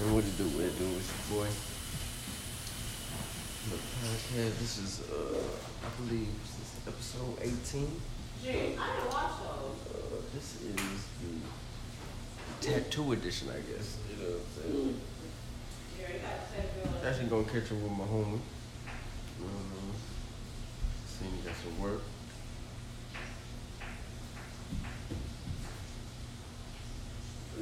And 0.00 0.14
what 0.14 0.24
it 0.24 0.36
do? 0.36 0.44
What 0.58 0.64
it 0.64 0.78
do? 0.78 0.86
It's 0.98 1.10
your 1.30 1.38
boy. 1.38 1.48
The 3.70 3.78
podcast. 3.78 4.58
This 4.58 4.78
is, 4.78 5.02
uh, 5.06 5.38
I 5.86 5.88
believe, 6.02 6.26
this 6.42 6.54
is 6.58 6.70
episode 6.88 7.38
18. 7.40 8.00
Gee, 8.42 8.50
I 8.50 8.52
didn't 8.52 9.12
watch 9.12 9.38
those. 9.38 9.78
Uh, 9.94 10.20
this 10.34 10.60
is 10.62 10.74
the 11.22 11.32
tattoo 12.60 13.12
edition, 13.12 13.48
I 13.50 13.62
guess. 13.70 13.98
You 14.10 14.22
know 14.24 14.30
what 14.32 14.42
I'm 14.42 14.72
saying? 14.72 15.00
Yeah, 16.00 16.08
you 16.12 16.18
got 16.20 16.42
to 16.42 16.56
take 16.58 17.06
Actually, 17.06 17.28
gonna 17.28 17.44
catch 17.44 17.70
up 17.70 17.78
with 17.78 17.92
my 17.92 18.04
homie. 18.04 18.40
Um, 19.40 19.94
seeing 21.06 21.30
he 21.32 21.46
got 21.46 21.54
some 21.56 21.78
work. 21.80 22.02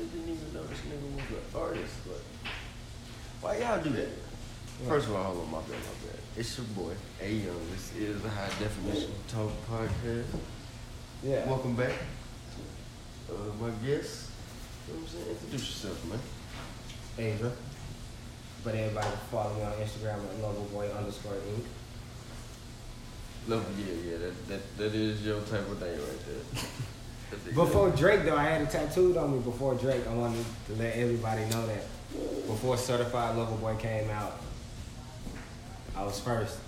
Really 0.03 0.15
didn't 0.15 0.35
even 0.35 0.55
know 0.55 0.65
this 0.65 0.79
nigga 0.81 1.15
was 1.15 1.31
an 1.31 1.61
artist, 1.61 1.95
but 2.05 2.23
why 3.41 3.59
y'all 3.59 3.81
do 3.81 3.91
that? 3.91 4.09
First 4.89 5.07
of 5.07 5.15
all, 5.15 5.23
hold 5.23 5.45
on, 5.45 5.51
my 5.53 5.59
bad, 5.61 5.79
my 5.79 6.11
bad. 6.11 6.19
It's 6.37 6.59
your 6.59 6.67
boy, 6.69 6.93
A 7.21 7.31
Young. 7.31 7.71
This 7.71 7.95
is 7.95 8.21
the 8.21 8.29
High 8.29 8.49
Definition 8.59 9.13
Talk 9.29 9.53
Podcast. 9.71 10.25
Yeah. 11.23 11.47
Welcome 11.47 11.77
back. 11.77 11.93
Uh, 13.31 13.55
my 13.61 13.71
guest, 13.87 14.31
you 14.89 14.95
know 14.95 15.01
what 15.01 15.03
I'm 15.03 15.07
saying? 15.07 15.29
Introduce 15.31 15.69
yourself, 15.69 16.05
man. 16.09 16.19
Asia. 17.19 17.53
But 18.65 18.75
everybody 18.75 19.07
can 19.07 19.19
follow 19.31 19.55
me 19.55 19.63
on 19.63 19.73
Instagram 19.75 20.19
at 20.19 20.43
loverboy 20.43 20.99
underscore 20.99 21.35
inc. 21.35 21.65
Love, 23.47 23.67
yeah, 23.79 24.11
yeah, 24.11 24.19
that, 24.19 24.49
that, 24.49 24.79
that 24.79 24.95
is 24.97 25.25
your 25.25 25.41
type 25.43 25.71
of 25.71 25.79
thing 25.79 25.97
right 25.97 26.27
there. 26.27 26.63
That's 27.33 27.47
it. 27.47 27.55
Before 27.55 27.91
Drake 27.91 28.25
though, 28.25 28.37
I 28.37 28.45
had 28.45 28.61
it 28.63 28.71
tattooed 28.71 29.17
on 29.17 29.33
me 29.33 29.39
before 29.39 29.75
Drake. 29.75 30.07
I 30.07 30.15
wanted 30.15 30.45
to 30.67 30.75
let 30.75 30.95
everybody 30.95 31.45
know 31.47 31.67
that 31.67 31.83
before 32.47 32.77
Certified 32.77 33.37
Lover 33.37 33.57
Boy 33.57 33.75
came 33.77 34.11
out, 34.11 34.39
I 35.97 36.05
was 36.05 36.21
first. 36.21 36.59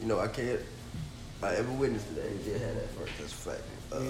You 0.00 0.06
know, 0.06 0.20
I 0.20 0.28
can't. 0.28 0.60
I 1.42 1.56
ever 1.56 1.72
witnessed 1.72 2.14
that 2.14 2.24
he 2.30 2.38
did 2.50 2.60
have 2.60 2.74
that 2.76 2.88
first. 2.90 3.12
That's 3.18 3.32
a 3.32 3.36
fact. 3.36 3.62
Uh, 3.90 4.00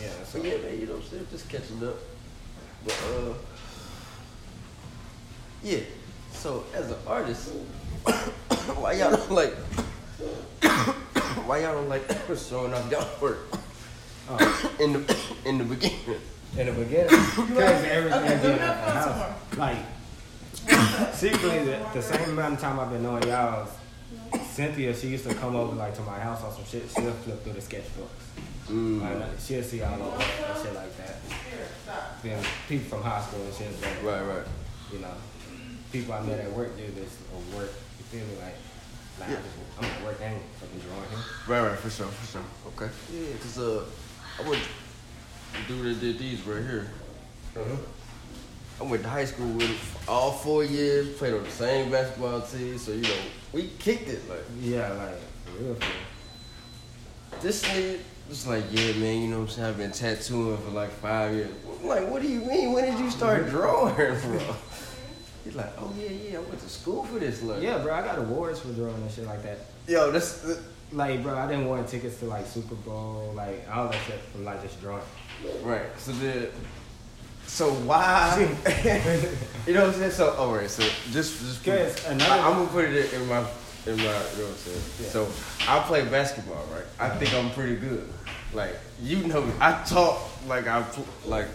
Yeah, 0.00 0.08
so 0.24 0.38
so 0.38 0.44
yeah, 0.44 0.56
man, 0.56 0.80
you 0.80 0.86
know 0.86 0.94
what 0.94 1.04
I'm 1.04 1.10
saying? 1.10 1.26
Just 1.30 1.48
catching 1.50 1.86
up. 1.86 1.96
But 2.84 3.04
uh, 3.10 3.34
yeah. 5.62 5.80
So 6.32 6.64
as 6.74 6.90
an 6.90 6.96
artist, 7.06 7.50
why 8.76 8.92
y'all 8.92 9.10
don't 9.10 9.30
like? 9.30 9.54
why 11.44 11.58
y'all 11.58 11.74
don't 11.74 11.90
like 11.90 12.10
showing 12.48 12.72
off 12.72 12.90
y'all 12.90 13.20
work 13.20 13.63
uh, 14.28 14.68
in 14.80 14.92
the 14.92 15.16
in 15.44 15.58
the 15.58 15.64
beginning? 15.64 16.20
in 16.56 16.66
the 16.66 16.72
beginning, 16.72 17.06
because 17.48 17.84
everything 17.84 18.22
Okay, 18.22 18.42
did 18.42 18.58
at 18.60 18.86
the 18.86 18.92
house. 18.92 19.58
Like, 19.58 19.76
secretly, 21.14 21.64
the, 21.64 21.86
the 21.92 22.02
same 22.02 22.30
amount 22.30 22.54
of 22.54 22.60
time 22.60 22.78
I've 22.78 22.90
been 22.90 23.02
knowing 23.02 23.24
y'all, 23.24 23.68
Cynthia, 24.42 24.94
she 24.94 25.08
used 25.08 25.28
to 25.28 25.34
come 25.34 25.56
over 25.56 25.74
like 25.74 25.94
to 25.96 26.02
my 26.02 26.18
house 26.18 26.42
on 26.44 26.52
some 26.52 26.64
shit. 26.64 26.84
She'll 26.94 27.10
flip 27.12 27.42
through 27.42 27.54
the 27.54 27.60
sketchbooks. 27.60 28.22
Mm. 28.68 29.02
Like, 29.20 29.28
she'll 29.40 29.62
see 29.62 29.82
all 29.82 29.96
the 29.98 30.04
and 30.04 30.62
shit 30.62 30.74
like 30.74 30.96
that. 30.96 31.16
Then 32.22 32.42
people 32.68 32.86
from 32.98 33.02
high 33.02 33.20
school 33.22 33.42
and 33.44 33.54
shit, 33.54 33.68
but 33.80 34.02
Right, 34.02 34.22
right. 34.22 34.46
you 34.92 35.00
know, 35.00 35.12
people 35.92 36.14
I 36.14 36.22
met 36.22 36.40
at 36.40 36.52
work 36.52 36.76
do 36.76 36.86
this 36.94 37.18
or 37.34 37.58
work. 37.58 37.70
You 37.98 38.04
feel 38.10 38.26
me? 38.26 38.34
Like, 38.40 38.54
like 39.20 39.28
Yeah. 39.30 39.36
I 39.36 39.42
just, 39.42 39.56
I'm 39.78 39.84
at 39.84 40.04
work 40.04 40.18
and 40.22 40.40
fucking 40.60 40.80
drawing 40.80 41.10
him. 41.10 41.20
Right, 41.48 41.68
right, 41.70 41.78
for 41.78 41.90
sure, 41.90 42.06
for 42.06 42.26
sure. 42.32 42.44
Okay. 42.68 42.90
Yeah, 43.12 43.36
cause 43.42 43.58
uh, 43.58 43.84
I 44.38 44.48
went 44.48 44.62
the 45.52 45.72
dude 45.72 45.86
that 45.86 46.00
did 46.00 46.18
these 46.18 46.42
right 46.42 46.62
here. 46.62 46.90
Uh-huh. 47.56 47.76
I 48.80 48.84
went 48.84 49.02
to 49.04 49.08
high 49.08 49.24
school 49.24 49.46
with 49.52 49.68
him 49.68 49.76
all 50.08 50.32
four 50.32 50.64
years. 50.64 51.16
Played 51.16 51.34
on 51.34 51.44
the 51.44 51.50
same 51.50 51.90
basketball 51.90 52.40
team, 52.40 52.76
so 52.78 52.92
you 52.92 53.02
know 53.02 53.16
we 53.52 53.68
kicked 53.78 54.08
it. 54.08 54.28
Like 54.28 54.44
Yeah, 54.60 54.90
like 54.92 55.18
for 55.44 55.62
real. 55.62 55.74
For 55.76 57.40
this 57.40 57.62
nigga 57.62 58.00
was 58.28 58.46
like, 58.46 58.64
yeah, 58.72 58.92
man, 58.94 59.22
you 59.22 59.28
know 59.28 59.40
what 59.40 59.42
I'm 59.42 59.48
saying? 59.50 59.68
I've 59.68 59.76
been 59.76 59.92
tattooing 59.92 60.56
for 60.58 60.70
like 60.70 60.90
five 60.90 61.34
years. 61.34 61.50
I'm 61.80 61.86
like, 61.86 62.08
what 62.08 62.22
do 62.22 62.28
you 62.28 62.40
mean? 62.40 62.72
When 62.72 62.84
did 62.84 62.98
you 62.98 63.10
start 63.10 63.42
mm-hmm. 63.42 63.50
drawing, 63.50 63.94
bro? 63.94 64.56
He's 65.44 65.54
like, 65.54 65.72
oh 65.78 65.92
yeah, 65.98 66.08
yeah, 66.08 66.38
I 66.38 66.40
went 66.40 66.58
to 66.60 66.68
school 66.68 67.04
for 67.04 67.18
this. 67.18 67.42
look. 67.42 67.62
Yeah, 67.62 67.78
bro, 67.78 67.94
I 67.94 68.02
got 68.02 68.18
awards 68.18 68.60
for 68.60 68.72
drawing 68.72 68.94
and 68.94 69.10
shit 69.10 69.26
like 69.26 69.42
that. 69.42 69.58
yo, 69.86 70.10
that's 70.10 70.58
Like, 70.94 71.22
bro, 71.22 71.36
I 71.36 71.46
didn't 71.48 71.66
want 71.66 71.88
tickets 71.88 72.18
to 72.20 72.26
like 72.26 72.46
Super 72.46 72.76
Bowl, 72.76 73.32
like 73.34 73.66
all 73.72 73.88
that 73.88 74.00
shit 74.06 74.20
from 74.32 74.44
like 74.44 74.62
just 74.62 74.80
drawing. 74.80 75.02
Right. 75.62 75.82
So 75.98 76.12
then, 76.12 76.48
so 77.46 77.70
why? 77.70 78.38
you 79.66 79.74
know 79.74 79.86
what 79.86 79.94
I'm 79.94 80.00
saying? 80.00 80.12
So 80.12 80.30
all 80.34 80.54
right. 80.54 80.70
So 80.70 80.82
just 81.10 81.40
just 81.40 81.64
Cause 81.64 82.04
another- 82.06 82.32
I, 82.32 82.48
am 82.50 82.56
gonna 82.58 82.68
put 82.68 82.84
it 82.84 83.12
in 83.12 83.26
my 83.28 83.40
in 83.86 83.96
my. 83.96 83.98
You 84.02 84.04
know 84.04 84.14
what 84.14 84.50
I'm 84.50 84.54
saying? 84.56 84.82
Yeah. 85.00 85.08
So 85.08 85.28
I 85.68 85.80
play 85.80 86.04
basketball, 86.04 86.64
right? 86.72 86.84
I 87.00 87.08
think 87.16 87.34
I'm 87.34 87.50
pretty 87.50 87.74
good. 87.76 88.08
Like 88.52 88.76
you 89.02 89.16
know, 89.26 89.42
me. 89.42 89.52
I 89.60 89.82
talk 89.84 90.20
like 90.46 90.68
I 90.68 90.84
like 91.26 91.48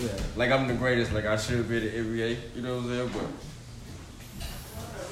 Yeah. 0.00 0.08
like 0.36 0.50
I'm 0.50 0.66
the 0.68 0.74
greatest. 0.74 1.12
Like 1.12 1.26
I 1.26 1.36
should 1.36 1.68
be 1.68 1.80
the 1.80 1.90
NBA. 1.90 2.38
You 2.56 2.62
know 2.62 2.76
what 2.76 2.84
I'm 2.84 2.88
saying? 2.88 3.10
But 3.12 3.26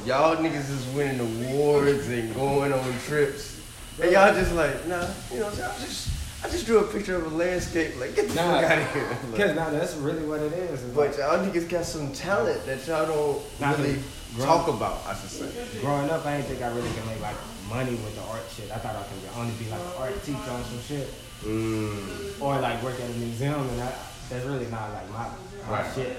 y'all 0.06 0.36
niggas 0.36 0.70
is 0.70 0.86
winning 0.94 1.20
awards 1.20 2.08
and 2.08 2.34
going 2.34 2.72
on 2.72 2.94
trips, 3.06 3.53
and 4.02 4.10
y'all 4.12 4.34
just 4.34 4.52
like 4.54 4.86
nah. 4.86 5.06
You 5.32 5.40
know 5.40 5.46
what 5.46 5.52
I'm 5.52 5.54
saying? 5.54 5.70
I 5.70 5.78
just 5.84 6.10
I 6.44 6.48
just 6.50 6.66
drew 6.66 6.78
a 6.78 6.84
picture 6.92 7.16
of 7.16 7.32
a 7.32 7.34
landscape. 7.36 7.98
Like 7.98 8.14
get 8.14 8.28
the 8.28 8.34
Nah, 8.34 8.60
fuck 8.60 8.70
out 8.70 8.78
of 8.78 8.92
here. 8.92 9.08
Like, 9.32 9.40
Cause 9.40 9.56
now 9.56 9.70
that's 9.70 9.94
really 9.96 10.24
what 10.26 10.40
it 10.40 10.52
is. 10.52 10.80
But 10.94 11.16
y'all 11.16 11.38
niggas 11.44 11.68
got 11.68 11.84
some 11.86 12.12
talent 12.12 12.64
that 12.66 12.86
y'all 12.86 13.06
don't 13.06 13.60
Nah, 13.60 13.72
really 13.82 13.98
talk 14.38 14.68
about. 14.68 15.00
I 15.06 15.14
should 15.14 15.30
say. 15.30 15.48
growing 15.80 16.10
up, 16.10 16.26
I 16.26 16.36
didn't 16.36 16.48
think 16.48 16.62
I 16.62 16.68
really 16.74 16.90
could 16.90 17.06
make 17.06 17.20
like 17.22 17.36
money 17.70 17.92
with 17.92 18.14
the 18.14 18.22
art 18.28 18.42
shit. 18.54 18.70
I 18.70 18.76
thought 18.76 18.94
I 18.96 19.02
could 19.04 19.40
only 19.40 19.54
be 19.54 19.70
like 19.70 19.80
an 19.80 19.92
art 19.98 20.22
teacher 20.24 20.50
on 20.50 20.64
some 20.64 20.80
shit, 20.86 21.08
Mm. 21.44 22.40
or 22.40 22.58
like 22.60 22.82
work 22.82 22.94
at 23.00 23.08
a 23.08 23.12
museum, 23.14 23.54
and 23.68 23.78
that, 23.78 23.94
that's 24.30 24.44
really 24.44 24.66
not 24.66 24.92
like 24.92 25.08
my, 25.10 25.26
my 25.70 25.82
Right. 25.82 25.94
shit. 25.94 26.16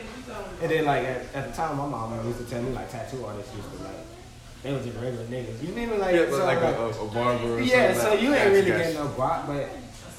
And 0.61 0.71
then 0.71 0.85
like 0.85 1.03
at, 1.03 1.25
at 1.35 1.47
the 1.49 1.53
time, 1.55 1.77
my 1.77 1.85
mom 1.87 2.25
used 2.27 2.39
to 2.39 2.45
tell 2.45 2.61
me 2.63 2.71
like 2.73 2.89
tattoo 2.91 3.23
artists 3.25 3.53
used 3.55 3.69
to 3.77 3.83
like 3.83 3.97
they 4.65 4.73
was 4.73 4.83
just 4.83 4.97
regular 4.97 5.25
niggas. 5.25 5.61
You 5.61 5.73
mean 5.75 5.99
like, 5.99 6.15
Yeah, 6.15 6.25
but 6.25 6.31
so, 6.31 6.45
like 6.45 6.59
like 6.59 6.75
a, 6.75 6.81
a, 6.81 6.89
a 6.89 7.07
barber. 7.13 7.53
Or 7.53 7.59
Yeah, 7.61 7.93
so 7.93 8.09
like 8.09 8.21
you 8.21 8.33
ain't 8.33 8.49
really 8.49 8.65
Gotcha, 8.65 8.83
getting 8.83 8.95
no 8.97 9.07
guap, 9.09 9.45
but 9.45 9.69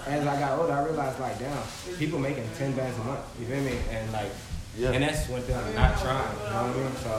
as 0.06 0.24
I 0.24 0.38
got 0.38 0.60
older, 0.60 0.72
I 0.72 0.84
realized 0.84 1.18
like, 1.18 1.36
damn, 1.40 1.58
people 1.98 2.20
making 2.20 2.46
ten 2.56 2.70
bands 2.76 2.96
a 2.96 3.02
month. 3.02 3.26
You 3.40 3.46
feel 3.46 3.60
me? 3.60 3.76
And 3.90 4.12
like, 4.12 4.30
Yeah. 4.78 4.92
and 4.92 5.02
that's 5.02 5.28
one 5.28 5.42
thing 5.42 5.56
I'm 5.56 5.74
not 5.74 5.98
trying. 5.98 6.30
You 6.38 6.46
know 6.46 6.62
what 6.62 6.78
I 6.78 6.78
mean? 6.78 6.94
So, 7.02 7.12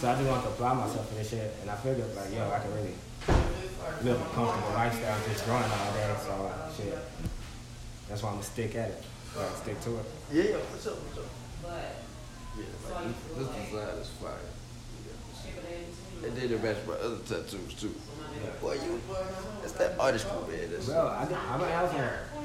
so 0.00 0.10
I 0.10 0.14
just 0.18 0.28
want 0.28 0.42
to 0.42 0.48
apply 0.50 0.74
myself 0.74 1.08
to 1.10 1.14
this 1.14 1.30
shit, 1.30 1.54
and 1.62 1.70
I 1.70 1.76
figured 1.76 2.10
like, 2.16 2.34
yo, 2.34 2.42
I 2.50 2.58
can 2.58 2.74
really 2.74 2.94
live 4.02 4.18
a 4.18 4.24
comfortable 4.34 4.74
lifestyle 4.74 5.18
just 5.30 5.44
growing 5.46 5.62
all 5.62 5.92
day. 5.94 6.10
So 6.26 6.32
uh, 6.42 6.74
shit, 6.74 6.98
that's 8.08 8.20
why 8.20 8.30
I'm 8.30 8.42
gonna 8.42 8.50
stick 8.50 8.74
at 8.74 8.90
it. 8.90 9.02
Like, 9.38 9.56
stick 9.62 9.80
to 9.82 9.90
it. 9.94 10.06
Yeah, 10.32 10.42
yeah, 10.42 10.56
for 10.74 10.82
sure, 10.82 10.98
for 11.06 11.14
sure. 11.22 11.30
But, 11.62 12.02
Yeah, 12.58 12.66
like 12.98 13.14
this, 13.38 13.46
this 13.46 13.70
design 13.70 13.94
is 14.02 14.08
fire. 14.18 14.51
They 16.22 16.30
did 16.40 16.50
their 16.50 16.58
best 16.58 16.80
for 16.80 16.94
other 16.94 17.16
tattoos 17.18 17.74
too. 17.74 17.94
Boy, 18.60 18.74
you, 18.74 19.00
that's 19.60 19.72
that 19.72 19.98
artistry, 19.98 20.30
man. 20.48 20.70
That's, 20.70 20.86
Bro, 20.86 21.06
I, 21.08 21.24
be- 21.24 21.34
I 21.34 21.58
be 21.58 21.64
having, 21.64 22.02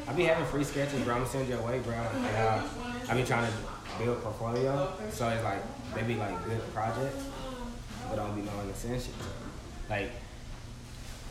I 0.08 0.14
be 0.14 0.24
having 0.24 0.46
free 0.46 0.64
sketches, 0.64 1.02
bro. 1.04 1.14
I'm 1.16 1.20
gonna 1.22 1.30
send 1.32 1.50
you 1.50 1.56
away, 1.58 1.80
bro. 1.80 1.94
And 1.96 2.26
uh, 2.38 2.64
I 3.10 3.16
be 3.16 3.24
trying 3.24 3.50
to 3.52 4.04
build 4.04 4.22
portfolio, 4.22 4.94
so 5.12 5.30
it's 5.30 5.44
like 5.44 5.62
they 5.96 6.04
be 6.04 6.16
like 6.16 6.44
good 6.46 6.62
projects, 6.74 7.24
but 8.10 8.20
I 8.20 8.26
don't 8.28 8.36
be 8.36 8.42
knowing 8.42 8.68
to 8.72 8.76
send 8.76 9.02
shit. 9.02 9.14
Like, 9.90 10.12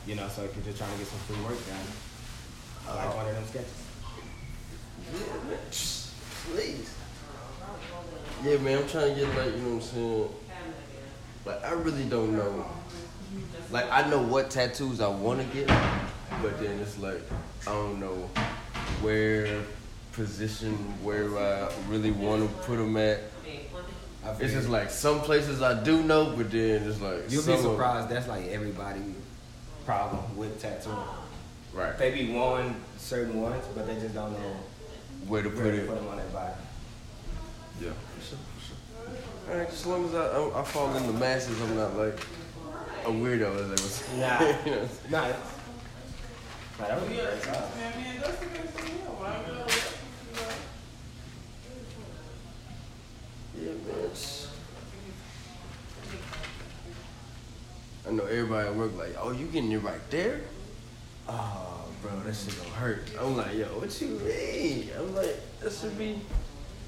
you 0.07 0.15
know, 0.15 0.29
so 0.29 0.43
if 0.43 0.55
you're 0.57 0.65
just 0.65 0.79
trying 0.79 0.93
to 0.93 0.99
get 0.99 1.07
some 1.07 1.19
free 1.21 1.45
work 1.45 1.59
done, 1.67 1.87
I 2.89 3.07
like 3.07 3.17
one 3.17 3.27
of 3.29 3.35
them 3.35 3.45
sketches. 3.47 3.83
yeah, 5.13 5.51
man. 5.51 5.59
Please. 6.55 6.95
Yeah, 8.45 8.57
man, 8.59 8.79
I'm 8.83 8.89
trying 8.89 9.15
to 9.15 9.21
get 9.21 9.37
like, 9.37 9.55
you 9.57 9.63
know 9.63 9.69
what 9.69 9.75
I'm 9.75 9.81
saying? 9.83 10.29
Like, 11.47 11.65
I 11.65 11.71
really 11.73 12.05
don't 12.05 12.37
know. 12.37 12.67
Like, 13.71 13.91
I 13.91 14.09
know 14.11 14.21
what 14.23 14.51
tattoos 14.51 15.01
I 15.01 15.09
want 15.09 15.41
to 15.41 15.47
get, 15.57 15.69
but 16.43 16.59
then 16.61 16.79
it's 16.81 16.99
like, 16.99 17.23
I 17.67 17.73
don't 17.73 18.01
know 18.01 18.29
where 19.01 19.63
position, 20.13 20.73
where 21.03 21.27
I 21.39 21.71
really 21.89 22.11
want 22.11 22.43
to 22.43 22.49
put 22.67 22.77
them 22.77 22.97
at. 22.97 23.21
It's 24.41 24.53
just 24.53 24.69
like 24.69 24.91
some 24.91 25.21
places 25.21 25.63
I 25.63 25.83
do 25.85 26.03
know, 26.03 26.35
but 26.37 26.51
then 26.51 26.83
it's 26.89 27.01
like 27.01 27.25
you'll 27.31 27.43
some 27.43 27.55
be 27.55 27.59
of- 27.61 27.65
surprised. 27.73 28.09
That's 28.09 28.27
like 28.27 28.49
everybody 28.49 29.01
problem 29.85 30.37
with 30.37 30.61
tattooing. 30.61 30.97
right? 31.73 31.97
They 31.97 32.11
be 32.11 32.33
wanting 32.33 32.75
certain 32.99 33.41
ones, 33.41 33.65
but 33.77 33.87
they 33.87 33.95
just 33.95 34.15
don't 34.15 34.33
know 34.33 34.57
Where 35.29 35.43
to 35.43 35.51
put 35.51 35.63
where 35.63 35.71
to 35.73 35.79
it? 35.79 35.87
put 35.87 35.97
them 35.97 36.09
on 36.09 36.17
their 36.17 36.27
body. 36.27 36.55
Yeah, 37.81 37.91
for 38.17 38.25
sure, 38.25 38.39
for 38.59 38.67
sure. 38.67 39.17
All 39.49 39.57
right, 39.57 39.69
as 39.69 39.87
long 39.87 40.05
as 40.07 40.15
I, 40.15 40.27
I, 40.27 40.61
I 40.61 40.65
fall 40.65 40.95
in 40.97 41.07
the 41.07 41.13
masses, 41.13 41.61
I'm 41.61 41.77
not 41.77 41.97
like 41.97 42.19
a 43.05 43.09
weirdo, 43.11 43.55
as 43.61 43.65
they 43.67 43.71
would 43.71 43.79
say. 43.79 44.19
Nah. 44.19 44.41
you 44.65 44.71
know? 44.73 44.89
Nah, 45.11 45.29
nah, 45.29 45.35
that 46.89 47.01
would 47.01 47.09
be 47.09 47.15
great 47.17 47.43
job. 47.45 47.65
man, 47.77 48.03
man, 48.03 48.21
that's 48.21 48.39
the 48.39 48.47
case 48.47 48.71
for 48.73 48.85
me. 48.85 48.91
When 48.91 49.31
I 49.31 49.43
go, 49.47 49.53
you 53.57 53.69
know, 53.69 53.73
Yeah, 53.73 53.93
man. 53.95 54.05
it's- 54.07 54.43
I 58.09 58.11
know 58.13 58.25
everybody 58.25 58.69
at 58.69 58.75
work 58.75 58.97
like, 58.97 59.17
oh, 59.21 59.33
you 59.33 59.47
getting 59.47 59.73
it 59.73 59.79
right 59.83 60.11
there? 60.11 60.41
Oh, 61.29 61.87
bro, 62.03 62.13
that 62.21 62.35
shit 62.37 62.57
gonna 62.57 62.71
hurt. 62.71 63.03
I'm 63.21 63.37
like, 63.37 63.55
yo, 63.57 63.67
what 63.67 64.01
you 64.01 64.09
mean? 64.09 64.91
I'm 64.97 65.13
like, 65.15 65.37
that 65.61 65.73
should 65.73 65.99
be. 65.99 66.21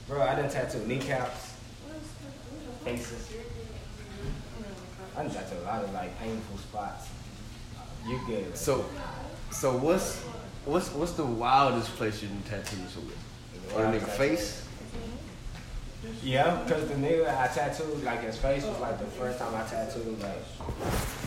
Bro, 0.07 0.23
I 0.23 0.37
done 0.37 0.49
tattooed 0.49 0.87
kneecaps, 0.87 1.48
faces. 2.85 3.33
I 5.17 5.23
done 5.23 5.33
tattooed 5.33 5.63
a 5.63 5.65
lot 5.65 5.85
of 5.85 5.93
like 5.93 6.19
painful 6.21 6.59
spots. 6.59 7.09
You 8.07 8.21
good? 8.27 8.57
So, 8.57 8.85
so 9.51 9.77
what's 9.77 10.21
what's 10.65 10.93
what's 10.93 11.13
the 11.13 11.25
wildest 11.25 11.91
place 11.97 12.23
you 12.23 12.29
done 12.29 12.43
tattooed 12.49 12.81
with? 12.81 13.77
On 13.77 13.83
a 13.95 13.99
nigga 13.99 14.09
face? 14.09 14.65
Yeah, 16.23 16.63
because 16.65 16.89
the 16.89 16.95
nigga 16.95 17.29
I 17.37 17.49
tattooed, 17.49 18.05
like 18.05 18.23
his 18.23 18.39
face 18.39 18.65
was 18.65 18.79
like 18.79 18.99
the 18.99 19.07
first 19.07 19.39
time 19.39 19.55
I 19.55 19.65
tattooed 19.67 20.21
like 20.21 20.43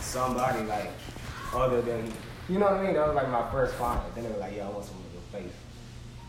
somebody 0.00 0.64
like 0.64 0.90
other 1.54 1.82
than 1.82 2.10
you 2.48 2.58
know 2.58 2.66
what 2.66 2.74
I 2.74 2.82
mean? 2.84 2.94
That 2.94 3.06
was 3.06 3.16
like 3.16 3.28
my 3.28 3.48
first 3.50 3.74
client. 3.74 4.14
Then 4.14 4.24
they 4.24 4.30
were 4.30 4.38
like, 4.38 4.56
"Yo, 4.56 4.66
I 4.66 4.70
want 4.70 4.84
some 4.84 4.96
of 4.96 5.12
your 5.12 5.22
face," 5.42 5.56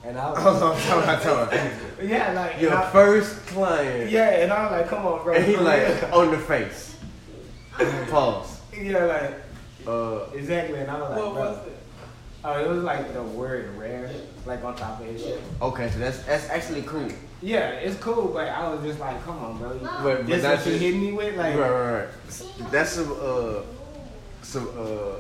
and 0.06 0.18
I 0.18 0.30
was 0.32 0.40
Oh, 0.62 0.72
I'm 0.74 0.82
talking 0.82 1.04
about, 1.04 1.22
talking 1.22 1.58
about. 1.58 2.04
yeah, 2.10 2.32
like 2.34 2.62
Your 2.62 2.72
and 2.72 2.80
I- 2.80 2.92
first 2.92 3.46
client. 3.48 4.10
yeah, 4.12 4.30
and 4.42 4.52
I 4.52 4.64
was 4.64 4.72
like, 4.82 4.88
"Come 4.90 5.06
on, 5.06 5.24
bro." 5.24 5.34
And 5.34 5.46
he 5.46 5.56
like 5.72 6.02
real. 6.02 6.14
on 6.16 6.32
the 6.32 6.38
face. 6.38 6.98
Pause. 8.10 8.62
yeah, 8.78 9.06
like 9.06 9.34
Uh, 9.88 10.26
exactly, 10.34 10.80
and 10.80 10.90
I 10.92 11.00
was 11.00 11.10
like, 11.10 11.20
What 11.20 11.34
bro. 11.34 11.42
was 11.52 11.68
it? 11.68 11.78
Oh, 12.46 12.60
it 12.62 12.68
was 12.68 12.84
like 12.84 13.14
the 13.14 13.24
word 13.24 13.70
rare, 13.78 14.10
like 14.46 14.64
on 14.66 14.76
top 14.76 15.00
of 15.00 15.06
his 15.08 15.22
shit. 15.24 15.42
okay, 15.62 15.90
so 15.90 16.00
that's 16.00 16.20
that's 16.24 16.50
actually 16.50 16.82
cool. 16.84 17.08
Yeah, 17.42 17.70
it's 17.72 17.98
cool, 18.02 18.28
but 18.28 18.48
I 18.50 18.68
was 18.70 18.84
just 18.84 19.00
like, 19.00 19.22
come 19.26 19.38
on, 19.44 19.58
bro. 19.58 19.78
But, 19.80 20.04
but 20.04 20.28
This 20.28 20.42
that's 20.42 20.66
what 20.66 20.74
you 20.74 20.80
just, 20.80 20.84
hit 20.94 20.96
me 21.02 21.12
with, 21.14 21.36
like, 21.38 21.56
right, 21.58 21.70
right, 21.70 21.94
right. 22.04 22.72
That's 22.72 22.92
some 22.92 23.12
uh 23.22 23.62
some 24.42 24.68
uh 24.78 25.20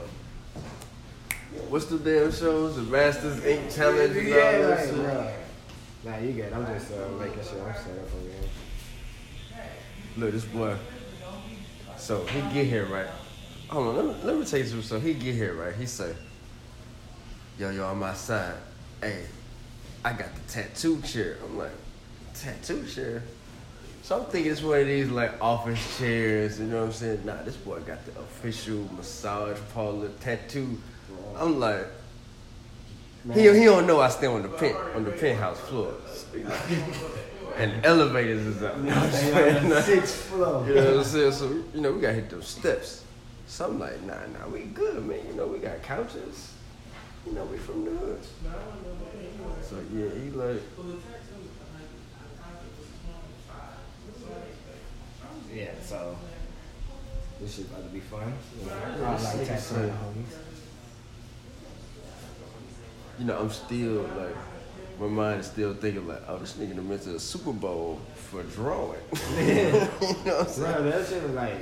what's 1.70 1.86
the 1.86 1.98
damn 1.98 2.32
shows? 2.32 2.76
The 2.76 2.84
Masters 2.84 3.40
Inc. 3.42 3.76
Challenge 3.76 4.16
and 4.16 4.28
all 4.28 4.34
yeah, 4.34 4.58
that 4.58 4.70
like, 4.70 4.86
shit. 4.86 4.96
bro. 4.96 5.34
Nah, 6.06 6.18
you 6.18 6.34
good. 6.34 6.54
I'm 6.54 6.66
just 6.68 6.92
uh, 6.92 7.08
making 7.20 7.44
sure 7.44 7.68
I'm 7.68 7.76
set 7.76 7.98
up 7.98 8.14
over 8.16 8.30
here. 8.30 8.50
Look, 10.18 10.32
this 10.32 10.46
boy. 10.46 10.76
So 11.98 12.26
he 12.26 12.42
get 12.54 12.68
here 12.68 12.86
right. 12.86 13.08
Hold 13.70 13.88
on, 13.88 13.96
let 13.96 14.06
me, 14.06 14.24
let 14.24 14.38
me 14.38 14.46
tell 14.46 14.60
you 14.60 14.66
something. 14.66 14.88
So 14.88 15.00
he 15.00 15.14
get 15.14 15.34
here 15.36 15.54
right. 15.54 15.74
He 15.74 15.86
say, 15.86 16.14
"Yo, 17.58 17.70
yo, 17.72 17.86
on 17.86 17.98
my 17.98 18.14
side. 18.14 18.56
Hey, 19.02 19.26
I 20.04 20.12
got 20.12 20.36
the 20.36 20.42
tattoo 20.52 21.02
chair." 21.02 21.38
I'm 21.44 21.58
like, 21.58 21.72
"Tattoo 22.34 22.86
chair." 22.86 23.24
So 24.04 24.20
I'm 24.20 24.26
thinking 24.26 24.52
it's 24.52 24.62
one 24.62 24.82
of 24.82 24.88
these 24.88 25.10
like 25.10 25.42
office 25.42 25.98
chairs. 25.98 26.60
You 26.60 26.66
know 26.66 26.82
what 26.82 26.88
I'm 26.88 26.92
saying? 26.92 27.22
Nah, 27.26 27.42
this 27.44 27.56
boy 27.56 27.80
got 27.80 28.06
the 28.06 28.20
official 28.20 28.86
massage 28.98 29.58
parlor 29.74 30.10
tattoo. 30.20 30.78
I'm 31.38 31.60
like. 31.60 31.86
He, 33.34 33.42
he 33.42 33.64
don't 33.64 33.88
know 33.88 34.02
I 34.02 34.10
stay 34.10 34.28
on 34.28 34.42
the 34.42 34.50
pen 34.50 34.76
on 34.96 35.06
the 35.06 35.12
penthouse 35.12 35.58
floor, 35.62 35.94
and 37.56 37.86
elevators 37.86 38.46
is 38.46 38.62
up. 38.62 38.76
Sixth 39.84 40.16
floor. 40.26 40.68
You 40.68 40.76
know 40.76 40.86
what 40.86 40.98
I'm 40.98 41.04
saying? 41.06 41.32
So, 41.32 41.50
you 41.74 41.80
know, 41.80 41.94
we 41.94 42.02
gotta 42.02 42.16
hit 42.16 42.30
those 42.30 42.48
steps. 42.48 43.06
So 43.48 43.68
I'm 43.68 43.80
like, 43.80 44.02
nah, 44.04 44.16
nah, 44.28 44.48
we 44.52 44.64
good, 44.64 45.06
man. 45.06 45.20
You 45.26 45.36
know, 45.36 45.48
we 45.48 45.60
got 45.60 45.82
couches. 45.84 46.54
You 47.26 47.32
know, 47.32 47.46
we 47.46 47.58
from 47.58 47.86
the 47.86 47.92
hood. 47.92 48.20
So, 49.62 49.78
yeah, 49.94 50.10
he 50.22 50.30
like, 50.32 50.62
Yeah, 55.54 55.70
so 55.86 56.18
this 57.40 57.56
shit 57.56 57.68
about 57.68 57.84
to 57.84 57.90
be 57.94 58.00
fun. 58.00 58.34
You 58.60 58.66
know, 58.66 58.74
I 59.06 59.14
This 59.14 59.24
like 59.24 59.36
nigga 59.36 59.48
tattooing 59.48 59.92
homies. 59.92 60.43
You 63.20 63.26
know, 63.26 63.38
I'm 63.40 63.50
still 63.50 64.02
like, 64.18 64.36
my 65.00 65.08
mind 65.08 65.40
is 65.42 65.48
still 65.48 65.74
thinking 65.74 66.08
like, 66.08 66.22
oh, 66.28 66.38
this 66.38 66.54
nigga 66.54 66.76
done 66.76 66.88
went 66.90 67.02
to 67.04 67.16
a 67.16 67.20
Super 67.20 67.52
Bowl 67.54 68.00
for 68.16 68.44
drawing. 68.44 69.00
you 69.38 69.72
know 69.72 69.80
what 69.82 70.40
I'm 70.42 70.48
saying? 70.48 70.74
Bro, 70.74 70.84
that 70.92 71.08
shit 71.08 71.24
was 71.24 71.32
like, 71.34 71.54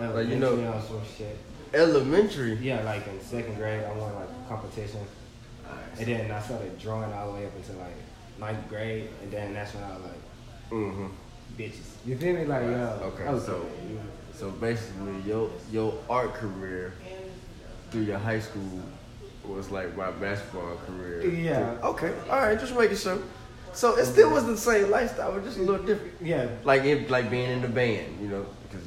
Like, 0.00 0.28
you 0.28 0.36
know- 0.36 0.48
elementary 0.48 0.66
on 0.66 0.82
some 0.86 1.00
shit. 1.16 1.36
Elementary. 1.72 2.54
Yeah, 2.54 2.82
like 2.82 3.06
in 3.06 3.20
second 3.20 3.54
grade, 3.54 3.84
I 3.84 3.92
won 3.92 4.12
like 4.14 4.28
a 4.28 4.48
competition, 4.48 5.00
and 5.98 6.06
then 6.06 6.30
I 6.32 6.40
started 6.42 6.76
drawing 6.80 7.12
all 7.12 7.28
the 7.32 7.38
way 7.38 7.46
up 7.46 7.52
until 7.54 7.76
like 7.76 7.94
ninth 8.40 8.68
grade, 8.68 9.08
and 9.22 9.30
then 9.30 9.54
that's 9.54 9.72
when 9.74 9.84
I 9.84 9.90
was 9.94 10.02
like, 10.02 10.12
Mm-hmm. 10.72 11.06
bitches. 11.56 11.94
You 12.06 12.16
feel 12.16 12.34
me? 12.34 12.44
Like, 12.44 12.62
yo, 12.62 13.12
Okay, 13.14 13.24
so 13.44 13.64
so 14.34 14.50
basically, 14.50 15.20
your 15.24 15.48
your 15.70 15.94
art 16.08 16.34
career 16.34 16.92
through 17.92 18.02
your 18.02 18.18
high 18.18 18.40
school 18.40 18.80
was 19.54 19.70
like 19.70 19.96
my 19.96 20.10
basketball 20.10 20.76
career. 20.86 21.28
Yeah. 21.28 21.76
Okay. 21.82 22.12
All 22.28 22.40
right. 22.40 22.58
Just 22.58 22.74
making 22.74 22.96
sure. 22.96 23.18
So 23.72 23.96
it 23.96 24.06
still 24.06 24.30
was 24.30 24.46
the 24.46 24.56
same 24.56 24.90
lifestyle, 24.90 25.32
but 25.32 25.44
just 25.44 25.58
a 25.58 25.62
little 25.62 25.84
different. 25.84 26.12
yeah, 26.20 26.48
Like 26.64 26.82
in, 26.84 27.06
like 27.08 27.30
being 27.30 27.50
in 27.50 27.62
the 27.62 27.68
band, 27.68 28.20
you 28.20 28.26
know, 28.28 28.46
because 28.64 28.84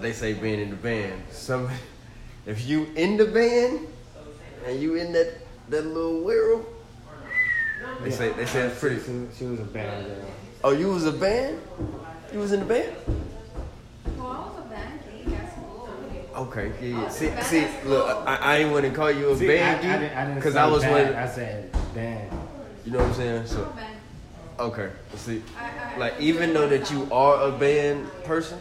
they 0.00 0.12
say 0.12 0.32
being 0.32 0.60
in 0.60 0.70
the 0.70 0.76
band. 0.76 1.20
Some, 1.30 1.68
if 2.46 2.66
you 2.66 2.86
in 2.94 3.16
the 3.16 3.26
band 3.26 3.88
and 4.66 4.80
you 4.80 4.94
in 4.94 5.12
that 5.12 5.38
that 5.70 5.86
little 5.86 6.20
world, 6.22 6.66
they 8.02 8.10
yeah. 8.10 8.16
say 8.16 8.32
they 8.32 8.46
say 8.46 8.60
it's 8.62 8.78
pretty. 8.78 9.00
She, 9.00 9.26
she 9.36 9.44
was 9.44 9.60
a 9.60 9.64
band 9.64 10.06
girl. 10.06 10.24
Oh, 10.64 10.70
you 10.70 10.88
was 10.90 11.04
a 11.04 11.12
band? 11.12 11.60
You 12.32 12.38
was 12.38 12.52
in 12.52 12.60
the 12.60 12.66
band? 12.66 12.94
Well, 14.16 14.26
I 14.26 14.38
was 14.48 14.58
a 14.64 14.68
band 14.68 15.00
geek 15.10 15.34
at 15.34 15.52
school. 15.52 15.88
Okay, 16.34 16.72
yeah, 16.80 17.02
yeah. 17.02 17.08
See, 17.10 17.30
see, 17.42 17.60
look, 17.84 18.08
school. 18.08 18.24
I, 18.26 18.36
I 18.36 18.56
ain't 18.58 18.72
want 18.72 18.84
to 18.86 18.90
call 18.90 19.10
you 19.10 19.30
a 19.30 19.36
See, 19.36 19.46
band 19.46 19.84
I, 19.84 19.94
I, 19.94 19.98
geek 19.98 20.00
didn't, 20.00 20.16
I 20.18 20.34
because 20.34 20.56
I 20.56 20.66
was 20.66 20.82
band, 20.82 21.14
one. 21.14 21.22
I 21.22 21.28
said 21.28 21.72
band. 21.94 22.30
You 22.84 22.92
know 22.92 22.98
what 22.98 23.08
I'm 23.08 23.14
saying? 23.14 23.46
So, 23.46 23.62
a 23.62 23.64
band. 23.66 24.72
okay, 24.72 24.90
see, 25.16 25.42
I- 25.58 25.94
I- 25.94 25.98
like 25.98 26.14
even 26.20 26.54
though 26.54 26.68
that 26.68 26.90
you 26.90 27.06
are 27.12 27.48
a 27.48 27.52
band 27.52 28.08
person, 28.24 28.58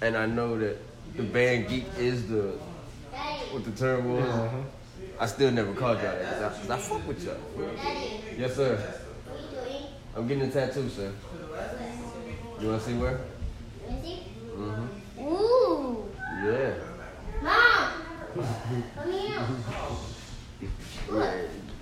and 0.00 0.16
I 0.16 0.24
know 0.26 0.58
that 0.58 0.78
the 1.16 1.22
band 1.24 1.68
geek 1.68 1.84
is 1.98 2.26
the 2.28 2.52
what 3.52 3.64
the 3.64 3.70
term 3.72 4.10
was, 4.10 4.24
Uh-huh. 4.28 4.56
I 5.20 5.26
still 5.26 5.50
never 5.52 5.72
called 5.74 5.98
y'all 6.02 6.16
that 6.16 6.26
'cause 6.26 6.40
I, 6.40 6.48
'cause 6.48 6.70
I 6.70 6.78
fuck 6.78 7.06
with 7.06 7.22
y'all. 7.24 7.36
Yes, 8.38 8.56
sir. 8.56 8.82
I'm 10.16 10.26
getting 10.26 10.44
a 10.44 10.50
tattoo, 10.50 10.88
sir. 10.88 11.12
You 12.60 12.68
want 12.68 12.82
to 12.82 12.88
see 12.88 12.94
where? 12.94 13.20
Mm-hmm. 14.56 15.20
Ooh, 15.22 15.63
Yeah. 16.44 16.74
mom, 17.42 17.92
come 18.96 19.12
here. 19.12 19.42
Yeah, 21.12 21.34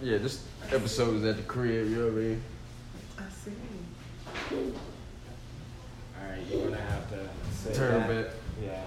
yeah, 0.03 0.19
this 0.19 0.45
episode 0.71 1.17
is 1.17 1.25
at 1.25 1.37
the 1.37 1.43
crib, 1.43 1.89
you 1.89 1.97
know 1.97 2.05
what 2.07 2.13
I 2.13 2.17
mean? 2.17 2.43
I 3.19 3.23
see. 3.31 3.53
All 6.17 6.31
right, 6.31 6.41
you're 6.51 6.65
gonna 6.69 6.81
have 6.81 7.11
to 7.11 7.29
sit 7.53 7.75
Turn 7.75 8.01
back. 8.03 8.27
back. 8.27 8.35
Yeah. 8.63 8.85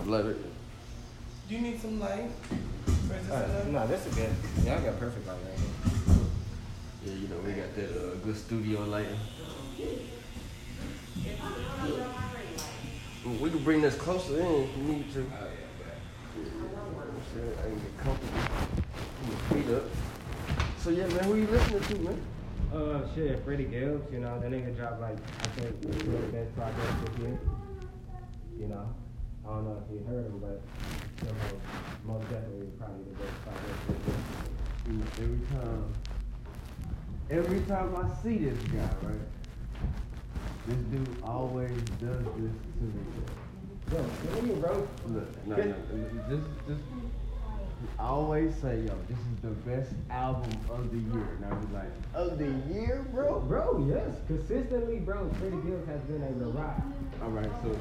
I 0.00 0.04
love 0.08 0.26
it. 0.28 0.36
Do 1.48 1.54
you 1.54 1.60
need 1.60 1.80
some 1.80 2.00
light? 2.00 2.30
For 2.86 3.12
this 3.12 3.30
Uh, 3.30 3.48
stuff? 3.48 3.66
no, 3.66 3.86
this 3.86 4.06
is 4.06 4.14
good. 4.14 4.30
Y'all 4.64 4.80
got 4.80 4.98
perfect 4.98 5.26
light 5.26 5.36
right 5.44 5.58
here. 5.58 6.24
Yeah, 7.04 7.14
you 7.20 7.28
know, 7.28 7.36
we 7.44 7.52
got 7.52 7.74
that 7.76 7.90
uh, 7.90 8.14
good 8.24 8.36
studio 8.36 8.84
lighting. 8.84 9.18
We 13.24 13.50
can 13.50 13.62
bring 13.62 13.80
this 13.82 13.94
closer 13.94 14.40
in 14.40 14.46
if 14.46 14.76
you 14.76 14.82
need 14.82 15.12
to. 15.12 15.20
Oh 15.20 15.46
yeah, 15.46 16.42
Shit, 17.32 17.56
I 17.58 17.62
can 17.62 17.78
get 17.78 17.98
comfortable. 17.98 18.40
Put 19.22 19.56
my 19.56 19.62
feet 19.62 19.74
up. 19.74 19.84
So 20.78 20.90
yeah, 20.90 21.06
man, 21.06 21.24
who 21.24 21.36
you 21.36 21.46
listening 21.46 21.82
to, 21.82 21.98
man? 22.00 22.20
but. 22.72 22.78
Uh, 22.78 23.14
shit, 23.14 23.44
Freddie 23.44 23.64
Gibbs, 23.64 24.12
you 24.12 24.18
know, 24.18 24.40
that 24.40 24.50
nigga 24.50 24.76
dropped 24.76 25.00
like, 25.00 25.16
I 25.40 25.46
think, 25.60 25.80
two 25.82 25.88
of 25.88 26.20
the 26.22 26.28
best 26.36 26.54
projects 26.56 27.10
this 27.10 27.18
year. 27.20 27.38
You 28.58 28.66
know, 28.66 28.92
I 29.44 29.48
don't 29.48 29.64
know 29.66 29.84
if 29.86 29.92
you 29.92 30.04
heard 30.04 30.26
him, 30.26 30.38
but 30.40 30.60
you 31.22 31.28
know, 31.28 32.14
most 32.14 32.28
definitely 32.28 32.66
probably 32.78 33.04
the 33.04 33.22
best 33.22 33.42
project 33.42 33.78
this 33.88 34.00
year. 34.08 35.02
Every 35.22 35.46
time, 35.46 35.92
every 37.30 37.60
time 37.60 37.96
I 37.96 38.22
see 38.22 38.38
this 38.38 38.58
guy, 38.64 38.80
right? 39.02 39.41
This 40.66 40.76
dude 40.90 41.22
always 41.24 41.80
does 42.00 42.24
this 42.24 42.54
to 42.78 42.84
me. 42.84 43.02
Yo, 43.90 43.98
what 43.98 44.42
are 44.42 44.46
you, 44.46 44.52
bro? 44.54 44.88
Look, 45.08 45.46
no, 45.46 45.56
no, 45.56 45.74
just, 46.28 46.46
just, 46.68 46.80
I 47.98 48.04
always 48.04 48.54
say, 48.56 48.80
yo, 48.80 48.94
this 49.08 49.18
is 49.18 49.42
the 49.42 49.50
best 49.68 49.92
album 50.08 50.52
of 50.70 50.90
the 50.92 50.98
year. 50.98 51.28
And 51.36 51.44
I 51.44 51.54
be 51.56 51.74
like, 51.74 51.90
of 52.14 52.38
the 52.38 52.72
year, 52.72 53.04
bro? 53.12 53.40
Bro, 53.40 53.88
yes, 53.88 54.16
consistently, 54.28 55.00
bro. 55.00 55.28
Freddie 55.40 55.56
Gibbs 55.56 55.86
has 55.88 56.00
been 56.02 56.22
able 56.22 56.52
to 56.52 56.58
rock. 56.58 56.80
All 57.22 57.30
right, 57.30 57.50
so 57.62 57.78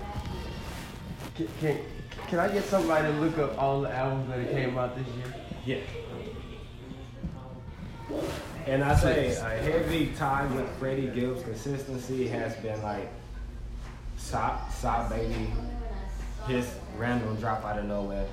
can, 1.35 1.47
can 1.59 1.77
can 2.27 2.39
I 2.39 2.47
get 2.47 2.63
somebody 2.65 3.07
to 3.07 3.19
look 3.19 3.37
up 3.37 3.61
all 3.61 3.81
the 3.81 3.93
albums 3.93 4.27
that 4.29 4.49
came 4.51 4.77
out 4.77 4.97
this 4.97 5.07
year? 5.15 5.35
Yeah. 5.65 6.00
And 8.65 8.83
I 8.83 8.95
say 8.95 9.35
a 9.35 9.43
heavy 9.43 10.07
time 10.17 10.55
with 10.55 10.69
Freddie 10.77 11.07
Gibbs 11.07 11.43
consistency 11.43 12.27
has 12.27 12.55
been 12.57 12.81
like 12.83 13.09
Sop, 14.17 14.71
Sop 14.71 15.09
Baby, 15.09 15.51
his 16.47 16.73
random 16.97 17.35
drop 17.37 17.65
out 17.65 17.79
of 17.79 17.85
nowhere. 17.85 18.27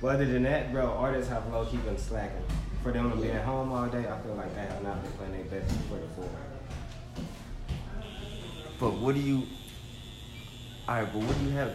But 0.00 0.16
other 0.16 0.26
than 0.26 0.42
that, 0.42 0.72
bro, 0.72 0.86
artists 0.86 1.30
have 1.30 1.46
low 1.52 1.64
key 1.64 1.78
been 1.78 1.96
slacking. 1.96 2.42
For 2.82 2.90
them 2.92 3.10
to 3.10 3.16
be 3.16 3.30
at 3.30 3.44
home 3.44 3.70
all 3.72 3.86
day, 3.86 4.00
I 4.00 4.20
feel 4.20 4.34
like 4.34 4.54
they 4.54 4.62
have 4.62 4.82
not 4.82 5.02
been 5.02 5.12
playing 5.12 5.32
their 5.32 5.60
best 5.60 5.74
for 5.82 5.96
the 5.96 6.08
forward. 6.08 6.30
But 8.80 8.94
what 8.94 9.14
do 9.14 9.20
you? 9.20 9.44
All 10.88 10.96
right, 10.96 11.12
but 11.12 11.22
what 11.22 11.38
do 11.38 11.44
you 11.44 11.50
have? 11.52 11.72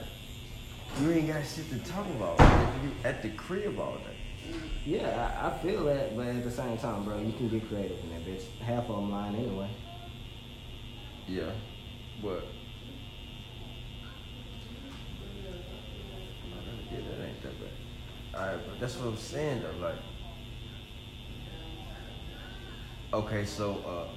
You 1.02 1.12
ain't 1.12 1.28
got 1.30 1.46
shit 1.46 1.70
to 1.70 1.80
talk 1.90 2.06
about 2.08 2.38
you 2.84 2.92
at 3.06 3.22
the 3.22 3.30
crib 3.30 3.80
all 3.80 3.96
day. 3.96 4.17
Yeah, 4.86 5.40
I, 5.42 5.48
I 5.48 5.58
feel 5.60 5.84
that, 5.86 6.16
but 6.16 6.28
at 6.28 6.44
the 6.44 6.52
same 6.52 6.78
time, 6.78 7.04
bro, 7.04 7.18
you 7.20 7.34
can 7.34 7.50
get 7.50 7.68
creative 7.68 7.98
in 8.04 8.10
that 8.12 8.26
bitch. 8.26 8.44
Half 8.60 8.90
of 8.90 8.96
them 8.96 9.12
lying 9.12 9.36
anyway. 9.36 9.70
Yeah, 11.28 11.52
but 12.24 12.46
yeah, 16.90 17.00
that 17.00 17.28
ain't 17.28 17.42
that 17.44 17.60
bad. 17.60 17.70
All 18.34 18.48
right, 18.48 18.66
but 18.66 18.80
that's 18.80 18.96
what 18.96 19.08
I'm 19.10 19.18
saying 19.18 19.62
though. 19.62 19.86
Like, 19.86 20.00
okay, 23.14 23.44
so 23.44 24.08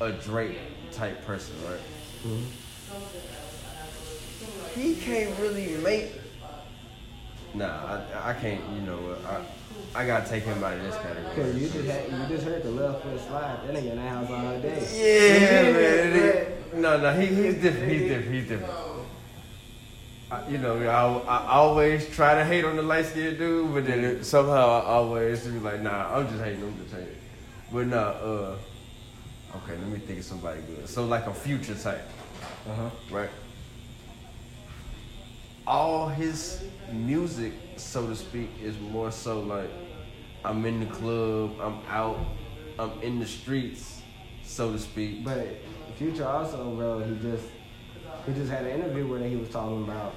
uh, 0.00 0.04
a 0.04 0.12
Drake 0.12 0.58
type 0.92 1.24
person, 1.24 1.56
right? 1.68 1.80
He 4.76 4.94
can't 4.94 5.38
really 5.40 5.76
make. 5.78 6.12
Nah, 7.54 7.66
I, 8.14 8.30
I 8.30 8.34
can't. 8.34 8.60
You 8.74 8.80
know, 8.82 9.16
I 9.26 10.00
I 10.00 10.06
gotta 10.06 10.28
take 10.28 10.42
him 10.44 10.62
out 10.62 10.72
of 10.74 10.82
this 10.82 10.96
category. 10.96 11.34
Cause 11.36 11.54
you 11.56 11.68
just 11.68 11.86
had, 11.88 12.10
you 12.10 12.36
just 12.36 12.44
heard 12.46 12.62
the 12.64 12.70
left 12.70 13.04
foot 13.04 13.20
slide. 13.20 13.58
That 13.66 13.74
nigga 13.74 13.90
in 13.92 13.96
the 13.96 14.02
house 14.02 14.30
all 14.30 14.60
day. 14.60 14.88
Yeah, 14.92 15.72
man. 15.72 16.16
it- 16.16 16.74
No, 16.74 17.00
no, 17.00 17.12
he, 17.14 17.26
he's 17.26 17.54
different. 17.62 17.92
He's 17.92 18.02
different. 18.08 18.34
He's 18.34 18.48
different. 18.48 18.72
I, 20.30 20.48
you 20.48 20.58
know, 20.58 20.76
I, 20.88 21.34
I 21.34 21.52
always 21.52 22.08
try 22.08 22.34
to 22.34 22.44
hate 22.44 22.64
on 22.64 22.74
the 22.76 22.82
light 22.82 23.06
skinned 23.06 23.38
dude, 23.38 23.72
but 23.72 23.86
then 23.86 24.02
it, 24.02 24.24
somehow 24.24 24.80
I 24.80 24.84
always 24.86 25.46
be 25.46 25.60
like, 25.60 25.80
nah, 25.82 26.16
I'm 26.16 26.26
just 26.28 26.42
hating. 26.42 26.62
I'm 26.64 26.76
just 26.82 26.92
hating. 26.94 27.14
But 27.72 27.86
nah, 27.86 27.96
uh, 27.96 28.56
okay, 29.56 29.76
let 29.78 29.86
me 29.88 29.98
think 30.00 30.18
of 30.18 30.24
somebody 30.24 30.60
good. 30.62 30.88
So 30.88 31.04
like 31.06 31.26
a 31.28 31.34
future 31.34 31.74
type, 31.76 32.02
Uh 32.68 32.74
huh. 32.74 32.90
right? 33.12 33.30
All 35.66 36.08
his 36.08 36.62
music, 36.92 37.52
so 37.76 38.06
to 38.06 38.14
speak, 38.14 38.50
is 38.62 38.78
more 38.78 39.10
so 39.10 39.40
like 39.40 39.70
I'm 40.44 40.64
in 40.66 40.80
the 40.80 40.86
club, 40.86 41.52
I'm 41.60 41.78
out, 41.88 42.18
I'm 42.78 42.90
in 43.02 43.18
the 43.18 43.26
streets, 43.26 44.02
so 44.42 44.72
to 44.72 44.78
speak. 44.78 45.24
But 45.24 45.46
Future 45.96 46.26
also, 46.28 46.74
bro, 46.74 46.98
he 47.02 47.14
just 47.22 47.44
he 48.26 48.34
just 48.34 48.50
had 48.50 48.64
an 48.66 48.80
interview 48.80 49.06
where 49.06 49.26
he 49.26 49.36
was 49.36 49.48
talking 49.48 49.84
about 49.84 50.14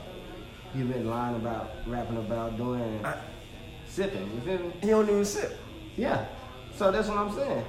he 0.73 0.83
been 0.83 1.09
lying 1.09 1.35
about 1.35 1.71
rapping 1.87 2.17
about 2.17 2.57
doing 2.57 2.99
I- 3.05 3.17
sipping. 3.87 4.29
You 4.35 4.41
feel 4.41 4.59
me? 4.67 4.73
He 4.81 4.87
don't 4.87 5.09
even 5.09 5.23
sip. 5.23 5.57
Yeah. 5.95 6.25
So 6.75 6.91
that's 6.91 7.07
what 7.07 7.17
I'm 7.17 7.33
saying. 7.33 7.63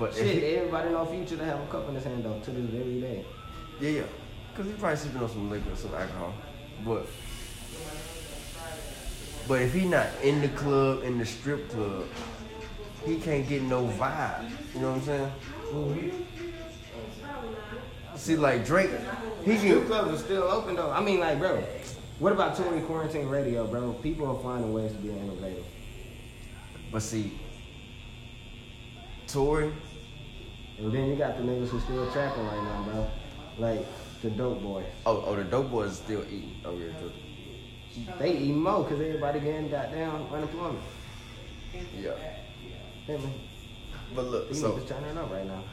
But 0.00 0.14
Shit, 0.14 0.26
he- 0.26 0.44
everybody 0.56 0.90
know 0.90 1.04
Future 1.04 1.36
to 1.36 1.44
have 1.44 1.60
a 1.60 1.66
cup 1.66 1.88
in 1.90 1.94
his 1.94 2.02
hand 2.04 2.24
though 2.24 2.40
to 2.40 2.50
this 2.50 2.66
very 2.70 3.00
day. 3.00 3.24
yeah, 3.80 3.90
yeah, 3.90 4.02
because 4.52 4.66
he 4.70 4.76
probably 4.76 4.96
sipping 4.96 5.22
on 5.22 5.28
some 5.28 5.48
liquor, 5.48 5.76
some 5.76 5.94
alcohol. 5.94 6.34
But 6.84 7.06
but 9.48 9.62
if 9.62 9.72
he 9.72 9.86
not 9.86 10.08
in 10.22 10.40
the 10.40 10.48
club, 10.48 11.02
in 11.04 11.18
the 11.18 11.24
strip 11.26 11.70
club, 11.70 12.04
he 13.06 13.16
can't 13.18 13.48
get 13.48 13.62
no 13.62 13.86
vibe. 13.86 14.50
You 14.74 14.80
know 14.80 14.92
what 14.92 14.98
I'm 14.98 15.02
saying? 15.02 15.32
See, 18.16 18.36
like 18.36 18.66
Drake, 18.66 18.90
he 19.44 19.56
Strip 19.56 19.78
can. 19.78 19.86
clubs 19.86 20.20
are 20.20 20.24
still 20.24 20.42
open 20.42 20.76
though. 20.76 20.90
I 20.90 21.00
mean, 21.00 21.20
like, 21.20 21.38
bro, 21.38 21.62
what 22.18 22.32
about 22.32 22.56
touring 22.56 22.84
quarantine 22.84 23.28
radio, 23.28 23.66
bro? 23.66 23.92
People 23.94 24.26
are 24.26 24.42
finding 24.42 24.72
ways 24.72 24.92
to 24.92 24.98
be 24.98 25.10
innovative. 25.10 25.64
But 26.90 27.02
see, 27.02 27.38
touring, 29.26 29.74
And 30.78 30.92
then 30.92 31.10
you 31.10 31.16
got 31.16 31.36
the 31.36 31.42
niggas 31.44 31.68
who 31.68 31.80
still 31.80 32.10
trapping 32.12 32.44
right 32.44 32.62
now, 32.62 32.82
bro. 32.84 33.10
Like 33.58 33.86
the 34.22 34.30
dope 34.30 34.62
boys. 34.62 34.86
oh, 35.06 35.24
oh, 35.26 35.36
the 35.36 35.44
dope 35.44 35.70
boys 35.70 35.96
still 35.96 36.24
eating. 36.24 36.56
Oh 36.64 36.76
yeah, 36.76 36.92
the- 37.00 38.18
They 38.18 38.36
eat 38.36 38.52
more 38.54 38.82
because 38.84 39.00
everybody 39.00 39.40
getting 39.40 39.70
goddamn 39.70 40.26
unemployment. 40.32 40.84
yeah. 41.96 42.12
Me? 43.08 43.50
But 44.14 44.24
look, 44.26 44.48
These 44.48 44.60
so 44.60 44.72
niggas 44.72 44.88
turning 44.88 45.16
up 45.18 45.30
right 45.30 45.46
now. 45.46 45.64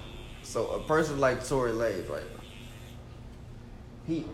So 0.43 0.67
a 0.71 0.79
person 0.83 1.19
like 1.19 1.45
Tory 1.47 1.71
Lanez, 1.71 2.09
like 2.09 2.23
he 4.07 4.25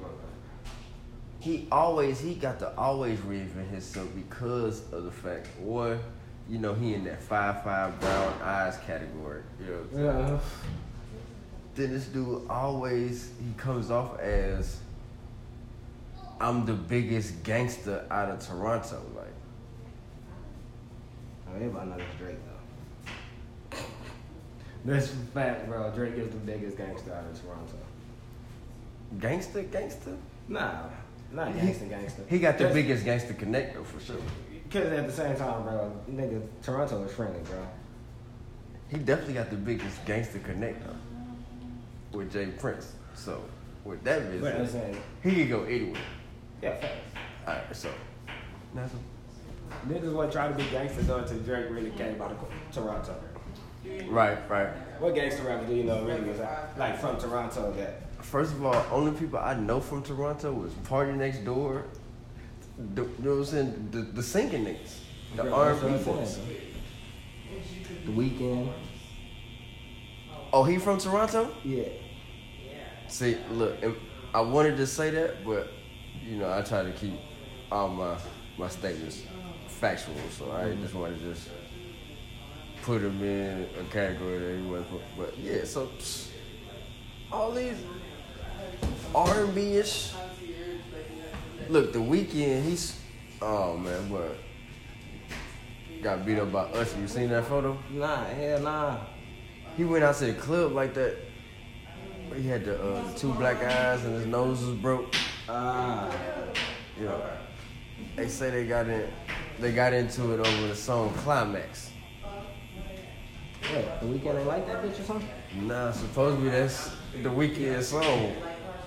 he 1.39 1.67
always 1.71 2.19
he 2.19 2.35
got 2.35 2.59
to 2.59 2.75
always 2.77 3.17
reinvent 3.19 3.69
himself 3.69 4.07
because 4.15 4.91
of 4.91 5.03
the 5.05 5.11
fact 5.11 5.47
or 5.65 5.99
you 6.49 6.57
know, 6.59 6.73
he 6.73 6.93
in 6.93 7.03
that 7.05 7.21
five 7.21 7.63
five 7.63 7.97
brown 7.99 8.33
eyes 8.41 8.77
category. 8.85 9.41
You 9.59 9.65
know 9.65 9.71
what 9.71 9.81
I'm 9.81 9.91
saying? 9.93 10.27
Yeah. 10.33 10.39
Then 11.81 11.93
this 11.93 12.05
dude 12.05 12.47
always 12.47 13.31
he 13.43 13.51
comes 13.57 13.89
off 13.89 14.19
as 14.19 14.77
I'm 16.39 16.63
the 16.67 16.73
biggest 16.73 17.41
gangster 17.41 18.05
out 18.11 18.29
of 18.29 18.45
Toronto, 18.45 19.01
like 19.15 19.25
Oh, 21.47 21.55
everybody 21.55 21.89
knows 21.89 22.01
it's 22.01 22.19
Drake 22.19 22.35
though. 23.71 23.77
That's 24.85 25.07
a 25.11 25.15
fact, 25.33 25.67
bro. 25.67 25.89
Drake 25.95 26.13
is 26.17 26.29
the 26.29 26.37
biggest 26.37 26.77
gangster 26.77 27.13
out 27.15 27.25
of 27.25 27.41
Toronto. 27.41 27.77
gangster, 29.19 29.63
gangster. 29.63 30.15
Nah, 30.49 30.83
not 31.31 31.51
gangster, 31.55 31.85
gangster. 31.85 32.21
He 32.29 32.37
got 32.37 32.59
the 32.59 32.65
Cause- 32.65 32.73
biggest 32.75 33.05
gangster 33.05 33.33
connect 33.33 33.73
though 33.73 33.83
for 33.85 33.99
sure. 33.99 34.17
Cause 34.69 34.83
at 34.85 35.07
the 35.07 35.11
same 35.13 35.35
time, 35.35 35.63
bro, 35.63 35.91
nigga, 36.11 36.43
Toronto 36.61 37.03
is 37.05 37.11
friendly, 37.11 37.39
bro. 37.39 37.57
He 38.89 38.97
definitely 38.99 39.33
got 39.33 39.49
the 39.49 39.55
biggest 39.55 40.05
gangster 40.05 40.37
connect 40.39 40.85
though, 40.85 40.95
with 42.11 42.31
J 42.31 42.47
Prince. 42.47 42.93
So 43.13 43.43
with 43.83 44.03
that 44.03 44.31
business, 44.31 44.71
saying, 44.71 44.97
he 45.23 45.35
could 45.35 45.49
go 45.49 45.63
anywhere. 45.63 46.01
yeah, 46.61 46.75
facts. 46.75 46.93
All 47.47 47.53
right, 47.53 47.75
so 47.75 47.89
that's 48.75 48.93
Niggas 49.87 50.13
want 50.13 50.31
to 50.31 50.37
try 50.37 50.47
to 50.47 50.53
be 50.53 50.63
gangsters 50.69 51.07
though 51.07 51.17
until 51.17 51.39
Drake 51.39 51.69
really 51.69 51.91
came 51.91 52.21
out 52.21 52.31
of 52.31 52.37
Toronto. 52.71 53.15
right, 54.09 54.49
right. 54.49 54.67
What 54.99 55.15
gangster 55.15 55.43
rapper 55.43 55.65
do 55.65 55.73
you 55.73 55.83
know 55.85 56.03
really 56.03 56.29
is 56.29 56.39
like 56.77 56.99
from 56.99 57.17
Toronto 57.19 57.71
that? 57.73 58.01
First 58.23 58.53
of 58.53 58.63
all, 58.63 58.85
only 58.91 59.17
people 59.17 59.39
I 59.39 59.55
know 59.55 59.79
from 59.79 60.03
Toronto 60.03 60.53
was 60.53 60.73
PartyNextDoor. 60.87 61.83
The, 62.95 63.01
you 63.01 63.09
know 63.19 63.31
what 63.31 63.37
I'm 63.37 63.45
saying? 63.45 63.87
The, 63.91 64.01
the 64.01 64.23
singing 64.23 64.65
niggas, 64.65 64.97
the 65.35 65.51
R&B 65.51 65.97
folks. 66.03 66.39
The 68.05 68.11
Weeknd. 68.11 68.71
Oh, 70.53 70.63
he 70.63 70.77
from 70.77 70.97
Toronto? 70.99 71.51
Yeah. 71.63 71.85
See, 73.11 73.35
look, 73.51 73.75
I 74.33 74.39
wanted 74.39 74.77
to 74.77 74.87
say 74.87 75.09
that, 75.09 75.43
but 75.43 75.67
you 76.25 76.37
know, 76.37 76.49
I 76.51 76.61
try 76.61 76.81
to 76.81 76.91
keep 76.93 77.19
all 77.69 77.89
my 77.89 78.15
my 78.57 78.69
statements 78.69 79.23
factual, 79.67 80.15
so 80.29 80.49
I 80.49 80.63
mm-hmm. 80.63 80.81
just 80.81 80.95
wanted 80.95 81.19
to 81.19 81.33
just 81.33 81.49
put 82.83 83.01
him 83.01 83.21
in 83.21 83.67
a 83.77 83.83
category 83.91 84.39
that 84.39 84.61
he 84.61 84.65
wasn't. 84.65 84.91
put- 84.91 85.01
But 85.17 85.37
yeah, 85.37 85.65
so 85.65 85.87
psh, 85.87 86.29
all 87.33 87.51
these 87.51 87.83
R 89.13 89.43
and 89.43 89.53
B 89.53 89.75
ish. 89.75 90.13
Look, 91.67 91.91
the 91.91 91.99
Weeknd 91.99 92.63
he's 92.63 92.97
oh 93.41 93.75
man, 93.77 94.09
what 94.09 94.37
got 96.01 96.25
beat 96.25 96.39
up 96.39 96.49
by 96.49 96.61
Usher. 96.61 96.97
You 96.97 97.09
seen 97.09 97.29
that 97.31 97.45
photo? 97.45 97.77
Nah, 97.91 98.23
hell 98.23 98.61
nah. 98.61 98.97
He 99.75 99.83
went 99.83 100.05
out 100.05 100.15
to 100.15 100.27
the 100.27 100.33
club 100.33 100.71
like 100.71 100.93
that. 100.93 101.30
He 102.35 102.47
had 102.47 102.65
the, 102.65 102.81
uh, 102.81 103.03
two 103.15 103.33
black 103.33 103.61
eyes 103.63 104.03
and 104.05 104.15
his 104.15 104.25
nose 104.25 104.63
was 104.63 104.75
broke. 104.75 105.13
Ah. 105.49 106.09
Know, 106.99 107.21
they 108.15 108.27
say 108.27 108.49
they 108.51 108.65
got 108.65 108.87
in, 108.87 109.07
they 109.59 109.71
got 109.71 109.93
into 109.93 110.33
it 110.33 110.39
over 110.39 110.67
the 110.67 110.75
song 110.75 111.13
Climax. 111.15 111.91
What, 113.73 114.01
the 114.01 114.07
Weeknd 114.07 114.37
ain't 114.37 114.47
like 114.47 114.67
that 114.67 114.83
bitch 114.83 114.99
or 114.99 115.03
something? 115.03 115.29
Nah, 115.61 115.91
supposedly 115.91 116.49
that's 116.49 116.91
the 117.21 117.29
Weeknd 117.29 117.81
song. 117.83 118.33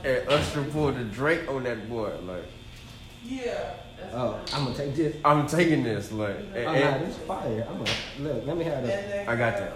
And 0.05 0.29
Usher 0.29 0.65
pulled 0.65 0.97
the 0.97 1.05
Drake 1.05 1.49
on 1.49 1.65
that 1.65 1.89
boy. 1.89 2.13
Like, 2.25 2.45
Yeah. 3.25 3.75
Oh, 4.13 4.41
I'm 4.53 4.65
gonna 4.65 4.77
take 4.77 4.95
this. 4.95 5.17
I'm 5.25 5.47
taking 5.47 5.83
this. 5.83 6.13
Like, 6.13 6.37
and, 6.55 6.67
Oh, 6.67 6.73
nah, 6.73 6.99
this 6.99 7.17
fire. 7.19 7.67
I'm 7.69 7.79
gonna 7.79 7.91
look. 8.21 8.47
Let 8.47 8.57
me 8.57 8.65
have 8.65 8.87
that, 8.87 9.29
I 9.29 9.37
got 9.37 9.57
that. 9.57 9.73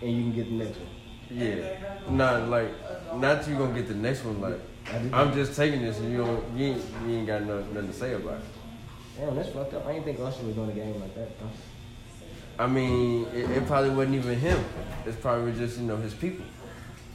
and 0.00 0.10
you 0.10 0.22
can 0.22 0.32
get 0.32 0.44
the 0.46 0.64
next 0.64 0.78
one. 0.78 0.87
Yeah. 1.30 1.76
Nah, 2.08 2.44
like, 2.46 2.70
not 3.14 3.46
you 3.48 3.56
gonna 3.56 3.74
get 3.74 3.88
the 3.88 3.94
next 3.94 4.24
one. 4.24 4.40
Like, 4.40 4.60
I'm 5.12 5.32
just 5.34 5.54
taking 5.54 5.82
this, 5.82 5.98
and 5.98 6.10
you 6.10 6.18
don't, 6.18 6.56
you 6.56 6.66
ain't, 6.66 6.82
you 7.06 7.16
ain't 7.16 7.26
got 7.26 7.42
no, 7.42 7.60
nothing 7.60 7.88
to 7.88 7.92
say 7.92 8.14
about 8.14 8.34
it. 8.34 8.44
Damn, 9.18 9.34
that's 9.34 9.50
fucked 9.50 9.74
up. 9.74 9.86
I 9.86 9.92
didn't 9.92 10.04
think 10.04 10.20
Usher 10.20 10.44
was 10.44 10.54
doing 10.54 10.70
a 10.70 10.74
game 10.74 11.00
like 11.00 11.14
that. 11.14 11.38
Though. 11.38 12.64
I 12.64 12.66
mean, 12.66 13.26
it, 13.34 13.50
it 13.50 13.66
probably 13.66 13.90
wasn't 13.90 14.16
even 14.16 14.38
him. 14.38 14.64
It's 15.06 15.16
probably 15.16 15.52
just 15.52 15.78
you 15.78 15.86
know 15.86 15.96
his 15.96 16.14
people. 16.14 16.44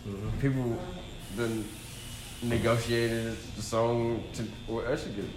Mm-hmm. 0.07 0.39
People 0.39 0.79
then 1.35 1.65
negotiated 2.43 3.37
the 3.55 3.61
song 3.61 4.23
to 4.33 4.43
what 4.67 4.85
Usher 4.85 5.09
did. 5.09 5.29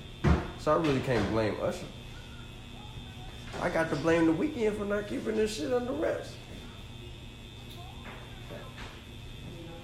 So 0.58 0.74
I 0.74 0.76
really 0.76 1.00
can't 1.00 1.28
blame 1.30 1.56
Usher. 1.62 1.86
I 3.62 3.70
got 3.70 3.88
to 3.90 3.96
blame 3.96 4.26
the 4.26 4.32
Weeknd 4.32 4.76
for 4.76 4.84
not 4.84 5.08
keeping 5.08 5.36
this 5.36 5.56
shit 5.56 5.72
under 5.72 5.92
wraps. 5.92 6.32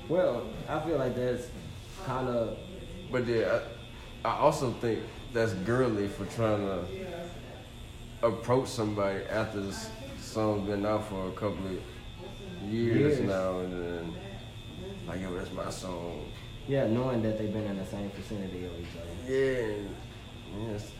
Well, 0.08 0.42
I 0.68 0.80
feel 0.80 0.98
like 0.98 1.14
that's 1.14 1.48
kind 2.04 2.28
of 2.28 2.58
But 3.10 3.26
yeah, 3.26 3.60
I, 4.24 4.28
I 4.28 4.38
also 4.38 4.72
think 4.72 5.00
that's 5.32 5.52
girly 5.54 6.08
for 6.08 6.24
trying 6.26 6.60
to 6.66 6.84
approach 8.22 8.68
somebody 8.68 9.24
after 9.24 9.60
the 9.60 9.76
song's 10.20 10.68
been 10.68 10.84
out 10.86 11.08
for 11.08 11.28
a 11.28 11.32
couple 11.32 11.66
of 11.66 12.70
years, 12.70 13.18
Years. 13.18 13.20
now, 13.20 13.58
and 13.60 13.72
then 13.72 14.14
like, 15.06 15.20
yo, 15.20 15.34
that's 15.34 15.52
my 15.52 15.68
song. 15.70 16.26
yeah, 16.68 16.86
knowing 16.86 17.22
that 17.22 17.38
they've 17.38 17.52
been 17.52 17.66
in 17.66 17.76
the 17.76 17.86
same 17.86 18.10
vicinity 18.10 18.64
of 18.64 18.72
each 18.78 18.86
other. 19.00 19.32
Yeah, 19.32 20.70
yes. 20.70 20.92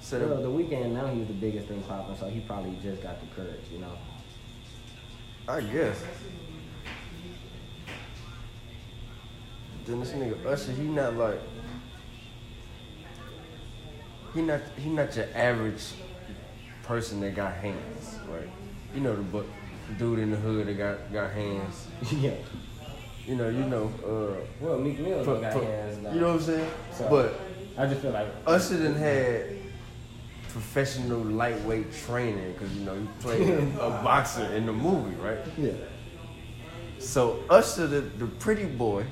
So 0.00 0.18
Well, 0.26 0.42
the 0.42 0.48
Weeknd 0.48 0.92
now 0.92 1.08
he's 1.08 1.26
the 1.26 1.32
biggest 1.32 1.66
thing 1.68 1.82
popping, 1.82 2.16
so 2.16 2.28
he 2.28 2.40
probably 2.40 2.76
just 2.82 3.02
got 3.02 3.18
the 3.20 3.26
courage, 3.34 3.64
you 3.72 3.78
know. 3.80 3.92
I 5.48 5.60
guess. 5.62 6.02
Then 9.88 10.00
this 10.00 10.10
nigga 10.10 10.44
Usher, 10.44 10.72
he 10.72 10.82
not 10.82 11.14
like 11.14 11.40
he 14.34 14.42
not 14.42 14.60
he 14.76 14.90
not 14.90 15.16
your 15.16 15.26
average 15.34 15.82
person 16.82 17.20
that 17.20 17.34
got 17.34 17.54
hands, 17.54 18.18
right? 18.28 18.48
You 18.94 19.00
know 19.00 19.16
the 19.16 19.22
bu- 19.22 19.44
dude 19.98 20.18
in 20.18 20.30
the 20.30 20.36
hood 20.36 20.66
that 20.66 20.74
got 20.76 21.12
got 21.12 21.30
hands. 21.32 21.86
yeah. 22.12 22.32
You 23.26 23.36
know, 23.36 23.48
you 23.50 23.64
know, 23.64 23.90
uh, 24.06 24.42
Well, 24.60 24.78
Meek 24.78 24.98
Mill 25.00 25.22
don't 25.24 25.40
got 25.42 25.52
for- 25.52 25.62
hands 25.64 25.98
now. 26.02 26.12
you 26.12 26.20
know 26.20 26.28
what 26.28 26.36
I'm 26.36 26.40
saying? 26.42 26.70
So- 26.92 27.08
But 27.10 27.40
I 27.76 27.86
just 27.86 28.00
feel 28.00 28.10
like 28.12 28.28
Usher 28.46 28.78
done 28.82 28.94
had 28.94 29.42
professional 30.48 31.20
lightweight 31.20 31.92
training 32.06 32.52
because 32.54 32.74
you 32.74 32.84
know 32.84 32.94
he 32.94 33.06
played 33.20 33.48
a, 33.48 33.58
a 33.86 33.90
boxer 34.02 34.44
in 34.54 34.66
the 34.66 34.72
movie, 34.72 35.14
right? 35.16 35.38
yeah. 35.56 35.72
So 36.98 37.40
Usher, 37.48 37.86
the, 37.86 38.00
the 38.00 38.26
pretty 38.26 38.64
boy, 38.64 39.04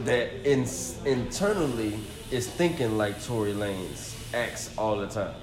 that 0.00 0.30
in, 0.44 0.66
internally 1.04 1.98
is 2.30 2.48
thinking 2.48 2.96
like 2.98 3.22
Tory 3.24 3.52
Lanez 3.52 4.14
acts 4.34 4.76
all 4.76 4.96
the 4.96 5.06
time. 5.06 5.34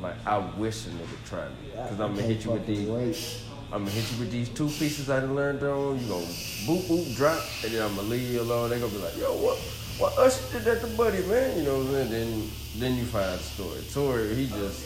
Like 0.00 0.14
I 0.26 0.38
wish 0.58 0.86
a 0.86 0.90
nigga 0.90 1.28
tried 1.28 1.50
me, 1.62 1.70
cause 1.74 2.00
I'm 2.00 2.14
gonna 2.14 2.22
hit 2.22 2.44
you 2.44 2.52
with 2.52 2.66
these. 2.66 3.42
I'm 3.72 3.84
gonna 3.84 3.90
hit 3.90 4.12
you 4.12 4.20
with 4.20 4.30
these 4.30 4.48
two 4.50 4.68
pieces 4.68 5.08
I 5.10 5.20
done 5.20 5.34
learned 5.34 5.62
on. 5.62 5.98
You 5.98 6.06
gonna 6.06 6.26
boop 6.66 6.82
boop 6.82 7.16
drop, 7.16 7.42
and 7.64 7.72
then 7.72 7.82
I'm 7.82 7.96
gonna 7.96 8.08
leave 8.08 8.30
you 8.30 8.42
alone. 8.42 8.70
They 8.70 8.78
gonna 8.78 8.92
be 8.92 8.98
like, 8.98 9.16
yo, 9.16 9.32
what? 9.32 9.58
What 9.98 10.18
Usher 10.18 10.52
did 10.52 10.64
that 10.64 10.82
to 10.82 10.96
Buddy, 10.96 11.22
man? 11.26 11.58
You 11.58 11.64
know 11.64 11.78
what 11.78 11.86
I'm 11.86 11.92
saying? 11.92 12.10
Then 12.10 12.50
then 12.78 12.96
you 12.96 13.04
find 13.04 13.38
the 13.38 13.42
story. 13.42 13.80
Tory, 13.90 14.34
he 14.34 14.46
just, 14.48 14.84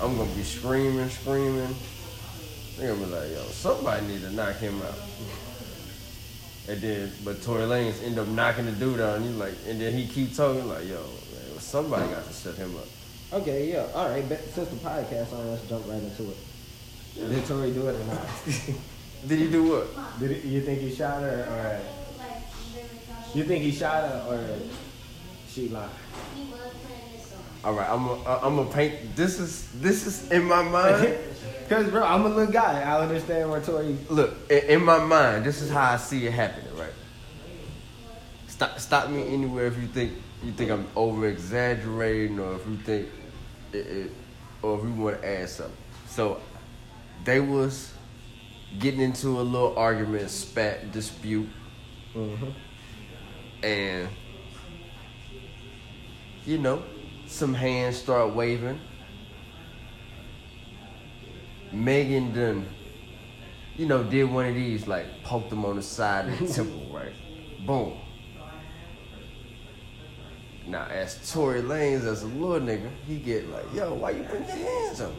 I'm 0.00 0.16
gonna 0.16 0.30
be 0.34 0.42
screaming, 0.42 1.10
screaming. 1.10 1.74
They 2.78 2.86
gonna 2.86 3.04
be 3.04 3.12
like, 3.12 3.30
yo, 3.30 3.42
somebody 3.52 4.06
need 4.06 4.22
to 4.22 4.30
knock 4.32 4.56
him 4.56 4.80
out. 4.80 4.94
And 6.66 6.80
then, 6.80 7.12
but 7.24 7.42
Tory 7.42 7.62
Lanez 7.62 8.02
end 8.02 8.18
up 8.18 8.26
knocking 8.28 8.64
the 8.64 8.72
dude 8.72 9.00
out, 9.00 9.16
and 9.16 9.26
he 9.26 9.32
like, 9.32 9.54
and 9.68 9.80
then 9.80 9.92
he 9.92 10.06
keep 10.06 10.34
talking 10.34 10.66
like, 10.66 10.88
yo, 10.88 10.96
man, 10.96 11.58
somebody 11.58 12.10
got 12.10 12.26
to 12.26 12.32
shut 12.32 12.54
him 12.54 12.74
up. 12.76 12.86
Okay, 13.34 13.70
yeah. 13.70 13.86
All 13.94 14.08
right, 14.08 14.26
but 14.28 14.40
since 14.54 14.68
the 14.70 14.76
podcast 14.76 15.32
on, 15.32 15.50
let's 15.50 15.68
jump 15.68 15.86
right 15.86 16.02
into 16.02 16.30
it. 16.30 16.36
Did 17.16 17.44
Tory 17.46 17.72
do 17.72 17.88
it 17.88 18.00
or 18.00 18.04
not? 18.04 18.26
Did 19.28 19.38
he 19.38 19.50
do 19.50 19.64
what? 19.70 20.18
Did 20.20 20.30
it, 20.32 20.44
you 20.44 20.60
think 20.62 20.80
he 20.80 20.94
shot 20.94 21.22
her 21.22 21.46
or 21.48 21.80
you 23.34 23.44
think 23.44 23.62
he 23.64 23.72
shot 23.72 24.04
her 24.04 24.26
or 24.28 24.58
she 25.48 25.68
lied? 25.68 25.88
All 27.64 27.72
right, 27.72 27.88
I'm 27.88 28.06
a, 28.06 28.40
I'm 28.42 28.56
gonna 28.56 28.70
paint. 28.70 29.16
This 29.16 29.40
is 29.40 29.70
this 29.80 30.06
is 30.06 30.30
in 30.30 30.44
my 30.44 30.62
mind. 30.62 31.16
Cause 31.68 31.90
bro, 31.90 32.04
I'm 32.04 32.24
a 32.26 32.28
little 32.28 32.52
guy. 32.52 32.82
I 32.82 33.00
understand 33.00 33.50
where 33.50 33.60
Tory. 33.60 33.96
Look, 34.10 34.50
in, 34.50 34.58
in 34.64 34.84
my 34.84 34.98
mind, 34.98 35.44
this 35.44 35.62
is 35.62 35.70
how 35.70 35.92
I 35.92 35.96
see 35.96 36.26
it 36.26 36.32
happening. 36.32 36.76
Right? 36.76 36.92
Stop 38.48 38.78
stop 38.78 39.08
me 39.10 39.26
anywhere 39.32 39.66
if 39.66 39.78
you 39.78 39.86
think 39.88 40.12
you 40.42 40.52
think 40.52 40.70
I'm 40.70 40.86
over 40.94 41.26
exaggerating, 41.26 42.38
or 42.38 42.56
if 42.56 42.66
you 42.66 42.76
think 42.76 43.08
it, 43.72 43.86
it 43.86 44.10
or 44.62 44.78
if 44.78 44.84
you 44.84 44.92
want 44.92 45.20
to 45.20 45.28
add 45.28 45.48
something. 45.48 45.76
So 46.06 46.40
they 47.24 47.40
was 47.40 47.92
getting 48.78 49.00
into 49.00 49.28
a 49.40 49.42
little 49.42 49.76
argument, 49.76 50.30
spat, 50.30 50.92
dispute, 50.92 51.48
Mm-hmm. 52.14 52.50
and 53.64 54.08
you 56.46 56.58
know, 56.58 56.84
some 57.26 57.54
hands 57.54 57.96
start 57.96 58.34
waving. 58.34 58.78
Megan 61.74 62.32
done, 62.32 62.66
you 63.76 63.86
know, 63.86 64.02
did 64.04 64.24
one 64.24 64.46
of 64.46 64.54
these, 64.54 64.86
like 64.86 65.06
poked 65.24 65.52
him 65.52 65.64
on 65.64 65.76
the 65.76 65.82
side 65.82 66.28
of 66.28 66.38
the 66.38 66.46
temple, 66.54 66.86
right? 66.92 67.12
Boom. 67.66 67.98
Now, 70.66 70.86
as 70.86 71.30
Tory 71.30 71.60
Lanez, 71.60 72.04
as 72.06 72.22
a 72.22 72.26
little 72.26 72.66
nigga, 72.66 72.88
he 73.06 73.18
get 73.18 73.48
like, 73.50 73.66
yo, 73.74 73.94
why 73.94 74.10
you 74.10 74.22
putting 74.22 74.46
your 74.46 74.56
hands 74.56 75.00
on? 75.00 75.14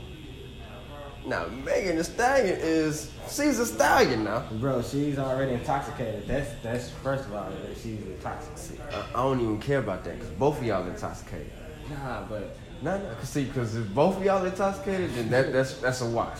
Now, 1.27 1.47
Megan 1.47 1.97
Thee 1.97 2.03
Stallion 2.03 2.57
is, 2.59 3.11
she's 3.27 3.57
a 3.57 3.65
stallion 3.65 4.23
now. 4.23 4.47
Bro, 4.53 4.83
she's 4.83 5.17
already 5.17 5.53
intoxicated. 5.53 6.27
That's 6.27 6.51
that's 6.61 6.89
first 7.01 7.25
of 7.25 7.33
all, 7.33 7.51
she's 7.81 7.99
intoxicated. 8.01 8.81
I, 8.91 9.05
I 9.13 9.23
don't 9.23 9.41
even 9.41 9.59
care 9.59 9.79
about 9.79 10.03
that, 10.03 10.19
because 10.19 10.29
both 10.31 10.59
of 10.59 10.63
y'all 10.65 10.85
intoxicated. 10.85 11.51
Nah, 11.89 12.23
but 12.25 12.57
Nah, 12.81 12.97
nah, 12.97 13.13
cause 13.15 13.29
see, 13.29 13.45
cause 13.45 13.75
if 13.75 13.88
both 13.93 14.17
of 14.17 14.23
y'all 14.25 14.45
intoxicated, 14.45 15.11
then 15.15 15.29
that, 15.29 15.53
that's 15.53 15.75
that's 15.77 16.01
a 16.01 16.05
wash. 16.05 16.38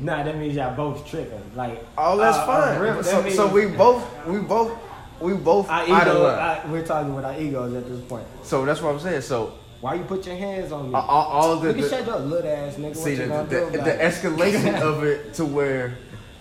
nah, 0.00 0.22
that 0.22 0.36
means 0.36 0.54
y'all 0.56 0.74
both 0.74 1.06
tripping. 1.06 1.42
Like, 1.54 1.84
Oh, 1.98 2.16
that's 2.16 2.36
uh, 2.38 2.46
fine. 2.46 2.76
uh, 2.76 2.80
real- 2.80 2.94
that 2.94 3.04
so, 3.04 3.22
means 3.22 3.34
so 3.36 3.46
we 3.48 3.66
both, 3.66 4.26
we 4.26 4.38
both, 4.38 4.78
we 5.20 5.34
both 5.34 5.68
our 5.70 5.84
ego. 5.84 6.26
I, 6.26 6.66
we're 6.70 6.84
talking 6.84 7.14
with 7.14 7.24
our 7.24 7.38
egos 7.38 7.74
at 7.74 7.86
this 7.86 8.00
point. 8.08 8.26
so 8.42 8.64
that's 8.64 8.80
what 8.80 8.94
I'm 8.94 9.00
saying. 9.00 9.20
So 9.22 9.52
Why 9.80 9.94
you 9.94 10.04
put 10.04 10.26
your 10.26 10.36
hands 10.36 10.72
on 10.72 10.88
me? 10.88 10.94
all, 10.94 11.02
all 11.08 11.56
the, 11.60 11.72
the 11.72 11.88
shut 11.88 12.06
your 12.06 12.18
little 12.18 12.50
ass 12.50 12.74
nigga. 12.76 12.96
see 12.96 13.14
the, 13.16 13.26
the, 13.26 13.78
the, 13.78 13.84
the 13.84 13.96
escalation 14.02 14.80
of 14.90 15.04
it 15.04 15.34
to 15.34 15.44
where 15.44 15.96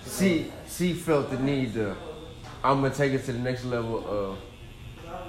she 0.09 0.51
she 0.67 0.93
felt 0.93 1.29
the 1.29 1.37
need 1.39 1.73
to. 1.73 1.95
I'm 2.63 2.81
gonna 2.81 2.93
take 2.93 3.13
it 3.13 3.25
to 3.25 3.33
the 3.33 3.39
next 3.39 3.63
level 3.65 3.97
of 4.07 4.37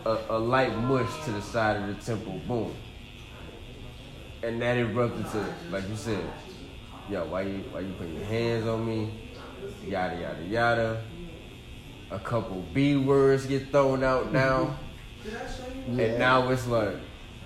a, 0.07 0.37
a 0.37 0.39
light 0.39 0.75
mush 0.79 1.11
to 1.25 1.33
the 1.33 1.43
side 1.43 1.77
of 1.77 1.87
the 1.89 1.95
temple. 2.05 2.41
Boom. 2.49 2.75
And 4.43 4.61
that 4.63 4.77
erupted 4.79 5.27
to, 5.33 5.55
like 5.71 5.89
you 5.89 5.97
said, 5.97 6.25
yo, 7.09 7.27
why 7.27 7.43
you 7.43 7.59
why 7.71 7.81
you 7.81 7.93
putting 7.99 8.15
your 8.17 8.25
hands 8.25 8.67
on 8.67 8.87
me? 8.87 9.31
Yada 9.87 10.19
yada 10.21 10.43
yada. 10.45 11.03
A 12.11 12.19
couple 12.19 12.65
B 12.73 12.97
words 12.97 13.47
get 13.47 13.71
thrown 13.71 14.03
out 14.03 14.33
now, 14.43 14.77
Yeah. 15.25 16.03
and 16.03 16.19
now 16.19 16.49
it's 16.49 16.67
like, 16.67 16.97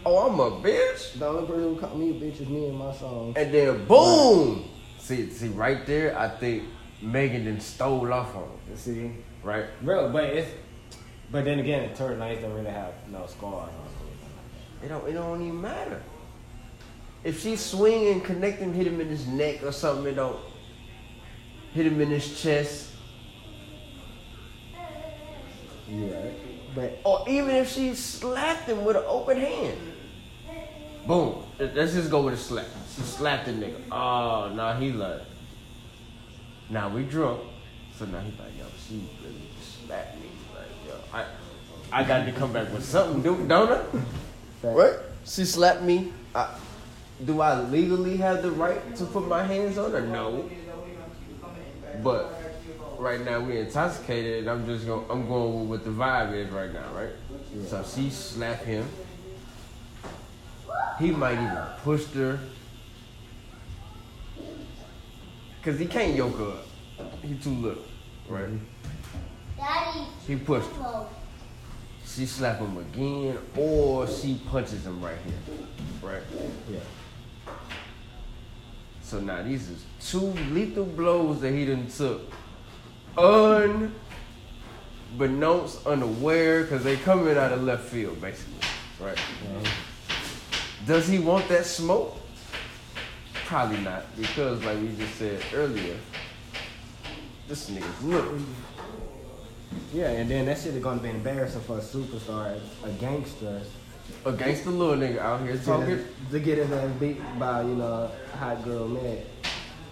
oh, 0.06 0.28
I'm 0.30 0.38
a 0.40 0.50
bitch. 0.62 1.18
The 1.18 1.26
only 1.26 1.46
person 1.46 1.62
who 1.74 1.76
called 1.80 1.98
me 1.98 2.10
a 2.10 2.14
bitch 2.14 2.40
is 2.40 2.48
me 2.48 2.68
and 2.68 2.78
my 2.78 2.92
song. 2.94 3.34
And 3.36 3.52
then 3.52 3.84
boom! 3.86 4.64
See, 4.98 5.28
see, 5.30 5.48
right 5.48 5.84
there, 5.84 6.16
I 6.18 6.28
think 6.28 6.62
Megan 7.02 7.44
then 7.44 7.60
stole 7.60 8.10
off 8.12 8.34
on 8.36 8.44
him, 8.44 8.76
See, 8.76 9.10
right? 9.42 9.66
bro, 9.82 10.10
but 10.10 10.24
it's, 10.24 10.50
but 11.30 11.44
then 11.44 11.58
again, 11.58 11.92
Tory 11.94 12.14
Lanez 12.14 12.40
don't 12.40 12.54
really 12.54 12.70
have 12.70 12.94
no 13.10 13.26
scars. 13.26 13.68
It 14.82 14.88
don't, 14.88 15.06
it 15.06 15.12
don't 15.12 15.42
even 15.42 15.60
matter. 15.60 16.02
If 17.24 17.42
she 17.42 17.56
swing 17.56 18.08
and 18.08 18.22
connect 18.22 18.58
him, 18.60 18.74
hit 18.74 18.86
him 18.86 19.00
in 19.00 19.08
his 19.08 19.26
neck 19.26 19.62
or 19.62 19.72
something, 19.72 20.06
it 20.12 20.16
don't 20.16 20.38
hit 21.72 21.86
him 21.86 22.00
in 22.00 22.10
his 22.10 22.40
chest. 22.40 22.90
Yeah, 25.88 26.16
but 26.74 26.98
Or 27.04 27.24
even 27.28 27.54
if 27.56 27.72
she 27.72 27.94
slapped 27.94 28.68
him 28.68 28.84
with 28.84 28.96
an 28.96 29.04
open 29.06 29.38
hand. 29.38 29.78
Boom. 31.06 31.42
Let's 31.58 31.92
just 31.94 32.10
go 32.10 32.22
with 32.22 32.34
a 32.34 32.36
slap. 32.38 32.66
She 32.94 33.02
slapped 33.02 33.46
the 33.46 33.52
nigga. 33.52 33.80
Oh, 33.92 34.50
now 34.54 34.74
he 34.78 34.92
like, 34.92 35.20
now 36.70 36.88
we 36.88 37.04
drunk. 37.04 37.40
So 37.98 38.06
now 38.06 38.20
he's 38.20 38.38
like, 38.38 38.48
yo, 38.58 38.64
she 38.88 39.06
really 39.22 39.42
slapped 39.86 40.16
me. 40.20 40.28
Like, 40.54 40.66
yo, 40.88 40.94
I, 41.12 42.00
I 42.00 42.04
got 42.04 42.24
to 42.24 42.32
come 42.32 42.52
back 42.52 42.72
with 42.72 42.84
something, 42.84 43.22
do- 43.22 43.46
don't 43.46 43.70
I? 43.70 43.82
Fact. 44.62 44.76
Right? 44.76 44.94
She 45.24 45.44
slapped 45.44 45.82
me. 45.82 46.12
I, 46.34 46.48
do 47.24 47.40
I 47.40 47.60
legally 47.62 48.16
have 48.18 48.42
the 48.42 48.50
right 48.50 48.96
to 48.96 49.04
put 49.06 49.28
my 49.28 49.42
hands 49.42 49.78
on 49.78 49.92
her? 49.92 50.00
No. 50.00 50.50
But 52.02 52.32
right 52.98 53.24
now 53.24 53.40
we're 53.40 53.64
intoxicated, 53.64 54.40
and 54.40 54.50
I'm 54.50 54.66
just 54.66 54.86
going. 54.86 55.04
I'm 55.10 55.26
going 55.26 55.68
with 55.68 55.80
what 55.80 55.84
the 55.84 55.90
vibe 55.90 56.34
is 56.34 56.50
right 56.50 56.72
now, 56.72 56.92
right? 56.94 57.12
So 57.66 57.84
she 57.84 58.10
slapped 58.10 58.64
him. 58.64 58.88
He 60.98 61.10
might 61.10 61.34
even 61.34 61.64
push 61.82 62.06
her. 62.12 62.38
cause 65.62 65.78
he 65.78 65.86
can't 65.86 66.14
yoke 66.14 66.36
her 66.36 66.58
up. 67.00 67.22
He 67.22 67.34
too 67.36 67.50
little, 67.50 67.82
right? 68.28 68.48
Daddy. 69.56 70.00
He 70.26 70.36
pushed 70.36 70.70
her. 70.72 71.06
She 72.06 72.26
slap 72.26 72.58
him 72.58 72.76
again, 72.76 73.38
or 73.56 74.06
she 74.06 74.40
punches 74.46 74.86
him 74.86 75.02
right 75.02 75.16
here, 75.24 75.66
right? 76.02 76.22
Yeah. 76.70 76.78
So 79.14 79.20
now 79.20 79.42
these 79.42 79.70
is 79.70 79.84
two 80.00 80.32
lethal 80.50 80.84
blows 80.84 81.40
that 81.42 81.52
he 81.52 81.66
done 81.66 81.86
took. 81.86 82.22
Unbeknownst, 83.16 83.96
unaware, 85.86 86.62
because 86.62 86.82
they 86.82 86.96
coming 86.96 87.38
out 87.38 87.52
of 87.52 87.62
left 87.62 87.84
field, 87.84 88.20
basically. 88.20 88.58
Right? 89.00 89.16
Mm-hmm. 89.16 90.86
Does 90.88 91.06
he 91.06 91.20
want 91.20 91.46
that 91.46 91.64
smoke? 91.64 92.16
Probably 93.44 93.78
not, 93.82 94.04
because 94.16 94.64
like 94.64 94.80
we 94.80 94.88
just 94.96 95.14
said 95.14 95.40
earlier, 95.54 95.96
this 97.46 97.70
nigga's 97.70 98.02
little. 98.02 98.40
Yeah, 99.92 100.10
and 100.10 100.28
then 100.28 100.46
that 100.46 100.58
shit 100.58 100.74
is 100.74 100.82
gonna 100.82 101.00
be 101.00 101.10
embarrassing 101.10 101.60
for 101.60 101.78
a 101.78 101.80
superstar, 101.80 102.58
a 102.82 102.90
gangster, 102.90 103.62
Against 104.26 104.64
the 104.64 104.70
little 104.70 104.96
nigga 104.96 105.18
out 105.18 105.42
here 105.42 105.56
to, 105.56 105.64
talking. 105.64 106.04
to 106.30 106.40
get 106.40 106.58
his 106.58 106.70
ass 106.72 106.90
beat 106.98 107.20
by 107.38 107.62
you 107.62 107.74
know 107.74 108.10
hot 108.38 108.64
girl 108.64 108.88
man. 108.88 109.18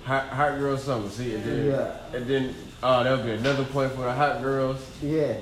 Hot, 0.05 0.27
hot 0.29 0.59
girl 0.59 0.77
summer, 0.77 1.09
see, 1.11 1.35
and 1.37 1.45
then, 1.45 1.67
Yeah. 1.67 2.17
and 2.17 2.27
then, 2.27 2.55
oh, 2.83 3.05
that'll 3.05 3.25
be 3.25 3.33
another 3.33 3.65
point 3.65 3.93
for 3.93 4.03
the 4.03 4.13
hot 4.13 4.43
girls. 4.43 4.85
Yeah, 5.01 5.37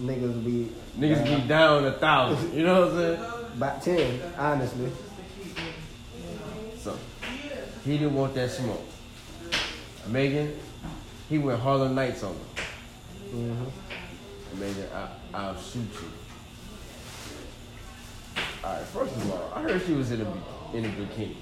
niggas 0.00 0.44
be 0.44 0.72
Niggas 0.98 1.24
be 1.24 1.46
down 1.46 1.84
a 1.84 1.92
thousand, 1.92 2.52
you 2.52 2.64
know 2.64 2.80
what 2.86 2.90
I'm 2.90 2.96
saying? 2.96 3.52
about 3.56 3.82
ten, 3.82 4.20
honestly. 4.36 4.90
So 6.78 6.96
he 7.84 7.98
didn't 7.98 8.14
want 8.14 8.34
that 8.34 8.50
smoke. 8.50 8.82
Megan, 10.08 10.56
he 11.28 11.38
went 11.38 11.60
Harlem 11.60 11.94
Nights 11.94 12.22
on 12.24 12.34
her. 12.34 12.62
hmm 13.30 13.64
Megan, 14.58 14.88
I, 14.92 15.08
I'll 15.34 15.56
shoot 15.60 15.82
you. 15.92 16.10
All 18.62 18.72
right, 18.74 18.82
first 18.86 19.16
of 19.16 19.30
all, 19.32 19.52
I 19.54 19.62
heard 19.62 19.82
she 19.86 19.92
was 19.94 20.10
in 20.12 20.20
a 20.20 20.32
in 20.76 20.84
a 20.84 20.88
bikini. 20.88 21.34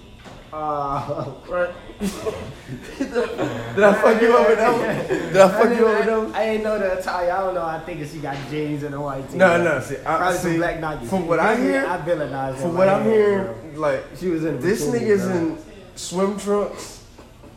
Uh, 0.52 1.24
Right? 1.48 1.74
Did 2.00 3.84
I 3.84 3.94
fuck 3.94 4.22
you 4.22 4.34
up 4.36 4.48
with 4.48 4.58
that 4.58 4.72
one? 4.72 5.08
Did 5.32 5.36
I 5.36 5.48
fuck 5.48 5.78
you 5.78 5.86
up 5.86 5.98
with 5.98 6.06
that 6.06 6.18
one? 6.18 6.34
I 6.34 6.42
ain't 6.44 6.62
know 6.62 6.78
the 6.78 6.98
attire. 6.98 7.30
I 7.32 7.40
don't 7.40 7.54
know. 7.54 7.64
I 7.64 7.80
think 7.80 8.06
she 8.08 8.18
got 8.18 8.36
jeans 8.50 8.82
and 8.82 8.94
a 8.94 9.00
white 9.00 9.28
tee. 9.30 9.36
No, 9.36 9.62
no. 9.62 9.80
See, 9.80 9.96
I, 9.98 10.02
Probably 10.16 10.38
some 10.38 10.50
see 10.52 10.56
black 10.58 10.76
Nikes. 10.80 11.06
from 11.08 11.26
what 11.26 11.38
I 11.40 11.56
hear, 11.56 11.84
I 11.86 11.98
villainized 11.98 12.54
him 12.54 12.60
from 12.62 12.74
what 12.76 12.88
I'm 12.88 13.04
hearing, 13.04 13.76
like 13.76 14.04
she 14.18 14.28
was 14.28 14.44
in 14.44 14.54
a 14.54 14.58
This 14.58 14.86
bikini, 14.86 15.00
nigga's 15.00 15.24
bro. 15.26 15.36
in 15.36 15.58
swim 15.96 16.38
trunks. 16.38 17.04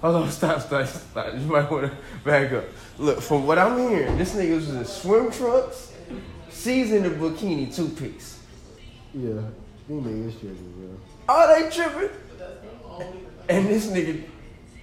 Hold 0.01 0.15
on, 0.15 0.29
stop, 0.31 0.61
stop, 0.61 0.87
stop. 0.87 1.33
You 1.33 1.39
might 1.41 1.69
want 1.71 1.91
to 1.91 1.97
back 2.25 2.51
up. 2.51 2.65
Look, 2.97 3.21
from 3.21 3.45
what 3.47 3.57
I'm 3.59 3.77
hearing, 3.77 4.17
this 4.17 4.33
nigga 4.35 4.55
was 4.55 4.69
in 4.69 4.83
swim 4.85 5.31
trunks. 5.31 5.93
She's 6.51 6.91
in 6.91 7.03
the 7.03 7.09
bikini 7.09 7.73
two 7.73 7.87
piece. 7.89 8.30
Yeah, 9.13 9.41
these 9.87 10.01
niggas 10.03 10.39
tripping, 10.39 10.73
bro. 10.77 10.97
Oh, 11.29 11.61
they 11.63 11.69
tripping. 11.69 12.09
And 13.49 13.67
this 13.67 13.87
nigga, 13.87 14.23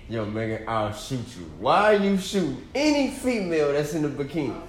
yo, 0.08 0.24
Megan, 0.26 0.64
I'll 0.68 0.92
shoot 0.92 1.24
you. 1.38 1.44
Why 1.58 1.94
are 1.94 1.98
you 1.98 2.18
shooting 2.18 2.62
any 2.74 3.10
female 3.10 3.72
that's 3.72 3.94
in 3.94 4.02
the 4.02 4.08
bikini? 4.08 4.60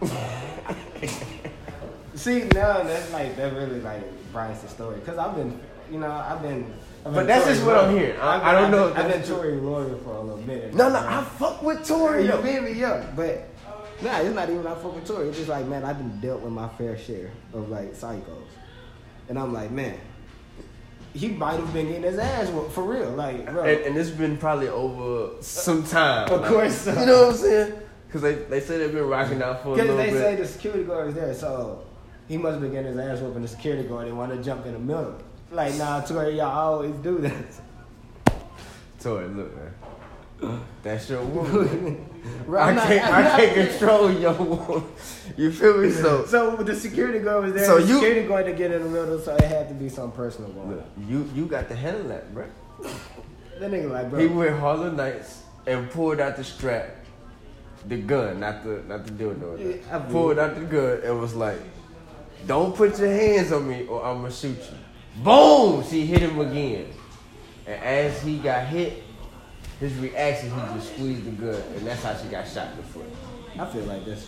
See, 2.14 2.44
now 2.54 2.82
that's 2.82 3.12
like 3.12 3.36
that 3.36 3.52
really 3.54 3.80
like 3.80 4.02
Bryce's 4.32 4.70
story. 4.70 5.00
Cause 5.00 5.18
I've 5.18 5.34
been, 5.34 5.58
you 5.90 5.98
know, 5.98 6.10
I've 6.10 6.40
been. 6.42 6.72
I've 7.04 7.14
But 7.14 7.26
that's 7.26 7.44
Tory 7.44 7.54
just 7.54 7.66
what 7.66 7.76
I'm 7.76 7.92
lawyer. 7.92 7.98
hearing. 8.06 8.20
I- 8.20 8.36
I've 8.36 8.42
I 8.42 8.52
don't 8.52 8.64
I've 8.64 8.70
know 8.70 8.88
Been, 8.88 8.96
I've 8.96 9.02
been 9.02 9.10
that's 9.18 9.28
true. 9.28 9.36
Tory 9.36 9.52
lawyer 9.56 9.96
for 9.98 10.10
a 10.14 10.20
little 10.22 10.40
minute. 10.42 10.74
No, 10.74 10.88
no, 10.88 10.94
right? 10.94 11.04
I 11.18 11.24
fuck 11.24 11.62
with 11.62 11.86
Tory. 11.86 12.22
You 12.22 12.28
though. 12.28 12.42
feel 12.42 12.62
me? 12.62 12.72
Yeah, 12.72 13.04
but 13.16 13.48
nah, 14.02 14.20
it's 14.20 14.34
not 14.34 14.48
even 14.48 14.66
I 14.66 14.74
fuck 14.74 14.94
with 14.94 15.06
Tory. 15.06 15.28
It's 15.28 15.36
just 15.36 15.48
like, 15.50 15.66
man, 15.66 15.84
I've 15.84 15.98
been 15.98 16.20
dealt 16.20 16.40
with 16.40 16.52
my 16.52 16.68
fair 16.68 16.96
share 16.96 17.30
of 17.52 17.68
like 17.68 17.92
psychos, 17.94 18.46
and 19.28 19.38
I'm 19.38 19.52
like, 19.52 19.70
man, 19.70 19.98
he 21.14 21.28
might 21.28 21.60
have 21.60 21.72
been 21.72 21.86
getting 21.86 22.02
his 22.02 22.18
ass 22.18 22.48
whooped 22.50 22.72
for 22.72 22.82
real, 22.82 23.10
like, 23.10 23.50
bro. 23.50 23.64
And, 23.64 23.80
and 23.82 23.96
it's 23.96 24.10
been 24.10 24.36
probably 24.36 24.68
over 24.68 25.40
some 25.42 25.84
time. 25.84 26.28
Of 26.30 26.40
like, 26.40 26.50
course 26.50 26.76
so. 26.78 26.92
You 27.00 27.06
know 27.06 27.26
what 27.26 27.34
I'm 27.34 27.36
saying? 27.36 27.78
Because 28.06 28.22
they, 28.22 28.34
they 28.34 28.60
say 28.60 28.78
they've 28.78 28.92
been 28.92 29.08
rocking 29.08 29.42
out 29.42 29.62
for 29.62 29.70
a 29.70 29.72
little 29.72 29.96
bit. 29.96 30.06
Because 30.06 30.20
they 30.20 30.36
say 30.36 30.36
the 30.36 30.46
security 30.46 30.84
guard 30.84 31.08
is 31.08 31.14
there, 31.14 31.34
so 31.34 31.84
he 32.28 32.36
must 32.36 32.54
have 32.54 32.62
been 32.62 32.72
getting 32.72 32.96
his 32.96 32.98
ass 32.98 33.20
whooped, 33.20 33.36
and 33.36 33.44
the 33.44 33.48
security 33.48 33.88
guard 33.88 34.06
didn't 34.06 34.18
want 34.18 34.32
to 34.32 34.42
jump 34.42 34.66
in 34.66 34.72
the 34.72 34.78
middle. 34.78 35.16
Like, 35.50 35.74
nah, 35.76 36.00
Tory, 36.00 36.36
y'all 36.36 36.74
always 36.74 36.94
do 36.96 37.18
this. 37.18 37.60
Tory, 38.98 39.28
look, 39.28 39.54
man. 39.54 39.74
That's 40.82 41.08
your 41.10 41.22
woman. 41.36 42.08
I 42.48 42.72
not- 42.72 42.86
can't, 42.86 43.10
not- 43.10 43.38
can't 43.40 43.68
control 43.70 44.10
your 44.12 44.32
woman. 44.34 44.84
You 45.36 45.50
feel 45.52 45.78
me? 45.78 45.90
So, 45.90 46.24
So 46.26 46.56
the 46.56 46.74
security 46.76 47.18
guard 47.20 47.44
was 47.44 47.54
there. 47.54 47.66
So 47.66 47.80
the 47.80 47.86
you- 47.86 47.94
security 47.94 48.26
guard 48.28 48.46
to 48.46 48.52
get 48.52 48.70
in 48.72 48.82
the 48.82 48.88
middle, 48.88 49.18
so 49.20 49.34
it 49.34 49.42
had 49.44 49.68
to 49.68 49.74
be 49.74 49.88
something 49.88 50.16
personal 50.16 50.50
going 50.50 50.76
look, 50.76 50.84
you 51.08 51.28
you 51.34 51.46
got 51.46 51.68
to 51.68 51.74
handle 51.76 52.08
that, 52.08 52.32
bro. 52.34 52.46
That 53.60 53.70
nigga 53.70 53.90
like, 53.90 54.10
bro. 54.10 54.18
He 54.20 54.26
went 54.26 54.58
Harlem 54.58 54.96
Nights 54.96 55.42
and 55.66 55.88
pulled 55.90 56.20
out 56.20 56.36
the 56.36 56.44
strap, 56.44 56.90
the 57.86 57.96
gun, 58.02 58.40
not 58.40 58.64
the 58.64 58.82
not 58.88 59.06
the 59.06 59.12
dildo. 59.12 59.56
Yeah, 59.58 59.96
I 59.96 59.98
pulled 60.00 60.38
out 60.38 60.54
the 60.56 60.62
gun 60.66 61.00
and 61.04 61.20
was 61.20 61.34
like, 61.34 61.60
"Don't 62.46 62.74
put 62.74 62.98
your 62.98 63.08
hands 63.10 63.52
on 63.52 63.68
me, 63.68 63.86
or 63.86 64.04
I'm 64.04 64.22
gonna 64.22 64.32
shoot 64.32 64.58
you." 64.58 65.22
Boom! 65.22 65.84
She 65.88 66.04
hit 66.04 66.20
him 66.20 66.40
again, 66.40 66.86
and 67.66 67.80
as 67.82 68.20
he 68.22 68.38
got 68.38 68.66
hit, 68.66 69.03
his 69.84 69.98
reaction 69.98 70.50
he 70.50 70.74
just 70.74 70.94
squeezed 70.94 71.24
the 71.26 71.30
gun, 71.32 71.62
and 71.76 71.86
that's 71.86 72.02
how 72.02 72.16
she 72.16 72.28
got 72.28 72.48
shot 72.48 72.70
in 72.72 72.76
the 72.78 72.82
foot. 72.84 73.06
I 73.58 73.66
feel 73.66 73.82
like 73.84 74.04
that's 74.06 74.26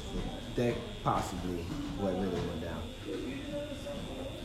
that 0.56 0.74
possibly 1.02 1.62
what 1.98 2.12
really 2.14 2.28
went 2.34 2.60
down. 2.62 2.82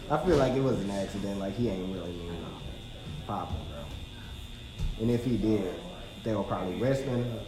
I 0.09 0.25
feel 0.25 0.37
like 0.37 0.53
it 0.53 0.61
was 0.61 0.79
an 0.79 0.89
accident. 0.89 1.39
Like 1.39 1.55
he 1.55 1.67
ain't 1.69 1.93
really 1.93 2.11
mean 2.11 2.45
popping, 3.27 3.57
bro. 3.69 3.83
And 5.01 5.11
if 5.11 5.25
he 5.25 5.37
did, 5.37 5.73
they 6.23 6.33
were 6.33 6.43
probably 6.43 6.75
wrestling, 6.81 7.39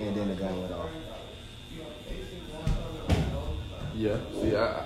and 0.00 0.16
then 0.16 0.28
the 0.28 0.34
gun 0.34 0.60
went 0.60 0.72
off. 0.72 0.90
Yeah. 3.96 4.16
See, 4.40 4.54
I, 4.54 4.64
I- 4.64 4.84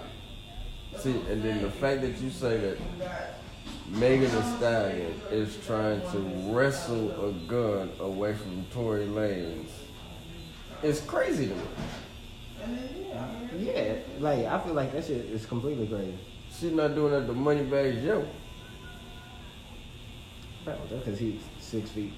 see, 0.99 1.11
and 1.29 1.43
then 1.43 1.63
the 1.63 1.71
fact 1.71 2.01
that 2.01 2.19
you 2.19 2.31
say 2.31 2.57
that 2.59 2.79
Megan 3.93 4.31
Thee 4.31 4.57
Stallion 4.57 5.21
is 5.31 5.59
trying 5.67 6.01
to 6.13 6.19
wrestle 6.51 7.29
a 7.29 7.33
gun 7.47 7.91
away 8.01 8.33
from 8.35 8.65
Tory 8.73 9.07
Lanez 9.07 9.67
It's 10.83 11.01
crazy 11.03 11.49
to 11.49 11.55
me. 11.55 11.63
Yeah, 13.59 13.97
like 14.19 14.47
I 14.47 14.59
feel 14.61 14.73
like 14.73 14.93
that 14.93 15.05
shit 15.05 15.27
is 15.27 15.45
completely 15.45 15.87
crazy. 15.87 16.17
She's 16.59 16.73
not 16.73 16.95
doing 16.95 17.13
that 17.13 17.27
to 17.27 17.35
Moneybagg 17.35 18.03
Yo. 18.03 18.27
That's 20.65 20.81
because 20.91 21.19
he's 21.19 21.41
six 21.59 21.91
feet. 21.91 22.13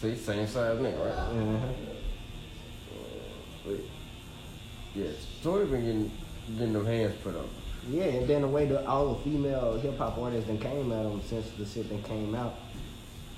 See, 0.00 0.16
same 0.16 0.46
size 0.46 0.78
nigga, 0.78 1.04
right? 1.04 1.12
Uh-huh. 1.12 1.66
But, 3.66 3.80
yeah, 4.94 5.10
Tory 5.42 5.66
been 5.66 5.84
getting 5.84 6.10
getting 6.56 6.72
them 6.72 6.86
hands 6.86 7.14
put 7.22 7.36
on. 7.36 7.48
Yeah, 7.88 8.04
and 8.04 8.28
then 8.28 8.42
the 8.42 8.48
way 8.48 8.66
that 8.66 8.86
all 8.86 9.14
the 9.14 9.20
female 9.22 9.78
hip 9.78 9.96
hop 9.98 10.18
artists 10.18 10.48
that 10.48 10.60
came 10.60 10.92
at 10.92 11.06
him 11.06 11.20
since 11.22 11.50
the 11.52 11.64
shit 11.64 11.88
that 11.88 12.04
came 12.04 12.34
out 12.34 12.56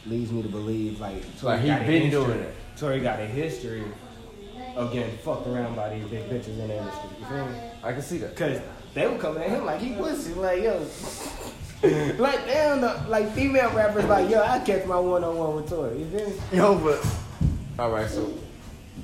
leads 0.07 0.33
me 0.33 0.43
to 0.43 0.49
believe 0.49 1.01
like 1.01 1.23
Like, 1.43 1.61
he 1.61 1.69
got 1.69 1.87
been 1.87 2.11
doing 2.11 2.41
it. 2.41 2.55
Tory 2.77 3.01
got 3.01 3.21
a 3.21 3.27
history 3.27 3.85
of 4.75 4.93
getting 4.93 5.17
fucked 5.19 5.47
around 5.47 5.77
by 5.77 5.95
these 5.95 6.09
big 6.09 6.29
bitches 6.29 6.59
in 6.59 6.69
the 6.69 6.77
industry. 6.77 7.11
You 7.21 7.27
feel 7.27 7.47
me? 7.47 7.59
I 7.83 7.93
can 7.93 8.03
see 8.03 8.19
that. 8.19 8.37
Cause 8.37 8.61
they 8.95 9.07
were 9.07 9.19
coming 9.19 9.43
at 9.43 9.51
him 9.51 9.65
like 9.65 9.81
he 9.81 9.95
pussy, 9.95 10.35
like 10.35 10.63
yo, 10.63 10.79
like 12.19 12.47
damn, 12.47 12.81
the, 12.81 13.05
like 13.09 13.33
female 13.33 13.71
rappers 13.73 14.05
like 14.05 14.29
yo, 14.31 14.43
I 14.43 14.59
catch 14.61 14.87
my 14.87 14.99
one 14.99 15.25
on 15.25 15.37
one 15.37 15.57
with 15.57 15.69
Tory. 15.69 15.99
You 15.99 16.07
feel 16.07 16.29
me? 16.29 16.35
Yo, 16.53 16.79
but 16.79 17.07
all 17.79 17.91
right. 17.91 18.09
So, 18.09 18.33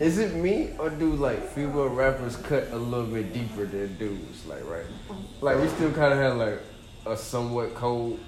is 0.01 0.19
it 0.19 0.35
me 0.35 0.71
or 0.79 0.91
do 0.91 1.13
like 1.15 1.43
female 1.51 1.89
rappers 1.89 2.37
cut 2.37 2.69
a 2.73 2.77
little 2.77 3.07
bit 3.07 3.33
deeper 3.33 3.67
than 3.67 3.97
dudes? 3.99 4.47
Like, 4.47 4.65
right? 4.69 4.85
Like 5.41 5.59
we 5.61 5.69
still 5.69 5.93
kind 5.93 6.13
of 6.13 6.19
have 6.19 6.37
like 6.37 6.61
a 7.07 7.17
somewhat 7.17 7.75
cold. 7.75 8.19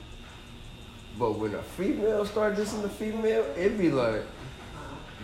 But 1.18 1.38
when 1.38 1.54
a 1.54 1.62
female 1.62 2.24
start 2.24 2.56
dissing 2.56 2.82
the 2.82 2.88
female, 2.88 3.44
it 3.56 3.76
be 3.76 3.90
like, 3.90 4.22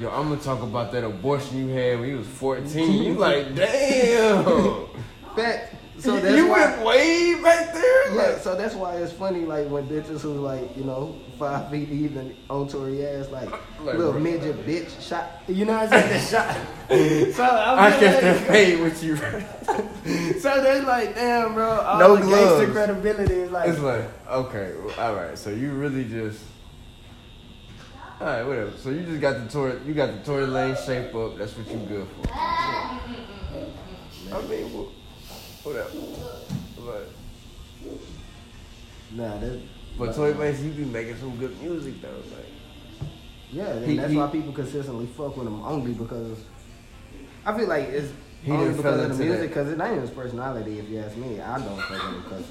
yo, 0.01 0.11
I'm 0.11 0.29
gonna 0.29 0.41
talk 0.41 0.63
about 0.63 0.93
that 0.93 1.05
abortion 1.05 1.57
you 1.59 1.69
had 1.75 2.01
when 2.01 2.09
you 2.11 2.19
was 2.19 2.27
14. 2.27 2.93
you 3.05 3.15
like, 3.19 3.55
damn. 3.55 4.87
Fact. 5.35 5.75
So 5.99 6.21
that's 6.21 6.37
you 6.37 6.49
why. 6.49 6.67
went 6.67 6.85
way 6.85 7.43
back 7.43 7.73
there. 7.73 8.15
Yeah, 8.15 8.23
Like, 8.23 8.39
so 8.39 8.55
that's 8.55 8.75
why 8.75 8.97
it's 8.97 9.13
funny, 9.13 9.41
like 9.47 9.69
when 9.69 9.89
bitches 9.89 10.21
who 10.21 10.35
like 10.35 10.77
you 10.77 10.85
know 10.85 11.17
five 11.39 11.71
feet 11.71 11.89
even 11.91 12.37
on 12.51 12.69
Tory 12.69 13.07
ass, 13.07 13.29
like, 13.31 13.51
Like, 13.51 13.61
little 13.97 14.13
bro. 14.13 14.21
midget 14.21 14.67
bitch 14.67 15.01
shot. 15.07 15.43
You 15.49 15.65
know 15.65 15.75
what 15.79 15.93
I'm 15.93 16.09
saying? 16.09 16.13
The 16.13 16.21
shot. 16.21 16.57
So 17.35 17.45
I 17.45 17.87
I'm 17.87 17.93
catch 18.01 18.15
like, 18.15 18.21
that 18.23 18.47
fade 18.47 18.81
with 18.81 19.03
you. 19.03 19.17
So 20.41 20.63
they're 20.63 20.83
like, 20.85 21.15
damn, 21.17 21.55
bro. 21.55 21.69
All 21.81 21.99
No 21.99 22.15
the 22.17 22.27
gangster 22.31 22.71
credibility 22.73 23.35
is 23.35 23.51
like, 23.51 23.69
It's 23.69 23.81
like, 23.81 24.05
okay, 24.31 24.73
well, 24.85 24.95
all 25.01 25.15
right. 25.17 25.37
So 25.37 25.51
you 25.51 25.73
really 25.73 26.05
just 26.05 26.41
All 28.21 28.27
right, 28.29 28.43
whatever. 28.45 28.71
So 28.79 28.91
you 28.91 29.03
just 29.03 29.21
got 29.21 29.43
the 29.43 29.49
tour, 29.49 29.81
you 29.85 29.95
got 29.95 30.13
the 30.13 30.19
Tory 30.25 30.47
Lane 30.47 30.77
shape 30.87 31.13
up. 31.15 31.37
That's 31.39 31.57
what 31.57 31.67
you 31.69 31.79
good 31.89 32.07
for. 32.07 32.33
I 32.33 33.01
mean, 34.49 34.73
wha- 34.73 34.91
whatever. 35.65 35.91
But, 36.77 37.09
Nah, 39.13 39.39
that, 39.39 39.61
but 39.99 40.15
Tory 40.15 40.33
Lanez, 40.35 40.57
he 40.63 40.71
be 40.71 40.85
making 40.85 41.17
some 41.17 41.37
good 41.37 41.61
music 41.63 42.01
though. 42.03 42.09
Like, 42.09 43.11
yeah, 43.51 43.67
and 43.73 43.87
He- 43.87 43.97
that's 43.97 44.11
he- 44.13 44.17
why 44.19 44.27
people 44.29 44.53
consistently 44.53 45.07
fuck 45.07 45.37
with 45.37 45.47
him 45.47 45.63
only 45.63 45.93
because 45.95 46.39
I 47.45 47.57
feel 47.57 47.69
like 47.69 47.89
it's 47.89 48.13
He 48.43 48.51
only 48.51 48.75
because 48.75 49.01
of 49.11 49.17
the 49.19 49.25
music 49.25 49.41
that. 49.41 49.49
because 49.49 49.69
it 49.73 49.81
ain't 49.81 50.01
his 50.01 50.11
personality. 50.11 50.79
If 50.79 50.89
you 50.89 50.99
ask 51.01 51.17
me, 51.17 51.41
I 51.41 51.59
don't 51.59 51.79
fuck 51.81 51.91
with 51.91 52.01
him 52.01 52.23
because 52.23 52.45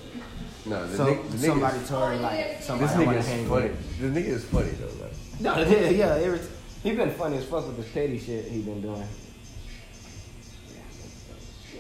no, 0.65 0.87
the, 0.87 0.97
so, 0.97 1.05
nigga, 1.05 1.31
the 1.31 1.37
somebody 1.37 1.77
nigga, 1.77 1.87
Tory 1.89 2.17
like 2.19 2.61
somebody 2.61 2.87
this 2.93 3.07
nigga 3.07 3.17
is 3.19 3.27
hang 3.27 3.47
funny. 3.47 3.67
with. 3.69 3.99
The 3.99 4.07
nigga 4.21 4.27
is 4.27 4.45
funny 4.45 4.69
though. 4.71 5.03
Like, 5.03 5.13
No, 5.41 5.69
yeah, 5.69 5.89
yeah. 5.89 6.15
Every, 6.15 6.39
he 6.81 6.91
been 6.95 7.11
funny 7.11 7.37
as 7.37 7.45
fuck 7.45 7.67
with 7.67 7.77
this 7.77 7.89
petty 7.91 8.17
shit 8.19 8.45
he 8.45 8.61
been 8.61 8.81
doing. 8.81 9.07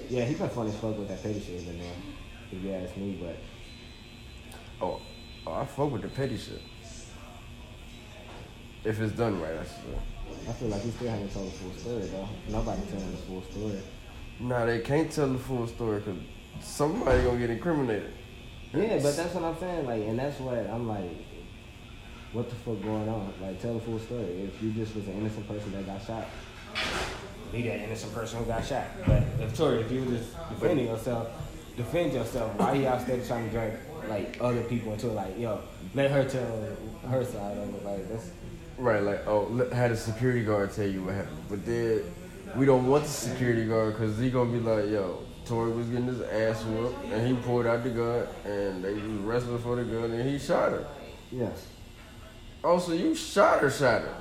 Yeah, 0.09 0.25
he 0.25 0.35
been 0.35 0.49
funny 0.49 0.69
as 0.69 0.75
fuck 0.75 0.97
with 0.97 1.07
that 1.07 1.21
petty 1.23 1.39
shit 1.39 1.59
he 1.61 1.65
been 1.65 1.79
doing. 1.79 1.91
If 2.51 2.63
you 2.63 2.73
ask 2.73 2.95
me, 2.97 3.19
but 3.21 3.37
oh, 4.85 5.01
oh, 5.47 5.53
I 5.53 5.65
fuck 5.65 5.91
with 5.91 6.01
the 6.01 6.07
petty 6.09 6.37
shit. 6.37 6.61
If 8.83 9.01
it's 9.01 9.13
done 9.13 9.41
right, 9.41 9.55
that's 9.55 9.71
uh, 9.71 10.49
I 10.49 10.53
feel 10.53 10.67
like 10.67 10.81
he 10.81 10.91
still 10.91 11.09
hasn't 11.09 11.33
told 11.33 11.47
the 11.47 11.57
full 11.57 11.73
story 11.73 12.05
though. 12.05 12.29
Nobody 12.49 12.81
telling 12.91 13.11
the 13.11 13.17
full 13.17 13.41
story. 13.43 13.81
Nah, 14.39 14.65
they 14.65 14.79
can't 14.79 15.11
tell 15.11 15.27
the 15.27 15.39
full 15.39 15.65
story 15.67 15.99
because 15.99 16.21
somebody 16.59 17.23
gonna 17.23 17.39
get 17.39 17.49
incriminated. 17.49 18.11
Yeah, 18.73 18.99
but 19.01 19.15
that's 19.15 19.33
what 19.33 19.43
I'm 19.43 19.57
saying. 19.57 19.85
Like, 19.85 20.03
and 20.03 20.19
that's 20.19 20.39
what 20.39 20.57
I'm 20.57 20.87
like. 20.87 21.11
What 22.33 22.49
the 22.49 22.55
fuck 22.55 22.81
going 22.83 23.07
on? 23.07 23.33
Like, 23.41 23.61
tell 23.61 23.75
the 23.75 23.79
full 23.79 23.97
story. 23.97 24.51
If 24.53 24.61
you 24.61 24.71
just 24.71 24.93
was 24.93 25.07
an 25.07 25.13
innocent 25.13 25.47
person 25.47 25.71
that 25.71 25.85
got 25.85 26.05
shot, 26.05 26.27
be 27.51 27.61
that 27.63 27.79
innocent 27.79 28.13
person 28.13 28.39
who 28.39 28.45
got 28.45 28.65
shot. 28.65 28.87
But 29.07 29.23
if 29.39 29.55
Tory, 29.55 29.81
if 29.81 29.91
you 29.91 30.01
was 30.01 30.19
just 30.19 30.49
defending 30.49 30.87
yourself, 30.87 31.29
defend 31.77 32.13
yourself. 32.13 32.53
Why 32.55 32.73
you 32.73 32.87
out 32.87 33.07
there 33.07 33.25
trying 33.25 33.45
to 33.45 33.51
drag 33.51 33.79
like 34.09 34.37
other 34.41 34.63
people 34.63 34.93
into 34.93 35.07
it? 35.09 35.13
Like, 35.13 35.37
yo, 35.39 35.61
let 35.93 36.11
her 36.11 36.23
tell 36.23 36.67
her 37.09 37.23
side 37.23 37.57
of 37.57 37.73
it. 37.75 37.85
Like, 37.85 38.09
that's 38.09 38.31
Right, 38.77 39.01
like, 39.01 39.25
oh, 39.25 39.47
let- 39.51 39.71
had 39.71 39.91
a 39.91 39.97
security 39.97 40.43
guard 40.43 40.71
tell 40.73 40.87
you 40.87 41.03
what 41.03 41.15
happened. 41.15 41.37
But 41.49 41.65
then 41.65 42.01
we 42.57 42.65
don't 42.65 42.87
want 42.87 43.03
the 43.05 43.09
security 43.09 43.65
guard 43.65 43.93
because 43.93 44.17
he 44.19 44.29
to 44.29 44.45
be 44.45 44.59
like, 44.59 44.89
yo, 44.89 45.19
Tory 45.45 45.71
was 45.71 45.87
getting 45.87 46.07
his 46.07 46.21
ass 46.21 46.63
whooped 46.65 47.05
and 47.05 47.25
he 47.25 47.33
pulled 47.43 47.67
out 47.67 47.83
the 47.83 47.89
gun 47.91 48.27
and 48.45 48.83
they 48.83 48.93
was 48.93 49.03
wrestling 49.21 49.59
for 49.59 49.75
the 49.77 49.83
gun 49.83 50.11
and 50.11 50.29
he 50.29 50.37
shot 50.37 50.71
her. 50.71 50.85
Yes. 51.31 51.67
Oh, 52.63 52.79
so 52.79 52.91
you 52.93 53.15
shot 53.15 53.61
her, 53.61 53.69
shot 53.69 54.01
her. 54.01 54.15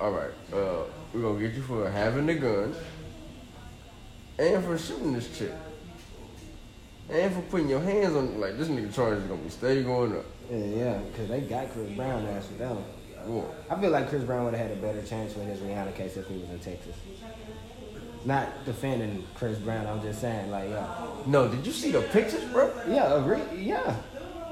All 0.00 0.12
right, 0.12 0.30
uh, 0.52 0.84
we're 1.12 1.20
to 1.34 1.40
get 1.40 1.54
you 1.54 1.62
for 1.62 1.90
having 1.90 2.26
the 2.26 2.34
gun 2.36 2.74
and 4.38 4.64
for 4.64 4.78
shooting 4.78 5.12
this 5.12 5.36
chick. 5.36 5.52
And 7.10 7.34
for 7.34 7.42
putting 7.42 7.68
your 7.68 7.80
hands 7.80 8.16
on, 8.16 8.40
like, 8.40 8.56
this 8.58 8.68
nigga 8.68 8.92
charge 8.94 9.18
is 9.18 9.24
going 9.24 9.38
to 9.40 9.44
be 9.44 9.50
steady 9.50 9.82
going 9.82 10.16
up. 10.16 10.24
Yeah, 10.50 10.58
yeah, 10.58 10.98
because 10.98 11.28
they 11.28 11.40
got 11.42 11.70
Chris 11.72 11.90
Brown 11.90 12.26
ass 12.26 12.46
for 12.46 12.54
them. 12.54 12.78
I 13.70 13.80
feel 13.80 13.90
like 13.90 14.08
Chris 14.10 14.22
Brown 14.24 14.44
would 14.44 14.54
have 14.54 14.68
had 14.68 14.76
a 14.76 14.80
better 14.80 15.02
chance 15.02 15.34
with 15.34 15.46
his 15.46 15.60
Rihanna 15.60 15.94
case 15.94 16.16
if 16.16 16.26
he 16.28 16.38
was 16.38 16.50
in 16.50 16.58
Texas. 16.58 16.94
Not 18.26 18.64
defending 18.64 19.24
Chris 19.34 19.58
Brown, 19.58 19.86
I'm 19.86 20.00
just 20.02 20.20
saying, 20.20 20.50
like, 20.50 20.70
yo, 20.70 20.86
No, 21.26 21.48
did 21.48 21.66
you 21.66 21.72
see 21.72 21.90
the 21.90 22.00
pictures, 22.02 22.44
bro? 22.44 22.70
yeah, 22.88 23.14
agree, 23.18 23.40
yeah. 23.62 23.96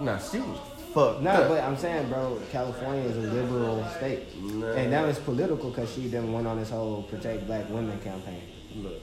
Nah, 0.01 0.19
she 0.19 0.39
was 0.41 0.59
fucked 0.95 1.23
No, 1.23 1.31
up. 1.31 1.49
but 1.49 1.63
I'm 1.65 1.77
saying, 1.77 2.09
bro, 2.09 2.39
California 2.51 3.03
is 3.03 3.17
a 3.17 3.33
liberal 3.33 3.87
state, 3.97 4.25
Nah. 4.43 4.73
and 4.73 4.91
now 4.91 5.05
it's 5.07 5.19
political 5.19 5.71
because 5.71 5.93
she 5.93 6.03
didn't 6.03 6.33
went 6.33 6.47
on 6.47 6.59
this 6.59 6.71
whole 6.71 7.03
protect 7.05 7.47
black 7.47 7.69
women 7.71 7.99
campaign. 8.01 8.43
Look, 8.77 9.01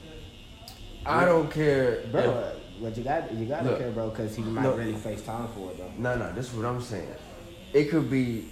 I 1.06 1.24
don't 1.24 1.50
care, 1.50 2.02
Bro, 2.12 2.20
if- 2.22 2.56
but 2.80 2.96
you 2.96 3.04
got 3.04 3.32
you 3.32 3.46
got 3.46 3.62
to 3.62 3.76
care, 3.76 3.90
bro, 3.90 4.10
because 4.10 4.34
he 4.34 4.42
might 4.42 4.64
Look. 4.64 4.78
really 4.78 4.94
face 4.94 5.22
time 5.22 5.48
for 5.54 5.70
it, 5.70 5.78
though. 5.78 5.92
No, 5.98 6.16
no, 6.16 6.32
this 6.32 6.50
is 6.50 6.54
what 6.54 6.66
I'm 6.66 6.80
saying. 6.80 7.08
It 7.72 7.90
could 7.90 8.10
be 8.10 8.46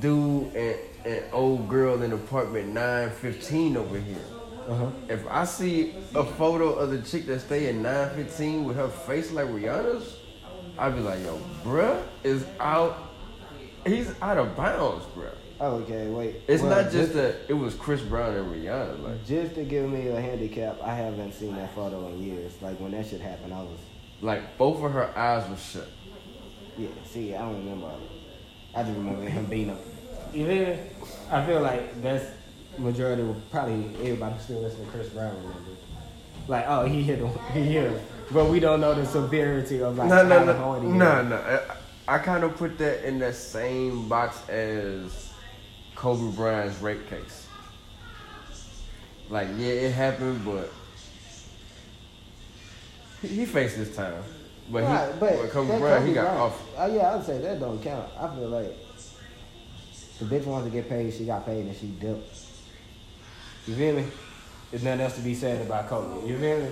dude 0.00 0.54
and 0.54 0.78
an 1.04 1.24
old 1.32 1.68
girl 1.68 2.02
in 2.02 2.12
apartment 2.12 2.68
915 2.68 3.76
over 3.76 3.98
here. 3.98 4.16
Uh-huh. 4.68 4.90
If 5.08 5.26
I 5.28 5.44
see 5.44 5.94
a 6.14 6.24
photo 6.24 6.74
of 6.74 6.90
the 6.90 7.02
chick 7.02 7.26
that 7.26 7.40
stay 7.40 7.68
in 7.68 7.82
915 7.82 8.64
with 8.64 8.76
her 8.76 8.88
face 8.88 9.32
like 9.32 9.46
Rihanna's, 9.46 10.18
I'd 10.78 10.94
be 10.94 11.00
like, 11.00 11.20
yo, 11.24 11.40
bruh 11.64 12.02
is 12.22 12.44
out. 12.60 12.96
He's 13.86 14.12
out 14.20 14.38
of 14.38 14.54
bounds, 14.56 15.04
bruh. 15.16 15.34
Oh, 15.62 15.76
okay, 15.76 16.08
wait. 16.08 16.36
It's 16.48 16.62
Well, 16.62 16.82
not 16.82 16.90
just 16.90 17.12
that 17.12 17.36
it 17.48 17.52
was 17.52 17.74
Chris 17.74 18.00
Brown 18.00 18.34
and 18.34 18.46
Rihanna. 18.50 19.02
Like, 19.02 19.26
Just 19.26 19.54
to 19.56 19.64
give 19.64 19.90
me 19.90 20.08
a 20.08 20.18
handicap, 20.20 20.80
I 20.82 20.94
haven't 20.94 21.34
seen 21.34 21.54
that 21.56 21.74
photo 21.74 22.08
in 22.08 22.22
years. 22.22 22.52
Like 22.62 22.80
when 22.80 22.92
that 22.92 23.06
shit 23.06 23.20
happened, 23.20 23.52
I 23.52 23.60
was 23.60 23.78
like 24.22 24.56
both 24.56 24.82
of 24.82 24.90
her 24.92 25.16
eyes 25.16 25.48
were 25.50 25.56
shut. 25.56 25.88
yeah. 26.78 26.88
See, 27.04 27.34
I 27.34 27.42
don't 27.42 27.58
remember. 27.58 27.90
I 28.74 28.82
just 28.84 28.96
remember 28.96 29.28
him 29.28 29.44
beating 29.46 29.70
up. 29.70 29.80
You 30.32 30.46
feel? 30.46 30.78
I 31.30 31.44
feel 31.44 31.60
like 31.60 32.00
that's 32.02 32.24
majority 32.78 33.22
of 33.22 33.36
probably 33.50 33.84
everybody 33.96 34.34
who 34.36 34.40
still 34.40 34.60
listen 34.62 34.84
to 34.86 34.90
Chris 34.90 35.08
Brown 35.10 35.36
remember. 35.36 35.70
Like, 36.48 36.64
oh, 36.68 36.86
he 36.86 37.02
hit 37.02 37.18
him, 37.18 37.30
he 37.52 37.60
hit 37.64 37.90
him, 37.90 38.00
but 38.32 38.46
we 38.48 38.60
don't 38.60 38.80
know 38.80 38.94
the 38.94 39.04
severity 39.04 39.82
of 39.82 39.98
like 39.98 40.08
No, 40.08 40.26
no, 40.26 40.38
how 40.38 40.44
no, 40.46 40.54
hard 40.54 40.82
no, 40.84 41.22
no. 41.22 41.36
I, 42.08 42.14
I 42.14 42.18
kind 42.18 42.44
of 42.44 42.56
put 42.56 42.78
that 42.78 43.06
in 43.06 43.18
that 43.18 43.34
same 43.34 44.08
box 44.08 44.48
as 44.48 45.29
Kobe 46.00 46.34
Bryant's 46.34 46.80
rape 46.80 47.10
case. 47.10 47.46
Like, 49.28 49.48
yeah, 49.58 49.66
it 49.68 49.92
happened, 49.92 50.42
but 50.46 50.72
he, 53.20 53.28
he 53.28 53.44
faced 53.44 53.76
his 53.76 53.94
time. 53.94 54.22
But 54.70 54.78
he, 54.78 54.86
Right, 54.88 55.20
but 55.20 55.36
but 55.42 55.50
Kobe 55.50 55.78
Bryant, 55.78 56.08
he 56.08 56.14
got 56.14 56.22
Bryant- 56.24 56.40
off. 56.40 56.62
Oh 56.78 56.86
yeah, 56.86 57.14
I'd 57.14 57.22
say 57.26 57.38
that 57.42 57.60
don't 57.60 57.82
count. 57.82 58.08
I 58.18 58.34
feel 58.34 58.48
like 58.48 58.74
the 60.20 60.24
bitch 60.24 60.46
wants 60.46 60.68
to 60.68 60.72
get 60.72 60.88
paid, 60.88 61.12
she 61.12 61.26
got 61.26 61.44
paid, 61.44 61.66
and 61.66 61.76
she 61.76 61.88
dipped. 61.88 62.34
You 63.66 63.74
feel 63.74 63.96
me? 63.96 64.06
There's 64.70 64.82
nothing 64.82 65.02
else 65.02 65.16
to 65.16 65.20
be 65.20 65.34
said 65.34 65.60
about 65.66 65.86
Kobe. 65.90 66.26
You 66.26 66.38
feel 66.38 66.60
me? 66.62 66.70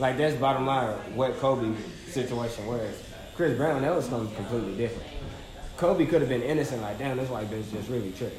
Like 0.00 0.18
that's 0.18 0.34
bottom 0.34 0.66
line. 0.66 0.88
What 1.14 1.38
Kobe 1.38 1.72
situation 2.08 2.66
was. 2.66 3.00
Chris 3.36 3.56
Brown, 3.56 3.82
that 3.82 3.94
was 3.94 4.06
something 4.06 4.34
completely 4.34 4.74
different. 4.76 5.08
Kobe 5.76 6.04
could 6.06 6.20
have 6.20 6.28
been 6.28 6.42
innocent. 6.42 6.82
Like 6.82 6.98
damn, 6.98 7.16
this 7.16 7.30
white 7.30 7.48
bitch 7.48 7.70
just 7.70 7.88
really 7.88 8.10
tripping. 8.10 8.38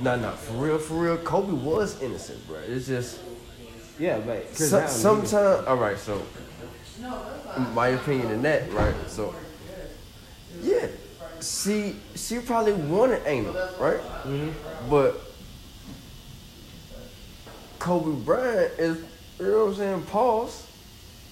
No, 0.00 0.16
no, 0.16 0.30
for 0.32 0.52
real, 0.52 0.78
for 0.78 0.94
real. 0.94 1.16
Kobe 1.18 1.52
was 1.52 2.00
innocent, 2.00 2.46
bro. 2.46 2.58
It's 2.66 2.86
just 2.86 3.18
Yeah, 3.98 4.18
but 4.18 4.54
so, 4.56 4.86
sometimes. 4.86 5.66
All 5.66 5.76
right, 5.76 5.98
so 5.98 6.22
my 7.72 7.88
opinion 7.88 8.30
in 8.30 8.42
that, 8.42 8.72
right? 8.72 8.94
So 9.08 9.34
yeah, 10.62 10.86
she 11.40 11.96
she 12.14 12.38
probably 12.38 12.72
wanted 12.74 13.22
anal, 13.26 13.54
right? 13.78 14.00
Mm-hmm. 14.24 14.90
But 14.90 15.20
Kobe 17.78 18.24
Bryant 18.24 18.72
is, 18.78 18.98
you 19.38 19.46
know 19.46 19.64
what 19.66 19.70
I'm 19.70 19.74
saying? 19.76 20.02
Pause. 20.02 20.66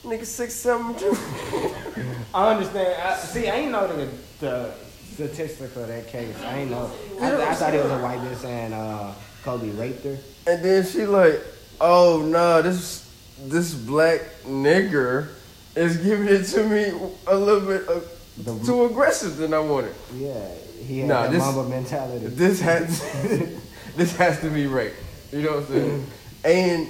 Nigga 0.05 0.25
six 0.25 0.55
seven 0.55 0.95
two. 0.95 1.17
I 2.35 2.53
understand. 2.55 3.03
I, 3.03 3.17
see, 3.17 3.49
I 3.49 3.57
ain't 3.57 3.73
know 3.73 3.89
the, 3.89 4.09
the 4.39 4.73
statistics 5.17 5.75
of 5.77 5.89
that 5.89 6.09
case. 6.09 6.35
I 6.43 6.59
ain't 6.59 6.71
know. 6.71 6.91
I, 7.21 7.51
I 7.51 7.55
thought 7.55 7.75
it 7.75 7.83
was 7.83 7.91
a 7.93 7.99
white 7.99 8.19
bitch 8.21 8.37
saying 8.37 8.73
uh, 8.73 9.15
Kobe 9.43 9.71
raped 9.71 10.05
her. 10.05 10.17
And 10.47 10.63
then 10.65 10.85
she 10.85 11.07
like, 11.07 11.41
oh 11.81 12.23
no, 12.27 12.61
this 12.63 13.11
this 13.41 13.73
black 13.75 14.21
nigger 14.45 15.29
is 15.75 15.97
giving 15.99 16.29
it 16.29 16.45
to 16.45 16.65
me 16.69 17.11
a 17.27 17.37
little 17.37 17.67
bit 17.67 17.89
uh, 17.89 18.01
The- 18.45 18.65
too 18.67 18.85
aggressive 18.85 19.37
than 19.39 19.55
I 19.55 19.59
wanted. 19.61 19.95
Yeah, 20.15 20.49
he 20.87 21.01
had 21.01 21.09
Nah, 21.09 21.23
that 21.23 21.31
this- 21.33 21.41
mamba 21.41 21.69
mentality. 21.69 22.27
This 22.27 22.61
has 22.61 23.01
this 23.97 24.15
has 24.17 24.41
to 24.41 24.51
be 24.51 24.67
rape. 24.67 24.93
You 25.33 25.43
know 25.43 25.55
what 25.57 25.59
I'm 25.61 25.67
saying? 25.69 26.07
and 26.45 26.89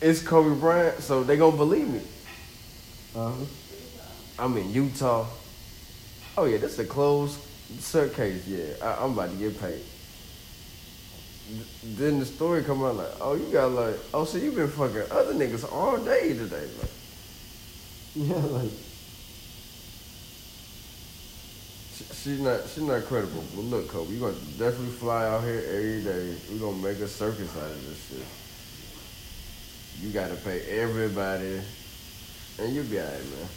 it's 0.00 0.20
Kobe 0.20 0.58
Bryant, 0.58 1.00
so 1.00 1.22
they 1.22 1.36
gonna 1.36 1.56
believe 1.56 1.88
me. 1.88 2.00
uh-huh. 3.14 3.44
I'm 4.38 4.56
in 4.56 4.72
Utah. 4.72 5.26
Oh 6.36 6.44
yeah, 6.46 6.56
this 6.58 6.72
is 6.72 6.78
a 6.80 6.84
closed 6.84 7.38
cert 7.78 8.14
case. 8.14 8.46
Yeah, 8.46 8.74
I, 8.82 9.04
I'm 9.04 9.12
about 9.12 9.30
to 9.30 9.36
get 9.36 9.60
paid. 9.60 9.82
Th- 11.48 11.66
Then 11.96 12.18
the 12.20 12.26
story 12.26 12.62
come 12.64 12.82
out 12.84 12.96
like, 12.96 13.12
oh, 13.20 13.34
you 13.34 13.46
got 13.52 13.72
like, 13.72 13.96
oh, 14.14 14.24
so 14.24 14.38
you 14.38 14.52
been 14.52 14.68
fucking 14.68 15.02
other 15.10 15.34
niggas 15.34 15.70
all 15.72 15.98
day 15.98 16.34
today. 16.34 16.66
Like, 16.80 16.90
Yeah, 18.14 18.36
like 18.36 18.70
she's 22.12 22.40
not, 22.40 22.60
she's 22.68 22.82
not 22.84 23.04
credible. 23.04 23.44
But 23.54 23.62
look, 23.62 23.88
Kobe, 23.88 24.12
you 24.12 24.20
gonna 24.20 24.34
definitely 24.58 24.88
fly 24.92 25.26
out 25.26 25.42
here 25.44 25.62
every 25.68 26.02
day. 26.02 26.36
We 26.50 26.58
gonna 26.58 26.76
make 26.76 26.98
a 26.98 27.08
circus 27.08 27.54
out 27.56 27.70
of 27.70 27.86
this 27.88 28.08
shit. 28.08 28.26
You 30.04 30.12
gotta 30.12 30.34
pay 30.36 30.60
everybody, 30.80 31.60
and 32.58 32.74
you'll 32.74 32.84
be 32.84 32.98
alright, 32.98 33.12
man. 33.14 33.48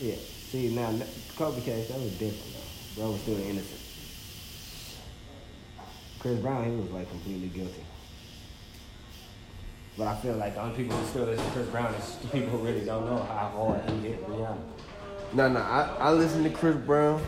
yeah. 0.00 0.14
See 0.50 0.74
now, 0.74 0.90
Kobe 1.36 1.60
case 1.60 1.88
that 1.88 1.98
was 1.98 2.12
different 2.12 2.54
though. 2.54 3.02
Bro 3.02 3.12
was 3.12 3.20
still 3.22 3.38
innocent. 3.38 3.80
Chris 6.20 6.38
Brown, 6.38 6.64
he 6.64 6.76
was 6.76 6.90
like 6.90 7.10
completely 7.10 7.48
guilty. 7.48 7.84
But 9.98 10.08
I 10.08 10.16
feel 10.16 10.34
like 10.34 10.54
the 10.54 10.62
only 10.62 10.76
people 10.76 10.96
who 10.96 11.06
still 11.06 11.24
listen 11.24 11.44
to 11.44 11.50
Chris 11.52 11.68
Brown 11.68 11.94
is 11.94 12.16
the 12.16 12.28
people 12.28 12.50
who 12.50 12.58
really 12.58 12.84
don't 12.84 13.06
know 13.06 13.18
how 13.18 13.48
hard 13.48 13.90
he 13.90 14.08
hit 14.08 14.28
Rihanna. 14.28 14.58
No, 15.34 15.48
no, 15.48 15.60
I, 15.60 15.96
I 15.98 16.12
listen 16.12 16.44
to 16.44 16.50
Chris 16.50 16.76
Brown 16.76 17.20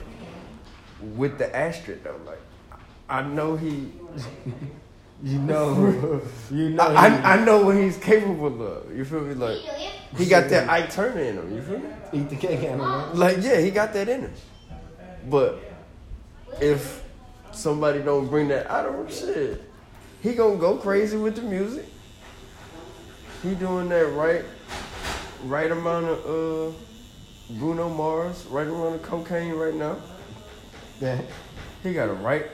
with 1.15 1.39
the 1.39 1.55
asterisk 1.55 2.05
though. 2.05 2.21
Like, 2.25 2.41
I 3.09 3.23
know 3.23 3.57
he, 3.57 3.93
You 5.23 5.39
know, 5.39 6.21
you 6.51 6.71
know. 6.71 6.83
I, 6.85 7.09
he- 7.11 7.17
I, 7.17 7.37
I 7.37 7.45
know 7.45 7.65
what 7.65 7.77
he's 7.77 7.97
capable 7.97 8.63
of. 8.67 8.95
You 8.97 9.05
feel 9.05 9.21
me? 9.23 9.35
Like, 9.35 9.59
he 10.17 10.27
got 10.27 10.49
that 10.51 10.69
Ike 10.69 10.91
Turner 10.91 11.21
in 11.21 11.37
him. 11.39 11.55
You 11.55 11.63
feel 11.63 11.79
me? 11.79 11.89
eat 12.13 12.29
the 12.31 12.37
cake 12.37 12.63
and 12.63 12.79
man. 12.79 13.17
Like, 13.17 13.39
yeah, 13.41 13.59
he 13.61 13.71
got 13.71 13.93
that 13.95 14.09
in 14.09 14.21
him. 14.23 14.33
But 15.29 15.61
if 16.61 17.03
somebody 17.53 18.01
don't 18.03 18.29
bring 18.29 18.49
that 18.49 18.71
out 18.71 18.87
of 18.87 18.95
him, 18.95 19.09
shit, 19.09 19.63
he 20.23 20.35
gonna 20.35 20.57
go 20.57 20.77
crazy 20.77 21.17
with 21.17 21.37
the 21.37 21.43
music. 21.43 21.87
He 23.43 23.55
doing 23.55 23.89
that 23.89 24.07
right, 24.13 24.45
right 25.45 25.71
amount 25.71 26.07
of 26.07 26.75
uh, 26.75 26.77
Bruno 27.59 27.89
Mars, 27.89 28.45
right 28.47 28.67
amount 28.67 28.97
of 28.97 29.03
cocaine 29.03 29.55
right 29.55 29.75
now. 29.75 29.97
Yeah. 31.01 31.21
He 31.83 31.93
got 31.93 32.09
a 32.09 32.13
right, 32.15 32.47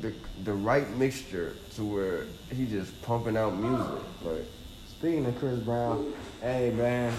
the 0.00 0.12
the 0.44 0.52
right 0.52 0.88
mixture 0.96 1.54
to 1.76 1.84
where 1.84 2.24
he 2.50 2.66
just 2.66 3.00
pumping 3.02 3.36
out 3.36 3.56
music. 3.56 4.02
Like, 4.22 4.44
Speaking 4.88 5.26
of 5.26 5.38
Chris 5.38 5.58
Brown, 5.60 6.12
hey 6.40 6.70
man, 6.76 7.12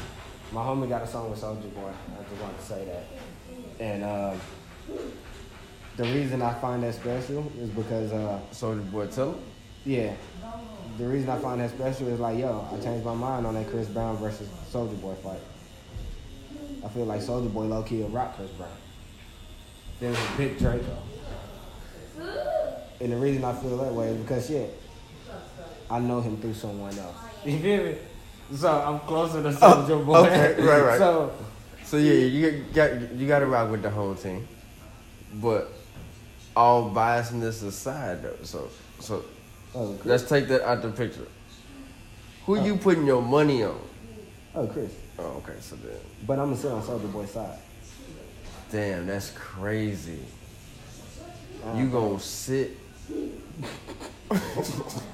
my 0.51 0.61
homie 0.61 0.87
got 0.87 1.01
a 1.03 1.07
song 1.07 1.29
with 1.29 1.41
Soulja 1.41 1.73
Boy. 1.73 1.89
I 1.89 2.29
just 2.29 2.41
want 2.41 2.57
to 2.57 2.65
say 2.65 2.85
that. 2.85 3.05
And 3.79 4.03
uh, 4.03 4.35
the 5.97 6.03
reason 6.05 6.41
I 6.41 6.53
find 6.55 6.83
that 6.83 6.95
special 6.95 7.51
is 7.59 7.69
because, 7.69 8.11
uh, 8.13 8.39
Soulja 8.51 8.89
Boy, 8.89 9.07
tell 9.07 9.31
him. 9.33 9.39
yeah, 9.85 10.13
the 10.97 11.05
reason 11.07 11.29
I 11.29 11.37
find 11.39 11.59
that 11.59 11.71
special 11.71 12.07
is 12.07 12.19
like, 12.19 12.37
yo, 12.37 12.67
I 12.71 12.79
changed 12.79 13.05
my 13.05 13.15
mind 13.15 13.45
on 13.45 13.53
that 13.55 13.69
Chris 13.69 13.87
Brown 13.89 14.15
versus 14.17 14.47
Soulja 14.71 14.99
Boy 15.01 15.15
fight. 15.15 15.41
I 16.85 16.87
feel 16.89 17.05
like 17.05 17.19
Soulja 17.21 17.51
Boy 17.53 17.65
low 17.65 17.83
key 17.83 18.01
will 18.01 18.09
rock 18.09 18.35
Chris 18.37 18.49
Brown. 18.51 18.69
There 19.99 20.09
was 20.09 20.19
a 20.19 20.37
big 20.37 20.57
Draco. 20.57 20.97
And 22.99 23.11
the 23.11 23.17
reason 23.17 23.43
I 23.43 23.53
feel 23.53 23.77
that 23.77 23.93
way 23.93 24.09
is 24.09 24.17
because 24.17 24.47
shit, 24.47 24.79
I 25.89 25.99
know 25.99 26.21
him 26.21 26.37
through 26.37 26.53
someone 26.53 26.97
else. 26.97 27.15
You 27.45 27.59
feel 27.59 27.83
me? 27.83 27.95
So 28.55 28.69
I'm 28.69 29.01
closer 29.01 29.43
to 29.43 29.49
oh, 29.49 29.51
Soulja 29.51 30.05
Boy. 30.05 30.13
Oh, 30.15 30.25
okay, 30.25 30.61
right, 30.61 30.81
right. 30.81 30.97
So 30.97 31.33
So 31.83 31.97
yeah, 31.97 32.13
you 32.13 32.63
got 32.73 33.11
you 33.11 33.27
got 33.27 33.39
to 33.39 33.47
rock 33.47 33.69
with 33.69 33.81
the 33.81 33.89
whole 33.89 34.15
team, 34.15 34.47
but 35.35 35.73
all 36.55 36.89
biasness 36.89 37.65
aside, 37.65 38.23
though. 38.23 38.37
So 38.43 38.69
so 38.99 39.25
oh, 39.75 39.97
let's 40.05 40.23
take 40.23 40.47
that 40.47 40.61
out 40.61 40.81
the 40.81 40.91
picture. 40.91 41.27
Who 42.45 42.57
oh. 42.57 42.63
you 42.63 42.77
putting 42.77 43.05
your 43.05 43.21
money 43.21 43.63
on? 43.63 43.79
oh 44.55 44.67
Chris. 44.67 44.93
Oh, 45.19 45.43
okay. 45.43 45.59
So 45.59 45.75
then, 45.75 45.97
But 46.25 46.39
I'm 46.39 46.45
gonna 46.45 46.57
sit 46.57 46.71
on 46.71 46.81
Soulja 46.81 47.11
Boy's 47.11 47.31
side. 47.31 47.59
damn, 48.71 49.05
that's 49.05 49.31
crazy. 49.31 50.19
You 51.75 51.87
gonna 51.89 52.19
sit? 52.19 52.77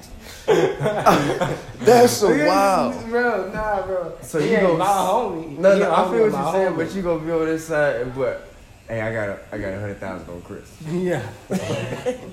that's 1.80 2.12
so 2.12 2.46
wild. 2.46 3.08
bro. 3.08 3.52
Nah, 3.52 3.86
bro. 3.86 4.12
So 4.22 4.38
He 4.40 4.50
you 4.50 4.56
ain't 4.56 4.62
gonna 4.66 4.78
my 4.78 4.84
homie. 4.86 5.58
No, 5.58 5.78
no, 5.78 5.90
a 5.90 5.92
I 5.92 5.96
homie 5.98 6.10
feel 6.10 6.22
what 6.22 6.32
you're 6.32 6.52
saying, 6.52 6.72
homie. 6.72 6.76
but 6.76 6.94
you 6.94 7.02
gonna 7.02 7.24
be 7.24 7.30
on 7.32 7.44
this 7.46 7.66
side 7.66 7.96
and 8.02 8.14
but. 8.14 8.46
Hey, 8.88 9.00
I 9.00 9.12
got 9.12 9.28
a, 9.28 9.38
I 9.52 9.58
got 9.58 9.72
a 9.72 9.80
hundred 9.80 10.00
thousand 10.00 10.28
on 10.30 10.42
Chris. 10.42 10.76
yeah. 10.90 11.22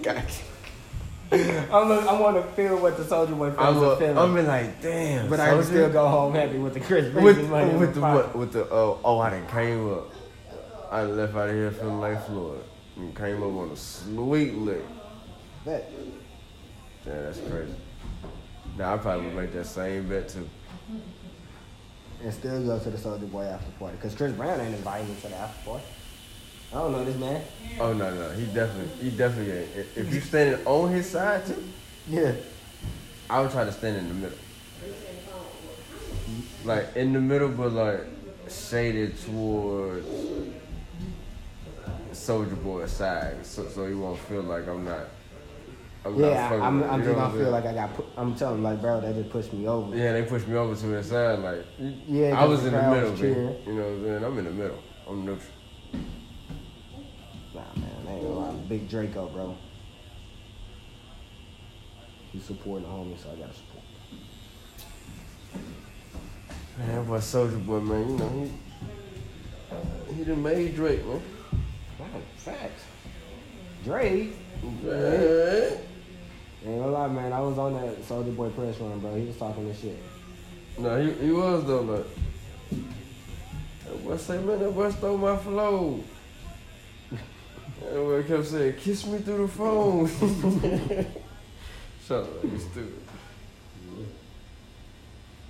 Gotcha. 0.02 0.44
I'm 1.32 1.88
look, 1.90 2.08
I 2.08 2.20
want 2.20 2.38
to 2.38 2.44
feel 2.54 2.78
what 2.80 2.98
the 2.98 3.04
Soulja 3.04 3.38
Boy 3.38 3.52
fans 3.52 3.60
I'm, 3.60 3.84
are 3.84 3.94
a, 3.94 3.98
feeling. 3.98 4.18
I'm 4.18 4.34
be 4.34 4.42
like, 4.42 4.82
damn. 4.82 5.30
but 5.30 5.40
I 5.40 5.50
can 5.50 5.64
still 5.64 5.90
go 5.92 6.08
home 6.08 6.34
happy 6.34 6.58
with 6.58 6.74
the 6.74 6.80
Chris 6.80 7.14
with 7.14 7.36
Breezy 7.36 7.44
money. 7.44 7.76
with 7.76 7.96
my 7.98 8.12
the 8.12 8.18
what? 8.18 8.36
With 8.36 8.54
the 8.54 8.68
oh 8.72 9.00
oh 9.04 9.20
I 9.20 9.30
done 9.32 9.48
came 9.48 9.92
up. 9.94 10.10
I 10.90 11.04
left 11.04 11.36
out 11.36 11.50
of 11.50 11.56
here 11.56 11.70
feeling 11.72 12.00
like 12.00 12.26
Floyd. 12.26 12.64
And 12.98 13.16
came 13.16 13.44
up 13.44 13.54
on 13.54 13.70
a 13.70 13.76
sweet 13.76 14.56
lick. 14.56 14.84
Bet. 15.64 15.92
Yeah, 17.06 17.22
that's 17.22 17.40
crazy. 17.40 17.74
Now 18.78 18.96
I 18.96 18.98
probably 18.98 19.28
would 19.28 19.36
make 19.36 19.54
that 19.54 19.66
same 19.66 20.10
bet 20.10 20.30
too. 20.30 20.50
And 22.24 22.34
still 22.34 22.66
go 22.66 22.80
to 22.80 22.90
the 22.90 22.98
Soulja 22.98 23.32
Boy 23.32 23.44
after 23.44 23.70
party. 23.78 23.98
Because 23.98 24.16
Chris 24.16 24.32
Brown 24.34 24.60
ain't 24.60 24.74
inviting 24.74 25.10
me 25.10 25.16
to 25.22 25.28
the 25.28 25.36
after 25.36 25.70
party. 25.70 25.86
I 26.72 26.76
don't 26.80 26.92
know 26.92 27.06
this 27.06 27.16
man. 27.16 27.42
Oh 27.80 27.94
no 27.94 28.14
no, 28.14 28.32
he 28.32 28.46
definitely 28.48 29.10
he 29.10 29.16
definitely 29.16 29.54
ain't. 29.54 29.70
If, 29.76 29.98
if 29.98 30.14
you 30.14 30.20
standing 30.20 30.66
on 30.66 30.92
his 30.92 31.10
side 31.10 31.46
too, 31.46 31.64
Yeah. 32.10 32.34
I 33.30 33.42
would 33.42 33.52
try 33.52 33.64
to 33.66 33.72
stand 33.72 33.98
in 33.98 34.08
the 34.08 34.14
middle. 34.16 34.38
Like 36.66 36.96
in 36.96 37.14
the 37.14 37.22
middle, 37.22 37.50
but 37.50 37.72
like 37.72 38.02
shaded 38.50 39.20
towards 39.22 40.06
Soulja 42.28 42.62
Boy 42.62 42.86
side, 42.88 43.46
so 43.46 43.66
so 43.70 43.88
he 43.88 43.94
won't 43.94 44.20
feel 44.20 44.44
like 44.44 44.68
I'm 44.68 44.84
not. 44.84 45.08
I'm 46.04 46.20
not 46.20 46.28
Yeah, 46.28 46.50
fucking 46.50 46.62
I'm, 46.62 46.84
I'm 46.84 47.04
just 47.04 47.16
gonna 47.16 47.38
feel 47.38 47.52
like 47.52 47.66
I 47.66 47.74
got. 47.74 47.94
Put, 47.96 48.06
I'm 48.18 48.36
telling 48.36 48.64
like, 48.64 48.82
bro, 48.82 49.00
that 49.00 49.16
just 49.16 49.30
pushed 49.30 49.54
me 49.54 49.66
over. 49.66 49.96
Yeah, 49.96 50.12
they 50.12 50.24
pushed 50.24 50.46
me 50.46 50.58
over 50.58 50.76
to 50.76 50.88
the 50.88 51.04
side, 51.04 51.40
like 51.40 51.66
Yeah, 51.80 52.38
I 52.38 52.44
was 52.44 52.66
in 52.66 52.74
the 52.74 52.82
middle, 52.82 53.12
man. 53.12 53.58
You 53.66 53.74
know 53.74 53.84
what 53.84 53.92
I'm 53.92 54.04
saying? 54.04 54.24
I'm 54.26 54.38
in 54.40 54.46
the 54.46 54.52
middle. 54.52 54.84
I'm 55.08 55.26
neutral. 55.26 55.54
Nah, 57.56 57.62
man, 57.78 58.08
I 58.08 58.12
ain't 58.12 58.22
gonna 58.22 58.40
lie. 58.40 58.56
Big 58.68 58.90
Draco, 58.90 59.28
bro. 59.28 59.58
He's 62.34 62.44
supporting 62.44 62.90
the 62.90 62.94
homie, 62.94 63.18
so 63.18 63.32
I 63.32 63.36
gotta 63.36 63.54
support. 63.54 63.84
Man, 66.78 66.96
that 66.96 67.08
boy 67.08 67.18
Soulja 67.20 67.66
Boy, 67.66 67.80
man, 67.80 68.10
you 68.10 68.18
know 68.18 68.50
he 70.10 70.14
he 70.16 70.24
done 70.26 70.44
made 70.44 70.76
Drake, 70.76 71.06
man. 71.06 71.22
Wow, 72.14 72.22
facts. 72.38 72.84
Drake. 73.84 74.36
Man. 74.84 75.78
Ain't 76.66 76.80
gonna 76.80 76.92
lie, 76.92 77.08
man. 77.08 77.32
I 77.34 77.40
was 77.40 77.58
on 77.58 77.74
that 77.74 78.02
Soulja 78.02 78.36
Boy 78.36 78.50
press 78.50 78.78
run, 78.80 79.00
bro. 79.00 79.16
He 79.16 79.26
was 79.26 79.38
talking 79.38 79.68
this 79.68 79.80
shit. 79.80 79.98
No, 80.78 81.02
he, 81.02 81.12
he 81.26 81.32
was 81.32 81.66
though, 81.66 81.82
like. 81.82 82.06
That 83.86 84.04
boy 84.04 84.18
say, 84.18 84.40
man, 84.40 84.60
that 84.60 84.72
boy 84.72 84.92
stole 84.92 85.18
my 85.18 85.38
flow. 85.38 86.04
That 87.82 87.94
boy 87.94 88.24
kept 88.24 88.46
saying, 88.46 88.76
kiss 88.78 89.06
me 89.06 89.20
through 89.20 89.48
the 89.48 89.48
phone. 89.48 90.08
Shut 92.06 92.24
up, 92.24 92.44
you 92.44 92.60
stupid. 92.60 93.02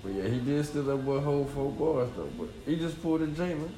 But 0.04 0.12
yeah, 0.14 0.28
he 0.28 0.40
did 0.40 0.66
steal 0.66 0.84
that 0.84 0.98
boy 0.98 1.20
whole 1.20 1.46
four 1.46 1.72
bars 1.72 2.10
though. 2.16 2.30
But 2.38 2.50
he 2.66 2.78
just 2.78 3.02
pulled 3.02 3.22
a 3.22 3.28
J, 3.28 3.56
man. 3.56 3.74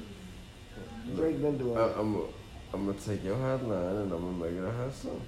Drake 1.16 1.40
been 1.40 1.58
doing 1.58 1.76
it. 1.76 1.94
I'm 1.96 2.22
I'm 2.72 2.86
gonna 2.86 2.98
take 2.98 3.24
your 3.24 3.36
hot 3.36 3.64
line 3.64 3.96
and 3.96 4.12
I'm 4.12 4.38
gonna 4.38 4.50
make 4.50 4.52
it 4.52 4.64
a 4.64 4.70
hot 4.70 4.94
song. 4.94 5.20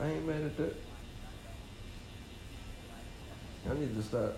I 0.00 0.06
ain't 0.06 0.26
mad 0.26 0.42
at 0.42 0.56
that. 0.56 0.76
I 3.68 3.74
need 3.74 3.94
to 3.96 4.02
start 4.02 4.34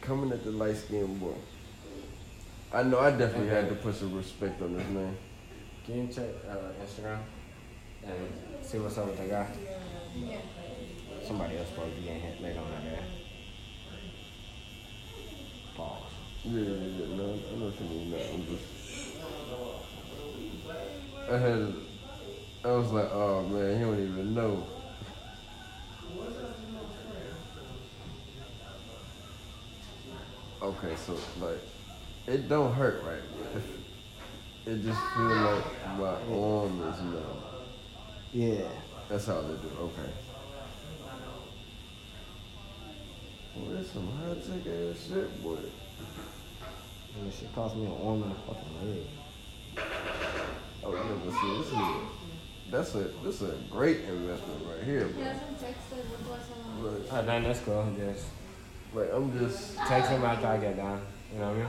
coming 0.00 0.32
at 0.32 0.42
the 0.42 0.50
light 0.50 0.76
skinned 0.76 1.20
boy. 1.20 1.34
I 2.72 2.82
know 2.82 2.98
I 2.98 3.12
definitely 3.12 3.48
had 3.48 3.68
to 3.68 3.76
put 3.76 3.94
some 3.94 4.14
respect 4.16 4.60
on 4.60 4.76
this 4.76 4.86
name. 4.88 5.16
Can 5.86 6.06
you 6.06 6.12
check 6.12 6.28
uh, 6.50 6.84
Instagram 6.84 7.20
and 8.04 8.64
see 8.64 8.78
what's 8.78 8.98
up 8.98 9.06
with 9.06 9.18
that 9.18 9.30
guy? 9.30 9.48
Yeah. 10.16 10.40
Somebody 11.24 11.56
else 11.56 11.68
probably 11.74 11.94
be 11.94 12.02
getting 12.02 12.20
hit 12.20 12.42
later 12.42 12.60
on 12.60 12.70
that 12.72 12.84
day. 12.84 13.04
Pause. 15.76 16.02
Yeah, 16.44 16.60
yeah, 16.60 16.70
yeah. 16.70 17.16
No, 17.16 17.24
I 17.24 17.56
know 17.56 17.66
what 17.66 17.80
you 17.80 17.86
mean. 17.86 18.10
No, 18.10 18.16
I'm 18.18 18.46
just. 18.46 18.77
I 21.30 21.36
had. 21.36 21.74
I 22.64 22.72
was 22.72 22.90
like, 22.90 23.10
oh 23.12 23.42
man, 23.42 23.78
he 23.78 23.84
don't 23.84 24.02
even 24.02 24.34
know. 24.34 24.66
Okay, 30.60 30.96
so 30.96 31.16
like, 31.40 31.60
it 32.26 32.48
don't 32.48 32.72
hurt, 32.74 33.02
right? 33.04 33.22
Now. 33.54 34.72
It 34.72 34.84
just 34.84 35.00
feel 35.14 35.24
like 35.24 35.98
my 35.98 36.14
arm 36.34 36.82
is 36.82 37.00
numb. 37.00 37.42
Yeah. 38.32 38.68
That's 39.08 39.26
how 39.26 39.40
they 39.40 39.54
do. 39.54 39.70
Okay. 39.80 40.10
Boy, 43.56 43.72
that's 43.74 43.90
some 43.90 44.08
high 44.18 44.34
tech 44.34 44.66
ass 44.66 45.08
shit, 45.08 45.42
boy. 45.42 45.56
And 47.16 47.26
this 47.26 47.38
shit 47.38 47.54
cost 47.54 47.76
me 47.76 47.86
an 47.86 47.92
arm 47.92 48.22
and 48.24 48.32
a 48.32 48.34
fucking 48.34 48.74
leg. 48.84 49.06
Oh 50.84 50.94
yeah, 50.94 51.02
but 51.24 51.32
see, 51.32 51.58
this 51.58 51.66
is 51.66 51.72
a, 51.72 52.00
that's 52.70 52.94
a 52.94 52.98
this 53.24 53.40
is 53.42 53.50
a 53.50 53.56
great 53.70 54.00
investment 54.02 54.62
right 54.66 54.84
here, 54.84 55.06
bro. 55.08 55.24
Look, 56.82 57.02
Oh, 57.12 57.22
dang, 57.26 57.42
that's 57.42 57.60
cool. 57.60 57.92
Just 57.98 58.26
like 58.94 59.10
I'm 59.12 59.38
just 59.38 59.76
text 59.76 60.10
him 60.10 60.24
after 60.24 60.46
I 60.46 60.58
get 60.58 60.76
down. 60.76 61.00
You 61.32 61.40
know 61.40 61.48
what 61.48 61.56
I 61.56 61.58
mean? 61.58 61.66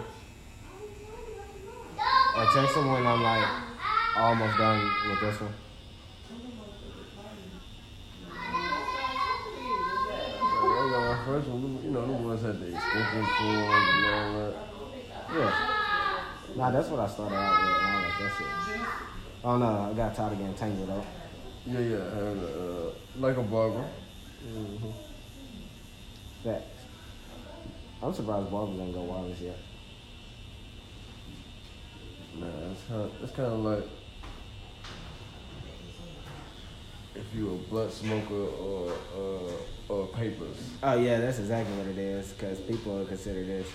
I 1.99 2.51
text 2.53 2.75
him 2.77 2.91
when 2.91 3.05
I'm 3.05 3.21
like 3.23 3.47
almost 4.17 4.57
done 4.57 4.91
with 5.09 5.19
this 5.21 5.41
one. 5.41 5.53
I 10.71 10.89
got 10.91 11.17
my 11.17 11.25
first 11.25 11.47
one. 11.47 11.79
You 11.83 11.91
know, 11.91 12.05
the 12.05 12.13
ones 12.13 12.41
had 12.41 12.59
the 12.59 12.67
extension 12.67 13.25
cords 13.25 13.89
and 13.89 14.05
all 14.15 14.33
that. 14.39 14.55
Yeah, 15.31 16.55
Nah, 16.55 16.71
that's 16.71 16.89
what 16.89 16.99
I 17.01 17.07
started 17.07 17.35
out 17.35 17.61
with. 17.61 17.69
And 17.69 17.85
I 17.85 17.95
was 17.95 18.03
like, 18.03 18.19
that's 18.19 18.39
it. 18.75 18.78
Oh 19.43 19.57
no, 19.57 19.89
I 19.91 19.93
got 19.93 20.15
tired 20.15 20.33
of 20.33 20.39
getting 20.39 20.53
tangled 20.53 20.89
up. 20.89 21.05
Yeah, 21.65 21.79
yeah, 21.79 21.95
and 21.97 22.43
uh, 22.43 22.89
like 23.17 23.37
a 23.37 23.43
barber. 23.43 23.85
Mm-hmm. 24.45 24.89
Facts. 26.43 26.81
I'm 28.01 28.13
surprised 28.13 28.51
barbers 28.51 28.79
ain't 28.79 28.93
go 28.93 29.01
wireless 29.01 29.39
yet. 29.39 29.57
Nah, 32.37 32.47
it's 32.71 32.83
kind 32.87 33.01
of, 33.01 33.11
it's 33.23 33.31
kind 33.33 33.53
of 33.53 33.59
like 33.59 33.89
if 37.15 37.35
you 37.35 37.51
a 37.51 37.69
blunt 37.69 37.91
smoker 37.91 38.33
or 38.33 38.91
uh, 39.15 39.93
or 39.93 40.07
papers. 40.07 40.71
Oh 40.83 40.97
yeah, 40.99 41.19
that's 41.19 41.39
exactly 41.39 41.75
what 41.77 41.87
it 41.87 41.97
is. 41.97 42.33
Cause 42.33 42.59
people 42.59 43.05
consider 43.05 43.45
this 43.45 43.67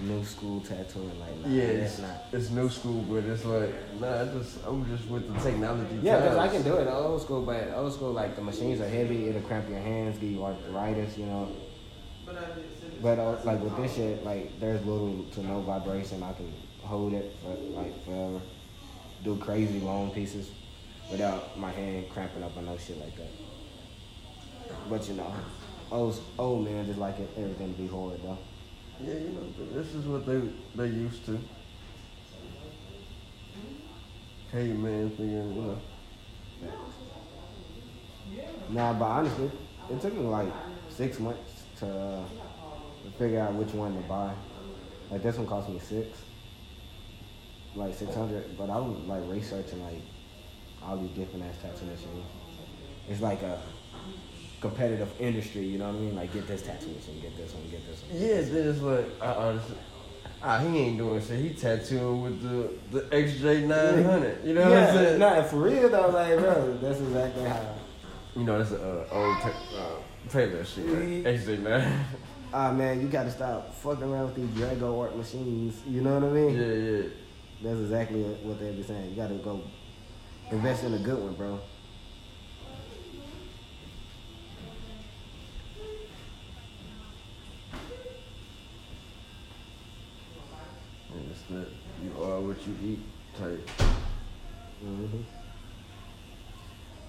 new 0.00 0.24
school 0.24 0.60
tattooing. 0.60 1.18
Like, 1.20 1.36
nah, 1.40 1.48
Yeah, 1.48 1.62
it's, 1.62 1.98
not. 1.98 2.24
it's 2.32 2.50
new 2.50 2.68
school, 2.68 3.02
but 3.08 3.24
it's 3.24 3.44
like 3.44 3.72
nah. 4.00 4.22
I 4.22 4.24
just 4.26 4.58
I'm 4.66 4.86
just 4.96 5.08
with 5.08 5.32
the 5.32 5.40
technology. 5.40 5.98
Yeah, 6.02 6.20
because 6.20 6.38
I 6.38 6.48
can 6.48 6.62
do 6.62 6.76
it 6.76 6.88
old 6.88 7.20
school, 7.22 7.42
but 7.42 7.72
old 7.74 7.92
school 7.92 8.12
like 8.12 8.36
the 8.36 8.42
machines 8.42 8.80
are 8.80 8.88
heavy. 8.88 9.28
It'll 9.28 9.42
cramp 9.42 9.68
your 9.68 9.80
hands, 9.80 10.18
give 10.18 10.30
you 10.30 10.44
arthritis. 10.44 11.18
You 11.18 11.26
know. 11.26 11.48
But 13.02 13.18
uh, 13.18 13.36
like 13.44 13.60
with 13.60 13.76
this 13.76 13.94
shit, 13.96 14.24
like 14.24 14.58
there's 14.60 14.84
little 14.86 15.24
to 15.32 15.46
no 15.46 15.60
vibration. 15.60 16.22
I 16.22 16.32
can 16.32 16.52
hold 16.82 17.12
it 17.12 17.34
for 17.42 17.54
like 17.78 18.04
forever. 18.04 18.40
Do 19.22 19.36
crazy 19.36 19.80
long 19.80 20.10
pieces 20.10 20.50
without 21.10 21.58
my 21.58 21.70
hand 21.70 22.06
cramping 22.10 22.42
up 22.42 22.56
or 22.56 22.62
no 22.62 22.76
shit 22.78 22.98
like 23.00 23.16
that. 23.16 23.30
But 24.88 25.06
you 25.08 25.14
know, 25.14 25.32
old 25.90 26.18
old 26.38 26.64
man 26.64 26.86
just 26.86 26.98
like 26.98 27.18
it, 27.18 27.30
everything 27.36 27.74
to 27.74 27.80
be 27.82 27.86
horrid 27.86 28.20
though. 28.22 28.38
Yeah, 29.00 29.14
you 29.14 29.30
know, 29.30 29.66
this 29.74 29.94
is 29.94 30.06
what 30.06 30.26
they 30.26 30.40
they 30.76 30.86
used 30.86 31.24
to. 31.26 31.38
Caveman 34.50 35.10
thinking, 35.10 35.54
you 35.56 35.62
know. 35.62 35.78
Nah, 38.68 38.92
but 38.94 39.04
honestly, 39.04 39.50
it 39.90 40.00
took 40.00 40.14
me 40.14 40.22
like 40.22 40.52
six 40.88 41.18
months 41.20 41.64
to, 41.80 41.86
uh, 41.86 42.24
figure 43.18 43.40
out 43.40 43.54
which 43.54 43.72
one 43.74 43.94
to 43.94 44.00
buy. 44.08 44.32
Like 45.10 45.22
this 45.22 45.36
one 45.36 45.46
cost 45.46 45.68
me 45.68 45.78
six, 45.78 46.18
like 47.76 47.94
six 47.94 48.14
hundred. 48.14 48.56
But 48.56 48.70
I 48.70 48.76
was 48.78 48.96
like 49.06 49.22
researching 49.26 49.82
like 49.82 50.00
all 50.84 50.96
these 50.96 51.10
different 51.10 51.44
ass 51.46 51.56
tattoo 51.62 51.86
machines. 51.86 52.26
It's 53.08 53.20
like 53.20 53.42
a 53.42 53.58
competitive 54.64 55.12
industry, 55.20 55.62
you 55.62 55.78
know 55.78 55.88
what 55.88 55.96
I 55.96 55.98
mean? 55.98 56.16
Like 56.16 56.32
get 56.32 56.46
this 56.46 56.62
tattoo 56.62 56.88
machine, 56.88 57.20
get 57.20 57.36
this 57.36 57.52
one, 57.52 57.68
get 57.70 57.86
this 57.86 58.02
one. 58.02 58.18
Yeah, 58.18 58.40
this 58.40 58.80
like 58.80 59.06
I 59.20 59.32
honestly. 59.34 59.76
Ah, 60.42 60.58
he 60.58 60.78
ain't 60.78 60.98
doing 60.98 61.20
shit. 61.20 61.38
He 61.38 61.50
tattooing 61.50 62.22
with 62.22 62.42
the 62.42 62.70
the 62.90 63.02
XJ 63.14 63.66
nine 63.66 64.04
hundred. 64.04 64.38
You 64.42 64.54
know 64.54 64.70
what 64.70 64.78
I'm 64.78 64.94
saying? 64.94 65.18
nah, 65.18 65.42
for 65.42 65.56
real 65.56 65.88
though, 65.90 66.08
like 66.08 66.38
bro, 66.38 66.78
that's 66.80 67.00
exactly 67.00 67.44
how. 67.44 67.74
You 68.36 68.44
know 68.44 68.58
that's 68.58 68.70
a 68.72 68.76
uh, 68.76 69.06
old 69.12 69.36
ta- 69.42 69.76
uh, 69.76 70.30
Taylor 70.30 70.64
shit. 70.64 70.86
Right? 70.86 71.24
XJ 71.24 71.58
nine. 71.60 72.04
Ah 72.54 72.72
man, 72.72 73.02
you 73.02 73.08
gotta 73.08 73.30
stop 73.30 73.74
fucking 73.74 74.04
around 74.04 74.26
with 74.26 74.36
these 74.36 74.62
Dragonhawk 74.62 75.14
machines. 75.14 75.82
You 75.86 76.00
know 76.00 76.18
what 76.18 76.30
I 76.30 76.32
mean? 76.32 76.56
yeah, 76.56 76.72
yeah. 76.90 77.08
That's 77.62 77.80
exactly 77.80 78.22
what 78.22 78.58
they 78.60 78.70
be 78.70 78.82
saying. 78.82 79.10
You 79.10 79.16
gotta 79.16 79.34
go 79.34 79.60
invest 80.50 80.84
in 80.84 80.94
a 80.94 80.98
good 80.98 81.22
one, 81.22 81.34
bro. 81.34 81.60
And 91.14 91.23
it's 91.34 91.42
that 91.50 91.68
you 92.02 92.10
are 92.22 92.40
what 92.40 92.56
you 92.66 92.74
eat 92.82 93.00
type. 93.38 93.68
hmm 94.80 95.06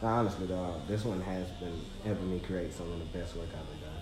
Honestly, 0.02 0.46
though, 0.48 0.76
this 0.88 1.04
one 1.06 1.22
has 1.22 1.48
been 1.52 1.80
helping 2.04 2.30
me 2.32 2.40
create 2.40 2.74
some 2.74 2.92
of 2.92 3.00
the 3.00 3.06
best 3.18 3.36
work 3.36 3.48
I've 3.48 3.60
ever 3.62 3.80
done. 3.86 4.02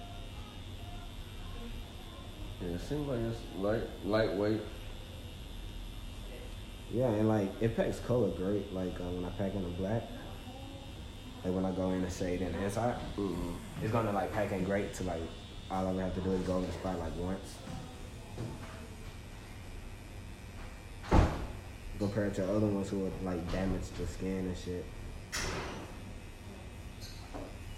Yeah, 2.62 2.76
it 2.76 2.82
seems 2.82 3.08
like 3.08 3.20
it's 3.20 3.40
light 3.58 3.84
lightweight. 4.06 4.62
Yeah, 6.92 7.08
and 7.10 7.28
like 7.30 7.52
it 7.62 7.76
packs 7.78 8.00
color 8.00 8.30
great. 8.30 8.74
Like 8.74 9.00
uh, 9.00 9.04
when 9.04 9.24
I 9.24 9.30
pack 9.30 9.54
in 9.54 9.62
the 9.64 9.70
black, 9.70 10.04
like 11.46 11.54
when 11.54 11.66
I 11.66 11.72
go 11.72 11.92
in 11.92 12.02
the 12.02 12.10
shade 12.10 12.42
in 12.42 12.52
the 12.52 12.64
inside, 12.64 12.96
Mm-hmm. 13.18 13.52
it's 13.82 13.92
gonna 13.92 14.12
like 14.12 14.34
pack 14.34 14.52
in 14.52 14.64
great 14.64 14.94
to 14.96 15.04
like 15.04 15.22
all 15.72 15.88
I 15.88 15.92
would 15.92 16.02
have 16.04 16.16
to 16.16 16.22
do 16.22 16.32
is 16.32 16.42
go 16.46 16.56
over 16.56 16.66
the 16.66 16.74
spot 16.74 17.00
like 17.00 17.16
once. 17.18 17.56
Compared 22.00 22.34
to 22.36 22.44
other 22.44 22.68
ones 22.68 22.90
who 22.90 23.00
would 23.00 23.24
like 23.24 23.52
damage 23.52 23.84
the 23.98 24.08
skin 24.08 24.40
and 24.40 24.58
shit. 24.58 24.86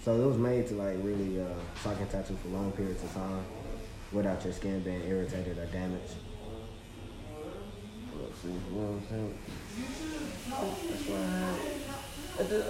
So 0.02 0.14
it 0.14 0.26
was 0.26 0.38
made 0.38 0.68
to 0.68 0.74
like 0.74 0.96
really 1.02 1.40
uh, 1.40 1.46
can 1.82 2.06
tattoo 2.08 2.36
for 2.42 2.48
long 2.48 2.72
periods 2.72 3.02
of 3.02 3.12
time 3.12 3.44
without 4.12 4.42
your 4.44 4.52
skin 4.52 4.80
being 4.80 5.02
irritated 5.02 5.58
or 5.58 5.66
damaged. 5.66 6.14
Let's 8.22 8.40
see, 8.40 8.48
what 8.70 9.02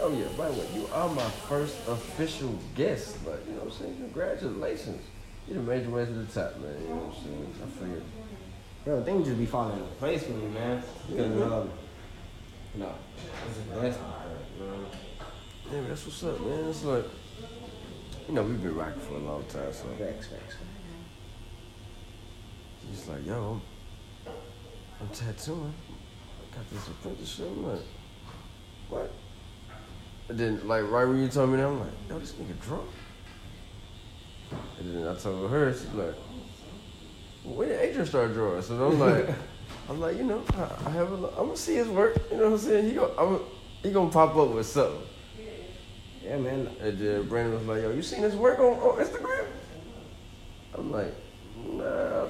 oh 0.00 0.16
yeah, 0.16 0.28
by 0.36 0.48
the 0.48 0.54
way, 0.60 0.66
you 0.74 0.88
are 0.92 1.08
my 1.08 1.28
first 1.48 1.76
official 1.88 2.58
guest. 2.74 3.16
Like, 3.26 3.44
you 3.46 3.52
know 3.52 3.64
what 3.64 3.72
I'm 3.74 3.78
saying? 3.78 3.96
Congratulations. 3.96 5.02
You 5.48 5.54
done 5.54 5.66
made 5.66 5.82
your 5.82 5.92
way 5.92 6.04
to 6.04 6.12
the 6.12 6.24
top, 6.26 6.56
man. 6.58 6.74
You 6.82 6.88
know 6.88 6.94
what 6.96 7.16
I'm 7.16 7.22
saying? 7.22 7.54
I 7.62 7.66
figured. 7.78 8.02
Bro, 8.86 9.02
things 9.02 9.26
just 9.26 9.36
be 9.36 9.46
falling 9.46 9.80
into 9.80 9.92
place 9.96 10.22
for 10.22 10.30
me, 10.30 10.46
man. 10.46 10.80
Because, 11.10 11.42
um, 11.42 11.70
no, 12.76 12.94
it's 13.48 13.58
a 13.58 13.74
blessing. 13.74 14.02
You 14.60 14.64
know? 14.64 14.76
Yeah, 15.72 15.88
that's 15.88 16.06
what's 16.06 16.22
up, 16.22 16.40
man. 16.40 16.68
It's 16.68 16.84
like, 16.84 17.04
you 18.28 18.34
know, 18.34 18.44
we've 18.44 18.62
been 18.62 18.76
rocking 18.76 19.00
for 19.00 19.14
a 19.14 19.18
long 19.18 19.42
time, 19.46 19.72
so 19.72 19.86
Facts, 19.98 20.28
facts. 20.28 20.54
it's 22.92 23.08
like, 23.08 23.26
yo, 23.26 23.60
I'm, 24.24 24.32
I'm 25.00 25.08
tattooing. 25.08 25.74
I 26.52 26.56
got 26.56 26.70
this 26.70 26.86
apprenticeship. 26.86 27.46
I'm 27.46 27.66
like, 27.66 27.82
what? 28.88 29.12
And 30.28 30.38
then, 30.38 30.68
like, 30.68 30.88
right 30.88 31.08
when 31.08 31.20
you 31.20 31.26
told 31.26 31.50
me 31.50 31.56
that, 31.56 31.66
I'm 31.66 31.80
like, 31.80 31.90
yo, 32.08 32.20
this 32.20 32.34
nigga 32.34 32.60
drunk. 32.60 32.88
And 34.78 34.94
then 34.94 35.08
I 35.08 35.18
told 35.18 35.50
her, 35.50 35.72
she's 35.72 35.92
like, 35.92 36.14
when 37.54 37.68
did 37.68 37.80
Adrian 37.80 38.06
start 38.06 38.32
drawing? 38.32 38.62
So 38.62 38.74
I'm 38.86 38.98
like, 38.98 39.28
I'm 39.88 40.00
like, 40.00 40.16
you 40.16 40.24
know, 40.24 40.42
I, 40.54 40.88
I 40.88 40.90
have 40.90 41.12
a, 41.12 41.14
I'm 41.28 41.46
gonna 41.46 41.56
see 41.56 41.76
his 41.76 41.88
work. 41.88 42.16
You 42.30 42.38
know 42.38 42.44
what 42.44 42.52
I'm 42.54 42.58
saying? 42.58 42.88
He 42.88 42.94
gonna, 42.94 43.12
I'm, 43.16 43.40
he 43.82 43.92
gonna 43.92 44.10
pop 44.10 44.36
up 44.36 44.50
with 44.50 44.66
something. 44.66 45.02
Yeah, 46.24 46.38
man. 46.38 46.68
And 46.80 46.98
then 46.98 47.28
Brandon 47.28 47.54
was 47.54 47.66
like, 47.68 47.82
yo, 47.82 47.92
you 47.92 48.02
seen 48.02 48.22
his 48.22 48.34
work 48.34 48.58
on, 48.58 48.74
on 48.78 49.04
Instagram? 49.04 49.46
I'm 50.74 50.90
like, 50.90 51.14
nah. 51.70 52.26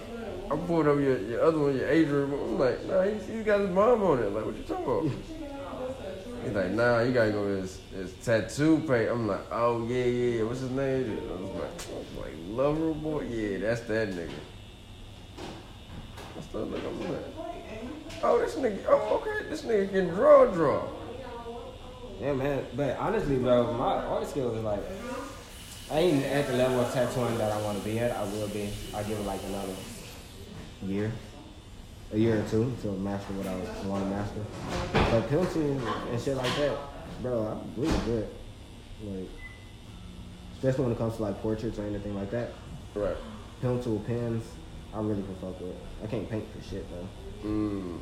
I 0.50 0.56
pulled 0.56 0.86
up 0.86 0.98
your, 0.98 1.18
your 1.22 1.42
other 1.42 1.58
one, 1.58 1.76
your 1.76 1.88
Adrian. 1.88 2.32
I'm 2.32 2.58
like, 2.58 2.84
nah, 2.84 3.02
he's, 3.02 3.26
he's 3.26 3.44
got 3.44 3.60
his 3.60 3.70
mom 3.70 4.02
on 4.02 4.22
it. 4.22 4.32
Like, 4.32 4.44
what 4.44 4.56
you 4.56 4.62
talking 4.62 4.84
about? 4.84 5.12
He's 6.44 6.54
like, 6.54 6.70
nah, 6.70 7.00
you 7.00 7.10
gotta 7.10 7.32
go 7.32 7.44
to 7.44 7.60
his, 7.60 7.80
his 7.92 8.12
tattoo 8.24 8.78
page. 8.86 9.08
I'm 9.10 9.26
like, 9.26 9.50
oh, 9.50 9.84
yeah, 9.88 10.04
yeah, 10.04 10.42
what's 10.44 10.60
his 10.60 10.70
name? 10.70 11.18
I 11.28 11.42
was 11.42 11.50
like, 11.50 11.62
I 11.64 11.98
was 11.98 12.06
like, 12.20 12.34
Lover 12.50 12.92
Boy? 12.92 13.22
Yeah, 13.22 13.58
that's 13.58 13.80
that 13.80 14.10
nigga. 14.10 14.30
I 16.36 16.40
started 16.42 16.70
looking, 16.70 16.88
I'm 16.88 17.12
like, 17.12 17.24
oh, 18.22 18.38
this 18.38 18.54
nigga, 18.56 18.84
oh, 18.88 19.22
okay, 19.22 19.48
this 19.48 19.62
nigga 19.62 19.90
can 19.90 20.08
draw, 20.08 20.46
draw. 20.46 20.88
Yeah, 22.20 22.32
man. 22.32 22.66
But 22.74 22.96
honestly, 22.98 23.36
bro, 23.36 23.72
my 23.74 23.96
art 24.04 24.26
skills 24.26 24.56
is 24.56 24.64
like, 24.64 24.82
I 25.90 25.98
ain't 25.98 26.24
at 26.24 26.46
the 26.46 26.54
level 26.54 26.80
of 26.80 26.92
tattooing 26.92 27.38
that 27.38 27.52
I 27.52 27.62
want 27.62 27.78
to 27.78 27.84
be 27.84 27.98
at. 27.98 28.10
I 28.10 28.24
will 28.24 28.48
be. 28.48 28.70
I 28.94 29.02
give 29.04 29.18
it 29.18 29.26
like 29.26 29.40
another 29.44 29.74
year, 30.82 31.12
a 32.12 32.18
year 32.18 32.40
or 32.40 32.48
two 32.48 32.74
to 32.82 32.88
master 32.88 33.32
what 33.34 33.46
I 33.46 33.54
want 33.86 34.04
to 34.04 34.10
master. 34.10 34.44
But 34.92 35.28
pencils 35.28 35.82
and 36.10 36.20
shit 36.20 36.36
like 36.36 36.56
that, 36.56 36.76
bro, 37.22 37.46
I'm 37.46 37.80
really 37.80 37.98
good. 38.04 38.28
Like, 39.04 39.28
especially 40.54 40.84
when 40.84 40.92
it 40.92 40.98
comes 40.98 41.16
to 41.16 41.22
like 41.22 41.40
portraits 41.40 41.78
or 41.78 41.86
anything 41.86 42.16
like 42.16 42.30
that. 42.30 42.50
Right. 42.94 43.16
Pencil, 43.60 44.00
pens, 44.06 44.44
I 44.92 45.00
really 45.00 45.22
can 45.22 45.36
fuck 45.36 45.60
with. 45.60 45.76
I 46.02 46.06
can't 46.06 46.28
paint 46.28 46.44
for 46.54 46.62
shit 46.68 46.86
though. 46.90 47.48
Mm. 47.48 47.98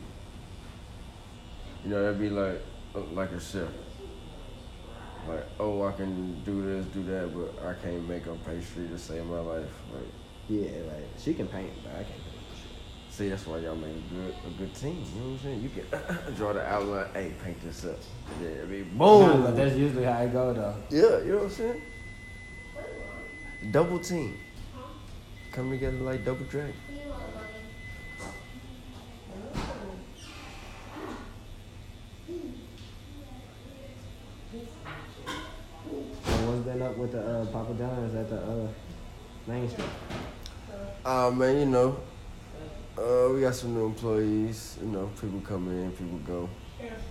You 1.85 1.91
know, 1.91 2.03
that'd 2.03 2.21
be 2.21 2.31
like 2.31 2.61
uh, 2.95 3.01
like 3.13 3.31
a 3.33 3.41
chef. 3.41 3.69
Like, 5.29 5.47
oh, 5.59 5.83
I 5.87 5.93
can 5.93 6.43
do 6.45 6.63
this, 6.63 6.85
do 6.87 7.03
that, 7.05 7.33
but 7.35 7.67
I 7.67 7.73
can't 7.83 8.07
make 8.07 8.27
a 8.27 8.35
pastry 8.35 8.89
to 8.89 8.99
save 8.99 9.25
my 9.25 9.39
life. 9.39 9.71
Like, 9.93 10.03
Yeah, 10.49 10.69
like 10.87 11.05
she 11.19 11.33
can 11.33 11.47
paint, 11.49 11.71
but 11.83 11.93
I 11.93 12.03
can't 12.05 12.09
paint 12.09 12.47
shit. 12.61 13.13
see, 13.13 13.29
that's 13.31 13.47
why 13.47 13.59
y'all 13.59 13.75
make 13.75 13.95
a 13.97 14.15
good 14.15 14.35
a 14.47 14.51
good 14.59 14.75
team. 14.75 15.03
You 15.15 15.21
know 15.21 15.27
what 15.31 15.33
I'm 15.33 15.39
saying? 15.39 15.63
You 15.63 15.71
can 15.71 16.35
draw 16.37 16.53
the 16.53 16.67
outline. 16.67 17.07
Hey, 17.15 17.33
paint 17.43 17.59
this 17.63 17.85
up. 17.87 17.97
Yeah, 18.43 18.63
I 18.63 18.67
mean, 18.67 18.91
Nah, 18.99 19.29
boom. 19.33 19.43
but 19.45 19.57
that's 19.57 19.77
usually 19.77 20.05
how 20.05 20.19
I 20.19 20.27
go 20.27 20.53
though. 20.53 20.77
yeah, 20.91 21.25
you 21.25 21.33
know 21.33 21.37
what 21.39 21.45
I'm 21.45 21.51
saying? 21.51 21.83
Double 23.71 23.99
team. 23.99 24.37
come 25.53 25.71
together 25.71 25.97
like 25.99 26.23
double 26.25 26.45
drag. 26.47 26.75
Up 36.83 36.97
with 36.99 37.13
the 37.13 37.21
uh, 37.25 37.47
Papa 37.47 37.73
John's 37.75 38.15
at 38.17 38.29
the 38.29 38.37
uh, 38.37 38.67
Main 39.47 39.69
Street? 39.71 39.87
Uh 41.05 41.31
man, 41.31 41.57
you 41.61 41.67
know, 41.67 41.97
uh, 42.99 43.33
we 43.33 43.41
got 43.43 43.55
some 43.55 43.75
new 43.75 43.87
employees. 43.87 44.77
You 44.83 44.89
know, 44.89 45.11
people 45.21 45.41
come 45.41 45.69
in, 45.69 45.93
people 45.93 46.19
go. 46.27 46.49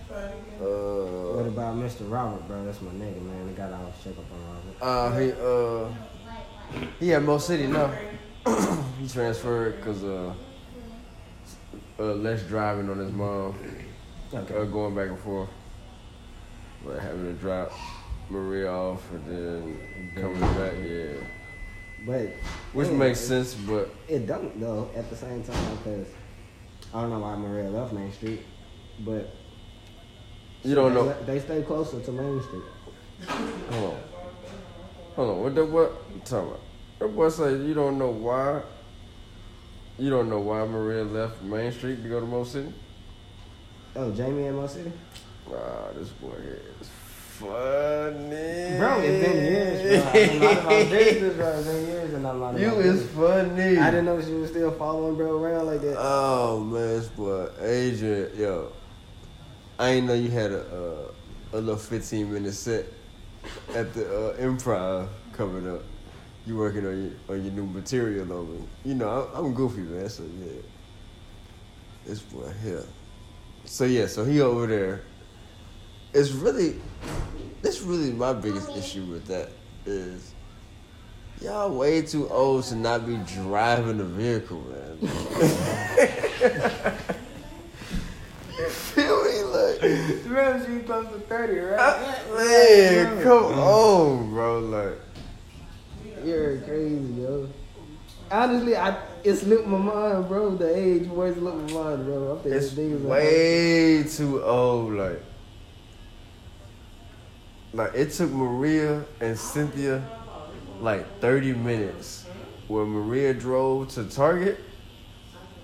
What 0.08 1.46
Uh, 1.46 1.48
about 1.48 1.76
Mr. 1.76 2.10
Robert, 2.10 2.46
bro? 2.46 2.64
That's 2.64 2.80
my 2.82 2.90
nigga, 2.92 3.22
man. 3.22 3.46
We 3.46 3.52
got 3.54 3.72
always 3.72 3.94
check 4.02 4.12
up 4.18 4.24
on 4.32 4.40
Robert. 4.54 4.82
uh, 4.82 5.18
he 5.18 5.32
uh, 6.82 6.86
he 7.00 7.14
at 7.14 7.22
Mo 7.22 7.38
City 7.38 7.66
now. 7.66 7.90
he 9.00 9.08
transferred 9.08 9.76
because 9.76 10.04
uh, 10.04 10.34
uh, 11.98 12.02
less 12.02 12.42
driving 12.42 12.90
on 12.90 12.98
his 12.98 13.12
mom, 13.12 13.54
Okay. 14.32 14.56
uh, 14.56 14.64
going 14.64 14.94
back 14.94 15.08
and 15.08 15.18
forth, 15.20 15.48
like 16.84 17.00
having 17.00 17.24
to 17.24 17.32
drop 17.32 17.72
Maria 18.30 18.70
off 18.70 19.02
and 19.12 19.26
then 19.26 20.12
coming 20.14 20.40
back. 20.40 20.72
Yeah, 20.82 21.14
But 22.06 22.28
which 22.72 22.88
yeah, 22.88 22.94
makes 22.94 23.20
it- 23.22 23.26
sense, 23.26 23.54
but 23.54 23.90
It 24.08 24.26
don't 24.26 24.58
though. 24.60 24.88
At 24.96 25.08
the 25.10 25.16
same 25.16 25.42
time, 25.42 25.76
because 25.76 26.08
I 26.92 27.00
don't 27.02 27.10
know 27.10 27.18
why 27.20 27.36
Maria 27.36 27.68
left 27.70 27.92
Main 27.92 28.12
Street, 28.12 28.40
but 29.00 29.30
you 30.62 30.74
don't 30.74 30.94
they, 30.94 31.00
know. 31.02 31.22
They 31.26 31.38
stay 31.40 31.62
closer 31.62 32.00
to 32.00 32.12
Main 32.12 32.42
Street. 32.42 32.62
Hold 33.28 33.94
on. 33.94 34.00
Hold 35.16 35.30
on. 35.30 35.42
What 35.42 35.54
the 35.54 35.64
what? 35.66 35.92
I'm 36.12 36.20
talking 36.20 36.48
about? 36.48 36.60
That 36.98 37.08
boy 37.08 37.28
say 37.28 37.52
you 37.56 37.74
don't 37.74 37.98
know 37.98 38.10
why. 38.10 38.62
You 39.98 40.10
don't 40.10 40.28
know 40.28 40.40
why 40.40 40.64
Maria 40.64 41.04
left 41.04 41.42
Main 41.42 41.70
Street 41.70 42.02
to 42.02 42.08
go 42.08 42.18
to 42.20 42.26
Mo 42.26 42.42
City? 42.44 42.72
Oh, 43.94 44.10
Jamie 44.10 44.46
and 44.46 44.56
Mo 44.56 44.66
City. 44.66 44.90
Ah, 45.48 45.92
this 45.94 46.08
boy 46.08 46.32
here 46.42 46.60
is 46.80 46.88
funny. 47.44 48.78
Bro, 48.78 49.00
it's 49.00 49.26
been 49.26 49.36
years, 49.44 50.02
bro. 50.02 50.22
I'm 50.22 50.38
not 50.38 50.52
about 50.52 50.90
business, 50.90 51.34
bro. 51.34 51.48
It's 51.48 51.66
been 51.66 51.86
years 51.86 52.14
and 52.14 52.26
I'm 52.26 52.40
not 52.40 52.58
You 52.58 52.70
is 52.80 53.08
funny. 53.10 53.78
I 53.78 53.90
didn't 53.90 54.06
know 54.06 54.20
she 54.22 54.32
was 54.32 54.50
still 54.50 54.70
following 54.72 55.16
bro 55.16 55.42
around 55.42 55.66
like 55.66 55.80
that. 55.82 55.96
Oh 55.98 56.60
man, 56.60 56.88
this 56.88 57.08
boy 57.08 57.48
Adrian, 57.60 58.30
yo. 58.36 58.72
I 59.78 59.90
ain't 59.90 60.06
know 60.06 60.14
you 60.14 60.30
had 60.30 60.52
a 60.52 60.60
uh, 60.60 61.58
a 61.58 61.60
little 61.60 61.76
15 61.76 62.32
minute 62.32 62.54
set 62.54 62.86
at 63.74 63.92
the 63.94 64.30
uh, 64.30 64.36
improv 64.36 65.08
coming 65.32 65.68
up. 65.68 65.82
You 66.46 66.56
working 66.56 66.86
on 66.86 67.02
your 67.02 67.36
on 67.36 67.44
your 67.44 67.52
new 67.52 67.66
material 67.66 68.32
over. 68.32 68.52
You 68.84 68.94
know, 68.94 69.28
I'm, 69.34 69.46
I'm 69.46 69.54
goofy 69.54 69.80
man, 69.80 70.08
so 70.08 70.24
yeah. 70.24 70.60
This 72.06 72.20
boy 72.20 72.52
here. 72.62 72.84
So 73.64 73.84
yeah, 73.84 74.06
so 74.06 74.24
he 74.24 74.40
over 74.40 74.66
there. 74.66 75.02
It's 76.14 76.30
really, 76.30 76.80
this 77.60 77.82
really 77.82 78.12
my 78.12 78.32
biggest 78.32 78.70
issue 78.76 79.04
with 79.06 79.26
that 79.26 79.50
is 79.84 80.32
y'all 81.40 81.74
way 81.74 82.02
too 82.02 82.28
old 82.28 82.62
to 82.64 82.76
not 82.76 83.04
be 83.04 83.16
driving 83.34 83.98
a 83.98 84.04
vehicle, 84.04 84.60
man. 84.60 84.98
You 85.02 85.08
feel 88.68 89.24
me 89.24 89.42
like, 89.42 89.80
she 90.64 90.78
close 90.84 91.08
to 91.08 91.18
30, 91.18 91.58
right? 91.58 91.98
Man, 92.32 93.20
come 93.24 93.46
on, 93.58 94.30
bro. 94.30 94.60
Like, 94.60 95.00
You're 96.24 96.60
crazy, 96.60 97.12
yo. 97.14 97.48
Honestly, 98.30 98.76
I 98.76 98.96
it 99.24 99.34
slipped 99.34 99.66
my 99.66 99.78
mind, 99.78 100.28
bro. 100.28 100.54
The 100.54 100.76
age 100.76 101.08
boy 101.08 101.34
slipped 101.34 101.72
my 101.72 101.72
mind, 101.72 102.04
bro. 102.04 102.32
I'm 102.32 102.38
thinking 102.38 102.62
it's 102.62 102.72
niggas 102.74 103.00
way 103.00 104.04
too 104.04 104.44
old. 104.44 104.92
Like, 104.92 105.20
like 107.74 107.94
it 107.94 108.12
took 108.12 108.30
Maria 108.30 109.04
and 109.20 109.38
Cynthia 109.38 110.02
like 110.80 111.20
30 111.20 111.54
minutes. 111.54 112.24
When 112.68 112.86
Maria 112.86 113.34
drove 113.34 113.88
to 113.90 114.04
Target, 114.04 114.60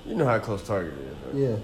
you 0.04 0.14
know 0.14 0.26
how 0.26 0.38
close 0.38 0.66
Target 0.66 0.92
is, 0.92 1.16
right? 1.26 1.34
Yeah. 1.34 1.56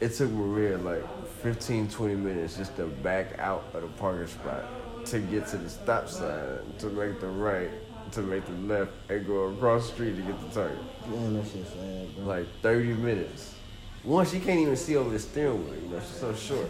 It 0.00 0.14
took 0.14 0.30
Maria 0.30 0.78
like 0.78 1.04
15, 1.42 1.88
20 1.88 2.14
minutes 2.16 2.56
just 2.56 2.74
to 2.76 2.86
back 2.86 3.38
out 3.38 3.64
of 3.72 3.82
the 3.82 3.88
parking 3.88 4.26
spot 4.26 4.64
to 5.06 5.18
get 5.20 5.46
to 5.48 5.58
the 5.58 5.68
stop 5.68 6.08
sign, 6.08 6.58
to 6.78 6.86
make 6.86 7.20
the 7.20 7.28
right, 7.28 7.70
to 8.12 8.22
make 8.22 8.44
the 8.46 8.74
left, 8.74 8.90
and 9.08 9.26
go 9.26 9.44
across 9.48 9.86
the 9.88 9.94
street 9.94 10.16
to 10.16 10.22
get 10.22 10.40
to 10.40 10.54
Target. 10.54 10.78
Man, 11.08 11.34
that 11.34 11.50
shit's 11.50 11.70
sad, 11.70 12.16
bro. 12.16 12.24
Like 12.24 12.46
30 12.62 12.94
minutes. 12.94 13.54
One, 14.02 14.26
she 14.26 14.40
can't 14.40 14.60
even 14.60 14.76
see 14.76 14.96
over 14.96 15.10
the 15.10 15.18
steering 15.18 15.64
wheel, 15.64 15.74
you 15.74 15.88
know, 15.88 16.00
she's 16.00 16.18
so 16.18 16.34
short. 16.34 16.68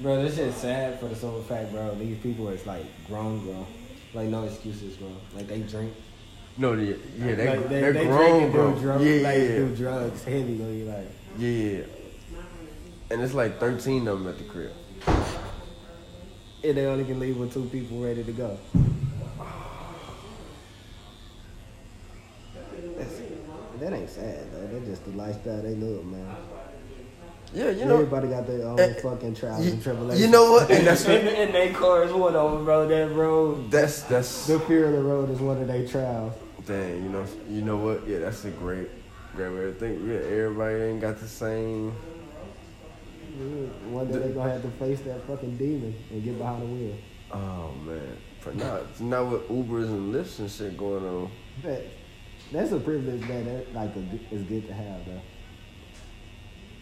Bro, 0.00 0.22
this 0.22 0.36
shit's 0.36 0.56
sad 0.56 0.98
for 0.98 1.08
the 1.08 1.14
simple 1.14 1.42
fact, 1.42 1.72
bro. 1.72 1.94
These 1.94 2.16
people 2.18 2.48
is 2.48 2.64
like 2.66 2.86
grown, 3.06 3.44
grown. 3.44 3.66
Like 4.14 4.28
no 4.28 4.44
excuses, 4.44 4.96
bro. 4.96 5.10
Like 5.34 5.46
they 5.46 5.60
drink. 5.60 5.92
No, 6.56 6.72
yeah, 6.72 6.96
yeah 7.18 7.34
they, 7.34 7.48
like, 7.48 7.68
they're 7.68 7.92
they 7.92 8.06
grown, 8.06 8.40
drink 8.40 8.52
bro. 8.52 8.72
drugs. 8.80 9.04
yeah, 9.04 9.20
like 9.22 9.38
yeah, 9.38 9.48
do 9.48 9.76
drugs 9.76 10.24
heavy, 10.24 10.56
though. 10.56 10.70
You 10.70 10.84
like. 10.86 11.10
yeah, 11.38 11.48
yeah. 11.50 11.84
And 13.10 13.20
it's 13.20 13.34
like 13.34 13.60
13 13.60 14.08
of 14.08 14.20
them 14.20 14.28
at 14.28 14.38
the 14.38 14.44
crib. 14.44 14.72
And 16.62 16.76
they 16.76 16.86
only 16.86 17.04
can 17.04 17.20
leave 17.20 17.36
with 17.36 17.52
two 17.52 17.64
people 17.64 18.00
ready 18.00 18.24
to 18.24 18.32
go. 18.32 18.58
That's, 22.96 23.20
that 23.80 23.92
ain't 23.92 24.08
sad 24.08 24.50
though. 24.52 24.66
That's 24.66 24.86
just 24.86 25.04
the 25.04 25.10
lifestyle 25.10 25.60
they 25.60 25.74
live, 25.74 26.06
man. 26.06 26.36
Yeah, 27.52 27.70
you 27.70 27.84
know. 27.84 27.94
Everybody 27.94 28.28
got 28.28 28.46
their 28.46 28.66
own 28.66 28.78
Eh, 28.78 28.94
fucking 28.94 29.34
trials 29.34 29.64
You, 29.66 29.72
and 29.72 29.82
tribulations. 29.82 30.20
you 30.24 30.28
know 30.30 30.52
what? 30.52 30.70
And 30.70 30.86
that's 30.86 31.04
and, 31.06 31.26
what, 31.26 31.34
and 31.34 31.54
they 31.54 31.72
cars 31.72 32.12
one 32.12 32.36
over, 32.36 32.62
bro. 32.64 32.86
That 32.86 33.12
road, 33.14 33.70
that's 33.70 34.02
that's 34.02 34.46
the 34.46 34.60
fear 34.60 34.86
of 34.86 34.92
the 34.92 35.02
road 35.02 35.30
is 35.30 35.40
one 35.40 35.60
of 35.60 35.66
their 35.66 35.86
trials. 35.86 36.32
Dang, 36.66 37.02
you 37.02 37.08
know, 37.08 37.24
you 37.48 37.62
know 37.62 37.76
what? 37.76 38.06
Yeah, 38.06 38.18
that's 38.18 38.44
a 38.44 38.50
great, 38.50 38.88
great 39.34 39.48
way 39.52 39.62
to 39.62 39.72
think. 39.72 40.00
Yeah, 40.06 40.14
everybody 40.16 40.76
ain't 40.76 41.00
got 41.00 41.18
the 41.18 41.26
same. 41.26 41.92
One 43.90 44.10
day 44.12 44.18
they 44.18 44.32
gonna 44.32 44.50
have 44.52 44.62
to 44.62 44.70
face 44.72 45.00
that 45.02 45.26
fucking 45.26 45.56
demon 45.56 45.94
and 46.10 46.22
get 46.22 46.36
behind 46.38 46.62
the 46.62 46.66
wheel. 46.66 46.94
Oh 47.32 47.72
man, 47.86 48.16
for 48.40 48.52
now, 48.52 48.80
now 49.00 49.24
with 49.24 49.48
Ubers 49.48 49.86
and 49.88 50.14
Lyfts 50.14 50.38
and 50.40 50.50
shit 50.50 50.76
going 50.76 51.04
on. 51.04 51.30
But 51.62 51.86
that's 52.52 52.72
a 52.72 52.78
privilege 52.80 53.20
that, 53.28 53.44
that 53.44 53.74
like 53.74 53.90
a, 53.96 54.34
is 54.34 54.42
good 54.42 54.66
to 54.68 54.74
have 54.74 55.04
though. 55.06 55.20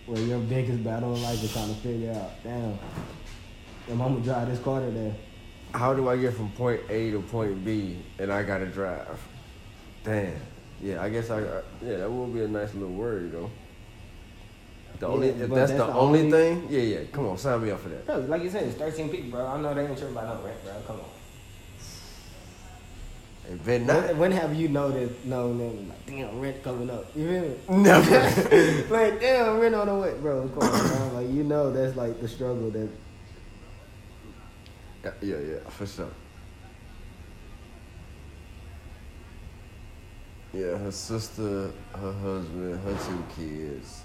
Where 0.08 0.22
your 0.22 0.38
biggest 0.38 0.82
battle 0.82 1.14
in 1.14 1.22
life 1.22 1.42
is 1.44 1.52
trying 1.52 1.68
to 1.68 1.74
figure 1.80 2.12
out, 2.12 2.30
damn, 2.42 2.78
am 3.90 4.00
I'm 4.00 4.14
gonna 4.14 4.20
drive 4.20 4.48
this 4.48 4.58
car 4.60 4.80
today? 4.80 5.14
How 5.74 5.92
do 5.92 6.08
I 6.08 6.16
get 6.16 6.32
from 6.32 6.50
point 6.52 6.80
A 6.88 7.10
to 7.10 7.20
point 7.20 7.62
B 7.62 7.98
and 8.18 8.32
I 8.32 8.42
gotta 8.42 8.64
drive? 8.64 9.20
Damn. 10.04 10.32
Yeah, 10.80 11.02
I 11.02 11.10
guess 11.10 11.28
I. 11.28 11.40
I 11.40 11.60
yeah, 11.82 11.96
that 11.98 12.10
would 12.10 12.32
be 12.32 12.40
a 12.42 12.48
nice 12.48 12.72
little 12.72 12.88
worry 12.94 13.28
though. 13.28 13.50
The 14.98 15.06
Yeah, 15.08 15.12
only 15.12 15.28
if 15.28 15.38
that's, 15.40 15.50
that's 15.52 15.70
the, 15.72 15.76
the 15.78 15.92
only, 15.92 16.20
only- 16.20 16.30
thing, 16.30 16.66
yeah, 16.70 16.80
yeah. 16.80 17.04
Come 17.12 17.26
on, 17.26 17.36
sign 17.36 17.62
me 17.62 17.70
up 17.70 17.80
for 17.80 17.90
that. 17.90 18.06
Bro, 18.06 18.16
like 18.20 18.42
you 18.42 18.48
said, 18.50 18.62
it's 18.64 18.78
13 18.78 19.10
people, 19.10 19.30
bro. 19.32 19.46
I 19.46 19.60
know 19.60 19.74
they 19.74 19.86
ain't 19.86 19.98
sure 19.98 20.08
about 20.08 20.38
no 20.40 20.44
rent, 20.46 20.64
bro. 20.64 20.72
Come 20.86 20.96
on. 21.00 21.04
Bet 23.48 23.64
When, 23.64 23.86
not. 23.86 24.16
when 24.16 24.32
have 24.32 24.54
you 24.54 24.68
noticed, 24.68 25.24
known 25.24 25.58
them, 25.58 25.88
like, 25.88 26.06
damn, 26.06 26.38
rent 26.38 26.62
coming 26.62 26.90
up? 26.90 27.06
You 27.16 27.28
feel 27.28 27.76
me? 27.76 27.82
Never. 27.82 28.20
like, 28.90 29.20
damn, 29.20 29.58
rent 29.58 29.74
on 29.74 29.86
the 29.86 29.94
way, 29.94 30.14
bro. 30.20 30.48
Come 30.48 30.68
on, 30.68 30.88
bro. 30.88 31.20
Like, 31.20 31.34
you 31.34 31.44
know 31.44 31.72
that's 31.72 31.96
like 31.96 32.20
the 32.20 32.28
struggle 32.28 32.70
that 32.70 32.88
yeah, 35.04 35.12
yeah, 35.22 35.36
yeah, 35.38 35.70
for 35.70 35.86
sure. 35.86 36.10
Yeah, 40.52 40.76
her 40.76 40.90
sister, 40.90 41.70
her 41.94 42.12
husband, 42.12 42.80
her 42.80 42.98
two 43.06 43.24
kids. 43.36 44.02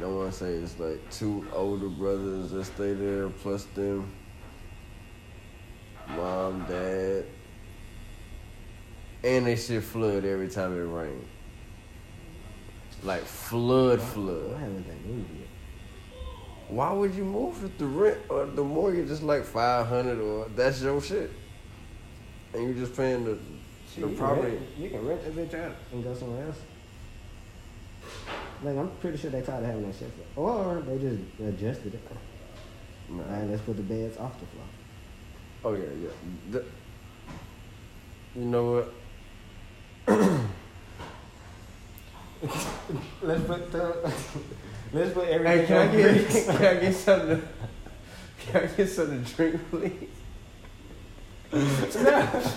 I 0.00 0.06
want 0.06 0.32
to 0.32 0.38
say 0.38 0.54
it's 0.54 0.78
like 0.78 0.98
two 1.10 1.46
older 1.52 1.88
brothers 1.88 2.50
that 2.52 2.64
stay 2.64 2.94
there, 2.94 3.28
plus 3.28 3.64
them. 3.74 4.10
Mom, 6.16 6.64
dad. 6.68 7.24
And 9.24 9.46
they 9.46 9.56
shit 9.56 9.84
flood 9.84 10.24
every 10.24 10.48
time 10.48 10.72
it 10.76 10.80
rains. 10.84 11.26
Like 13.04 13.22
flood, 13.22 13.98
Why 13.98 14.04
flood. 14.04 14.56
haven't 14.58 14.86
they 14.86 15.08
moved 15.08 15.30
yet? 15.38 15.48
Why 16.68 16.92
would 16.92 17.14
you 17.14 17.24
move 17.24 17.62
if 17.64 17.76
the 17.78 17.86
rent 17.86 18.18
or 18.28 18.46
the 18.46 18.62
mortgage 18.64 19.10
is 19.10 19.22
like 19.22 19.44
five 19.44 19.86
hundred 19.86 20.18
or 20.20 20.48
that's 20.56 20.80
your 20.82 21.00
shit, 21.02 21.30
and 22.54 22.62
you're 22.64 22.74
just 22.74 22.96
paying 22.96 23.24
the 23.24 23.38
Shit, 23.92 24.04
the 24.04 24.10
you 24.10 24.16
property? 24.16 24.42
Can 24.42 24.50
rent, 24.58 24.78
you 24.78 24.90
can 24.90 25.06
rent 25.06 25.24
that 25.24 25.34
bitch 25.34 25.54
out 25.66 25.76
and 25.92 26.02
go 26.04 26.14
somewhere 26.14 26.46
else. 26.46 26.58
Like 28.62 28.76
I'm 28.76 28.90
pretty 29.00 29.18
sure 29.18 29.30
they 29.30 29.42
tired 29.42 29.64
of 29.64 29.66
having 29.70 29.86
that 29.90 29.96
shit, 29.98 30.10
or 30.36 30.82
they 30.86 30.98
just 30.98 31.20
adjusted 31.40 31.94
it. 31.94 32.00
Nah. 33.10 33.22
All 33.24 33.28
right, 33.40 33.50
let's 33.50 33.62
put 33.62 33.76
the 33.76 33.82
beds 33.82 34.16
off 34.16 34.38
the 34.40 34.46
floor. 34.46 34.64
Oh 35.64 35.74
yeah, 35.74 35.88
yeah. 36.02 36.08
The- 36.52 36.64
you 38.36 38.46
know 38.46 38.72
what? 38.72 38.94
Let's 43.22 43.44
put 43.44 43.72
the, 43.72 44.12
let's 44.92 45.12
put 45.12 45.28
everything. 45.28 45.58
Hey, 45.60 45.66
can 45.66 45.76
I 45.76 45.96
get 45.96 46.46
can 46.56 46.66
I 46.66 46.80
get 46.80 46.94
something? 46.94 47.40
To, 47.40 47.48
can 48.38 48.62
I 48.62 48.66
get 48.66 48.88
something 48.88 49.24
to 49.24 49.34
drink, 49.34 49.60
please? 49.70 50.08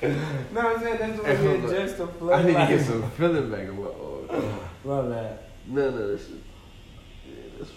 No, 0.00 0.12
no, 0.52 0.60
I'm 0.60 0.80
saying 0.80 0.98
that's 0.98 1.18
what 1.20 1.26
Hey, 1.26 1.58
we 1.58 1.64
up. 1.64 1.70
adjust 1.70 1.98
the 1.98 2.04
I 2.04 2.06
flow. 2.06 2.42
need 2.42 2.52
to 2.52 2.66
get 2.68 2.80
some 2.86 3.10
feeling 3.10 3.50
back 3.50 3.66
Well, 4.84 5.02
man. 5.02 5.38
No, 5.66 5.90
no, 5.90 6.06
this 6.12 6.20
is 6.22 6.40
yeah, 7.26 7.34
this 7.58 7.68
was. 7.68 7.74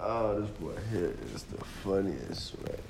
Oh, 0.00 0.40
this 0.40 0.50
boy 0.52 0.72
here 0.90 1.14
is 1.34 1.42
the 1.44 1.62
funniest, 1.84 2.54
right? 2.66 2.80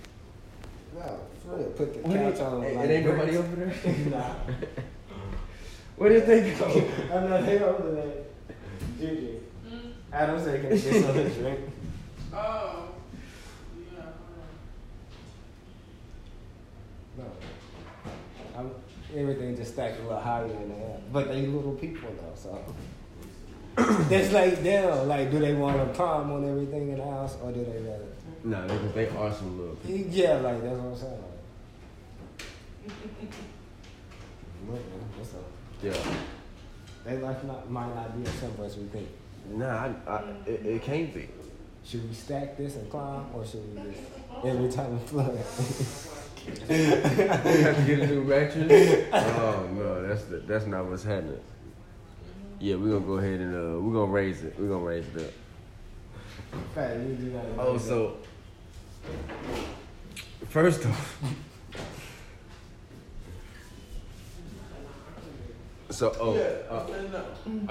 No, 0.95 1.21
for 1.43 1.57
real, 1.57 1.71
put 1.71 1.95
the 1.95 2.01
What 2.01 2.17
couch 2.17 2.41
on. 2.41 2.63
It 2.65 2.77
like 2.77 2.89
ain't 2.91 3.07
nobody 3.07 3.37
over 3.37 3.57
there. 3.57 3.97
nah. 4.11 4.35
Where 5.97 6.11
did 6.11 6.27
they 6.27 6.51
go? 6.55 6.67
I'm 7.13 7.31
not 7.31 7.45
here 7.45 7.65
over 7.65 7.93
there. 7.93 8.13
Gigi. 8.99 9.39
Hmm? 9.69 9.91
Adam 10.13 10.43
said, 10.43 10.61
can 10.61 10.73
I 10.73 10.77
get 10.77 11.03
something 11.03 11.15
to 11.15 11.31
drink? 11.31 11.61
Oh. 12.35 12.89
Yeah. 13.95 14.05
No. 17.19 17.25
I'm, 18.57 18.71
everything 19.17 19.57
just 19.57 19.75
stacked 19.75 20.01
a 20.01 20.03
little 20.03 20.19
higher 20.19 20.47
in 20.47 20.69
there. 20.69 20.99
But 21.13 21.29
they 21.29 21.47
little 21.47 21.75
people 21.75 22.11
though, 22.17 22.35
so. 22.35 22.75
That's 24.09 24.33
like 24.33 24.63
them. 24.63 25.09
Like, 25.09 25.31
do 25.31 25.39
they 25.39 25.55
want 25.55 25.77
to 25.77 25.95
climb 25.95 26.31
on 26.33 26.49
everything 26.49 26.91
in 26.91 26.99
the 26.99 27.05
house 27.05 27.37
or 27.43 27.53
do 27.53 27.65
they 27.65 27.81
rather? 27.81 28.05
Nah, 28.45 28.67
niggas, 28.67 28.95
they 28.95 29.09
are 29.09 29.33
some 29.33 29.59
little 29.59 29.77
people. 29.77 30.11
Yeah, 30.13 30.35
like, 30.39 30.63
that's 30.63 30.77
what 30.79 30.93
I'm 30.93 30.97
saying. 30.97 31.25
Like, 34.69 34.81
what's 35.17 35.35
up? 35.35 35.45
Yeah. 35.83 36.15
Their 37.05 37.21
life 37.21 37.45
not, 37.45 37.71
might 37.71 37.95
not 37.95 38.17
be 38.21 38.29
as 38.29 38.35
simple 38.35 38.65
as 38.65 38.77
we 38.77 38.85
think. 38.87 39.09
Nah, 39.51 39.67
I, 39.67 40.11
I, 40.11 40.23
it, 40.47 40.67
it 40.67 40.83
can't 40.83 41.13
be. 41.15 41.29
Should 41.85 42.09
we 42.09 42.15
stack 42.15 42.57
this 42.57 42.77
and 42.77 42.89
climb, 42.91 43.27
or 43.35 43.45
should 43.45 43.63
we 43.75 43.83
just 43.93 44.03
every 44.45 44.71
time 44.71 44.93
we 44.99 45.05
flood? 45.07 45.33
we 46.69 46.75
have 46.77 47.77
to 47.77 47.83
get 47.87 47.99
a 48.01 48.07
new 48.07 48.23
mattress. 48.23 49.09
Oh 49.13 49.69
no, 49.73 50.07
that's 50.07 50.25
the, 50.25 50.37
that's 50.39 50.67
not 50.67 50.85
what's 50.87 51.03
happening. 51.03 51.41
Yeah, 52.61 52.77
we're 52.77 52.93
gonna 52.93 53.05
go 53.05 53.15
ahead 53.15 53.41
and 53.41 53.55
uh, 53.55 53.81
we're 53.81 53.95
gonna 53.95 54.13
raise 54.13 54.45
it. 54.45 54.55
We're 54.59 54.69
gonna 54.69 54.85
raise 54.85 55.07
it 55.17 55.23
up. 55.27 55.33
Fact, 56.77 56.97
you 57.01 57.15
do 57.17 57.31
gotta 57.31 57.49
Oh, 57.59 57.73
that. 57.73 57.81
so 57.81 58.17
first 60.49 60.87
off, 60.87 61.19
so 65.91 66.15
oh, 66.21 66.37
uh, 66.71 66.87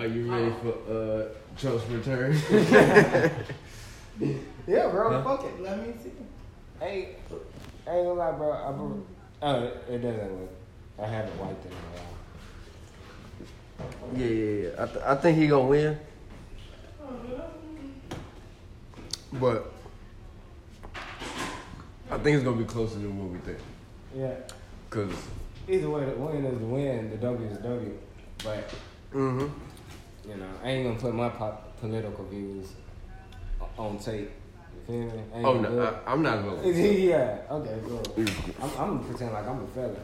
are 0.02 0.08
you 0.08 0.32
ready 0.32 0.54
for 0.62 0.74
uh, 0.92 1.26
Trump's 1.58 1.86
return? 1.88 2.34
yeah, 4.68 4.88
bro, 4.90 5.12
Huh? 5.12 5.24
fuck 5.24 5.44
it. 5.46 5.62
Let 5.62 5.80
me 5.86 5.94
see. 6.02 6.12
Hey, 6.80 7.16
I 7.88 7.96
ain't 7.96 8.06
gonna 8.08 8.14
lie, 8.14 8.32
bro. 8.32 8.52
I, 8.52 8.72
bro 8.72 9.04
oh, 9.42 9.64
it, 9.64 9.84
it 9.90 9.98
doesn't 10.00 10.40
work. 10.40 10.50
I 11.00 11.08
haven't 11.08 11.40
wiped 11.40 11.66
it 11.66 11.72
in 11.72 11.78
a 11.78 11.82
while. 13.84 14.18
yeah, 14.18 14.28
yeah, 14.28 14.68
yeah. 14.70 14.84
I, 14.84 14.86
th- 14.88 15.06
I 15.06 15.16
think 15.16 15.38
he 15.38 15.48
gonna 15.48 15.66
win, 15.68 15.98
but 19.34 19.71
I 22.12 22.18
think 22.18 22.36
it's 22.36 22.44
gonna 22.44 22.58
be 22.58 22.66
closer 22.66 22.96
than 22.96 23.18
what 23.18 23.30
we 23.30 23.40
think. 23.40 23.58
Yeah. 24.14 24.34
Cause, 24.90 25.14
Either 25.70 25.90
way, 25.90 26.04
the 26.04 26.12
win 26.12 26.46
is 26.46 26.60
the 26.60 26.66
win. 26.66 27.10
The 27.10 27.18
W 27.18 27.48
is 27.50 27.58
W. 27.60 27.98
But 28.44 28.70
mm-hmm. 29.14 29.48
you 30.30 30.36
know, 30.36 30.50
I 30.62 30.70
ain't 30.70 30.88
gonna 30.88 31.00
put 31.00 31.14
my 31.16 31.30
pop- 31.30 31.80
political 31.80 32.26
views 32.26 32.68
on 33.78 33.98
tape. 33.98 34.30
You 34.90 35.08
feel 35.08 35.16
me? 35.16 35.24
Oh 35.46 35.60
no. 35.60 35.82
I, 36.06 36.12
I'm 36.12 36.22
not 36.22 36.44
going. 36.44 36.76
yeah. 37.02 37.38
Okay. 37.50 37.80
Cool. 37.86 38.04
I'm, 38.62 38.70
I'm 38.72 38.98
gonna 38.98 39.04
pretend 39.10 39.32
like 39.34 39.48
I'm 39.48 39.64
a 39.64 39.68
fella. 39.68 39.96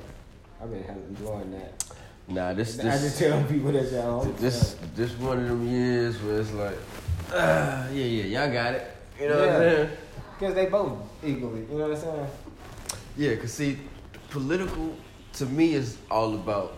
I've 0.61 0.71
been 0.71 0.83
having- 0.83 1.03
enjoying 1.09 1.51
that. 1.51 1.83
Nah, 2.29 2.53
this 2.53 2.75
is. 2.75 2.79
I 2.79 2.83
just 2.91 3.03
this 3.03 3.19
tell 3.19 3.43
people 3.43 3.71
that 3.73 3.91
y'all. 3.91 4.21
A 4.21 4.31
this 4.33 4.77
this 4.95 5.11
one 5.17 5.39
of 5.39 5.47
them 5.49 5.67
years 5.67 6.21
where 6.21 6.39
it's 6.39 6.51
like, 6.53 6.77
ah, 7.33 7.87
yeah, 7.89 8.05
yeah, 8.05 8.23
y'all 8.45 8.53
got 8.53 8.75
it. 8.75 8.91
You 9.19 9.27
know 9.29 9.39
what 9.39 9.49
I'm 9.49 9.53
Yeah. 9.53 9.59
saying? 9.75 9.89
Cause 10.39 10.53
they 10.53 10.67
both 10.67 10.99
equally. 11.23 11.61
You 11.61 11.79
know 11.79 11.87
what 11.87 11.97
I'm 11.97 12.01
saying? 12.01 12.27
Yeah, 13.15 13.35
cause 13.37 13.53
see, 13.53 13.77
political 14.29 14.95
to 15.33 15.45
me 15.47 15.73
is 15.73 15.97
all 16.11 16.35
about 16.35 16.77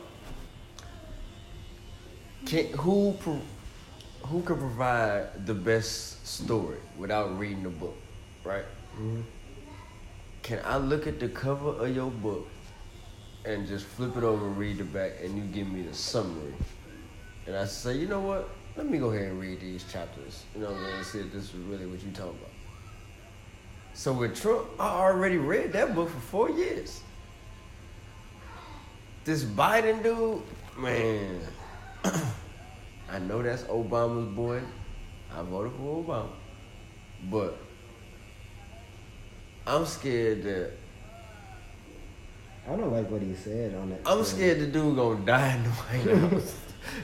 can 2.45 2.67
who 2.73 3.15
pro, 3.19 3.39
who 4.25 4.41
can 4.43 4.57
provide 4.57 5.45
the 5.45 5.53
best 5.53 6.25
story 6.25 6.77
without 6.97 7.37
reading 7.37 7.63
the 7.63 7.69
book, 7.69 7.97
right? 8.45 8.65
Mm-hmm. 8.95 9.21
Can 10.41 10.61
I 10.63 10.77
look 10.77 11.05
at 11.05 11.19
the 11.19 11.27
cover 11.29 11.69
of 11.69 11.93
your 11.93 12.09
book 12.09 12.47
and 13.45 13.67
just 13.67 13.85
flip 13.85 14.15
it 14.15 14.23
over 14.23 14.47
and 14.47 14.57
read 14.57 14.77
the 14.77 14.83
back, 14.85 15.13
and 15.21 15.37
you 15.37 15.43
give 15.43 15.67
me 15.67 15.81
the 15.81 15.93
summary, 15.93 16.53
and 17.45 17.55
I 17.55 17.65
say, 17.65 17.97
you 17.97 18.07
know 18.07 18.21
what? 18.21 18.49
Let 18.75 18.89
me 18.89 18.97
go 18.97 19.09
ahead 19.09 19.29
and 19.29 19.41
read 19.41 19.59
these 19.59 19.83
chapters. 19.91 20.43
You 20.55 20.61
know 20.61 20.71
what 20.71 20.77
I'm 20.77 21.03
saying? 21.03 21.03
See 21.03 21.19
if 21.19 21.33
this 21.33 21.43
is 21.45 21.55
really 21.55 21.85
what 21.85 22.01
you 22.01 22.11
talking 22.11 22.37
about. 22.39 22.51
So 23.99 24.13
with 24.13 24.39
Trump, 24.41 24.65
I 24.79 24.87
already 24.87 25.35
read 25.35 25.73
that 25.73 25.93
book 25.93 26.09
for 26.09 26.19
four 26.21 26.49
years. 26.49 27.01
This 29.25 29.43
Biden 29.43 30.01
dude, 30.01 30.41
man, 30.77 31.41
I 33.11 33.19
know 33.19 33.43
that's 33.43 33.63
Obama's 33.63 34.33
boy. 34.33 34.61
I 35.35 35.41
voted 35.41 35.73
for 35.73 36.01
Obama. 36.01 36.29
But 37.29 37.57
I'm 39.67 39.85
scared 39.85 40.43
that 40.43 40.71
I 42.69 42.77
don't 42.77 42.93
like 42.93 43.11
what 43.11 43.21
he 43.21 43.35
said 43.35 43.75
on 43.75 43.89
that. 43.89 43.99
I'm 44.05 44.23
scared 44.23 44.61
the 44.61 44.67
dude 44.67 44.95
gonna 44.95 45.19
die 45.25 45.55
in 45.57 45.63
the 45.63 45.69
White 45.71 46.31
House. 46.31 46.55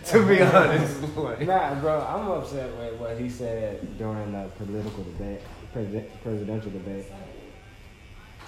to 0.05 0.25
be 0.25 0.41
honest. 0.41 1.01
Like, 1.17 1.41
Nah, 1.45 1.75
bro, 1.81 1.99
I'm 2.07 2.29
upset 2.29 2.73
with 2.77 2.93
what 3.01 3.17
he 3.19 3.29
said 3.29 3.97
during 3.97 4.31
the 4.31 4.47
political 4.57 5.03
debate, 5.03 5.41
president, 5.75 6.23
presidential 6.23 6.71
debate, 6.71 7.05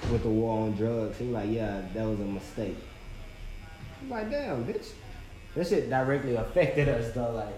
with 0.09 0.23
the 0.23 0.29
war 0.29 0.63
on 0.63 0.75
drugs. 0.77 1.17
He 1.17 1.25
was 1.25 1.33
like, 1.33 1.49
yeah, 1.51 1.81
that 1.93 2.05
was 2.05 2.19
a 2.21 2.23
mistake. 2.23 2.77
I'm 4.01 4.09
like, 4.09 4.31
damn, 4.31 4.63
bitch. 4.63 4.91
This 5.53 5.69
shit 5.69 5.89
directly 5.89 6.35
affected 6.35 6.87
us, 6.87 7.13
though. 7.13 7.31
Like, 7.31 7.53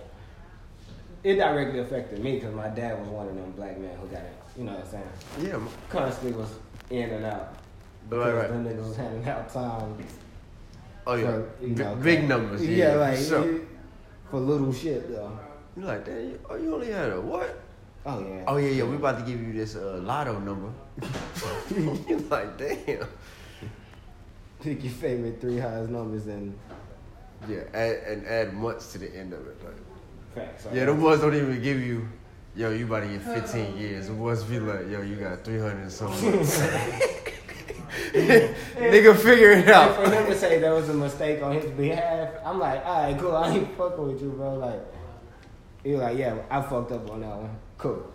it 1.23 1.35
directly 1.35 1.79
affected 1.81 2.17
me 2.23 2.35
because 2.39 2.55
my 2.55 2.69
dad 2.69 2.99
was 2.99 3.09
one 3.09 3.27
of 3.27 3.35
them 3.35 3.51
black 3.51 3.77
men 3.77 3.95
who 3.99 4.07
got 4.07 4.21
it. 4.23 4.33
You 4.57 4.63
know 4.63 4.71
what 4.73 4.85
I'm 4.85 4.89
saying? 4.89 5.51
yeah, 5.51 5.59
Constantly 5.89 6.31
was 6.35 6.49
in 6.89 7.09
and 7.11 7.25
out. 7.25 7.53
Because 8.09 8.33
right. 8.33 8.49
them 8.49 8.65
niggas 8.65 8.87
was 8.87 8.95
handing 8.97 9.29
out 9.29 9.53
time. 9.53 9.97
oh 11.05 11.13
yeah, 11.13 11.25
for, 11.27 11.49
you 11.61 11.75
B- 11.75 11.83
know, 11.83 11.95
big 11.95 12.27
numbers. 12.27 12.65
Yeah, 12.65 12.93
Yeah, 12.93 12.95
like, 12.95 13.19
sure. 13.19 13.59
for 14.31 14.39
little 14.39 14.73
shit, 14.73 15.11
though. 15.11 15.37
You're 15.77 15.85
like, 15.85 16.05
damn, 16.05 16.21
you, 16.21 16.39
oh, 16.49 16.55
you 16.55 16.73
only 16.73 16.91
had 16.91 17.11
a 17.11 17.21
what? 17.21 17.61
Oh, 18.11 18.25
yeah. 18.27 18.43
Oh 18.47 18.57
yeah, 18.57 18.69
yeah, 18.69 18.83
we 18.85 18.95
about 18.95 19.19
to 19.19 19.25
give 19.31 19.39
you 19.41 19.53
this 19.53 19.75
uh, 19.75 19.99
lotto 20.03 20.39
number. 20.39 20.71
you 21.77 22.17
like, 22.29 22.57
damn. 22.57 23.07
Pick 24.61 24.83
your 24.83 24.91
favorite 24.93 25.39
three 25.39 25.59
highest 25.59 25.89
numbers 25.91 26.25
and 26.27 26.57
Yeah, 27.47 27.59
add, 27.73 27.95
and 28.07 28.25
add 28.27 28.53
months 28.53 28.91
to 28.93 28.97
the 28.97 29.15
end 29.15 29.33
of 29.33 29.45
it. 29.47 29.57
Like, 29.63 29.75
facts. 30.35 30.67
yeah, 30.73 30.85
the 30.85 30.93
boys 30.93 31.19
don't 31.21 31.35
even 31.35 31.61
give 31.61 31.79
you, 31.79 32.07
yo, 32.55 32.71
you 32.71 32.85
about 32.85 33.01
to 33.01 33.07
get 33.07 33.21
15 33.21 33.77
years. 33.77 34.07
The 34.07 34.13
boys 34.13 34.43
be 34.43 34.59
like, 34.59 34.89
yo, 34.89 35.01
you 35.01 35.15
got 35.15 35.43
300 35.45 35.77
and 35.77 35.91
something. 35.91 36.33
Nigga, 38.13 39.15
figure 39.17 39.51
it 39.51 39.59
And 39.59 39.69
out. 39.69 39.95
for 39.95 40.09
him 40.11 40.25
to 40.25 40.35
say 40.37 40.59
that 40.59 40.71
was 40.71 40.89
a 40.89 40.93
mistake 40.93 41.41
on 41.43 41.53
his 41.53 41.69
behalf, 41.71 42.29
I'm 42.43 42.57
like, 42.59 42.83
all 42.85 43.03
right, 43.03 43.19
cool. 43.19 43.35
I 43.35 43.49
ain't 43.51 43.77
fucking 43.77 44.07
with 44.07 44.21
you, 44.21 44.29
bro. 44.31 44.55
Like, 44.55 44.81
he 45.83 45.91
was 45.91 46.01
like, 46.01 46.17
yeah, 46.17 46.35
I 46.49 46.61
fucked 46.61 46.91
up 46.91 47.09
on 47.11 47.21
that 47.21 47.37
one. 47.37 47.55
Cool. 47.79 48.05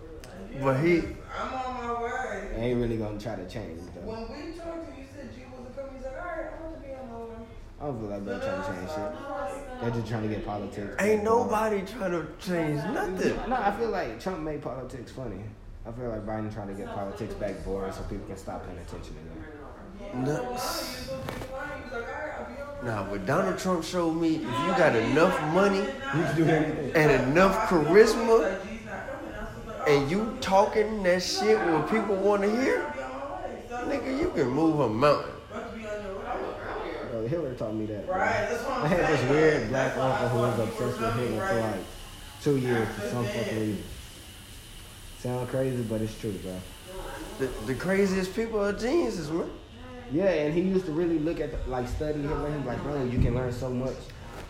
But 0.62 0.74
he, 0.80 0.98
I'm 1.36 1.54
on 1.54 1.86
my 1.86 2.02
way. 2.02 2.50
Ain't 2.56 2.80
really 2.80 2.96
gonna 2.98 3.18
try 3.18 3.34
to 3.34 3.48
change 3.48 3.80
though. 3.94 4.02
When 4.02 4.20
we 4.22 4.52
talked 4.56 4.86
to 4.86 4.92
you, 4.94 5.02
you 5.02 5.06
said 5.12 5.34
G 5.34 5.42
wasn't 5.50 5.74
coming. 5.74 5.94
He's 5.96 6.04
like, 6.04 6.14
all 6.14 6.24
right, 6.24 6.46
I 6.46 6.62
want 6.62 6.76
to 6.76 6.86
be 6.86 6.94
on 6.94 7.08
my 7.10 7.18
way. 7.18 7.46
I 7.80 7.84
don't 7.86 7.98
feel 7.98 8.08
like 8.10 8.24
they're 8.24 8.38
trying 8.38 8.62
to 8.62 8.68
change 8.68 8.90
shit. 8.90 9.80
They're 9.80 9.90
just 9.90 10.06
trying 10.06 10.22
to 10.22 10.28
get 10.28 10.46
politics. 10.46 10.96
ain't 11.02 11.24
nobody 11.24 11.82
trying 11.82 12.12
to 12.12 12.26
change 12.38 12.76
nothing. 12.94 13.36
No, 13.48 13.56
I 13.56 13.70
feel 13.76 13.90
like 13.90 14.20
Trump 14.20 14.40
made 14.40 14.62
politics 14.62 15.10
funny. 15.10 15.40
I 15.86 15.92
feel 15.92 16.08
like 16.08 16.24
Biden 16.24 16.52
trying 16.54 16.68
to 16.68 16.74
get 16.74 16.86
politics 16.94 17.34
back 17.34 17.62
boring 17.64 17.92
so 17.92 18.02
people 18.02 18.26
can 18.26 18.36
stop 18.36 18.64
paying 18.66 18.78
attention 18.78 19.14
to 19.16 19.20
them. 19.20 20.24
No. 20.24 20.34
He 20.44 20.46
was 20.52 20.62
supposed 20.62 21.26
to 21.26 21.32
be 21.32 21.40
fine. 21.46 21.68
He 21.76 21.82
was 21.84 21.92
like, 21.92 22.02
all 22.04 22.26
right, 22.26 22.34
I'll 22.38 22.46
be 22.80 22.88
on. 22.88 23.04
Nah, 23.04 23.10
what 23.10 23.26
Donald 23.26 23.58
Trump 23.58 23.82
showed 23.84 24.12
me, 24.12 24.36
if 24.36 24.42
you 24.42 24.48
got 24.78 24.94
enough 24.94 25.40
money 25.52 25.78
You 25.80 25.84
can 26.24 26.36
do 26.36 26.44
anything. 26.44 26.92
and 26.94 27.28
enough 27.28 27.68
charisma, 27.68 28.42
Like, 28.42 28.62
G's 28.62 28.86
not 28.86 29.08
coming. 29.10 29.34
I 29.34 29.44
was 29.58 29.66
like, 29.66 29.73
and 29.86 30.10
you 30.10 30.36
talking 30.40 31.02
that 31.04 31.22
shit 31.22 31.58
what 31.58 31.90
people 31.90 32.16
want 32.16 32.42
to 32.42 32.50
hear, 32.50 32.82
I'll 32.82 32.92
be 32.94 33.02
on 33.02 33.10
my 33.10 33.42
way. 33.42 33.62
So, 33.68 33.76
nigga, 33.76 34.20
you 34.20 34.30
can 34.34 34.48
move 34.50 34.80
a 34.80 34.88
mountain. 34.88 35.32
about 35.50 35.70
to 35.72 35.78
be 35.78 35.86
on 35.86 36.02
your 36.04 36.14
way. 36.16 36.20
Bro. 37.10 37.26
Hitler 37.28 37.54
taught 37.54 37.74
me 37.74 37.86
that. 37.86 38.06
bro. 38.06 38.16
Right, 38.16 38.48
that's 38.50 38.62
what 38.64 38.72
I'm 38.78 38.86
had 38.88 39.00
this 39.08 39.30
weird 39.30 39.68
black 39.70 39.96
uncle 39.96 40.28
who 40.28 40.38
was 40.38 40.58
obsessed 40.58 41.00
with 41.00 41.14
Hitler 41.14 41.46
for 41.46 41.60
like 41.60 41.80
two 42.42 42.56
years 42.58 42.88
for 42.94 43.08
some 43.08 43.24
fucking 43.26 43.60
reason. 43.60 43.84
Sound 45.20 45.48
crazy, 45.48 45.82
but 45.84 46.00
it's 46.02 46.18
true, 46.20 46.32
bro. 46.42 46.54
The, 47.38 47.46
the 47.66 47.74
craziest 47.74 48.34
people 48.36 48.62
are 48.62 48.72
geniuses, 48.72 49.30
man. 49.30 49.50
Yeah, 50.12 50.26
and 50.26 50.52
he 50.52 50.60
used 50.60 50.84
to 50.86 50.92
really 50.92 51.18
look 51.18 51.40
at 51.40 51.50
the, 51.50 51.70
like 51.70 51.88
study 51.88 52.20
Hitler. 52.20 52.50
He 52.50 52.56
was 52.58 52.66
like, 52.66 52.82
bro, 52.82 53.04
you 53.04 53.18
can 53.18 53.34
learn 53.34 53.52
so 53.52 53.70
much 53.70 53.94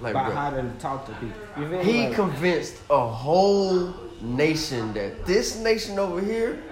Like, 0.01 0.11
about 0.13 0.27
bro, 0.27 0.35
how 0.35 0.51
to 0.51 0.69
talk 0.81 1.07
to 1.07 1.13
people. 1.15 1.79
He 1.83 2.07
Like, 2.09 2.15
convinced 2.17 2.77
a 2.91 3.07
whole 3.07 3.95
nation 4.25 4.93
that 4.95 5.27
this 5.27 5.59
nation 5.59 5.99
over 5.99 6.21
here, 6.21 6.63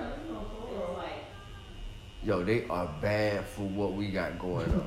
yo, 2.24 2.42
they 2.42 2.66
are 2.68 2.90
bad 3.00 3.44
for 3.44 3.62
what 3.62 3.92
we 3.92 4.08
got 4.08 4.38
going 4.38 4.70
on. 4.72 4.86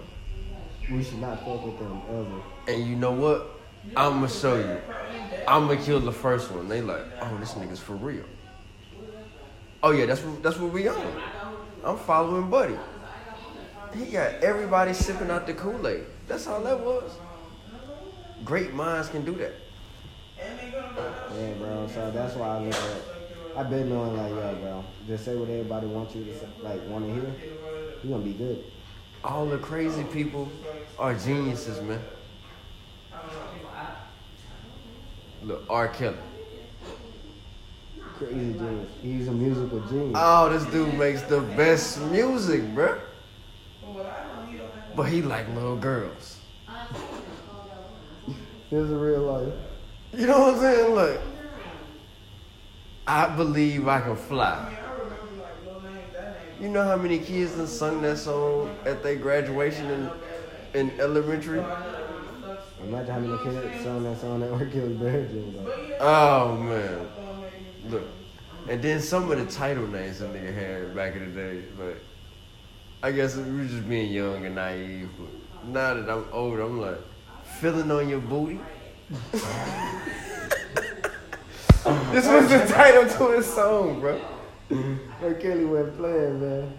we 0.91 1.03
should 1.03 1.19
not 1.19 1.39
fuck 1.45 1.65
with 1.65 1.79
them 1.79 2.01
ever. 2.09 2.41
And 2.67 2.87
you 2.87 2.95
know 2.95 3.11
what? 3.11 3.59
I'm 3.95 4.13
gonna 4.13 4.29
show 4.29 4.55
you. 4.55 4.81
I'm 5.47 5.67
gonna 5.67 5.81
kill 5.81 5.99
the 5.99 6.11
first 6.11 6.51
one. 6.51 6.67
They 6.67 6.81
like, 6.81 7.05
oh, 7.21 7.37
this 7.37 7.53
nigga's 7.53 7.79
for 7.79 7.95
real. 7.95 8.25
Oh 9.83 9.91
yeah, 9.91 10.05
that's 10.07 10.21
what 10.21 10.41
that's 10.41 10.57
what 10.57 10.71
we 10.71 10.87
on. 10.87 11.21
I'm 11.83 11.97
following 11.97 12.49
Buddy. 12.49 12.77
He 13.95 14.05
got 14.11 14.43
everybody 14.43 14.93
sipping 14.93 15.29
out 15.29 15.45
the 15.47 15.53
Kool 15.53 15.87
Aid. 15.87 16.03
That's 16.27 16.47
all 16.47 16.61
that 16.63 16.79
was. 16.79 17.11
Great 18.43 18.73
minds 18.73 19.09
can 19.09 19.23
do 19.23 19.35
that. 19.35 19.53
Yeah, 21.37 21.53
bro. 21.59 21.87
So 21.93 22.11
that's 22.11 22.35
why 22.35 22.47
I 22.47 22.59
look 22.59 22.73
at. 22.73 23.01
I've 23.57 23.69
been 23.69 23.89
knowing 23.89 24.17
like, 24.17 24.29
yo, 24.31 24.55
bro, 24.61 24.85
just 25.07 25.23
say 25.23 25.35
what 25.35 25.49
everybody 25.49 25.87
wants 25.87 26.13
you 26.13 26.25
to 26.25 26.37
say, 26.37 26.47
like 26.61 26.85
want 26.87 27.05
to 27.05 27.13
hear. 27.13 27.35
You 28.03 28.09
gonna 28.09 28.23
be 28.23 28.33
good. 28.33 28.63
All 29.23 29.45
the 29.45 29.57
crazy 29.57 30.03
people 30.03 30.49
are 30.99 31.13
geniuses, 31.15 31.81
man. 31.81 32.01
Look, 35.41 35.63
R. 35.69 35.87
Kelly. 35.87 36.17
Crazy 38.17 38.53
genius. 38.53 38.89
He's 39.01 39.27
a 39.27 39.31
musical 39.31 39.79
genius. 39.81 40.15
Oh, 40.15 40.49
this 40.49 40.65
dude 40.71 40.93
makes 40.95 41.21
the 41.23 41.41
best 41.41 42.01
music, 42.01 42.61
bruh. 42.73 42.99
But 44.95 45.03
he 45.03 45.21
like 45.21 45.47
little 45.53 45.75
girls. 45.75 46.39
this 48.69 48.79
is 48.79 48.91
real 48.91 49.21
life. 49.21 49.53
You 50.15 50.27
know 50.27 50.39
what 50.39 50.53
I'm 50.55 50.59
saying? 50.61 50.95
Look, 50.95 51.21
I 53.05 53.35
believe 53.35 53.85
I 53.85 53.99
can 53.99 54.15
fly. 54.15 54.77
You 56.61 56.69
know 56.69 56.83
how 56.85 56.95
many 56.95 57.19
kids 57.19 57.55
done 57.57 57.67
sung 57.67 58.01
that 58.03 58.17
song 58.17 58.73
at 58.85 59.03
their 59.03 59.17
graduation 59.17 59.91
in, 59.91 60.09
in 60.73 60.99
elementary? 61.01 61.59
Imagine 62.81 63.13
how 63.13 63.19
many 63.19 63.43
kids 63.43 63.83
sung 63.83 64.03
that 64.03 64.17
song 64.21 64.39
that 64.39 64.51
were 64.51 64.65
killed 64.67 64.91
Virgin, 64.93 65.51
bro. 65.51 65.97
Oh 65.99 66.55
man, 66.55 67.07
look, 67.89 68.03
and 68.69 68.81
then 68.81 69.01
some 69.01 69.29
of 69.29 69.37
the 69.37 69.45
title 69.51 69.87
names 69.87 70.19
that 70.19 70.33
nigga 70.33 70.53
had 70.53 70.95
back 70.95 71.15
in 71.15 71.33
the 71.33 71.41
day, 71.41 71.63
but 71.77 71.97
I 73.03 73.11
guess 73.11 73.35
we 73.35 73.51
were 73.51 73.65
just 73.65 73.89
being 73.89 74.13
young 74.13 74.45
and 74.45 74.55
naive. 74.55 75.09
But 75.19 75.67
now 75.67 75.93
that 75.93 76.09
I'm 76.09 76.25
older, 76.31 76.61
I'm 76.61 76.79
like 76.79 77.01
feeling 77.59 77.91
on 77.91 78.07
your 78.07 78.21
booty. 78.21 78.61
this 82.11 82.25
was 82.27 82.49
the 82.49 82.65
title 82.67 83.07
to 83.07 83.35
his 83.37 83.45
song, 83.45 83.99
bro. 83.99 84.19
R. 85.21 85.33
Kelly 85.35 85.65
wasn't 85.65 85.97
playing, 85.97 86.41
man. 86.41 86.73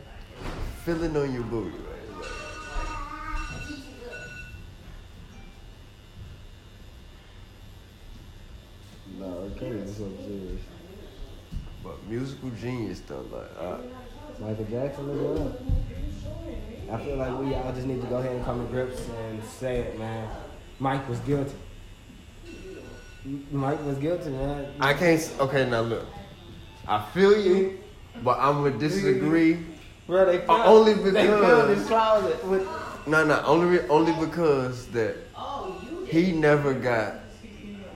Feeling 0.85 1.17
on 1.17 1.33
your 1.33 1.45
booty. 1.45 1.71
Right? 1.77 2.19
Like, 2.19 2.31
No, 9.19 9.45
R. 9.45 9.51
Kelly 9.59 9.77
was 9.83 9.97
so 9.97 10.11
serious. 10.19 10.61
but 11.85 12.05
musical 12.09 12.51
genius 12.51 13.01
though, 13.07 13.25
like 13.33 13.51
uh, 13.59 13.79
Michael 14.41 14.65
Jackson 14.65 15.11
as 15.11 15.17
well. 15.19 15.57
I 16.93 17.05
feel 17.05 17.17
like 17.17 17.39
we 17.39 17.55
all 17.55 17.73
just 17.73 17.87
need 17.87 18.01
to 18.01 18.07
go 18.09 18.17
ahead 18.17 18.35
and 18.37 18.45
come 18.45 18.65
to 18.67 18.73
grips 18.73 19.09
and 19.09 19.43
say 19.45 19.79
it, 19.79 19.99
man. 19.99 20.29
Mike 20.79 21.09
was 21.09 21.19
guilty. 21.21 21.55
Mike 23.51 23.85
was 23.85 23.99
guilty, 23.99 24.31
man. 24.31 24.67
I 24.81 24.95
can't. 24.95 25.33
Okay, 25.41 25.69
now 25.69 25.81
look, 25.81 26.07
I 26.87 27.05
feel 27.13 27.39
you, 27.41 27.79
but 28.23 28.39
I'm 28.39 28.63
gonna 28.63 28.79
disagree. 28.79 29.59
Bro, 30.07 30.27
they 30.27 30.47
Uh, 30.47 30.65
only 30.67 30.93
they 30.95 31.27
filled 31.27 31.41
because- 31.41 31.79
his 31.79 31.87
closet 31.89 32.45
with. 32.47 32.69
No, 33.09 33.25
no, 33.25 33.41
only 33.45 33.81
only 33.89 34.13
because 34.25 34.87
that 34.89 35.17
he 36.07 36.33
never 36.33 36.75
got 36.75 37.15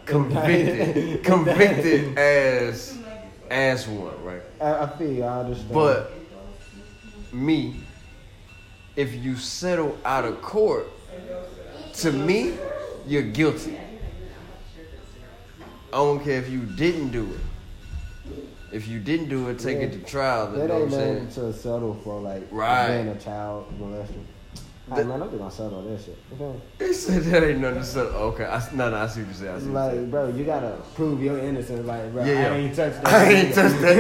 convicted 0.05 1.22
convicted 1.24 2.16
as 2.18 2.97
as 3.51 3.87
one, 3.89 4.14
right? 4.24 4.43
I, 4.61 4.85
I 4.85 4.87
feel 4.97 5.12
you, 5.12 5.24
I 5.24 5.41
understand. 5.41 5.72
But 5.72 6.12
me, 7.33 7.76
if 8.97 9.14
you 9.14 9.37
settle 9.37 9.97
out 10.05 10.24
of 10.24 10.41
court, 10.43 10.89
to 11.95 12.12
me, 12.12 12.55
you're 13.07 13.22
guilty. 13.22 13.76
I 15.93 15.97
don't 15.97 16.22
care 16.22 16.38
if 16.38 16.49
you 16.49 16.61
didn't 16.61 17.11
do 17.11 17.24
it. 17.32 18.34
If 18.72 18.86
you 18.86 19.01
didn't 19.01 19.28
do 19.28 19.49
it, 19.49 19.59
take 19.59 19.78
it 19.78 19.93
to 19.93 19.99
trial. 19.99 20.53
That 20.53 20.70
ain't 20.70 20.91
nothing 20.91 21.28
to 21.30 21.53
settle 21.53 21.95
for, 22.05 22.20
like 22.20 22.47
Right. 22.53 23.03
being 23.03 23.09
a 23.09 23.18
child 23.18 23.66
molester. 23.80 24.14
That- 24.95 25.07
man, 25.07 25.22
I'm 25.22 25.36
gonna 25.38 25.51
settle 25.51 25.82
that 25.82 26.01
shit. 26.01 26.16
Okay? 26.34 26.59
They 26.78 26.93
said 26.93 27.22
that 27.24 27.45
ain't 27.45 27.61
nothing 27.61 27.78
to 27.80 27.84
settle. 27.84 28.12
Okay, 28.30 28.45
I, 28.45 28.61
no, 28.74 28.91
no, 28.91 28.97
I 28.97 29.07
see 29.09 29.20
what 29.20 29.28
you 29.28 29.34
say. 29.34 29.49
I 29.49 29.59
see 29.59 29.68
what 29.68 29.84
you 29.86 29.91
say. 29.93 30.01
Like, 30.01 30.11
bro, 30.11 30.28
you 30.28 30.45
gotta 30.45 30.72
prove 30.95 31.22
your 31.22 31.38
innocence. 31.38 31.86
Like, 31.86 32.12
bro, 32.12 32.24
Yeah, 32.24 32.32
yeah. 32.32 32.53
I 32.53 32.57
ain't 32.57 32.74
touched 32.76 33.03
that. 33.03 33.12
I 33.12 33.24
ain't 33.32 33.55
touched 33.55 33.80
that, 33.80 33.97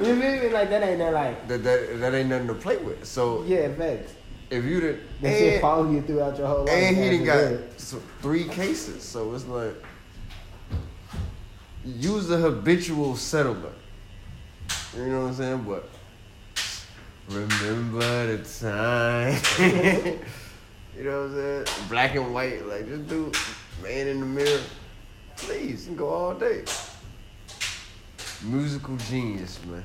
no, 0.00 0.06
you 0.08 0.20
feel 0.20 0.40
me? 0.42 0.48
Like, 0.50 0.70
that 0.70 0.82
ain't 0.82 0.98
that, 0.98 1.12
like, 1.12 1.48
That, 1.48 1.62
that 1.64 2.00
that 2.00 2.14
ain't 2.14 2.28
nothing 2.28 2.46
to 2.48 2.54
play 2.54 2.76
with. 2.78 3.04
So 3.04 3.44
yeah, 3.46 3.72
facts. 3.74 4.12
if 4.50 4.64
you 4.64 4.80
did, 4.80 4.98
That 5.20 5.36
shit 5.38 5.52
and, 5.54 5.60
follow 5.62 5.90
you 5.90 6.02
throughout 6.02 6.36
your 6.38 6.46
whole 6.48 6.60
life. 6.64 6.70
and 6.70 6.96
he 6.96 7.10
done 7.18 7.24
got 7.24 7.58
so, 7.80 8.00
three 8.22 8.44
cases, 8.44 9.02
so 9.02 9.34
it's 9.34 9.46
like 9.46 9.74
use 11.84 12.30
a 12.30 12.36
habitual 12.36 13.16
settler. 13.16 13.72
You 14.96 15.06
know 15.06 15.22
what 15.22 15.28
I'm 15.28 15.34
saying? 15.34 15.66
But 15.68 15.88
remember 17.28 18.36
the 18.36 18.44
time. 18.44 19.40
you 20.96 21.04
know 21.04 21.22
what 21.22 21.30
I'm 21.30 21.34
saying? 21.34 21.88
Black 21.88 22.14
and 22.14 22.34
white, 22.34 22.66
like 22.66 22.86
just 22.86 23.08
do 23.08 23.32
man 23.82 24.08
in 24.08 24.20
the 24.20 24.26
mirror. 24.26 24.60
Please, 25.36 25.82
you 25.82 25.86
can 25.86 25.96
go 25.96 26.08
all 26.08 26.34
day. 26.34 26.64
Musical 28.42 28.96
genius, 28.96 29.58
man. 29.66 29.84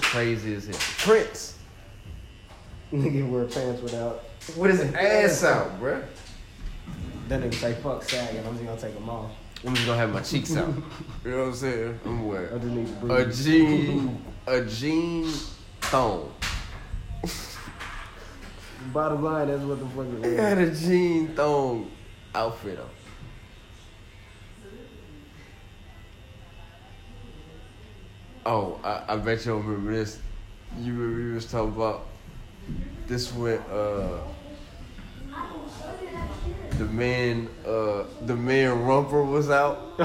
Crazy 0.00 0.54
as 0.54 0.66
hell. 0.66 0.76
Prince. 0.98 1.58
Nigga 2.92 3.28
wear 3.28 3.44
pants 3.44 3.82
without. 3.82 4.24
With 4.56 4.78
his 4.78 4.94
ass 4.94 5.44
out, 5.44 5.80
bruh. 5.80 6.04
That 7.28 7.40
nigga 7.40 7.54
say 7.54 7.72
fuck 7.74 8.02
sagging. 8.02 8.46
I'm 8.46 8.52
just 8.52 8.64
gonna 8.64 8.80
take 8.80 8.94
them 8.94 9.08
off. 9.08 9.30
I'm 9.66 9.74
just 9.74 9.86
gonna 9.86 9.98
have 9.98 10.12
my 10.12 10.20
cheeks 10.20 10.56
out. 10.56 10.68
You 11.24 11.30
know 11.30 11.38
what 11.38 11.46
I'm 11.46 11.54
saying? 11.54 12.00
I'm 12.04 12.20
I 12.20 12.22
wearing 12.24 13.30
just 13.30 13.40
a 13.40 13.50
jean, 13.50 14.24
a 14.46 14.60
jean 14.62 15.32
thong. 15.80 16.34
Bottom 18.92 19.22
line, 19.24 19.48
that's 19.48 19.62
what 19.62 19.78
the 19.78 19.86
fuck 19.86 20.24
it 20.24 20.30
He 20.30 20.36
had 20.36 20.58
a 20.58 20.70
jean 20.70 21.28
thong 21.34 21.90
outfit 22.34 22.78
on. 22.78 22.90
Oh, 28.44 28.78
I, 28.84 29.14
I 29.14 29.16
bet 29.16 29.46
you 29.46 29.52
don't 29.52 29.64
remember 29.64 29.92
this. 29.92 30.18
You 30.78 30.92
remember 30.92 31.20
you 31.22 31.34
was 31.34 31.50
talking 31.50 31.74
about 31.74 32.06
this 33.06 33.32
when 33.32 33.58
uh 33.70 34.20
the 36.78 36.84
man 36.86 37.48
uh 37.66 38.04
the 38.26 38.34
man 38.36 38.70
rumper 38.84 39.24
was 39.24 39.50
out. 39.50 39.92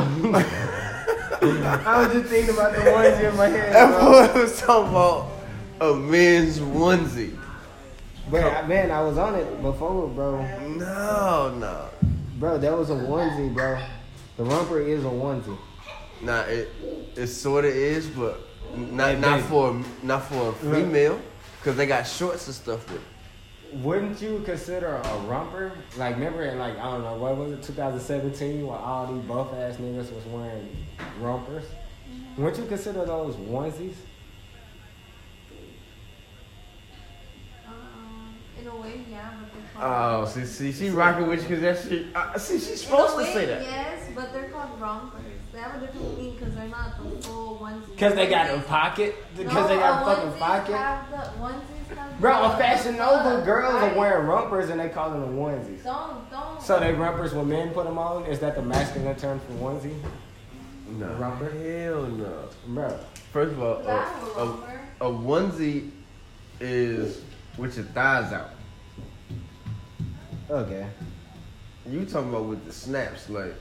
I 1.41 2.03
was 2.03 2.13
just 2.13 2.29
thinking 2.29 2.53
about 2.53 2.73
the 2.75 2.91
ones 2.91 3.19
in 3.19 3.35
my 3.37 3.47
head. 3.47 3.71
Bro. 3.71 4.33
boy 4.33 4.41
was 4.41 4.59
talking 4.61 4.89
about 4.89 5.31
a 5.81 5.93
men's 5.95 6.59
onesie. 6.59 7.37
But 8.29 8.43
I- 8.43 8.67
man, 8.67 8.91
I 8.91 9.01
was 9.01 9.17
on 9.17 9.35
it 9.35 9.61
before, 9.61 10.07
bro. 10.09 10.41
No, 10.67 11.55
no. 11.57 11.89
Bro, 12.37 12.57
that 12.59 12.77
was 12.77 12.89
a 12.89 12.93
onesie, 12.93 13.53
bro. 13.53 13.81
The 14.37 14.43
romper 14.43 14.79
is 14.81 15.03
a 15.05 15.07
onesie. 15.09 15.57
Nah, 16.21 16.41
it 16.41 16.69
it 17.15 17.27
sort 17.27 17.65
of 17.65 17.71
is, 17.71 18.07
but 18.07 18.39
not 18.75 19.11
It 19.15 19.19
not 19.19 19.41
for 19.41 19.81
not 20.03 20.23
for 20.25 20.49
a 20.49 20.53
female, 20.53 21.19
cause 21.63 21.75
they 21.77 21.85
got 21.85 22.03
shorts 22.05 22.45
and 22.47 22.55
stuff 22.55 22.85
with. 22.91 22.97
it. 23.01 23.07
Wouldn't 23.73 24.21
you 24.21 24.41
consider 24.45 24.95
a 24.95 25.17
romper? 25.27 25.71
Like, 25.97 26.15
remember 26.15 26.43
in 26.43 26.57
like 26.57 26.77
I 26.77 26.83
don't 26.83 27.03
know 27.03 27.15
what 27.15 27.37
was 27.37 27.51
it, 27.53 27.63
2017, 27.63 28.65
where 28.65 28.77
all 28.77 29.13
these 29.13 29.23
buff 29.25 29.53
ass 29.53 29.75
niggas 29.75 30.13
was 30.13 30.25
wearing 30.27 30.75
rompers? 31.19 31.65
Wouldn't 32.37 32.57
you 32.57 32.67
consider 32.67 33.05
those 33.05 33.35
onesies? 33.35 33.93
Um, 37.67 38.35
in 38.59 38.67
a 38.67 38.75
way, 38.75 39.01
yeah, 39.09 39.31
but 39.39 39.53
they're 39.53 39.83
Oh, 39.85 40.25
see, 40.25 40.45
see, 40.45 40.71
she 40.71 40.89
rocking 40.89 41.27
with 41.27 41.43
you 41.43 41.55
because 41.57 41.61
that 41.61 41.89
shit. 41.89 42.07
Uh, 42.15 42.37
see, 42.39 42.55
she's 42.55 42.67
In 42.69 42.73
a 42.73 42.77
supposed 42.77 43.17
to 43.17 43.33
say 43.33 43.45
that. 43.45 43.61
Yes, 43.61 44.09
but 44.15 44.33
they're 44.33 44.49
called 44.49 44.79
rompers. 44.81 45.21
They 45.53 45.59
have 45.59 45.81
a 45.81 45.85
different 45.85 46.17
meaning 46.17 46.35
because 46.37 46.55
they're 46.55 46.67
not 46.67 47.03
the 47.03 47.21
full 47.21 47.55
ones. 47.57 47.85
Because 47.89 48.15
they 48.15 48.27
got 48.27 48.49
a 48.49 48.61
pocket. 48.61 49.15
Because 49.35 49.67
they 49.67 49.77
got 49.77 50.01
a 50.01 50.15
fucking 50.15 50.39
pocket. 50.39 50.75
Have 50.75 51.09
the, 51.09 51.17
onesies 51.39 51.61
have 51.77 51.78
Bro, 52.19 52.47
the- 52.49 52.53
a 52.55 52.57
Fashion 52.57 52.93
the 52.93 53.05
Nova 53.05 53.45
girls 53.45 53.75
are 53.75 53.97
wearing 53.97 54.27
rumpers 54.27 54.69
and 54.69 54.79
they 54.79 54.89
call 54.89 55.11
them 55.11 55.35
onesies. 55.37 55.83
Don't 55.83 56.29
don't. 56.29 56.61
So 56.61 56.79
they 56.79 56.93
rumpers 56.93 57.33
when 57.33 57.49
men 57.49 57.71
put 57.73 57.85
them 57.85 57.97
on. 57.97 58.25
Is 58.25 58.39
that 58.39 58.55
the 58.55 58.61
masculine 58.61 59.15
term 59.15 59.39
for 59.39 59.53
onesie? 59.53 59.97
No, 60.97 61.07
Romper? 61.15 61.49
hell 61.51 62.03
no. 62.07 62.49
Bro, 62.67 62.99
First 63.31 63.51
of 63.53 63.61
all, 63.61 63.77
a 63.87 64.41
a, 65.01 65.05
a, 65.05 65.09
a 65.09 65.11
onesie 65.13 65.91
is 66.59 67.21
with 67.57 67.75
your 67.77 67.85
thighs 67.87 68.33
out. 68.33 68.49
okay. 70.49 70.87
You 71.87 72.05
talking 72.05 72.29
about 72.29 72.45
with 72.45 72.65
the 72.65 72.73
snaps, 72.73 73.29
like 73.29 73.53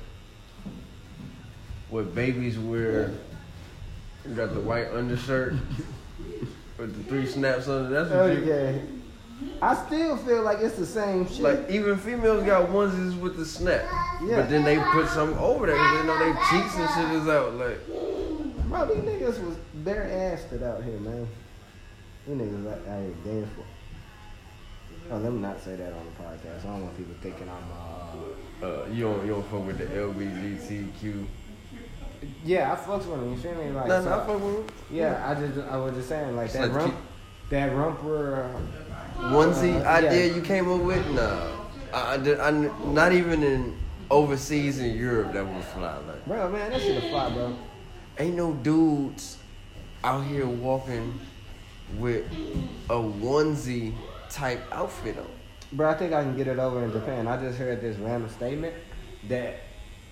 what 1.91 2.15
babies 2.15 2.59
wear? 2.59 3.13
You 4.29 4.35
got 4.35 4.53
the 4.53 4.61
white 4.61 4.89
undershirt 4.93 5.55
with 6.79 6.97
the 6.97 7.03
three 7.11 7.27
snaps 7.27 7.69
on 7.69 7.87
it. 7.87 7.89
That's 7.91 8.11
what 8.11 8.33
you. 8.33 8.43
Okay. 8.53 8.83
I 9.63 9.75
still 9.87 10.17
feel 10.17 10.43
like 10.43 10.59
it's 10.61 10.77
the 10.77 10.87
same 10.87 11.29
shit. 11.29 11.41
Like 11.41 11.71
even 11.71 11.97
females 11.97 12.45
got 12.45 12.69
onesies 12.69 13.19
with 13.21 13.37
the 13.37 13.45
snap, 13.45 13.85
Yeah. 14.25 14.41
but 14.41 14.51
then 14.51 14.65
they 14.65 14.79
put 14.79 15.09
something 15.09 15.39
over 15.39 15.67
there 15.67 15.77
because 15.77 16.01
they 16.01 16.07
know 16.07 16.19
their 16.19 16.35
cheeks 16.51 16.77
and 16.77 16.89
shit 16.91 17.23
is 17.23 17.29
out. 17.29 17.55
Like 17.55 17.87
Bro, 18.69 18.87
these 18.87 19.05
niggas 19.05 19.45
was 19.45 19.57
bare 19.85 20.05
assed 20.07 20.63
out 20.63 20.83
here, 20.83 20.99
man. 20.99 21.29
These 22.27 22.37
niggas 22.37 22.67
out 22.73 23.01
here 23.01 23.15
dead 23.25 23.49
for. 23.55 23.65
Oh, 25.11 25.17
let 25.19 25.33
me 25.33 25.39
not 25.39 25.61
say 25.63 25.77
that 25.77 25.93
on 25.93 26.05
the 26.05 26.23
podcast. 26.23 26.61
I 26.67 26.73
don't 26.73 26.83
want 26.83 26.97
people 26.97 27.15
thinking 27.23 27.49
I'm 27.49 27.73
uh 27.73 28.67
uh, 28.67 28.87
you 28.93 29.05
don't 29.05 29.25
you 29.25 29.33
don't 29.33 29.47
fuck 29.49 29.67
with 29.67 29.79
the 29.79 29.87
LGBTQ. 29.87 31.27
Yeah, 32.45 32.73
I 32.73 32.77
fucks 32.77 33.07
with 33.07 33.21
them, 33.21 33.31
you 33.33 33.37
feel 33.39 33.55
me? 33.55 33.71
Like 33.71 33.89
Nah, 33.89 34.03
so- 34.03 34.13
I 34.13 34.27
fuck 34.27 34.41
with 34.43 34.67
them. 34.67 34.77
Yeah, 34.91 35.23
I 35.29 35.35
just 35.35 35.59
I 35.69 35.77
was 35.77 35.95
just 35.95 36.09
saying 36.09 36.35
like 36.37 36.53
that 36.53 36.69
like 36.69 36.73
rump 36.77 36.95
that 37.51 37.73
rumper 37.73 38.51
onesie 39.19 39.81
Uh, 39.85 39.89
idea 39.89 40.27
yeah. 40.27 40.35
you 40.35 40.43
came 40.43 40.71
up 40.71 40.81
with? 40.83 41.07
Nah, 41.13 41.49
I, 41.93 42.15
I, 42.17 42.49
I, 42.49 42.51
not 42.93 43.13
even 43.13 43.43
in 43.43 43.77
overseas 44.11 44.79
in 44.81 44.97
Europe 44.97 45.33
that 45.33 45.47
would 45.47 45.65
fly. 45.65 45.97
Like, 46.07 46.25
Bro, 46.27 46.51
man, 46.51 46.71
that 46.73 46.81
shit 46.81 47.03
a 47.03 47.09
fly, 47.09 47.31
bro. 47.31 47.55
ain't 48.19 48.37
no 48.37 48.53
dudes 48.55 49.39
out 50.05 50.25
here 50.25 50.47
walking 50.47 51.19
with 51.99 52.25
a 52.91 52.95
onesie 52.95 53.95
type 54.31 54.61
outfit 54.73 55.19
on. 55.19 55.27
Bro, 55.73 55.91
I 55.91 55.95
think 55.95 56.13
I 56.13 56.23
can 56.23 56.37
get 56.37 56.47
it 56.49 56.59
over 56.59 56.83
in 56.85 56.93
Japan. 56.93 57.27
I 57.27 57.37
just 57.39 57.59
heard 57.59 57.81
this 57.81 57.97
random 57.99 58.31
statement 58.31 58.75
that 59.29 59.61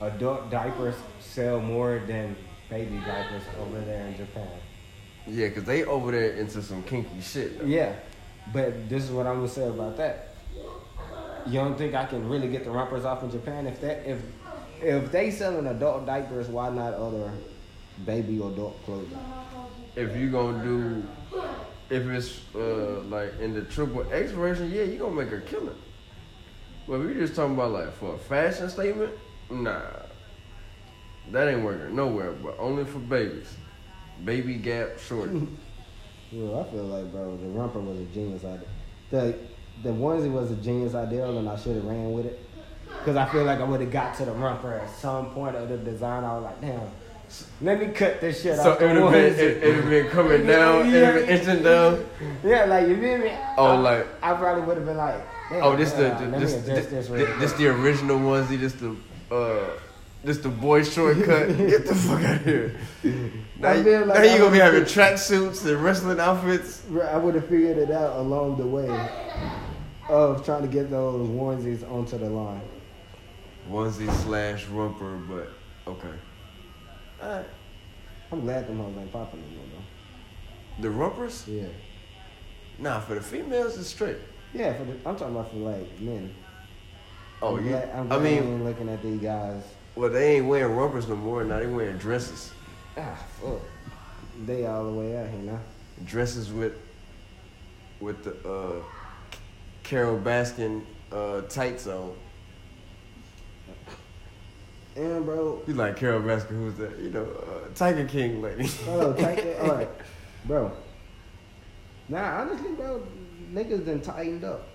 adult 0.01 0.51
diapers 0.51 0.94
sell 1.20 1.61
more 1.61 2.03
than 2.07 2.36
baby 2.68 2.99
diapers 3.07 3.42
over 3.61 3.80
there 3.80 4.07
in 4.07 4.16
Japan. 4.16 4.49
Yeah, 5.26 5.49
cause 5.51 5.64
they 5.64 5.84
over 5.84 6.12
there 6.12 6.32
into 6.34 6.62
some 6.62 6.82
kinky 6.84 7.20
shit. 7.20 7.59
though. 7.59 7.64
Yeah, 7.66 7.94
but 8.53 8.88
this 8.88 9.05
is 9.05 9.11
what 9.11 9.26
I'm 9.26 9.36
gonna 9.36 9.49
say 9.49 9.66
about 9.66 9.97
that. 9.97 10.34
You 11.47 11.61
don't 11.61 11.76
think 11.78 11.94
I 11.94 12.05
can 12.07 12.28
really 12.28 12.49
get 12.49 12.64
the 12.64 12.70
rompers 12.70 13.05
off 13.05 13.22
in 13.22 13.30
Japan 13.30 13.66
if 13.66 13.80
that 13.80 14.09
if 14.09 14.18
if 14.80 15.11
they 15.11 15.30
selling 15.30 15.66
adult 15.66 16.07
diapers, 16.07 16.49
why 16.49 16.70
not 16.70 16.94
other 16.94 17.32
baby 18.05 18.38
or 18.38 18.51
adult 18.51 18.84
clothing? 18.84 19.18
If 19.94 20.14
you 20.16 20.30
gonna 20.30 20.62
do, 20.62 21.03
if 21.88 22.07
it's 22.07 22.40
uh, 22.55 23.01
like 23.09 23.38
in 23.40 23.55
the 23.55 23.62
triple 23.62 24.07
X 24.12 24.32
version, 24.32 24.70
yeah, 24.70 24.82
you 24.82 24.99
gonna 24.99 25.14
make 25.24 25.32
a 25.32 25.40
killing. 25.40 25.74
But 26.86 27.01
we 27.01 27.14
just 27.14 27.34
talking 27.34 27.55
about 27.55 27.72
like 27.72 27.92
for 27.94 28.14
a 28.14 28.18
fashion 28.18 28.68
statement, 28.68 29.12
nah, 29.51 29.80
that 31.32 31.49
ain't 31.49 31.62
working 31.64 31.94
nowhere. 31.94 32.32
But 32.32 32.57
only 32.59 32.84
for 32.84 32.99
babies, 32.99 33.55
baby 34.24 34.55
gap 34.55 34.99
shorty. 34.99 35.47
Well, 36.32 36.61
I 36.61 36.70
feel 36.72 36.82
like, 36.82 37.12
bro, 37.12 37.36
the 37.36 37.47
rumper 37.47 37.78
was 37.78 38.01
a 38.01 38.05
genius 38.07 38.42
idea. 38.44 38.66
The 39.12 39.38
the 39.84 39.90
onesie 39.90 40.30
was 40.30 40.51
a 40.51 40.57
genius 40.57 40.97
idea, 40.97 41.24
and 41.24 41.49
I 41.49 41.55
should 41.57 41.76
have 41.76 41.84
ran 41.84 42.12
with 42.12 42.26
it. 42.26 42.40
Cause 43.05 43.14
I 43.14 43.26
feel 43.26 43.44
like 43.44 43.61
I 43.61 43.62
would 43.64 43.80
have 43.80 43.92
got 43.92 44.16
to 44.16 44.24
the 44.24 44.32
rumper 44.32 44.74
at 44.74 44.90
some 44.90 45.30
point 45.30 45.55
of 45.55 45.68
the 45.68 45.76
design. 45.78 46.24
I 46.24 46.34
was 46.34 46.42
like, 46.44 46.61
damn, 46.61 46.80
let 47.62 47.78
me 47.78 47.86
cut 47.94 48.20
this 48.20 48.42
shit 48.42 48.57
So 48.57 48.72
off. 48.72 48.80
it 48.82 48.92
the 48.92 49.01
would 49.05 49.14
have 49.14 49.36
been, 49.36 49.47
it, 49.51 49.62
it 49.62 49.76
would 49.76 49.88
been 49.88 50.09
coming 50.09 50.47
down, 50.49 50.92
it 50.92 51.14
would 51.14 51.26
been 51.26 51.38
inching 51.38 51.62
down. 51.62 52.05
yeah, 52.44 52.64
like 52.64 52.88
you 52.88 52.97
feel 53.01 53.18
me? 53.18 53.30
Oh, 53.57 53.66
I, 53.66 53.76
like- 53.76 54.07
I 54.20 54.34
probably 54.34 54.64
would 54.64 54.76
have 54.78 54.86
been 54.86 54.97
like, 54.97 55.24
Oh, 55.53 55.76
this 55.76 55.92
the, 55.92 56.09
the 56.18 56.38
this, 56.40 56.55
this, 56.64 56.86
this, 56.86 57.09
this, 57.38 57.53
the 57.53 57.68
original 57.68 58.18
onesie. 58.18 58.59
This 58.59 58.72
the 58.72 58.97
uh, 59.31 59.70
this 60.24 60.39
the 60.39 60.49
boy 60.49 60.83
shortcut. 60.85 61.49
Get 61.57 61.87
the 61.87 61.95
fuck 61.95 62.22
out 62.22 62.37
of 62.37 62.45
here. 62.45 62.74
Now, 63.59 63.68
I 63.70 63.74
you- 63.77 63.85
feel 63.85 64.07
like 64.07 64.18
now 64.18 64.24
you 64.33 64.39
gonna 64.39 64.51
be 64.53 64.59
having 64.59 64.83
tracksuits 64.85 65.64
and 65.66 65.83
wrestling 65.83 66.20
outfits. 66.20 66.83
I 67.11 67.16
would 67.16 67.35
have 67.35 67.49
figured 67.49 67.79
it 67.79 67.91
out 67.91 68.16
along 68.18 68.57
the 68.59 68.66
way 68.66 68.89
of 70.09 70.45
trying 70.45 70.62
to 70.62 70.68
get 70.68 70.91
those 70.91 71.29
onesies 71.29 71.89
onto 71.91 72.18
the 72.18 72.29
line. 72.29 72.61
Onesie 73.70 74.12
slash 74.22 74.66
romper, 74.66 75.16
but 75.16 75.49
okay. 75.91 76.14
Alright. 77.22 77.47
I'm 78.31 78.41
glad 78.43 78.68
them 78.68 78.79
hoes 78.79 78.95
ain't 78.99 79.12
popping 79.12 79.41
no 79.41 79.59
more 79.59 79.85
The 80.81 80.91
rompers? 80.91 81.45
though. 81.45 81.53
Yeah. 81.53 81.68
Nah, 82.79 83.01
for 83.01 83.14
the 83.14 83.20
females 83.20 83.79
it's 83.79 83.89
straight. 83.89 84.18
Yeah, 84.53 84.74
for 84.74 84.85
the, 84.85 84.93
I'm 85.07 85.16
talking 85.16 85.35
about 85.35 85.51
for 85.51 85.57
like 85.57 86.01
men. 86.01 86.33
Oh 87.43 87.57
I'm 87.57 87.64
yeah. 87.64 87.70
glad, 87.70 87.91
I'm 87.91 88.12
I 88.12 88.18
glad 88.18 88.22
mean, 88.22 88.64
looking 88.64 88.89
at 88.89 89.03
these 89.03 89.20
guys. 89.20 89.62
well 89.95 90.11
they 90.11 90.37
ain't 90.37 90.47
wearing 90.47 90.74
rubbers 90.74 91.09
no 91.09 91.16
more. 91.16 91.45
Now 91.45 91.59
they 91.59 91.66
wearing 91.66 91.99
dresses. 91.99 92.53
Ah, 92.97 93.16
fuck. 93.41 93.61
They 94.47 94.66
all 94.66 94.84
the 94.87 94.93
way 94.93 95.16
out 95.16 95.28
here 95.28 95.41
now. 95.41 95.61
Dresses 96.05 96.53
with 96.53 96.74
with 98.01 98.24
the 98.24 98.49
uh, 98.49 98.82
Carole 99.82 100.18
Baskin 100.18 100.82
uh, 101.12 101.43
tights 101.43 101.87
on. 101.87 102.14
And 104.97 105.26
bro, 105.26 105.61
You 105.66 105.74
like 105.74 105.97
Carole 105.99 106.22
Baskin? 106.22 106.49
Who's 106.51 106.74
that? 106.76 106.99
You 106.99 107.11
know, 107.11 107.24
uh, 107.24 107.68
Tiger 107.74 108.07
King 108.07 108.41
lady. 108.41 108.68
oh, 108.89 109.11
it. 109.18 109.61
All 109.61 109.68
right, 109.76 109.89
bro. 110.47 110.72
Nah, 112.09 112.41
honestly, 112.41 112.70
bro, 112.72 113.03
niggas 113.53 113.84
done 113.84 114.01
tightened 114.01 114.45
up. 114.45 114.66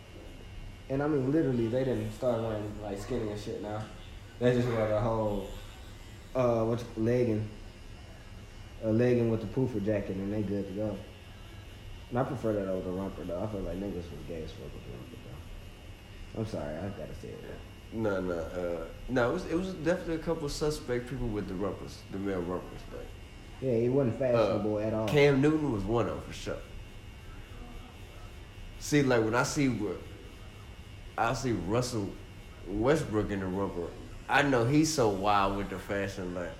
And 0.91 1.01
I 1.01 1.07
mean, 1.07 1.31
literally, 1.31 1.67
they 1.67 1.85
didn't 1.85 2.11
start 2.11 2.41
wearing 2.41 2.69
like 2.83 2.99
skinny 2.99 3.29
and 3.31 3.39
shit 3.39 3.61
now. 3.61 3.81
They 4.39 4.53
just 4.53 4.67
wear 4.67 4.89
the 4.89 4.99
whole, 4.99 5.47
uh, 6.35 6.65
what's 6.65 6.83
legging, 6.97 7.47
a 8.83 8.91
legging 8.91 9.31
with 9.31 9.39
the 9.39 9.47
poofer 9.47 9.83
jacket, 9.85 10.17
and 10.17 10.33
they 10.33 10.41
good 10.41 10.67
to 10.67 10.73
go. 10.73 10.97
And 12.09 12.19
I 12.19 12.23
prefer 12.23 12.51
that 12.51 12.67
over 12.67 12.89
the 12.89 12.97
romper 12.97 13.23
though. 13.23 13.41
I 13.41 13.47
feel 13.47 13.61
like 13.61 13.77
niggas 13.77 13.95
was 13.95 14.19
gay 14.27 14.43
as 14.43 14.51
fuck 14.51 14.63
with 14.63 14.83
the 14.83 14.91
romper 14.91 15.15
though. 16.35 16.41
I'm 16.41 16.45
sorry, 16.45 16.75
I 16.75 16.89
gotta 16.89 17.15
say 17.21 17.29
it. 17.29 17.39
no, 17.93 18.19
no, 18.19 18.33
uh, 18.33 18.83
no. 19.07 19.29
It 19.29 19.33
was 19.33 19.45
it 19.45 19.55
was 19.55 19.73
definitely 19.75 20.15
a 20.15 20.19
couple 20.19 20.49
suspect 20.49 21.09
people 21.09 21.27
with 21.27 21.47
the 21.47 21.53
rumpers, 21.53 21.99
the 22.11 22.17
male 22.17 22.41
rumpers. 22.41 22.81
but 22.91 23.05
Yeah, 23.61 23.77
he 23.77 23.87
wasn't 23.87 24.19
fashionable 24.19 24.79
at 24.79 24.93
all. 24.93 25.07
Cam 25.07 25.39
Newton 25.39 25.71
was 25.71 25.83
one 25.83 26.09
of 26.09 26.15
them 26.15 26.23
for 26.27 26.33
sure. 26.33 26.57
See, 28.79 29.03
like 29.03 29.23
when 29.23 29.35
I 29.35 29.43
see 29.43 29.69
what 29.69 30.01
I 31.17 31.33
see 31.33 31.51
Russell 31.51 32.09
Westbrook 32.67 33.31
in 33.31 33.39
the 33.41 33.45
rumper, 33.47 33.87
I 34.29 34.41
know 34.43 34.65
he's 34.65 34.93
so 34.93 35.09
wild 35.09 35.57
with 35.57 35.69
the 35.69 35.77
fashion. 35.79 36.33
Like 36.33 36.51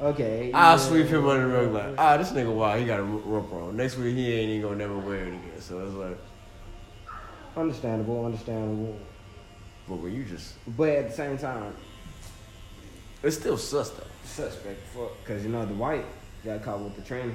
Okay. 0.00 0.52
I'll 0.52 0.76
yeah. 0.78 0.82
sweep 0.84 1.06
him 1.06 1.26
under 1.26 1.48
the 1.48 1.54
rug. 1.68 1.72
Like 1.72 1.94
ah, 1.98 2.16
this 2.16 2.30
nigga 2.30 2.54
wild. 2.54 2.80
He 2.80 2.86
got 2.86 3.00
a 3.00 3.02
rumper 3.02 3.60
on. 3.68 3.76
Next 3.76 3.96
week 3.96 4.14
he 4.14 4.32
ain't 4.34 4.50
even 4.50 4.62
gonna 4.62 4.76
never 4.76 4.96
wear 4.98 5.24
it 5.24 5.28
again. 5.28 5.60
So 5.60 5.84
it's 5.84 5.94
like, 5.94 6.18
Understandable, 7.56 8.24
understandable. 8.24 8.96
but 9.88 9.96
when 9.96 10.14
you 10.14 10.22
just, 10.24 10.54
But 10.76 10.90
at 10.90 11.08
the 11.10 11.14
same 11.16 11.36
time, 11.38 11.74
it's 13.22 13.36
still 13.36 13.56
sus 13.56 13.90
though. 13.90 14.04
suspect 14.24 14.80
fuck. 14.94 15.10
Because, 15.24 15.42
you 15.44 15.50
know, 15.50 15.66
the 15.66 15.74
white 15.74 16.04
got 16.44 16.62
caught 16.62 16.78
with 16.80 16.94
the 16.94 17.02
tranny. 17.02 17.34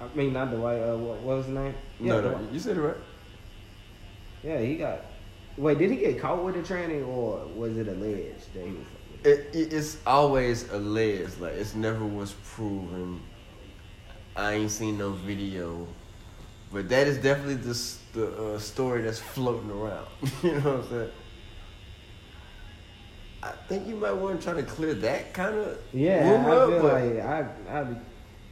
I 0.00 0.14
mean, 0.16 0.32
not 0.32 0.50
the 0.50 0.58
white, 0.58 0.78
uh, 0.80 0.96
what, 0.96 1.20
what 1.20 1.36
was 1.38 1.46
his 1.46 1.54
name? 1.54 1.74
no, 2.00 2.22
the 2.22 2.30
no, 2.30 2.38
Dwight. 2.38 2.52
you 2.52 2.58
said 2.60 2.76
it 2.78 2.80
right. 2.80 2.96
Yeah, 4.42 4.60
he 4.60 4.76
got. 4.76 5.00
Wait, 5.56 5.78
did 5.78 5.90
he 5.90 5.96
get 5.96 6.20
caught 6.20 6.44
with 6.44 6.54
the 6.54 6.62
tranny 6.62 7.06
or 7.06 7.46
was 7.46 7.76
it 7.76 7.88
alleged 7.88 8.52
that 8.54 8.64
he 8.66 8.72
was 8.72 8.86
It, 9.24 9.50
it, 9.52 9.72
it's 9.72 9.98
always 10.06 10.68
alleged. 10.70 11.40
Like 11.40 11.54
it's 11.54 11.74
never 11.74 12.04
was 12.06 12.32
proven. 12.34 13.20
I 14.36 14.52
ain't 14.54 14.70
seen 14.70 14.98
no 14.98 15.12
video, 15.12 15.86
but 16.72 16.88
that 16.90 17.06
is 17.06 17.18
definitely 17.18 17.56
the 17.56 17.74
the 18.12 18.54
uh, 18.54 18.58
story 18.58 19.02
that's 19.02 19.18
floating 19.20 19.70
around. 19.70 20.06
you 20.42 20.52
know 20.52 20.60
what 20.60 20.84
I'm 20.84 20.88
saying? 20.90 21.10
I 23.42 23.52
think 23.68 23.86
you 23.86 23.96
might 23.96 24.12
want 24.12 24.40
to 24.40 24.44
try 24.44 24.60
to 24.60 24.66
clear 24.66 24.94
that 24.94 25.32
kind 25.34 25.56
of 25.56 25.78
Yeah, 25.92 26.28
rumor, 26.28 26.50
I 26.50 26.66
feel 26.66 26.80
but, 26.80 26.92
like 26.92 27.20
I, 27.20 27.46
I 27.68 27.82
be. 27.84 27.96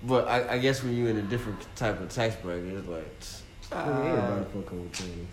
but 0.03 0.28
I, 0.28 0.55
I 0.55 0.59
guess 0.59 0.82
when 0.82 0.97
you're 0.97 1.11
in 1.11 1.16
a 1.18 1.22
different 1.22 1.66
type 1.76 2.01
of 2.01 2.09
tax 2.11 2.37
bracket, 2.37 2.74
it's 2.74 2.89
like 2.89 3.22
Uh, 3.72 3.76
ah, 3.76 4.01
everybody 4.03 4.45
fucking 4.45 4.82
with 4.82 4.93
tranny. 4.93 5.26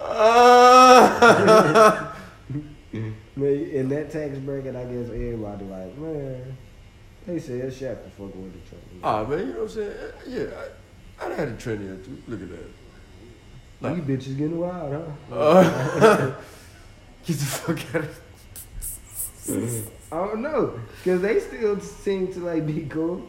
Uh, 0.00 2.12
in 3.36 3.88
that 3.90 4.10
tax 4.10 4.38
bracket, 4.38 4.76
I 4.76 4.84
guess 4.84 5.08
everybody 5.08 5.64
like, 5.64 5.96
man, 5.98 6.56
they 7.26 7.38
said 7.38 7.70
Shaq 7.70 8.02
to 8.04 8.10
fuck 8.10 8.34
with 8.34 8.52
the 8.52 8.58
oh 9.02 9.26
man, 9.26 9.38
you 9.38 9.44
know 9.46 9.52
what 9.52 9.62
I'm 9.62 9.68
saying? 9.68 9.92
Yeah, 10.26 10.46
I, 11.20 11.26
I'd 11.26 11.32
had 11.38 11.48
a 11.48 11.56
trend 11.56 11.80
here 11.82 11.96
too. 11.96 12.22
Look 12.28 12.42
at 12.42 12.48
that. 12.50 13.96
You 13.96 14.02
bitches 14.02 14.36
getting 14.36 14.58
wild, 14.58 14.92
huh? 14.92 15.34
Uh, 15.40 16.34
get 17.26 17.36
the 17.36 17.44
fuck 17.44 17.94
out 17.94 18.04
of 18.04 18.20
I 20.12 20.16
don't 20.16 20.42
know, 20.42 20.78
cause 21.04 21.20
they 21.20 21.40
still 21.40 21.80
seem 21.80 22.32
to 22.32 22.40
like 22.40 22.66
be 22.66 22.86
cool. 22.86 23.28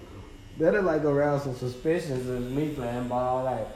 That'll 0.58 0.84
like 0.84 1.04
arouse 1.04 1.44
some 1.44 1.56
suspicions 1.56 2.28
of 2.28 2.52
me 2.52 2.74
playing 2.74 3.08
ball. 3.08 3.44
Like, 3.44 3.68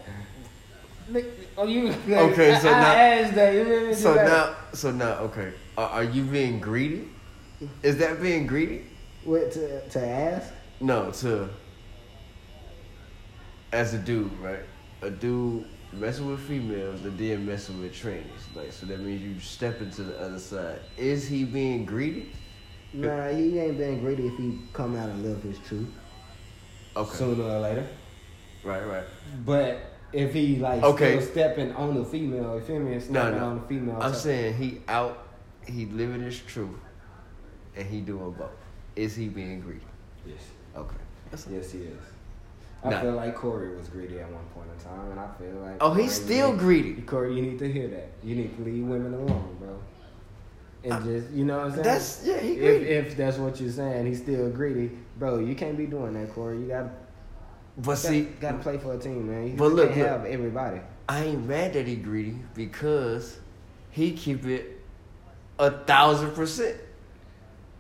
oh 1.58 1.68
you? 1.68 1.88
Like, 2.08 2.32
Okay, 2.32 2.58
so 2.60 2.70
I, 2.70 2.72
now- 2.72 2.91
I 2.91 2.95
asked 2.95 3.36
that. 3.36 3.53
You 3.53 3.64
know 3.64 3.70
what 3.72 3.80
I 3.80 3.86
mean? 3.86 3.95
So 3.95 4.14
Like, 4.16 4.26
now, 4.26 4.56
so 4.74 4.91
now, 4.91 5.14
okay. 5.20 5.53
Are, 5.78 5.89
are 5.89 6.03
you 6.03 6.24
being 6.24 6.60
greedy? 6.60 7.08
Is 7.84 7.97
that 7.97 8.22
being 8.22 8.47
greedy? 8.47 8.84
what 9.24 9.51
to 9.53 9.88
to 9.89 10.06
ask? 10.08 10.53
No, 10.80 11.10
to 11.12 11.49
as 13.72 13.93
a 13.93 13.97
dude, 13.97 14.32
right? 14.39 14.60
A 15.01 15.10
dude 15.10 15.66
messing 15.93 16.28
with 16.28 16.39
females 16.41 17.03
and 17.03 17.18
then 17.18 17.45
messing 17.45 17.82
with 17.82 17.93
trannies. 17.93 18.24
Like, 18.53 18.72
so 18.72 18.86
that 18.86 18.99
means 18.99 19.22
you 19.22 19.39
step 19.39 19.82
into 19.82 20.03
the 20.03 20.20
other 20.20 20.39
side. 20.39 20.80
Is 20.97 21.28
he 21.28 21.43
being 21.43 21.86
greedy? 21.86 22.32
Nah, 22.93 23.28
he 23.30 23.60
ain't 23.60 23.78
been 23.78 23.99
greedy 23.99 24.28
if 24.28 24.38
he 24.38 24.60
come 24.74 24.95
out 24.95 25.10
and 25.10 25.24
live 25.24 25.41
his 25.43 25.58
truth 25.68 25.89
Okay. 26.95 27.18
sooner 27.18 27.43
or 27.43 27.60
later. 27.60 27.86
right, 28.64 28.86
right. 28.86 29.03
But 29.45 29.95
if 30.16 30.34
he 30.34 30.55
like 30.57 30.82
Okay. 30.84 31.20
still 31.20 31.32
stepping 31.32 31.72
on 31.74 31.95
the 31.95 32.05
female, 32.05 32.55
you 32.55 32.61
feel 32.61 32.80
me? 32.80 32.93
No, 32.93 32.99
stepping 32.99 33.39
no. 33.39 33.45
on 33.45 33.55
the 33.61 33.68
female. 33.68 33.95
I'm 33.95 34.11
type- 34.11 34.16
saying 34.16 34.53
he 34.55 34.82
out, 34.88 35.26
he 35.68 35.86
living 35.88 36.22
his 36.22 36.39
truth, 36.39 36.70
and 37.76 37.86
he 37.88 38.01
doing 38.01 38.32
both. 38.32 38.49
Is 38.95 39.16
he 39.16 39.28
being 39.28 39.59
greedy? 39.59 39.82
Yes. 40.26 40.38
Okay. 40.76 40.95
That's 41.30 41.47
Yes, 41.51 41.72
he 41.72 41.80
is. 41.80 41.97
I 42.84 42.89
Nah. 42.91 43.01
feel 43.01 43.13
like 43.13 43.36
Corey 43.36 43.76
was 43.76 43.89
greedy 43.89 44.20
at 44.20 44.32
one 44.32 44.43
point 44.53 44.68
in 44.78 44.84
time, 44.86 45.09
and 45.11 45.20
I 45.20 45.28
feel 45.39 45.59
like 45.61 45.78
Oh, 45.82 45.91
he's 45.93 46.18
Corey 46.20 46.26
still 46.26 46.51
need- 46.51 46.59
greedy. 46.59 47.01
Corey, 47.01 47.36
you 47.36 47.41
need 47.41 47.59
to 47.59 47.72
hear 47.72 47.88
that. 47.89 48.09
You 48.24 48.36
need 48.36 48.55
to 48.57 48.63
leave 48.63 48.86
women 48.86 49.13
alone, 49.13 49.55
bro. 49.59 49.78
And 50.84 50.93
I- 50.93 51.01
just 51.01 51.32
you 51.32 51.45
know 51.45 51.57
what 51.57 51.66
I'm 51.66 51.72
saying. 51.72 51.84
That's 51.84 52.22
yeah, 52.26 52.38
he 52.38 52.53
if, 52.57 53.07
if 53.07 53.18
that's 53.18 53.38
what 53.38 53.59
you're 53.59 53.72
saying, 53.72 54.05
he's 54.05 54.20
still 54.22 54.49
greedy, 54.51 54.91
bro. 55.18 55.39
You 55.39 55.55
can't 55.55 55.76
be 55.78 55.88
doing 55.88 56.13
that, 56.13 56.32
Corey. 56.34 56.59
You 56.59 56.68
gotta 56.68 56.91
but 57.78 57.96
see, 57.96 58.22
got 58.40 58.54
to 58.54 58.58
play 58.60 58.78
for 58.78 58.94
a 58.94 58.98
team, 58.98 59.28
man. 59.30 59.48
You 59.50 59.54
But 59.56 59.72
look, 59.74 59.90
can't 59.90 60.00
look. 60.00 60.08
have 60.08 60.26
everybody. 60.26 60.82
I 61.08 61.24
ain't 61.26 61.46
mad 61.48 61.74
that 61.74 61.88
he 61.88 61.96
greedy 61.98 62.38
because 62.54 63.38
he 63.92 64.12
keep 64.14 64.46
it 64.46 64.82
a 65.60 65.72
thousand 65.72 66.32
percent. 66.32 66.78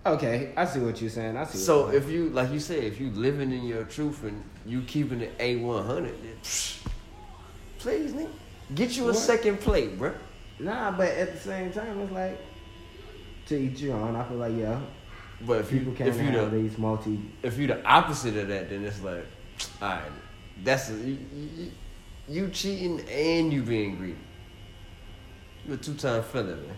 Okay, 0.05 0.51
I 0.55 0.65
see 0.65 0.79
what 0.79 1.01
you're 1.01 1.09
saying. 1.09 1.35
I 1.35 1.45
see. 1.45 1.57
So 1.57 1.89
if 1.89 2.09
you 2.09 2.29
like 2.29 2.51
you 2.51 2.59
said, 2.59 2.83
if 2.83 2.99
you 2.99 3.09
living 3.11 3.51
in 3.51 3.63
your 3.65 3.83
truth 3.85 4.23
and 4.23 4.43
you 4.65 4.81
keeping 4.83 5.21
it 5.21 5.33
a 5.39 5.55
one 5.57 5.83
hundred, 5.85 6.21
then 6.21 6.35
please, 7.79 8.13
nigga, 8.13 8.29
get 8.75 8.95
you 8.97 9.03
a 9.05 9.07
What? 9.07 9.15
second 9.15 9.59
plate, 9.61 9.97
bro. 9.97 10.13
Nah, 10.59 10.91
but 10.91 11.07
at 11.09 11.33
the 11.33 11.39
same 11.39 11.71
time, 11.71 11.99
it's 12.01 12.11
like 12.11 12.39
to 13.47 13.55
each 13.57 13.79
your 13.81 13.97
own. 13.97 14.15
I 14.15 14.23
feel 14.25 14.37
like 14.37 14.55
yeah, 14.55 14.79
But 15.41 15.61
if 15.61 15.69
people 15.71 15.91
you 15.91 15.97
can't 15.97 16.09
if 16.09 16.17
you 16.17 16.27
have 16.29 16.51
the 16.51 16.57
these 16.57 16.77
multi. 16.77 17.31
if 17.43 17.57
you 17.57 17.67
the 17.67 17.83
opposite 17.83 18.37
of 18.37 18.47
that, 18.49 18.69
then 18.69 18.85
it's 18.85 19.01
like, 19.01 19.25
all 19.81 19.89
right, 19.89 20.01
that's 20.63 20.89
a, 20.89 20.93
you, 20.93 21.17
you, 21.33 21.71
you 22.27 22.49
cheating 22.49 23.01
and 23.09 23.53
you 23.53 23.61
being 23.61 23.97
greedy. 23.97 24.17
You 25.67 25.73
a 25.73 25.77
two 25.77 25.93
time 25.95 26.23
fella, 26.23 26.55
man. 26.55 26.75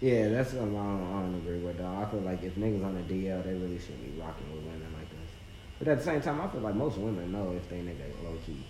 Yeah, 0.00 0.28
that's 0.28 0.50
something 0.50 0.76
I 0.76 0.82
don't, 0.82 1.12
I 1.12 1.20
don't 1.22 1.34
agree 1.36 1.60
with. 1.60 1.78
Though 1.78 1.86
I 1.86 2.04
feel 2.10 2.20
like 2.20 2.42
if 2.42 2.56
niggas 2.56 2.84
on 2.84 2.94
the 2.94 3.00
DL, 3.02 3.42
they 3.44 3.54
really 3.54 3.78
shouldn't 3.78 4.04
be 4.04 4.20
rocking 4.20 4.52
with 4.52 4.64
women 4.64 4.92
like 4.92 5.08
this. 5.08 5.30
But 5.78 5.88
at 5.88 5.98
the 5.98 6.04
same 6.04 6.20
time, 6.20 6.40
I 6.40 6.48
feel 6.48 6.60
like 6.60 6.74
most 6.74 6.98
women 6.98 7.32
know 7.32 7.52
if 7.56 7.68
they 7.70 7.76
nigga 7.76 8.22
low 8.22 8.36
key. 8.44 8.66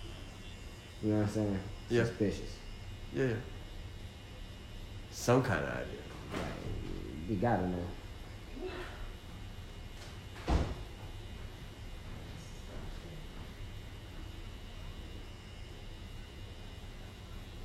You 1.01 1.11
know 1.11 1.17
what 1.17 1.27
I'm 1.27 1.33
saying? 1.33 1.59
Yeah. 1.89 2.05
Suspicious. 2.05 2.55
Yeah. 3.13 3.33
Some 5.11 5.43
kind 5.43 5.63
of 5.63 5.71
idea. 5.71 5.99
Like 6.33 7.29
you 7.29 7.35
gotta 7.35 7.67
know. 7.67 7.85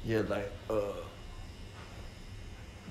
Yeah, 0.05 0.23
like 0.29 0.51
uh, 0.69 0.93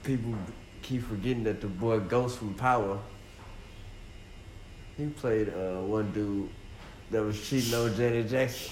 people 0.03 0.36
keep 0.82 1.03
forgetting 1.03 1.43
that 1.43 1.62
the 1.62 1.68
boy 1.68 1.99
Ghost 1.99 2.38
from 2.38 2.53
Power. 2.53 2.99
He 4.97 5.07
played 5.07 5.49
uh, 5.49 5.82
one 5.82 6.12
dude 6.12 6.49
that 7.12 7.24
was 7.24 7.49
cheating 7.49 7.74
on 7.74 7.95
Janet 7.95 8.30
Jackson. 8.30 8.72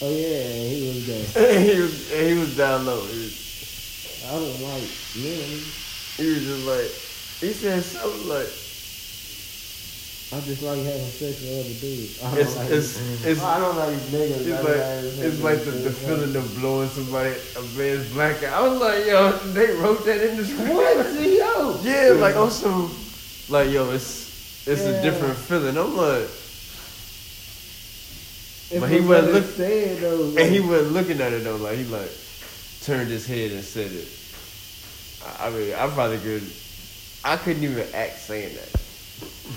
Oh 0.00 0.10
yeah, 0.10 0.42
he 0.52 0.88
was 0.88 1.36
and 1.36 1.64
he 1.64 1.80
was 1.80 2.10
he 2.10 2.34
was 2.34 2.56
down 2.56 2.86
low. 2.86 2.96
Was, 2.96 4.24
I 4.26 4.30
don't 4.32 4.62
like 4.62 4.88
men. 5.16 5.60
he 6.16 6.26
was 6.28 6.44
just 6.44 6.66
like 6.66 6.90
he 7.40 7.52
said 7.52 7.82
something 7.82 8.28
like 8.28 8.46
I 10.30 10.40
just 10.40 10.62
like 10.62 10.76
having 10.84 11.06
sex 11.08 11.40
with 11.40 11.58
other 11.58 11.80
dudes. 11.80 12.22
I 12.22 12.30
don't 12.30 12.40
it's 12.40 12.56
like 12.56 12.70
it's 12.70 13.24
it's, 13.24 13.42
I 13.42 13.58
don't 13.60 13.76
like 13.76 13.96
niggas. 14.12 14.46
it's 14.46 14.58
I 14.58 14.60
like 14.60 15.24
it's 15.24 15.42
like 15.42 15.64
the, 15.64 15.70
the 15.70 15.90
feeling 15.90 16.36
of 16.36 16.54
blowing 16.58 16.88
somebody 16.90 17.34
a 17.56 17.62
man's 17.78 18.12
black 18.12 18.42
eye. 18.44 18.52
I 18.52 18.60
was 18.68 18.78
like, 18.78 19.06
yo, 19.06 19.32
they 19.54 19.72
wrote 19.76 20.04
that 20.04 20.20
in 20.28 20.36
the 20.36 20.44
script. 20.44 20.70
What? 20.74 21.14
Yo. 21.22 21.80
Yeah, 21.82 22.12
like 22.20 22.36
also, 22.36 22.90
like 23.48 23.70
yo, 23.70 23.90
it's 23.90 24.66
it's 24.68 24.82
Yeah. 24.82 24.90
a 24.90 25.02
different 25.02 25.34
feeling. 25.36 25.78
I'm 25.78 25.96
like, 25.96 26.28
If 28.70 28.80
But 28.80 28.90
he 28.90 29.00
wasn't 29.00 29.06
brother 29.06 29.32
look- 29.32 29.44
said 29.56 29.98
though, 30.02 30.16
like, 30.16 30.44
and 30.44 30.54
he 30.54 30.60
wasn't 30.60 30.92
looking 30.92 31.20
at 31.22 31.32
it 31.32 31.44
though. 31.44 31.56
Like 31.56 31.78
he 31.78 31.84
like 31.84 32.10
turned 32.82 33.08
his 33.08 33.26
head 33.26 33.52
and 33.52 33.64
said 33.64 33.90
it. 33.92 34.08
I, 35.40 35.46
I 35.46 35.50
mean, 35.50 35.72
I 35.74 35.88
probably 35.88 36.18
could. 36.18 36.42
I 37.24 37.36
couldn't 37.38 37.64
even 37.64 37.86
act 37.94 38.18
saying 38.18 38.54
that. 38.56 38.80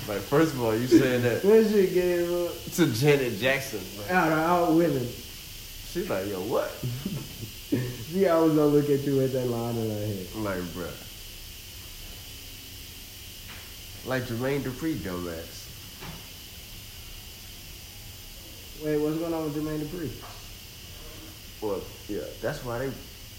Like 0.07 0.19
first 0.21 0.53
of 0.53 0.61
all, 0.63 0.75
you 0.75 0.87
saying 0.87 1.21
that 1.23 1.41
That 1.41 1.69
shit 1.69 1.93
gave 1.93 2.31
up. 2.31 2.51
to 2.75 2.87
Janet 2.93 3.37
Jackson. 3.39 3.81
Like, 3.99 4.11
Out 4.11 4.31
of 4.31 4.39
all 4.39 4.75
women. 4.77 5.05
she's 5.05 6.09
like, 6.09 6.27
yo, 6.27 6.39
what? 6.41 6.71
She 8.11 8.27
always 8.27 8.53
gonna 8.53 8.67
look 8.67 8.89
at 8.89 8.99
you 9.05 9.15
with 9.15 9.31
that 9.31 9.45
line 9.47 9.73
in 9.77 9.89
her 9.89 10.05
head. 10.05 10.27
Like, 10.35 10.61
bruh. 10.75 10.91
Like 14.05 14.23
Jermaine 14.23 14.59
Dupri, 14.61 14.95
dumbass. 14.95 15.59
Wait, 18.83 18.97
what's 18.99 19.17
going 19.17 19.33
on 19.33 19.43
with 19.45 19.55
Jermaine 19.55 19.79
Dupri? 19.79 20.09
Well, 21.61 21.81
yeah, 22.09 22.23
that's 22.41 22.65
why 22.65 22.79
they. 22.79 22.85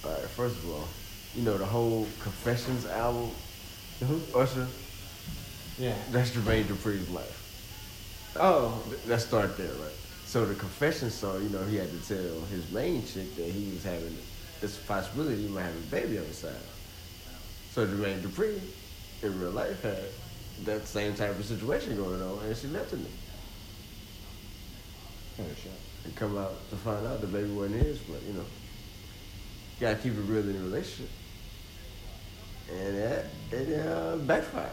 All 0.05 0.11
right, 0.13 0.21
first 0.31 0.57
of 0.57 0.71
all, 0.71 0.89
you 1.35 1.43
know 1.43 1.59
the 1.59 1.67
whole 1.67 2.07
Confessions 2.23 2.87
album, 2.87 3.31
uh-huh. 4.03 4.39
Usher. 4.39 4.67
Yeah. 5.79 5.95
That's 6.11 6.31
Jermaine 6.31 6.65
Dupri's 6.65 7.09
life. 7.11 7.39
Oh, 8.39 8.83
Th- 8.89 9.01
Let's 9.07 9.25
start 9.25 9.57
there, 9.57 9.73
right? 9.73 9.93
So 10.27 10.45
the 10.47 10.55
confession 10.55 11.11
song, 11.11 11.43
you 11.43 11.49
know, 11.51 11.63
he 11.65 11.77
had 11.77 11.91
to 11.91 12.09
tell 12.09 12.41
his 12.47 12.71
main 12.73 13.05
chick 13.05 13.35
that 13.37 13.45
he 13.51 13.71
was 13.73 13.85
having 13.85 14.17
this 14.61 14.77
possibility 14.79 15.43
he 15.43 15.49
might 15.49 15.63
have 15.63 15.75
a 15.77 15.91
baby 15.91 16.19
on 16.19 16.27
the 16.27 16.33
side. 16.33 16.55
So 17.73 17.87
Jermaine 17.87 18.23
Dupree, 18.23 18.61
in 19.23 19.41
real 19.41 19.51
life, 19.51 19.83
had 19.83 19.99
that 20.65 20.87
same 20.87 21.15
type 21.15 21.39
of 21.39 21.45
situation 21.45 21.97
going 21.97 22.23
on, 22.23 22.39
and 22.45 22.57
she 22.57 22.69
left 22.69 22.93
him. 22.93 23.05
oh 25.41 25.45
shit. 25.63 25.73
and 26.05 26.15
come 26.17 26.39
out 26.39 26.53
to 26.71 26.77
find 26.77 27.07
out 27.07 27.21
the 27.21 27.27
baby 27.27 27.51
wasn't 27.51 27.83
his, 27.83 27.99
but 27.99 28.23
you 28.23 28.35
know, 28.35 28.41
you 28.45 29.81
gotta 29.81 29.97
keep 29.97 30.13
it 30.13 30.21
real 30.21 30.49
in 30.49 30.57
a 30.57 30.61
relationship. 30.61 31.11
And 32.71 32.97
that 32.99 33.25
it 33.51 33.87
uh, 33.87 34.17
backfired. 34.19 34.71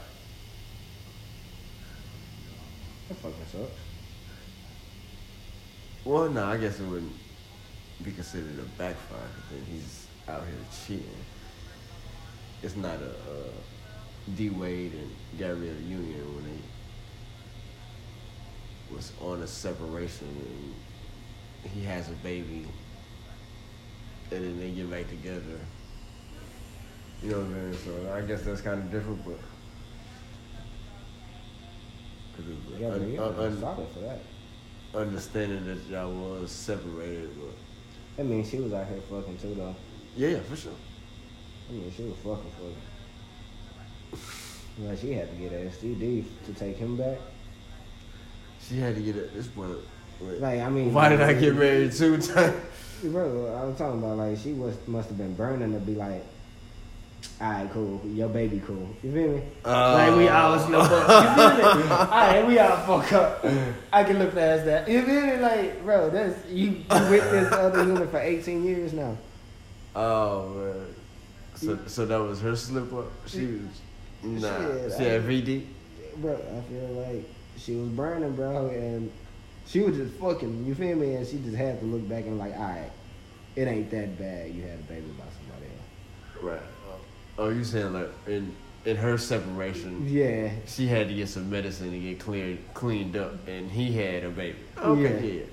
That 3.10 3.18
fucking 3.18 3.46
sucks. 3.52 3.72
Well, 6.06 6.30
no, 6.30 6.46
I 6.46 6.58
guess 6.58 6.80
it 6.80 6.88
wouldn't 6.88 7.12
be 8.04 8.12
considered 8.12 8.58
a 8.60 8.64
backfire 8.78 9.20
then 9.52 9.62
he's 9.70 10.08
out 10.28 10.44
here 10.44 10.56
cheating. 10.86 11.26
It's 12.64 12.76
not 12.76 12.96
a 13.02 13.10
uh, 13.10 13.52
D 14.38 14.52
Wade 14.52 14.94
and 14.94 15.12
Gabrielle 15.38 15.76
Union 15.76 16.36
when 16.36 16.46
they 16.46 16.60
was 18.96 19.12
on 19.22 19.42
a 19.42 19.48
separation 19.48 20.28
and 21.64 21.72
he 21.72 21.84
has 21.84 22.10
a 22.10 22.14
baby 22.24 22.68
and 24.32 24.44
then 24.44 24.60
they 24.60 24.70
get 24.70 24.90
back 24.90 25.10
together. 25.10 25.60
You 27.24 27.32
know 27.32 27.40
what 27.40 27.46
I'm 27.48 27.74
saying? 27.74 28.04
So 28.06 28.14
I 28.14 28.22
guess 28.22 28.44
that's 28.44 28.62
kind 28.62 28.80
of 28.80 28.92
different, 28.92 29.26
but. 29.26 29.40
Solid 33.60 33.88
for 33.94 34.00
that. 34.00 34.20
understanding 34.96 35.66
that 35.66 35.78
y'all 35.90 36.14
was 36.14 36.52
separated, 36.52 37.30
but 37.40 38.22
I 38.22 38.24
mean, 38.26 38.44
she 38.46 38.58
was 38.60 38.74
out 38.74 38.88
here 38.88 39.00
fucking 39.10 39.38
too, 39.38 39.56
though. 39.56 39.76
Yeah, 40.16 40.40
for 40.42 40.56
sure. 40.56 40.74
I 41.70 41.74
mean, 41.74 41.92
she 41.96 42.04
was 42.04 42.16
fucking 42.18 42.52
for 42.58 42.72
fucking. 44.12 44.88
Like, 44.88 45.00
she 45.00 45.14
had 45.14 45.30
to 45.30 45.36
get 45.36 45.52
a 45.52 45.66
STD 45.70 46.26
to 46.46 46.54
take 46.54 46.78
him 46.78 46.96
back. 46.98 47.18
She 48.62 48.78
had 48.78 48.96
to 48.96 49.02
get 49.02 49.16
at 49.18 49.34
this 49.34 49.48
point. 49.48 49.78
Wait. 50.22 50.40
Like, 50.42 50.60
I 50.62 50.70
mean, 50.70 50.94
Why 50.94 51.10
did 51.10 51.22
I 51.22 51.34
get 51.34 51.56
married 51.56 51.92
two 51.94 52.18
times? 52.22 52.56
Bro, 53.04 53.56
I 53.56 53.66
was 53.66 53.78
talking 53.78 54.00
about 54.00 54.18
like 54.18 54.38
she 54.38 54.52
was 54.54 54.76
must 54.88 55.08
have 55.10 55.18
been 55.18 55.34
burning 55.36 55.72
to 55.74 55.80
be 55.80 55.96
like, 55.96 56.26
all 57.42 57.52
right, 57.52 57.72
cool, 57.72 58.02
your 58.06 58.28
baby 58.28 58.62
cool. 58.66 58.90
You 59.02 59.12
feel 59.14 59.32
me? 59.32 59.42
Uh, 59.64 59.94
like 59.94 60.16
we 60.18 60.28
always 60.28 60.68
know, 60.68 60.80
but 60.80 61.48
you 61.48 61.74
feel 61.74 61.86
me? 61.86 61.92
all 61.92 62.08
right, 62.08 62.48
we 62.48 62.60
all 62.60 63.02
fuck 63.02 63.14
up. 63.14 63.46
I 63.94 64.04
can 64.04 64.20
look 64.20 64.34
past 64.34 64.66
that. 64.66 64.90
You 64.90 65.02
feel 65.04 65.22
me? 65.22 65.38
Like, 65.38 65.84
bro, 65.84 66.10
that's 66.10 66.46
you, 66.50 66.70
you 66.70 67.10
with 67.10 67.32
this 67.32 67.52
other 67.54 67.86
woman 67.86 68.08
for 68.10 68.20
18 68.20 68.64
years 68.66 68.94
now. 68.94 69.18
Oh 69.96 70.50
man. 70.50 70.86
So 71.56 71.78
so 71.88 72.06
that 72.06 72.18
was 72.18 72.42
her 72.42 72.56
slip 72.56 72.92
up. 72.94 73.12
She 73.26 73.46
was 73.46 73.62
nah. 74.24 74.58
Shit, 74.58 74.94
she 74.98 75.04
had 75.04 75.24
VD. 75.24 75.66
Bro, 76.18 76.34
I 76.34 76.62
feel 76.70 76.88
like 77.08 77.30
she 77.58 77.76
was 77.76 77.90
burning, 77.90 78.36
bro, 78.36 78.68
and 78.68 79.12
she 79.66 79.80
was 79.82 79.96
just 79.96 80.14
fucking. 80.16 80.66
You 80.66 80.76
feel 80.76 80.96
me? 80.96 81.16
And 81.16 81.28
she 81.28 81.38
just 81.40 81.56
had 81.56 81.80
to 81.80 81.86
look 81.86 82.08
back 82.08 82.26
and 82.26 82.38
like, 82.38 82.54
all 82.56 82.64
right, 82.64 82.92
it 83.56 83.68
ain't 83.68 83.90
that 83.92 84.18
bad. 84.18 84.52
You 84.52 84.64
had 84.64 84.80
a 84.80 84.84
baby 84.84 85.08
by 85.18 85.26
somebody 85.40 85.66
else. 85.66 86.44
Right. 86.44 86.62
Oh, 87.40 87.48
you 87.48 87.64
saying 87.64 87.94
like 87.94 88.10
in 88.28 88.54
in 88.86 88.98
her 88.98 89.18
separation, 89.18 90.06
Yeah, 90.08 90.52
she 90.68 90.88
had 90.88 91.08
to 91.08 91.14
get 91.14 91.30
some 91.30 91.50
medicine 91.50 91.90
to 91.92 91.98
get 92.00 92.20
cleared 92.20 92.60
cleaned 92.74 93.16
up, 93.16 93.48
and 93.48 93.72
he 93.72 93.94
had 93.94 94.26
a 94.26 94.30
baby. 94.30 94.58
Okay, 94.78 95.02
Yeah. 95.02 95.34
yeah. 95.40 95.46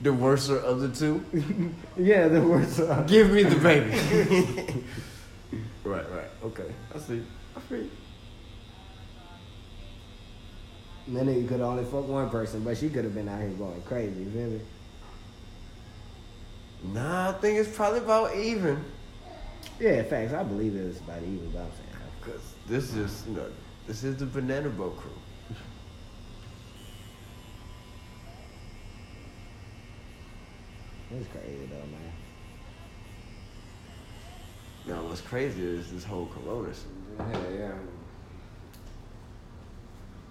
The 0.00 0.12
worser 0.12 0.58
of 0.60 0.78
the 0.80 0.88
two. 0.90 1.24
yeah, 1.96 2.28
the 2.28 2.40
worst. 2.40 2.78
Uh, 2.78 3.02
Give 3.02 3.32
me 3.32 3.42
the 3.42 3.56
baby. 3.56 3.90
right, 5.84 6.08
right. 6.12 6.30
Okay, 6.44 6.72
I 6.94 6.98
see. 7.00 7.20
I 7.56 7.60
feel. 7.60 7.84
That 11.08 11.26
nigga 11.26 11.48
could 11.48 11.60
only 11.62 11.84
fuck 11.84 12.06
one 12.06 12.30
person, 12.30 12.62
but 12.62 12.76
she 12.76 12.90
could 12.90 13.02
have 13.02 13.14
been 13.14 13.28
out 13.28 13.40
here 13.40 13.48
going 13.50 13.82
crazy. 13.82 14.20
You 14.20 14.30
feel 14.30 14.50
me? 14.50 14.60
Nah, 16.94 17.30
I 17.30 17.32
think 17.32 17.58
it's 17.58 17.74
probably 17.76 17.98
about 18.00 18.36
even. 18.36 18.84
Yeah, 19.80 20.02
facts. 20.02 20.32
I 20.32 20.42
believe 20.42 20.74
it 20.74 20.86
was 20.86 20.98
about 20.98 21.22
even. 21.22 21.50
But 21.52 21.60
I'm 21.60 21.70
saying, 21.72 21.88
Cause 22.20 22.54
this 22.66 22.94
is 22.94 23.24
you 23.28 23.34
know 23.34 23.46
this 23.86 24.02
is 24.04 24.16
the 24.16 24.26
banana 24.26 24.68
boat 24.68 24.96
crew. 24.96 25.12
it's 31.10 31.28
crazy 31.28 31.66
though, 31.70 31.86
man. 31.86 32.12
Now 34.86 35.08
what's 35.08 35.20
crazy 35.20 35.64
is 35.64 35.92
this 35.92 36.04
whole 36.04 36.26
corona 36.26 36.74
shit. 36.74 36.84
Yeah, 37.18 37.26
yeah. 37.56 37.72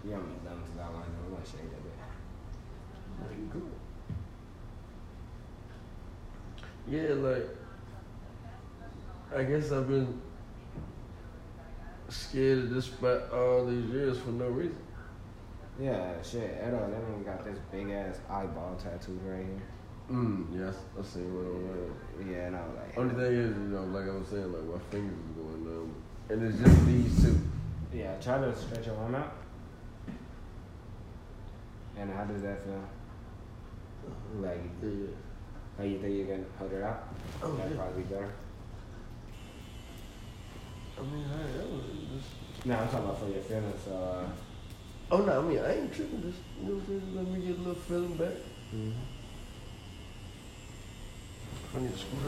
Yeah, 0.08 0.16
I'm 0.16 0.39
dumb 0.45 0.64
as 0.64 0.80
I 0.80 0.89
want 0.89 1.06
to 1.06 1.12
know. 1.12 1.18
We're 1.30 1.36
gonna 1.36 1.45
shake 1.45 1.72
that. 1.72 1.88
Yeah, 6.89 7.14
like 7.16 7.57
I 9.36 9.43
guess 9.43 9.71
I've 9.71 9.88
been 9.88 10.21
scared 12.09 12.59
of 12.59 12.69
this 12.69 12.86
spot 12.86 13.32
all 13.34 13.65
these 13.65 13.86
years 13.91 14.17
for 14.19 14.30
no 14.30 14.47
reason. 14.47 14.78
Yeah, 15.80 16.13
shit. 16.23 16.57
Edo, 16.65 16.89
that 16.89 17.01
nigga 17.11 17.25
got 17.25 17.45
this 17.45 17.57
big 17.71 17.89
ass 17.91 18.17
eyeball 18.30 18.75
tattoo 18.82 19.19
right 19.25 19.45
here. 19.45 19.61
Mm, 20.11 20.45
yes, 20.57 20.75
I 20.97 21.03
see 21.03 21.19
what 21.19 21.45
I'm. 21.45 22.32
Yeah, 22.32 22.47
and 22.47 22.55
I 22.55 22.61
was 22.61 22.75
like, 22.78 22.97
Only 22.97 23.13
thing 23.15 23.34
is, 23.34 23.49
you 23.57 23.63
know, 23.75 23.84
like 23.84 24.07
I 24.09 24.15
was 24.17 24.28
saying, 24.30 24.51
like 24.51 24.63
my 24.63 24.80
fingers 24.89 25.13
is 25.13 25.36
going 25.36 25.65
numb, 25.65 25.95
and 26.30 26.43
it's 26.47 26.57
just 26.63 26.86
these 26.86 27.23
two. 27.23 27.38
yeah, 27.93 28.15
try 28.19 28.38
to 28.39 28.55
stretch 28.55 28.86
your 28.88 28.95
arm 28.97 29.15
out. 29.15 29.34
And 31.97 32.11
how 32.13 32.23
does 32.23 32.41
that 32.43 32.63
feel? 32.63 32.84
Like, 34.39 34.61
Yeah. 34.82 35.84
you 35.84 35.99
think 35.99 36.15
you 36.15 36.25
can 36.25 36.45
hold 36.57 36.71
it 36.71 36.82
out? 36.84 37.03
Oh, 37.43 37.51
That'd 37.55 37.73
yeah. 37.73 37.78
probably 37.78 38.03
be 38.03 38.13
better. 38.13 38.30
I 40.98 41.02
mean, 41.14 41.24
hey, 41.24 41.58
that 41.58 41.70
was 41.70 41.84
just. 42.16 42.66
No, 42.66 42.76
I'm 42.76 42.88
talking 42.89 43.06
about 43.06 43.20
for 43.20 43.30
your 43.30 43.41
feelings. 43.41 43.88
Uh, 43.88 44.30
Oh 45.10 45.20
no, 45.20 45.39
I 45.39 45.41
mean 45.41 45.60
I 45.60 45.78
ain't 45.78 45.93
tripping. 45.93 46.22
Just 46.22 46.39
you 46.60 46.68
know, 46.68 46.76
what 46.76 46.84
I'm 46.84 47.00
saying? 47.00 47.16
let 47.16 47.28
me 47.28 47.39
get 47.48 47.56
a 47.56 47.60
little 47.60 47.76
feeling 47.88 48.18
back. 48.18 48.36
I 51.76 51.80
need 51.80 51.91
to 51.93 51.98
scoot 51.98 52.20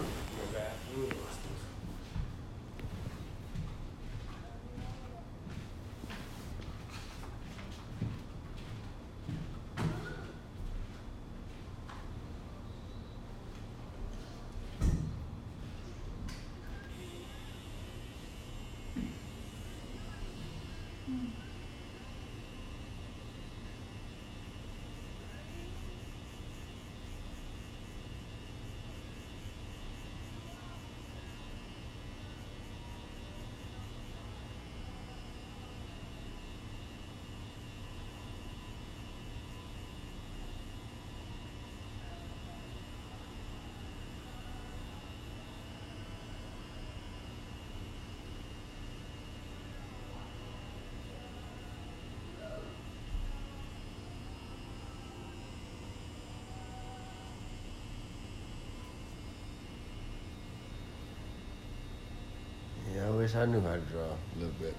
wish 63.30 63.36
I 63.36 63.46
knew 63.46 63.62
how 63.62 63.74
to 63.74 63.82
draw 63.82 64.06
a 64.06 64.38
little 64.38 64.56
bit. 64.60 64.76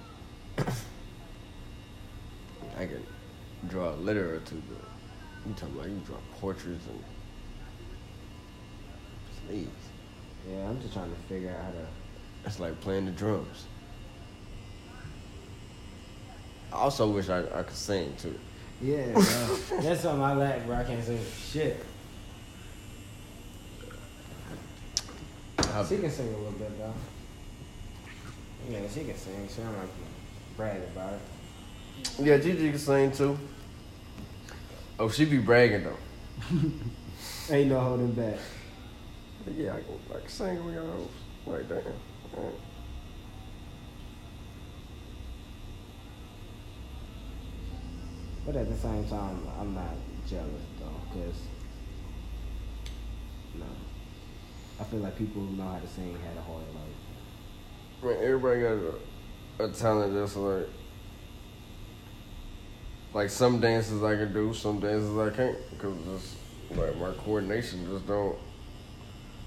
I 2.76 2.86
can 2.86 3.06
draw 3.68 3.90
a 3.90 3.96
letter 3.96 4.34
or 4.34 4.38
two, 4.40 4.60
but 4.68 4.84
you 5.46 5.54
talking 5.54 5.76
about 5.76 5.88
you 5.88 6.00
draw 6.04 6.16
portraits 6.40 6.84
and 6.86 7.04
please. 9.46 9.68
yeah, 10.50 10.68
I'm 10.68 10.80
just 10.80 10.94
trying 10.94 11.10
to 11.10 11.16
figure 11.28 11.50
out 11.50 11.64
how 11.64 11.70
to. 11.70 11.86
It's 12.44 12.58
like 12.58 12.80
playing 12.80 13.04
the 13.04 13.12
drums. 13.12 13.66
I 16.72 16.76
also 16.76 17.08
wish 17.08 17.28
I, 17.28 17.40
I 17.40 17.62
could 17.62 17.76
sing 17.76 18.14
too. 18.16 18.38
Yeah, 18.82 19.06
bro. 19.12 19.22
that's 19.80 20.00
something 20.00 20.22
I 20.22 20.34
lack, 20.34 20.66
bro. 20.66 20.76
I 20.76 20.84
can't 20.84 21.04
sing 21.04 21.20
shit. 21.52 21.84
She 25.88 25.98
can 25.98 26.10
sing 26.10 26.26
a 26.34 26.36
little 26.36 26.52
bit 26.52 26.76
though. 26.78 26.94
Yeah, 28.70 28.82
she 28.88 29.02
can 29.02 29.16
sing. 29.16 29.48
She 29.48 29.62
don't 29.62 29.76
like 29.76 29.82
to 29.82 30.56
brag 30.56 30.80
about 30.94 31.14
it. 31.14 31.20
Yeah, 32.20 32.36
Gigi 32.38 32.70
can 32.70 32.78
sing 32.78 33.10
too. 33.10 33.36
Oh, 34.96 35.08
she 35.08 35.24
be 35.24 35.38
bragging 35.38 35.82
though. 35.82 35.96
Ain't 37.50 37.68
no 37.68 37.80
holding 37.80 38.12
back. 38.12 38.36
Yeah, 39.56 39.72
I 39.72 39.80
can, 39.80 39.98
I 40.14 40.20
can 40.20 40.28
sing 40.28 40.64
with 40.64 40.74
y'all. 40.76 41.10
Right 41.46 41.68
there. 41.68 41.82
Right. 42.36 42.54
But 48.46 48.54
at 48.54 48.68
the 48.70 48.76
same 48.76 49.04
time, 49.08 49.48
I'm 49.58 49.74
not 49.74 49.94
jealous 50.28 50.62
though, 50.78 51.00
cause 51.12 51.40
no, 53.54 53.66
I 54.78 54.84
feel 54.84 55.00
like 55.00 55.18
people 55.18 55.42
who 55.42 55.56
know 55.56 55.68
how 55.68 55.78
to 55.78 55.88
sing 55.88 56.16
had 56.24 56.36
a 56.36 56.42
hard 56.42 56.62
life. 56.72 57.09
Man, 58.02 58.16
everybody 58.22 58.62
got 58.62 58.78
a, 59.58 59.64
a 59.64 59.72
talent 59.72 60.14
that's 60.14 60.36
like 60.36 60.66
like 63.12 63.28
some 63.28 63.60
dances 63.60 64.02
I 64.02 64.16
can 64.16 64.32
do, 64.32 64.54
some 64.54 64.80
dances 64.80 65.16
I 65.18 65.30
can't 65.30 65.58
because 65.70 65.96
just 66.04 66.36
like 66.78 66.96
my 66.96 67.12
coordination 67.24 67.86
just 67.86 68.06
don't 68.06 68.38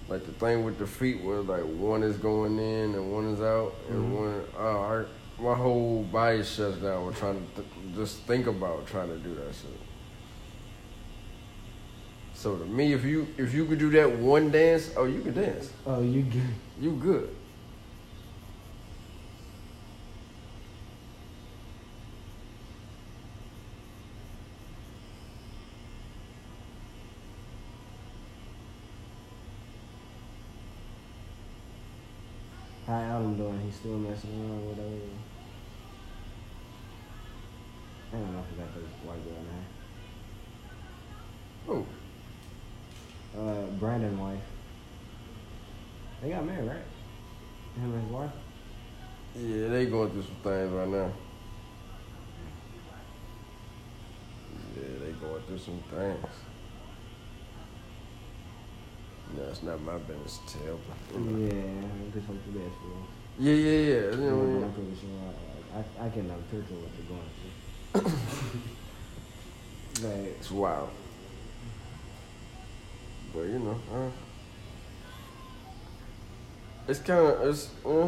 like 0.08 0.26
the 0.26 0.34
thing 0.34 0.64
with 0.64 0.78
the 0.78 0.86
feet 0.86 1.24
where 1.24 1.42
like 1.42 1.64
one 1.64 2.04
is 2.04 2.18
going 2.18 2.60
in 2.60 2.94
and 2.94 3.12
one 3.12 3.26
is 3.34 3.42
out 3.42 3.74
and 3.90 3.98
mm-hmm. 3.98 4.16
one 4.16 4.44
oh 4.60 4.80
I 4.82 5.42
my 5.42 5.56
whole 5.56 6.04
body 6.04 6.44
shuts 6.44 6.78
down 6.78 7.08
with 7.08 7.18
trying 7.18 7.36
to 7.36 7.62
th- 7.62 7.68
just 7.96 8.20
think 8.28 8.46
about 8.48 8.86
trying 8.86 9.10
to 9.10 9.18
do 9.18 9.34
that 9.36 9.54
shit. 9.56 9.80
So 12.36 12.58
to 12.58 12.66
me, 12.66 12.94
if 12.94 13.04
you 13.04 13.28
if 13.38 13.54
you 13.54 13.66
could 13.66 13.80
do 13.80 13.90
that 13.92 14.20
one 14.20 14.52
dance, 14.52 14.92
oh, 14.96 15.06
you 15.06 15.22
can 15.22 15.34
dance. 15.34 15.72
Oh, 15.88 16.02
you 16.02 16.22
good? 16.22 16.42
You 16.80 16.92
good. 16.92 17.36
How 32.86 32.96
Adam 32.96 33.38
doing? 33.38 33.60
He 33.62 33.72
still 33.84 33.98
messing 33.98 34.30
around 34.40 34.66
with 34.66 34.80
I 38.14 38.16
don't 38.16 38.32
know 38.32 38.40
if 38.50 38.58
that 38.58 38.74
the 38.76 38.80
white 39.06 39.22
girl 39.26 39.44
Oh, 41.68 41.86
now. 43.36 43.42
Uh, 43.42 43.66
Brandon 43.82 44.18
wife. 44.18 44.40
They 46.22 46.30
got 46.30 46.46
married, 46.46 46.70
right? 46.70 46.78
Him 47.76 47.94
and 47.94 48.04
his 48.04 48.12
wife. 48.14 48.32
yeah, 49.36 49.68
they 49.68 49.86
going 49.88 50.12
through 50.12 50.24
some 50.24 50.36
things 50.44 50.72
right 50.72 50.88
now. 50.88 51.12
Yeah, 54.78 55.00
they 55.04 55.12
going 55.12 55.44
through 55.44 55.58
some 55.58 55.84
things. 55.92 56.26
No, 59.36 59.44
it's 59.44 59.62
not 59.64 59.82
my 59.82 59.98
business 59.98 60.40
to 60.48 60.58
tell. 60.60 60.80
But, 61.12 61.20
you 61.20 61.26
know. 61.26 61.38
Yeah, 61.48 61.88
I 62.08 62.12
just 62.14 62.28
hope 62.28 62.38
the 62.46 62.60
best 62.60 62.76
for 62.80 62.88
them. 62.88 63.08
Yeah, 63.40 63.54
yeah, 63.54 63.72
yeah. 63.72 64.12
You 64.12 64.18
know 64.18 64.36
what 64.38 64.44
I 64.44 64.48
mean? 64.48 64.64
I'm 64.64 64.74
pretty 64.74 64.96
sure 65.00 65.10
I, 65.74 65.78
I, 65.80 66.06
I 66.06 66.10
can 66.10 66.30
um, 66.32 66.44
picture 66.52 66.76
what 66.76 66.92
they're 66.96 68.04
going 68.04 68.12
through. 70.02 70.10
like, 70.10 70.38
It's 70.40 70.52
wild. 70.52 70.90
But 73.34 73.42
you 73.42 73.60
know, 73.60 73.80
uh, 73.92 74.10
it's 76.88 77.00
kind 77.00 77.20
of 77.26 77.48
it's 77.48 77.70
uh, 77.84 78.08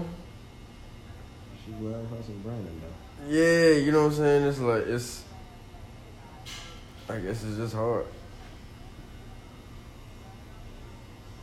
she 1.66 1.72
well 1.82 2.06
hustling 2.06 2.42
Brandon 2.42 2.80
though. 2.82 3.28
yeah, 3.28 3.72
you 3.84 3.92
know 3.92 4.04
what 4.04 4.12
I'm 4.12 4.18
saying. 4.18 4.46
It's 4.46 4.60
like 4.60 4.86
it's. 4.86 5.24
I 7.10 7.18
guess 7.20 7.44
it's 7.44 7.58
just 7.58 7.74
hard. 7.74 8.06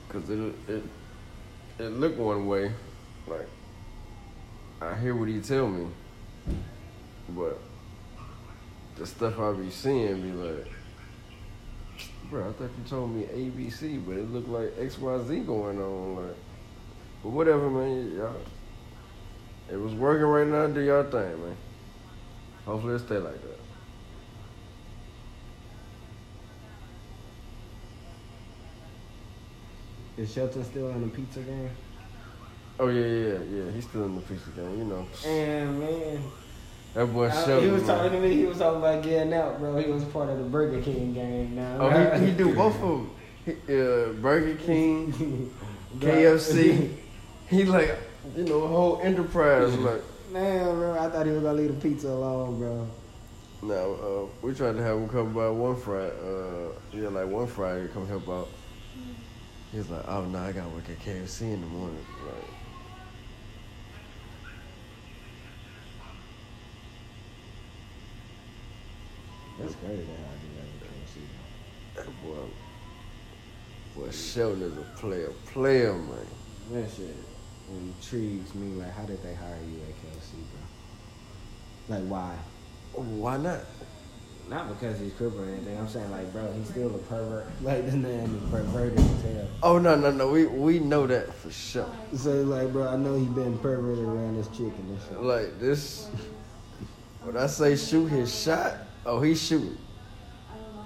Cause 0.08 0.28
it 0.30 0.54
it 0.68 0.82
it 1.80 1.88
look 1.88 2.16
one 2.18 2.46
way, 2.46 2.70
like 3.26 3.48
I 4.82 4.94
hear 4.96 5.14
what 5.14 5.28
he 5.28 5.40
tell 5.40 5.68
me, 5.68 5.86
but 7.30 7.58
the 8.96 9.06
stuff 9.06 9.38
I 9.38 9.52
be 9.52 9.70
seeing 9.70 10.20
be 10.20 10.32
like, 10.32 10.66
bro, 12.28 12.48
I 12.48 12.52
thought 12.52 12.70
you 12.76 12.84
told 12.88 13.14
me 13.14 13.22
ABC, 13.24 14.04
but 14.04 14.16
it 14.16 14.30
looked 14.30 14.48
like 14.48 14.72
X 14.78 14.98
Y 14.98 15.18
Z 15.28 15.40
going 15.40 15.80
on, 15.80 16.16
like, 16.16 16.36
but 17.22 17.30
whatever, 17.30 17.70
man, 17.70 18.16
y'all. 18.16 18.34
It 19.70 19.76
was 19.76 19.94
working 19.94 20.26
right 20.26 20.46
now. 20.46 20.66
Do 20.66 20.80
y'all 20.80 21.04
thing, 21.04 21.42
man. 21.42 21.56
Hopefully 22.66 22.96
it 22.96 22.98
stay 22.98 23.18
like 23.18 23.40
that. 23.40 23.58
Is 30.18 30.32
Shelton 30.32 30.64
still 30.64 30.90
in 30.90 31.00
the 31.02 31.08
pizza 31.08 31.40
game? 31.40 31.70
Oh 32.82 32.88
yeah, 32.88 33.06
yeah, 33.06 33.38
yeah. 33.48 33.70
He's 33.70 33.84
still 33.86 34.04
in 34.06 34.16
the 34.16 34.20
pizza 34.22 34.50
game, 34.50 34.76
you 34.76 34.84
know. 34.84 35.06
And 35.24 35.78
man, 35.78 36.18
That 36.94 37.06
boy 37.06 37.28
I- 37.28 37.60
he 37.60 37.68
was 37.68 37.82
man. 37.82 37.96
talking 37.96 38.10
to 38.10 38.20
me. 38.20 38.34
He 38.36 38.44
was 38.44 38.58
talking 38.58 38.78
about 38.80 39.04
getting 39.04 39.32
out, 39.34 39.60
bro. 39.60 39.76
He 39.76 39.88
was 39.88 40.02
part 40.06 40.28
of 40.30 40.38
the 40.38 40.44
Burger 40.44 40.82
King 40.82 41.14
game 41.14 41.54
now. 41.54 41.76
Oh, 41.78 41.90
he, 42.18 42.26
he 42.26 42.32
do 42.32 42.52
both 42.56 42.74
of 42.74 42.80
them. 42.80 43.10
He, 43.44 43.52
uh, 43.52 44.12
Burger 44.20 44.56
King, 44.56 45.12
KFC. 46.00 46.90
He 47.48 47.64
like, 47.64 47.96
you 48.36 48.44
know, 48.46 48.62
a 48.64 48.68
whole 48.68 49.00
enterprise. 49.00 49.72
Like, 49.76 50.02
Man, 50.32 50.64
bro, 50.74 50.98
I 50.98 51.08
thought 51.10 51.26
he 51.26 51.32
was 51.32 51.42
gonna 51.42 51.58
leave 51.58 51.74
the 51.80 51.88
pizza 51.88 52.08
alone, 52.08 52.58
bro. 52.58 52.88
now 53.62 53.92
uh, 53.92 54.26
we 54.40 54.54
tried 54.54 54.72
to 54.76 54.82
have 54.82 54.96
him 54.96 55.08
come 55.08 55.32
by 55.34 55.48
one 55.50 55.76
Friday. 55.76 56.10
Uh, 56.20 56.72
yeah, 56.92 57.08
like 57.10 57.28
one 57.28 57.46
Friday, 57.46 57.86
come 57.92 58.08
help 58.08 58.28
out. 58.28 58.48
He 59.70 59.78
was 59.78 59.88
like, 59.90 60.02
oh 60.08 60.24
no, 60.24 60.38
I 60.38 60.50
gotta 60.52 60.70
work 60.70 60.88
at 60.90 60.98
KFC 61.00 61.42
in 61.52 61.60
the 61.60 61.66
morning. 61.68 62.04
Like, 62.26 62.44
That's 69.62 69.74
crazy 69.76 70.04
how 70.04 70.12
I 70.12 70.36
do 70.42 70.48
that 70.56 70.72
that 71.94 72.06
boy, 72.22 72.36
boy, 73.94 74.10
Shelton 74.10 74.62
is 74.62 74.76
a 74.78 74.98
player, 74.98 75.30
player, 75.46 75.92
man. 75.92 76.26
That 76.72 76.90
shit 76.90 77.14
intrigues 77.70 78.54
me. 78.54 78.80
Like, 78.80 78.92
how 78.92 79.04
did 79.04 79.22
they 79.22 79.34
hire 79.34 79.58
you 79.68 79.78
at 79.82 79.94
KFC, 80.00 80.32
bro? 81.88 81.96
Like, 81.96 82.08
why? 82.08 82.36
Why 82.94 83.36
not? 83.36 83.60
Not 84.48 84.68
because 84.68 84.98
he's 85.00 85.12
crippled 85.12 85.42
or 85.42 85.50
anything. 85.50 85.78
I'm 85.78 85.88
saying, 85.88 86.10
like, 86.10 86.32
bro, 86.32 86.50
he's 86.52 86.68
still 86.68 86.94
a 86.94 86.98
pervert. 86.98 87.46
Like, 87.62 87.84
this 87.84 87.94
man 87.94 88.30
is 88.30 88.50
perverted 88.50 88.98
as 88.98 89.22
hell. 89.22 89.48
Oh 89.62 89.78
no, 89.78 89.94
no, 89.94 90.10
no. 90.10 90.28
We 90.28 90.46
we 90.46 90.78
know 90.78 91.06
that 91.06 91.32
for 91.34 91.50
sure. 91.50 91.90
So, 92.16 92.42
like, 92.42 92.72
bro, 92.72 92.88
I 92.88 92.96
know 92.96 93.16
he 93.16 93.26
been 93.26 93.58
perverted 93.58 94.04
around 94.04 94.36
this 94.36 94.48
chick 94.48 94.72
and 94.78 94.96
this 94.96 95.08
shit. 95.08 95.22
Like 95.22 95.60
this, 95.60 96.08
when 97.22 97.36
I 97.36 97.46
say 97.46 97.76
shoot 97.76 98.08
his 98.08 98.34
shot, 98.34 98.74
oh 99.06 99.20
he's 99.20 99.42
shooting. 99.42 99.76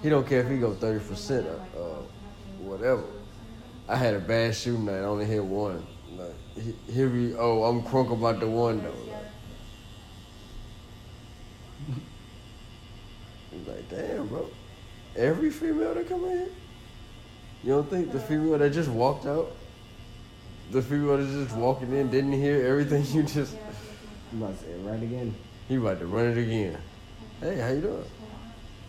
He 0.03 0.09
don't 0.09 0.27
care 0.27 0.41
if 0.41 0.51
he 0.51 0.59
go 0.59 0.75
thirty 0.75 1.05
percent 1.05 1.47
or 1.47 1.61
uh, 1.81 2.03
whatever. 2.63 3.05
I 3.89 3.97
had 3.97 4.15
a 4.15 4.21
bad 4.21 4.55
shooting 4.55 4.85
night. 4.85 4.99
I 4.99 5.05
only 5.05 5.27
hit 5.27 5.45
one. 5.45 5.87
Like 6.17 6.35
he, 6.55 6.75
here 6.93 7.09
we 7.09 7.35
oh 7.35 7.65
I'm 7.65 7.83
crunk 7.83 8.13
about 8.13 8.41
the 8.41 8.49
one 8.49 8.83
though. 8.83 8.91
Like, 8.91 9.23
He's 13.53 13.67
like 13.67 13.89
damn 13.89 14.27
bro, 14.27 14.49
every 15.15 15.51
female 15.51 15.95
that 15.95 16.09
come 16.09 16.25
in. 16.25 16.51
You 17.63 17.73
don't 17.73 17.89
think 17.89 18.13
the 18.13 18.21
female 18.21 18.59
that 18.59 18.73
just 18.73 18.91
walked 18.91 19.27
out, 19.27 19.53
the 20.71 20.83
female 20.83 21.17
that 21.17 21.27
just 21.27 21.57
walking 21.57 21.93
in 21.93 22.11
didn't 22.11 22.33
hear 22.33 22.67
everything 22.67 23.05
you 23.13 23.23
just. 23.23 23.57
I'm 24.33 24.43
about 24.43 24.59
to 24.59 24.65
say 24.65 24.71
it 24.71 24.79
right 24.85 25.03
again. 25.03 25.35
He 25.69 25.77
about 25.77 26.01
to 26.01 26.07
run 26.07 26.27
it 26.27 26.39
again. 26.39 26.77
Hey, 27.41 27.59
how 27.59 27.69
you 27.69 27.81
doing? 27.83 28.05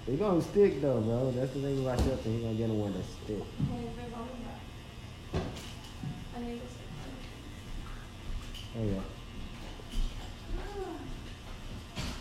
He 0.06 0.16
gonna 0.16 0.42
stick 0.42 0.82
though, 0.82 1.02
bro. 1.02 1.32
That's 1.32 1.54
the 1.54 1.60
thing 1.60 1.86
about 1.86 2.00
Shelton. 2.00 2.34
He 2.34 2.42
gonna 2.42 2.54
get 2.54 2.70
one 2.70 2.94
that 2.94 3.04
stick. 3.04 3.44
Oh 8.80 8.84
yeah. 8.84 9.02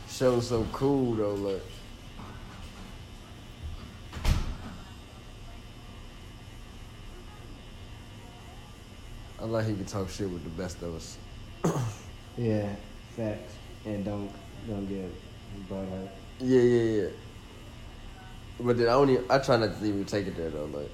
Showing 0.08 0.40
so 0.40 0.66
cool 0.72 1.14
though, 1.14 1.34
look. 1.34 1.62
I 9.38 9.44
like 9.44 9.66
he 9.66 9.74
can 9.74 9.84
talk 9.84 10.08
shit 10.08 10.28
with 10.28 10.42
the 10.42 10.50
best 10.50 10.82
of 10.82 10.94
us. 10.94 11.18
Yeah, 12.38 12.68
facts. 13.16 13.54
And 13.86 14.04
don't 14.04 14.30
don't 14.68 14.86
get 14.86 15.10
hurt. 15.68 16.08
Yeah, 16.40 16.60
yeah, 16.60 17.02
yeah. 17.02 17.08
But 18.60 18.78
then 18.78 18.88
I 18.88 18.92
only 18.92 19.18
I 19.28 19.38
try 19.38 19.56
not 19.56 19.78
to 19.78 19.86
even 19.86 20.04
take 20.04 20.26
it 20.26 20.36
there 20.36 20.50
though, 20.50 20.66
like. 20.66 20.90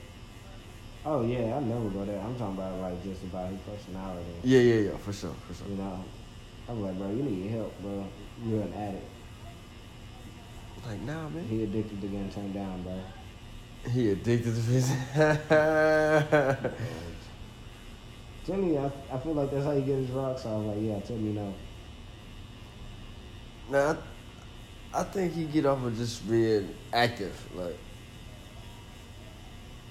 Oh 1.05 1.24
yeah, 1.24 1.56
I 1.56 1.60
never 1.60 1.89
go 1.89 2.05
there. 2.05 2.20
I'm 2.20 2.36
talking 2.36 2.56
about 2.56 2.78
like 2.80 3.02
just 3.02 3.22
about 3.24 3.51
his 3.51 3.60
personality. 3.60 4.24
Yeah, 4.44 4.60
yeah, 4.60 4.90
yeah, 4.90 4.97
for 4.98 5.12
sure, 5.12 5.34
for 5.47 5.55
sure. 5.55 5.68
You 5.68 5.76
know, 5.76 6.05
I'm 6.68 6.82
like, 6.82 6.97
bro, 6.97 7.09
you 7.10 7.22
need 7.22 7.51
help, 7.51 7.80
bro. 7.80 8.06
You're 8.44 8.62
an 8.62 8.72
addict. 8.74 9.09
Like, 10.86 11.01
nah, 11.02 11.28
man. 11.28 11.44
He 11.47 11.62
addicted 11.62 12.01
to 12.01 12.06
getting 12.06 12.30
turned 12.30 12.55
down, 12.55 12.82
bro. 12.82 13.01
He 13.90 14.10
addicted 14.10 14.55
to 14.55 14.60
physics. 14.60 14.97
Tell 18.44 18.56
me, 18.56 18.76
I, 18.76 18.90
I 19.12 19.18
feel 19.18 19.34
like 19.34 19.52
that's 19.52 19.64
how 19.64 19.72
you 19.72 19.82
get 19.82 19.98
his 19.98 20.10
rocks. 20.10 20.43
So 20.43 20.51
I 20.51 20.56
was 20.56 20.66
like, 20.76 20.78
yeah, 20.80 20.98
tell 21.01 21.16
me 21.16 21.32
no. 21.32 21.55
nah, 23.70 23.97
I, 24.94 25.02
think 25.05 25.35
he 25.35 25.44
get 25.44 25.66
off 25.66 25.85
of 25.85 25.97
just 25.97 26.28
being 26.28 26.74
active, 26.93 27.35
like. 27.55 27.77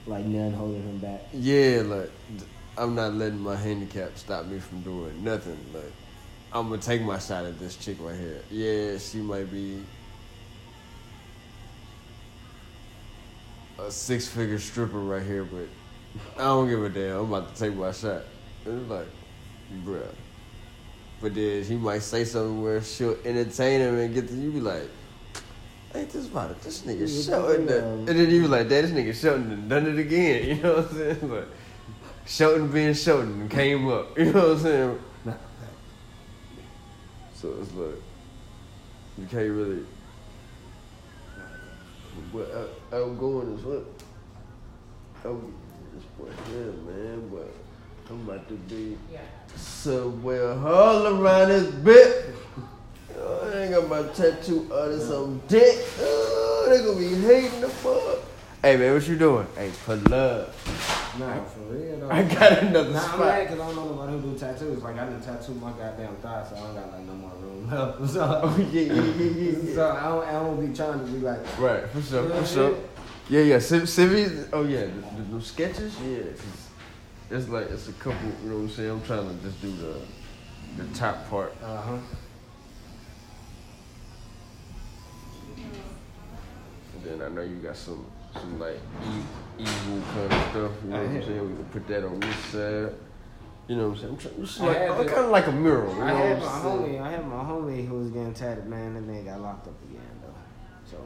Like 0.07 0.25
none 0.25 0.51
holding 0.53 0.81
him 0.81 0.97
back. 0.97 1.21
Yeah, 1.31 1.83
like 1.85 2.11
I'm 2.77 2.95
not 2.95 3.13
letting 3.13 3.39
my 3.39 3.55
handicap 3.55 4.17
stop 4.17 4.45
me 4.45 4.59
from 4.59 4.81
doing 4.81 5.23
nothing. 5.23 5.59
Like 5.73 5.91
I'm 6.51 6.69
gonna 6.69 6.81
take 6.81 7.01
my 7.01 7.19
shot 7.19 7.45
at 7.45 7.59
this 7.59 7.75
chick 7.75 7.97
right 7.99 8.17
here. 8.17 8.41
Yeah, 8.49 8.97
she 8.97 9.19
might 9.19 9.51
be 9.51 9.83
a 13.79 13.91
six 13.91 14.27
figure 14.27 14.59
stripper 14.59 14.99
right 14.99 15.23
here, 15.23 15.43
but 15.43 15.67
I 16.37 16.45
don't 16.45 16.69
give 16.69 16.83
a 16.83 16.89
damn. 16.89 17.17
I'm 17.17 17.33
about 17.33 17.53
to 17.53 17.59
take 17.59 17.75
my 17.75 17.91
shot. 17.91 18.23
It's 18.65 18.89
like, 18.89 19.07
bruh. 19.85 20.07
But 21.21 21.35
then 21.35 21.63
he 21.63 21.75
might 21.75 22.01
say 22.01 22.25
something 22.25 22.63
where 22.63 22.81
she'll 22.81 23.17
entertain 23.23 23.81
him 23.81 23.95
and 23.99 24.13
get 24.13 24.27
to 24.27 24.33
you 24.35 24.51
be 24.51 24.59
like, 24.59 24.89
Ain't 25.93 26.09
this 26.09 26.25
about 26.27 26.51
it? 26.51 26.61
This 26.61 26.81
nigga 26.83 27.01
Yeah, 27.01 27.21
Shelton. 27.21 27.67
yeah. 27.67 27.73
done- 27.75 27.99
And 27.99 28.07
then 28.07 28.29
he 28.29 28.39
was 28.39 28.49
like, 28.49 28.69
Dad, 28.69 28.85
this 28.85 28.91
nigga 28.91 29.13
Shelton 29.13 29.51
and 29.51 29.69
done 29.69 29.87
it 29.87 29.99
again. 29.99 30.45
You 30.57 30.63
know 30.63 30.75
what 30.77 30.89
I'm 30.91 30.97
saying? 30.97 31.29
Like, 31.29 31.47
Shelton 32.25 32.67
being 32.71 32.93
Shelton 32.93 33.49
came 33.49 33.87
up. 33.89 34.17
You 34.17 34.25
know 34.31 34.39
what 34.49 34.51
I'm 34.51 34.59
saying? 34.59 34.99
Nah. 35.25 35.33
So 37.35 37.55
it's 37.61 37.73
like, 37.73 38.01
you 39.17 39.25
can't 39.29 39.51
really. 39.51 39.85
But 42.33 42.51
out- 42.55 43.01
outgoing 43.01 43.55
is 43.57 43.63
what? 43.65 43.85
Oh, 45.25 45.41
this 45.93 46.03
boy 46.17 46.29
here, 46.51 46.71
man. 46.87 47.29
But 47.29 47.53
I'm 48.09 48.21
about 48.27 48.47
to 48.47 48.53
be 48.55 48.97
somewhere 49.61 50.51
all 50.53 51.07
around 51.07 51.49
this 51.49 51.67
bit. 51.75 52.35
Oh, 53.17 53.51
I 53.53 53.61
ain't 53.63 53.71
got 53.73 53.87
my 53.89 54.03
tattoo 54.13 54.69
artist 54.73 55.07
some 55.07 55.41
dick. 55.47 55.85
Oh, 55.99 56.67
they 56.69 56.83
gonna 56.83 56.97
be 56.99 57.15
hating 57.27 57.61
the 57.61 57.69
fuck. 57.69 58.19
Hey 58.61 58.77
man, 58.77 58.93
what 58.93 59.07
you 59.07 59.17
doing? 59.17 59.47
Hey, 59.55 59.71
pull 59.85 60.13
up. 60.13 60.53
Nah, 61.19 61.43
for 61.45 61.59
real 61.73 61.99
though. 61.99 62.09
I 62.11 62.23
got 62.23 62.59
another 62.59 62.91
Nah, 62.91 62.99
I'm 62.99 63.05
spot. 63.05 63.19
mad 63.19 63.43
because 63.47 63.59
I 63.59 63.65
don't 63.67 63.75
know 63.75 63.85
nobody 63.95 64.13
who 64.19 64.31
do 64.33 64.37
tattoos. 64.37 64.83
Like 64.83 64.95
I 64.97 65.05
done 65.05 65.21
tattoo 65.21 65.53
my 65.55 65.71
goddamn 65.71 66.15
thigh, 66.17 66.45
so 66.47 66.55
I 66.55 66.59
don't 66.59 66.75
got 66.75 66.91
like 66.91 67.01
no 67.05 67.13
more 67.13 67.31
room 67.41 67.69
left. 67.69 68.05
So, 68.13 68.41
Oh 68.43 68.57
yeah, 68.71 68.81
yeah, 68.81 68.93
yeah, 68.93 69.23
yeah, 69.25 69.73
so 69.75 69.89
I 69.91 70.03
don't, 70.09 70.25
I 70.25 70.31
don't 70.33 70.67
be 70.69 70.75
trying 70.75 70.99
to 70.99 71.05
be 71.11 71.19
like. 71.19 71.39
Right, 71.59 71.87
for 71.89 72.01
sure, 72.01 72.23
You 72.23 72.29
know 72.29 72.41
for 72.41 72.47
sure. 72.47 72.75
Yeah, 73.29 73.41
yeah. 73.41 73.59
Civ- 73.59 73.89
Civies. 73.89 74.47
Oh 74.53 74.63
yeah, 74.63 74.81
the, 74.85 75.21
the, 75.23 75.35
the 75.37 75.41
sketches. 75.41 75.95
Yeah, 75.99 76.19
it's 77.31 77.47
like 77.49 77.69
it's 77.71 77.87
a 77.87 77.93
couple. 77.93 78.27
You 78.43 78.49
know 78.49 78.55
what 78.57 78.61
I'm 78.63 78.69
saying? 78.69 78.89
I'm 78.91 79.01
trying 79.03 79.27
to 79.27 79.43
just 79.43 79.61
do 79.61 79.71
the 79.71 79.95
the 80.83 80.93
top 80.93 81.29
part. 81.29 81.55
Uh 81.63 81.81
huh. 81.81 81.97
And 86.95 87.03
then 87.21 87.21
I 87.21 87.29
know 87.33 87.41
you 87.41 87.55
got 87.57 87.75
some 87.75 88.05
some 88.33 88.59
like 88.59 88.75
e- 89.05 89.59
evil 89.63 90.01
kind 90.13 90.31
of 90.33 90.49
stuff. 90.49 90.71
You 90.83 90.89
know 90.91 91.03
what 91.03 91.09
I'm 91.09 91.23
saying? 91.23 91.49
We 91.49 91.55
can 91.55 91.65
put 91.65 91.87
that 91.87 92.05
on 92.05 92.19
this 92.19 92.35
side. 92.37 92.93
You 93.67 93.77
know 93.77 93.89
what 93.89 93.97
I'm 93.97 93.97
saying? 93.97 94.11
I'm 94.13 94.17
trying, 94.17 94.41
it's 94.43 94.59
I 94.59 94.65
like 94.67 94.77
had 94.77 94.89
kind 94.97 95.09
to- 95.09 95.23
of 95.23 95.29
like 95.29 95.47
a 95.47 95.51
mural. 95.51 95.93
You 95.93 95.99
know 95.99 96.05
I 96.05 96.11
had 96.11 96.39
what 96.39 96.45
my 96.47 96.53
I'm 96.53 96.61
saying? 96.61 96.95
homie. 96.95 97.01
I 97.01 97.11
had 97.11 97.27
my 97.27 97.35
homie 97.43 97.87
who 97.87 97.95
was 97.95 98.09
getting 98.09 98.33
tatted, 98.33 98.67
man, 98.67 98.95
and 98.97 99.09
then 99.09 99.25
got 99.25 99.41
locked 99.41 99.67
up 99.67 99.73
again 99.89 100.01
though. 100.21 100.33
So. 100.89 100.97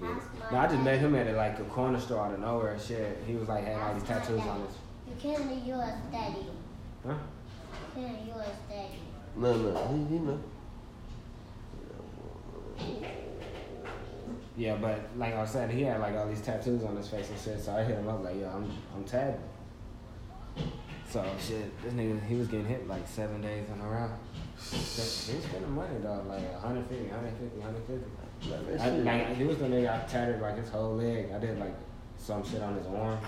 Yeah. 0.00 0.14
No, 0.50 0.58
I 0.58 0.66
just 0.68 0.82
met 0.82 0.98
him 0.98 1.14
at 1.14 1.34
like 1.36 1.58
a 1.58 1.64
corner 1.64 2.00
store 2.00 2.26
out 2.26 2.34
of 2.34 2.40
nowhere. 2.40 2.78
Shit, 2.78 3.18
he 3.26 3.34
was 3.34 3.48
like 3.48 3.64
had 3.64 3.80
all 3.80 3.94
these 3.94 4.02
tattoos 4.04 4.40
on 4.40 4.60
his. 4.60 4.74
You 5.22 5.30
can't 5.30 5.50
leave 5.52 5.66
yours 5.66 5.92
steady. 6.08 6.46
Huh? 7.06 7.14
You 7.14 8.02
can't 8.02 8.18
leave 8.18 8.28
yours 8.28 8.46
steady. 8.66 8.98
No, 9.36 9.56
no, 9.56 9.88
he, 9.88 10.14
he 10.14 10.18
know. 10.18 10.40
Yeah, 14.56 14.76
but 14.76 15.00
like 15.16 15.34
I 15.34 15.44
said, 15.46 15.70
he 15.70 15.82
had 15.82 16.00
like 16.00 16.16
all 16.16 16.26
these 16.28 16.40
tattoos 16.40 16.82
on 16.82 16.96
his 16.96 17.08
face 17.08 17.30
and 17.30 17.38
shit. 17.38 17.60
So 17.60 17.72
I 17.72 17.84
hit 17.84 17.98
him 17.98 18.08
up 18.08 18.24
like, 18.24 18.38
yo, 18.38 18.48
I'm 18.48 18.70
I'm 18.94 19.04
tagged. 19.04 19.38
So 21.08 21.24
shit, 21.38 21.82
this 21.82 21.92
nigga 21.92 22.24
he 22.26 22.34
was 22.34 22.48
getting 22.48 22.66
hit 22.66 22.88
like 22.88 23.06
seven 23.06 23.40
days 23.40 23.66
in 23.72 23.80
a 23.80 23.88
row. 23.88 24.10
He 24.70 24.76
was 24.76 25.44
spending 25.44 25.72
money 25.72 26.00
dog, 26.02 26.26
like 26.26 26.52
150, 26.52 27.06
150, 27.10 27.58
150. 27.58 28.10
Like, 28.50 28.80
I, 28.80 28.90
like 29.26 29.36
he 29.36 29.44
was 29.44 29.58
the 29.58 29.66
nigga 29.66 30.02
I 30.02 30.06
tatted 30.06 30.40
like 30.40 30.56
his 30.56 30.68
whole 30.68 30.96
leg. 30.96 31.30
I 31.32 31.38
did 31.38 31.58
like 31.60 31.76
some 32.16 32.44
shit 32.44 32.60
on 32.60 32.74
his 32.74 32.86
arm. 32.88 33.18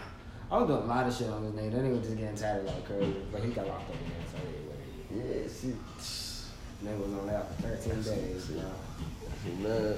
I 0.51 0.59
was 0.59 0.69
doing 0.69 0.83
a 0.83 0.87
lot 0.87 1.07
of 1.07 1.15
shit 1.15 1.29
on 1.31 1.43
this 1.45 1.53
nigga. 1.55 1.73
That 1.73 1.83
nigga 1.85 1.97
was 1.99 2.07
just 2.07 2.17
getting 2.19 2.37
tatted 2.37 2.67
like 2.67 2.85
crazy, 2.87 3.17
but 3.33 3.43
he 3.43 3.51
got 3.51 3.67
locked 3.67 3.91
up 3.91 3.97
again. 3.97 4.25
So 4.31 4.39
yeah, 4.39 4.61
what 4.69 5.27
Yeah, 5.27 5.49
see, 5.49 5.75
is. 5.99 6.51
Nigga 6.85 6.99
was 6.99 7.13
on 7.19 7.27
that 7.29 7.57
for 7.57 7.63
13 7.69 8.03
days. 8.03 8.51
You 8.51 8.57
know? 8.57 8.73
see, 9.43 9.63
man. 9.63 9.97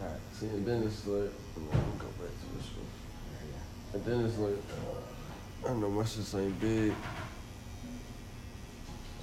Right. 0.00 0.20
See, 0.32 0.46
and 0.46 0.66
then 0.66 0.82
it's 0.82 1.06
like, 1.06 1.30
I'm 1.56 1.66
gonna 1.66 1.82
go 1.98 2.06
back 2.18 2.32
to 2.32 2.46
this 2.56 2.68
one. 2.74 2.88
Yeah, 3.52 3.94
And 3.94 4.04
then 4.04 4.24
it's 4.24 4.38
like, 4.38 4.54
uh, 4.54 5.64
I 5.64 5.68
don't 5.68 5.80
know, 5.80 5.90
my 5.90 6.04
shit 6.04 6.34
ain't 6.34 6.58
big. 6.60 6.94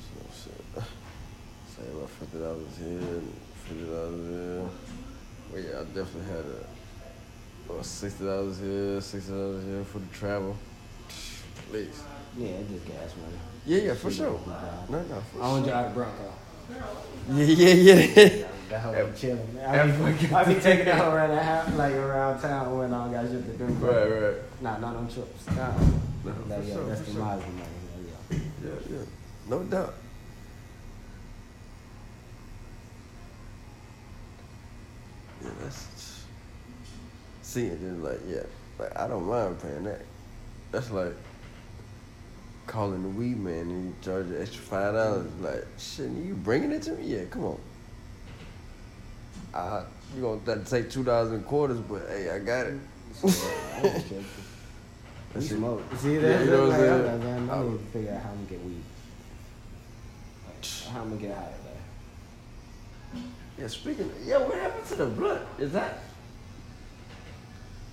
So, 0.05 0.51
shit. 0.51 0.83
Say 1.75 1.91
about 1.91 2.09
fifty 2.09 2.37
dollars 2.37 2.77
here, 2.77 3.21
fifty 3.65 3.85
dollars 3.85 4.27
there. 4.29 4.69
Well, 5.51 5.61
yeah, 5.61 5.79
I 5.79 5.83
definitely 5.85 6.29
had 6.31 6.45
a, 6.45 6.68
oh, 7.69 7.81
sixty 7.81 8.23
dollars 8.25 8.59
here, 8.59 9.01
sixty 9.01 9.31
dollars 9.31 9.63
here 9.65 9.83
for 9.83 9.99
the 9.99 10.07
travel. 10.07 10.55
Please. 11.69 12.01
yeah. 12.37 12.47
Yeah, 12.47 12.53
it's 12.57 12.71
just 12.71 12.85
gas 12.87 13.13
money. 13.21 13.37
Yeah, 13.65 13.77
yeah, 13.81 13.93
for 13.95 14.11
sure. 14.11 14.31
no 14.31 14.37
doubt. 14.53 14.89
No, 14.89 15.01
no, 15.03 15.21
for 15.33 15.41
I 15.43 15.47
want 15.47 15.65
to 15.65 15.71
sure. 15.71 15.81
drive 15.81 15.89
the 15.89 15.95
Bronco. 15.95 16.33
Yeah, 17.31 17.43
yeah, 17.45 17.93
yeah. 17.93 18.47
That 18.69 18.81
hoe 18.81 19.05
be 19.07 19.17
chilling. 19.17 19.59
I 19.59 19.77
every- 19.77 20.13
be, 20.27 20.33
I 20.33 20.43
be 20.45 20.55
taking 20.59 20.87
it 20.87 20.95
around 20.95 21.29
the 21.31 21.41
house, 21.43 21.73
like 21.75 21.93
around 21.93 22.39
town 22.39 22.77
when 22.77 22.93
I 22.93 23.03
don't 23.05 23.11
got 23.13 23.31
shit 23.31 23.43
to 23.59 23.65
do. 23.65 23.73
right, 23.85 24.21
right. 24.21 24.61
Nah, 24.61 24.77
not 24.77 24.95
on 24.95 25.07
trips. 25.07 25.47
Nah. 25.47 25.55
No, 25.55 26.31
Like, 26.47 26.61
for 26.61 26.67
yeah, 26.67 26.73
sure, 26.75 26.85
that's 26.85 27.01
the 27.01 27.11
sure. 27.11 27.21
miles 27.21 27.43
money. 27.43 27.55
Yeah, 28.31 28.37
yeah. 28.63 28.69
Yeah, 28.69 28.97
yeah. 28.97 29.05
No 29.47 29.63
doubt. 29.63 29.93
Yeah, 35.43 35.49
that's 35.61 35.87
see 37.49 37.65
it 37.65 37.81
then 37.81 38.03
like 38.03 38.19
yeah. 38.27 38.43
Like 38.77 38.97
I 38.97 39.07
don't 39.07 39.25
mind 39.27 39.59
paying 39.61 39.83
that. 39.85 40.01
That's 40.71 40.91
like 40.91 41.13
calling 42.67 43.01
the 43.01 43.09
weed 43.09 43.37
man 43.39 43.61
and 43.61 43.85
you 43.87 43.95
charge 44.01 44.27
an 44.27 44.41
extra 44.41 44.61
five 44.61 44.93
dollars. 44.93 45.27
Like 45.41 45.65
shit, 45.77 46.09
you 46.11 46.35
bringing 46.35 46.71
it 46.71 46.83
to 46.83 46.91
me? 46.91 47.05
Yeah, 47.15 47.25
come 47.25 47.45
on. 47.45 47.59
I 49.53 49.83
you 50.15 50.21
gonna 50.21 50.39
have 50.45 50.63
to 50.63 50.69
take 50.69 50.89
two 50.91 51.03
dollars 51.03 51.31
in 51.31 51.43
quarters, 51.43 51.79
but 51.79 52.03
hey, 52.07 52.29
I 52.29 52.39
got 52.39 52.67
it. 52.67 52.75
So, 53.15 53.27
I 53.27 53.87
ain't 53.87 54.07
tripping. 54.07 54.17
We 54.17 54.25
That's 55.33 55.45
it. 55.51 55.57
smoke. 55.57 55.81
See, 55.97 56.13
Yeah, 56.15 56.21
that's 56.21 56.45
you 56.45 56.51
know 56.51 56.67
what 56.67 56.73
I'm 56.75 56.79
I'm 56.79 56.79
saying? 56.79 57.05
like, 57.05 57.21
man, 57.21 57.49
I 57.49 57.53
I- 57.59 57.63
need 57.63 57.71
to 57.79 57.85
figure 57.85 58.11
out 58.13 58.21
how 58.21 58.29
I'm 58.29 58.35
gonna 58.37 58.49
get 58.49 58.63
weed. 58.65 58.83
How 60.91 61.01
I'm 61.01 61.09
gonna 61.09 61.21
get 61.21 61.35
high 61.37 61.51
today. 61.57 63.25
Yeah, 63.59 63.67
speaking. 63.67 64.05
Of, 64.05 64.25
yeah, 64.25 64.37
what 64.37 64.55
happened 64.57 64.85
to 64.87 64.95
the 64.95 65.05
blunt? 65.07 65.41
Is 65.59 65.71
that? 65.73 65.99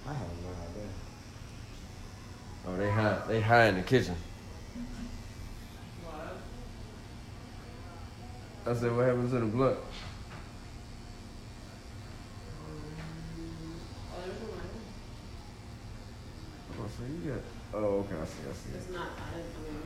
I 0.08 0.12
have 0.12 0.20
no 0.20 0.50
idea. 0.70 0.88
Oh, 2.68 2.76
they 2.76 2.90
high. 2.90 3.18
They 3.26 3.40
high 3.40 3.66
in 3.66 3.76
the 3.76 3.82
kitchen. 3.82 4.16
I 8.68 8.74
said, 8.74 8.96
what 8.96 9.06
happened 9.06 9.30
to 9.30 9.38
the 9.38 9.46
blunt? 9.46 9.78
Oh, 16.78 16.88
so 16.98 17.04
you 17.04 17.30
got. 17.30 17.42
Oh, 17.74 17.98
okay. 18.00 18.16
I 18.20 18.24
see. 18.24 18.42
I 18.48 18.52
see. 18.52 18.76
It's 18.76 18.90
not, 18.90 19.08
I, 19.16 19.34
I 19.34 19.38
mean, 19.38 19.82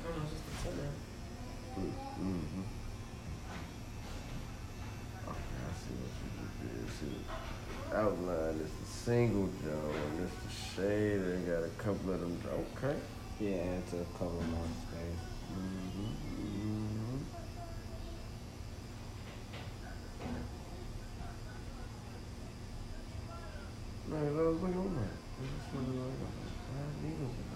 I 0.00 0.02
don't 0.02 0.16
know, 0.18 0.24
it's 0.24 0.32
just 0.32 0.44
a 0.48 0.70
tenor. 0.70 0.90
Mm-hmm. 1.78 2.62
Okay, 5.28 5.58
I 5.62 5.72
see 5.78 5.94
what 5.94 6.12
you 6.18 6.28
just 6.42 6.54
did. 6.58 6.90
See, 6.98 7.22
outline 7.94 8.56
is 8.58 8.66
the 8.66 8.67
single 9.08 9.48
Joe, 9.64 9.90
and 10.04 10.20
it's 10.20 10.36
the 10.44 10.50
shade. 10.52 11.20
They 11.24 11.40
got 11.50 11.64
a 11.64 11.72
couple 11.78 12.12
of 12.12 12.20
them. 12.20 12.36
Okay. 12.76 12.96
Yeah, 13.40 13.80
it's 13.80 13.94
a 13.94 14.04
couple 14.12 14.44
more 14.52 14.68
days. 14.92 15.22
Mm-hmm. 15.48 16.12
Mm-hmm. 16.44 17.16
Man, 24.12 24.20
I 24.20 24.26
was 24.28 24.60
looking 24.60 24.76
on 24.76 24.94
that. 24.96 25.00
I 25.00 25.40
was 25.40 25.50
just 25.56 25.72
looking 25.72 25.96
like, 26.04 26.12
I 26.68 26.76
had 26.76 26.92
needles 27.02 27.32
in 27.32 27.48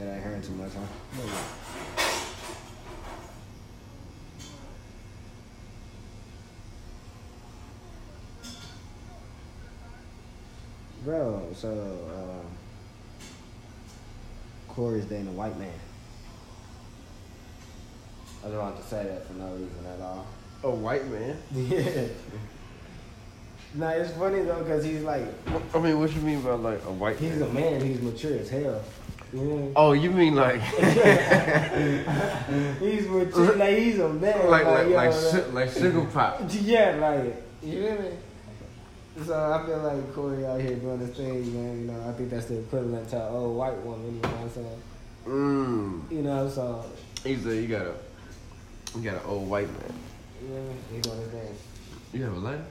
there. 0.00 0.29
That 0.40 0.46
ain't 0.46 0.56
hurting 0.56 0.56
too 0.56 0.62
much, 0.62 0.72
huh? 0.74 1.60
Bro, 11.04 11.48
so 11.54 11.70
uh, 12.14 12.44
Corey's 14.72 15.06
dating 15.06 15.28
a 15.28 15.32
white 15.32 15.58
man. 15.58 15.72
I 18.42 18.48
just 18.48 18.56
wanted 18.58 18.76
to 18.76 18.82
say 18.84 19.04
that 19.04 19.26
for 19.26 19.32
no 19.34 19.46
reason 19.52 19.86
at 19.86 20.00
all. 20.00 20.26
A 20.62 20.70
white 20.70 21.06
man? 21.08 21.36
Yeah. 21.54 22.06
nah, 23.74 23.90
it's 23.90 24.12
funny 24.12 24.40
though, 24.42 24.62
cause 24.64 24.84
he's 24.84 25.02
like, 25.02 25.22
I 25.74 25.78
mean, 25.78 25.98
what 25.98 26.12
you 26.14 26.20
mean 26.22 26.42
by 26.42 26.52
like 26.52 26.84
a 26.84 26.92
white 26.92 27.18
he's 27.18 27.36
man? 27.36 27.42
a 27.42 27.52
man, 27.52 27.80
he's 27.80 28.00
mature 28.02 28.38
as 28.38 28.50
hell. 28.50 28.82
Yeah. 29.32 29.68
Oh, 29.76 29.92
you 29.92 30.10
mean 30.10 30.34
like 30.34 30.60
he's 32.80 33.06
mature, 33.06 33.54
like 33.56 33.78
he's 33.78 33.98
a 34.00 34.08
man. 34.08 34.50
like 34.50 34.66
like 34.66 34.88
yo, 34.88 34.96
like, 34.96 35.10
like- 35.10 35.12
su- 35.12 35.50
like 35.52 35.70
sugar 35.70 36.04
pop? 36.12 36.40
Yeah, 36.62 36.96
like 37.00 37.36
you 37.62 37.78
hear 37.78 37.98
me? 37.98 38.10
So 39.24 39.34
I 39.34 39.66
feel 39.66 39.78
like 39.78 40.14
Corey 40.14 40.46
out 40.46 40.60
here 40.60 40.76
doing 40.76 40.98
this 40.98 41.16
thing, 41.16 41.52
man. 41.54 41.80
You 41.80 41.86
know, 41.92 42.08
I 42.08 42.12
think 42.12 42.30
that's 42.30 42.46
the 42.46 42.58
equivalent 42.60 43.08
to 43.10 43.16
an 43.26 43.32
old 43.34 43.56
white 43.56 43.76
woman. 43.84 44.14
You 44.16 44.20
know 44.22 44.28
what 44.28 44.40
I'm 44.40 44.50
saying? 44.50 44.82
Mm. 45.26 46.10
You 46.12 46.22
know, 46.22 46.48
so 46.48 46.84
He 47.22 47.36
said 47.36 47.62
you 47.62 47.68
got 47.68 47.86
a, 47.86 47.94
you 48.96 49.02
got 49.02 49.16
an 49.16 49.20
old 49.26 49.48
white 49.50 49.68
man. 49.68 49.92
yeah, 50.50 50.72
he 50.94 51.00
doing 51.02 51.18
his 51.20 51.28
thing. 51.30 51.54
You 52.14 52.24
have 52.24 52.32
a 52.34 52.38
lighter? 52.38 52.64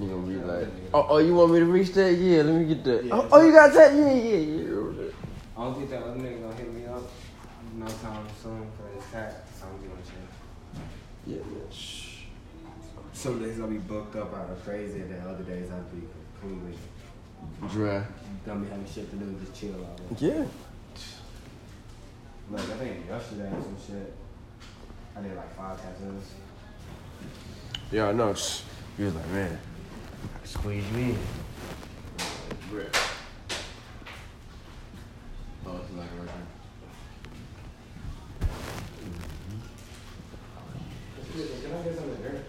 Be 0.00 0.36
like, 0.36 0.68
oh, 0.94 1.06
oh, 1.10 1.18
you 1.18 1.34
want 1.34 1.52
me 1.52 1.58
to 1.58 1.66
reach 1.66 1.92
that? 1.92 2.14
Yeah, 2.14 2.42
let 2.42 2.54
me 2.54 2.64
get 2.64 2.84
that. 2.84 3.04
Yeah, 3.04 3.14
oh, 3.14 3.28
oh, 3.32 3.44
you 3.44 3.52
got 3.52 3.72
that? 3.74 3.94
Yeah, 3.94 4.12
yeah, 4.12 4.36
yeah. 4.36 5.10
I 5.56 5.64
don't 5.64 5.74
think 5.74 5.90
that 5.90 6.02
other 6.02 6.18
nigga 6.18 6.40
gonna 6.40 6.54
hit 6.54 6.72
me 6.72 6.86
up 6.86 7.02
no 7.76 7.86
time 7.86 8.26
soon 8.42 8.66
for 8.76 8.88
his 8.94 9.04
tax. 9.12 9.34
So 9.58 9.66
I'm 9.66 9.76
gonna 9.76 10.00
chill. 10.02 10.82
Yeah, 11.26 11.36
man. 11.36 11.70
Shh. 11.70 12.22
Some 13.12 13.42
days 13.42 13.60
I'll 13.60 13.66
be 13.66 13.76
booked 13.76 14.16
up 14.16 14.34
out 14.34 14.50
of 14.50 14.64
crazy, 14.64 15.00
and 15.00 15.10
then 15.10 15.20
other 15.26 15.44
days 15.44 15.70
I'll 15.70 15.82
be 15.94 16.06
completely 16.40 16.78
Dry. 17.68 18.02
don't 18.46 18.62
be 18.62 18.70
having 18.70 18.86
shit 18.86 19.10
to 19.10 19.16
do, 19.16 19.38
just 19.44 19.58
chill 19.58 19.74
out. 19.74 20.00
Yeah. 20.18 20.44
Like 22.50 22.62
I 22.62 22.74
think 22.78 23.06
yesterday 23.06 23.48
or 23.52 23.62
some 23.62 23.76
shit. 23.86 24.14
I 25.16 25.20
did 25.20 25.36
like 25.36 25.54
five 25.54 25.80
tattoos. 25.80 26.24
Yeah, 27.92 28.08
I 28.08 28.12
know. 28.12 28.32
He 28.96 29.04
was 29.04 29.14
like, 29.14 29.28
man, 29.28 29.58
squeeze 30.44 30.90
me 30.92 31.10
in. 31.10 31.18
Brett. 32.70 33.00
Oh, 35.66 35.80
it's 35.82 35.92
like 35.96 36.08
right 36.18 36.30
Can 41.32 41.72
I 41.72 41.82
get 41.82 41.94
some 41.96 42.10
of 42.10 42.22
there? 42.22 42.42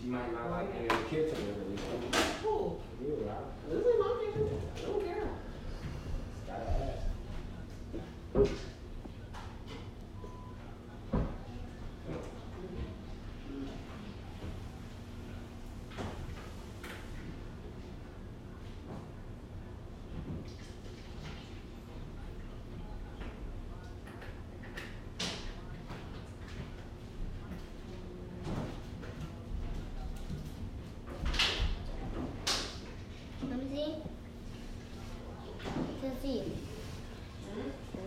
She 0.00 0.06
might 0.08 0.32
not 0.32 0.50
like 0.50 0.72
being 0.72 0.84
in 0.84 0.88
the 0.88 0.94
kitchen 1.08 1.46
with 1.46 2.14
her. 2.14 2.24
Cool. 2.42 2.82
This 3.68 3.78
is 3.78 3.84
my 3.98 4.24
kitchen. 4.24 4.48
I 4.76 4.80
don't 4.80 5.04
care. 5.04 5.28
Gotta 6.46 6.62
ask. 6.62 8.50
Let 33.50 33.58
me 33.58 33.66
see. 33.76 33.94
Let's 36.02 36.22
see. 36.22 36.42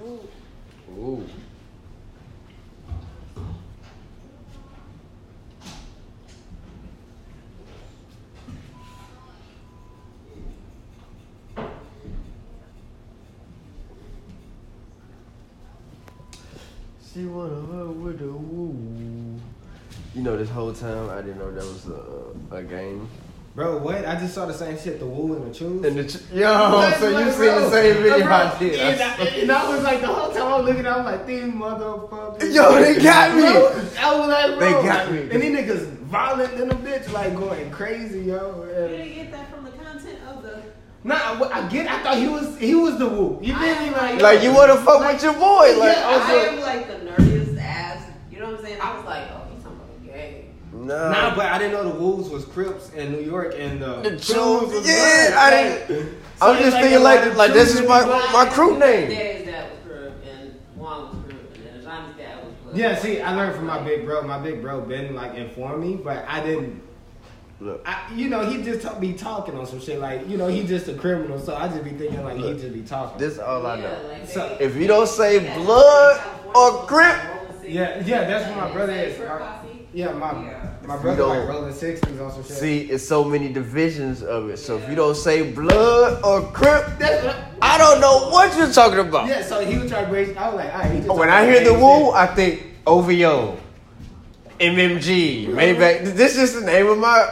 Ooh. 0.02 0.20
Ooh. 0.98 1.24
She 17.16 17.24
wanna 17.26 17.56
her 17.56 17.86
with 17.86 18.20
the 18.20 18.28
woo. 18.28 19.40
You 20.14 20.22
know, 20.22 20.36
this 20.36 20.50
whole 20.50 20.74
time 20.74 21.10
I 21.10 21.22
didn't 21.22 21.38
know 21.40 21.50
that 21.50 21.64
was 21.64 21.88
a, 21.88 22.58
a 22.58 22.62
game. 22.62 23.08
Bro, 23.56 23.78
what? 23.78 24.06
I 24.06 24.16
just 24.16 24.34
saw 24.34 24.46
the 24.46 24.54
same 24.54 24.78
shit, 24.78 25.00
the 25.00 25.06
woo 25.06 25.34
and 25.34 25.50
the 25.50 25.58
choose. 25.58 25.86
And 25.86 25.96
the 25.98 26.04
ch- 26.04 26.30
yo, 26.34 26.92
so 27.00 27.18
you 27.18 27.32
see 27.32 27.46
the 27.46 27.70
same 27.70 28.04
video 28.04 28.28
I 28.28 28.60
did. 28.60 28.80
And 28.82 29.02
I, 29.02 29.26
and 29.28 29.50
I 29.50 29.70
was 29.74 29.82
like, 29.82 30.02
the 30.02 30.08
whole 30.08 30.34
time 30.34 30.42
I 30.42 30.58
was 30.58 30.66
looking, 30.66 30.86
I 30.86 30.98
was 30.98 31.06
like, 31.06 31.26
these 31.26 31.44
motherfuckers. 31.44 32.54
Yo, 32.54 32.82
they 32.82 33.02
got 33.02 33.34
me. 33.34 33.44
Bro, 33.44 33.86
I 33.98 34.20
was 34.20 34.28
like, 34.28 34.58
bro. 34.58 34.82
They 34.82 34.88
got 34.90 35.10
me. 35.10 35.20
And 35.22 35.42
these 35.42 35.58
niggas 35.58 35.86
violent 36.00 36.58
than 36.58 36.70
a 36.70 36.76
bitch, 36.76 37.10
like 37.14 37.34
going 37.38 37.72
crazy, 37.72 38.24
yo. 38.24 38.66
You 38.66 38.98
didn't 38.98 39.16
get 39.16 39.32
that 39.32 39.50
from 39.56 39.64
the 39.64 39.72
content 39.72 40.20
of 40.28 40.44
the. 40.44 40.62
Nah, 41.06 41.14
I, 41.16 41.62
I 41.66 41.68
get. 41.70 41.88
I 41.88 42.02
thought 42.02 42.18
he 42.18 42.28
was 42.28 42.58
he 42.58 42.74
was 42.74 42.98
the 42.98 43.08
woo. 43.08 43.38
You 43.42 43.54
feel 43.56 43.80
me? 43.80 43.92
Like, 43.92 44.20
Like 44.22 44.44
you 44.44 44.52
wanna 44.54 44.76
fuck 44.78 45.00
with 45.02 45.22
your 45.22 45.34
boy, 45.34 45.78
like 45.78 45.96
Yeah, 45.96 46.24
I 46.28 46.34
am 46.50 46.60
like 46.62 46.88
the 46.88 46.96
nerdiest 47.06 47.60
ass. 47.62 48.12
You 48.32 48.40
know 48.40 48.48
what 48.50 48.60
I'm 48.60 48.66
saying? 48.66 48.82
I 48.82 48.96
was 48.96 49.06
like, 49.06 49.24
oh, 49.32 49.48
he's 49.54 49.62
talking 49.64 49.78
about 49.78 50.02
the 50.02 50.08
gay. 50.08 50.46
Nah, 50.74 51.12
Nah, 51.12 51.36
but 51.36 51.46
I 51.46 51.60
didn't 51.60 51.74
know 51.74 51.84
the 51.94 52.00
Woos 52.00 52.30
was 52.30 52.44
Crips 52.46 52.90
in 52.94 53.12
New 53.12 53.22
York 53.22 53.54
and 53.56 53.84
uh, 53.84 54.02
the, 54.02 54.10
The 54.10 54.18
Choose 54.18 54.26
Choose, 54.28 54.72
was 54.74 54.88
yeah, 54.88 55.28
Bloods. 55.30 55.38
I 55.38 55.50
didn't- 55.88 56.10
so 56.38 56.48
I'm 56.48 56.56
it's 56.56 56.66
just 56.66 56.74
like 56.74 56.82
thinking 56.84 57.00
a 57.00 57.04
like 57.04 57.36
like 57.38 57.54
this 57.54 57.74
is 57.76 57.88
my 57.88 58.04
my 58.34 58.46
crew 58.52 58.78
name. 58.80 59.10
Dad's 59.10 59.46
dad 59.46 59.70
was 59.72 59.80
Crip 59.86 60.14
and 60.28 60.56
Juan 60.76 61.02
was 61.04 61.24
Crip 61.24 61.56
and 61.74 61.84
Johnny's 61.84 62.16
dad 62.18 62.44
was 62.46 62.54
Blood. 62.64 62.78
Yeah, 62.78 62.96
see, 62.98 63.22
I 63.22 63.36
learned 63.36 63.56
from 63.56 63.68
my 63.68 63.80
big 63.84 64.06
bro. 64.06 64.24
My 64.24 64.40
big 64.40 64.60
bro 64.64 64.82
been 64.82 65.14
like 65.14 65.36
informed 65.36 65.84
me, 65.84 65.96
but 65.98 66.26
I 66.28 66.42
didn't. 66.44 66.82
Look, 67.62 67.82
I, 67.88 68.12
you 68.14 68.28
know, 68.28 68.46
he 68.50 68.62
just 68.62 68.82
t- 68.86 69.00
be 69.00 69.14
talking 69.14 69.58
on 69.58 69.66
some 69.66 69.80
shit 69.80 70.00
like, 70.00 70.28
you 70.28 70.36
know, 70.38 70.48
he 70.48 70.66
just 70.68 70.90
a 70.90 70.94
criminal, 70.94 71.40
so 71.40 71.56
I 71.56 71.70
just 71.70 71.86
be 71.86 71.92
thinking 71.92 72.22
like 72.24 72.36
he 72.38 72.54
just 72.54 72.74
be 72.74 72.82
talking. 72.82 73.18
this 73.18 73.34
is 73.34 73.40
all 73.40 73.66
I 73.66 73.76
Yeah, 73.78 73.82
know. 73.84 74.08
like 74.10 74.28
So- 74.28 74.58
If 74.60 74.76
you 74.76 74.88
don't 74.88 75.08
say 75.08 75.40
blood 75.56 76.22
or 76.54 76.86
grip, 76.86 77.16
Yeah, 77.66 78.04
yeah, 78.06 78.26
that's 78.26 78.50
what 78.50 78.58
my 78.68 78.72
brother 78.74 78.92
is. 78.94 79.16
Crip 79.18 79.30
My- 79.40 79.56
yeah, 79.94 80.12
my 80.12 80.32
Yeah. 80.34 80.68
my 80.86 80.98
brother 80.98 81.18
don't- 81.18 81.30
like 81.40 81.48
rolling 81.48 81.74
sixties 81.74 82.20
on 82.20 82.30
some 82.32 82.44
shit. 82.44 82.58
see, 82.58 82.80
it's 82.82 83.08
so 83.08 83.24
many 83.24 83.48
divisions 83.54 84.22
of 84.22 84.50
it. 84.50 84.60
So 84.60 84.78
if 84.78 84.90
you 84.90 84.96
don't 84.96 85.16
say 85.16 85.42
blood 85.50 86.22
or 86.26 86.42
crip, 86.52 86.86
I 87.62 87.78
don't 87.78 88.02
know 88.02 88.30
what 88.30 88.56
you're 88.58 88.72
talking 88.72 89.00
about. 89.00 89.28
yeah, 89.30 89.42
so 89.42 89.66
he 89.66 89.78
was 89.78 89.90
trying 89.90 90.08
to 90.08 90.12
raise. 90.12 90.36
I 90.36 90.48
was 90.50 90.58
like, 90.58 90.74
all 90.76 90.82
right. 90.82 90.92
He 90.92 90.98
just 91.00 91.10
When 91.18 91.30
I 91.30 91.46
hear 91.46 91.62
the 91.62 91.70
crazy 91.72 91.82
woo. 91.84 92.12
I 92.12 92.26
think 92.28 92.64
OVO, 92.86 93.58
MMG, 94.60 95.48
Maybach. 95.48 96.16
This 96.16 96.38
is 96.38 96.54
the 96.54 96.62
name 96.66 96.88
of 96.88 96.98
my. 96.98 97.28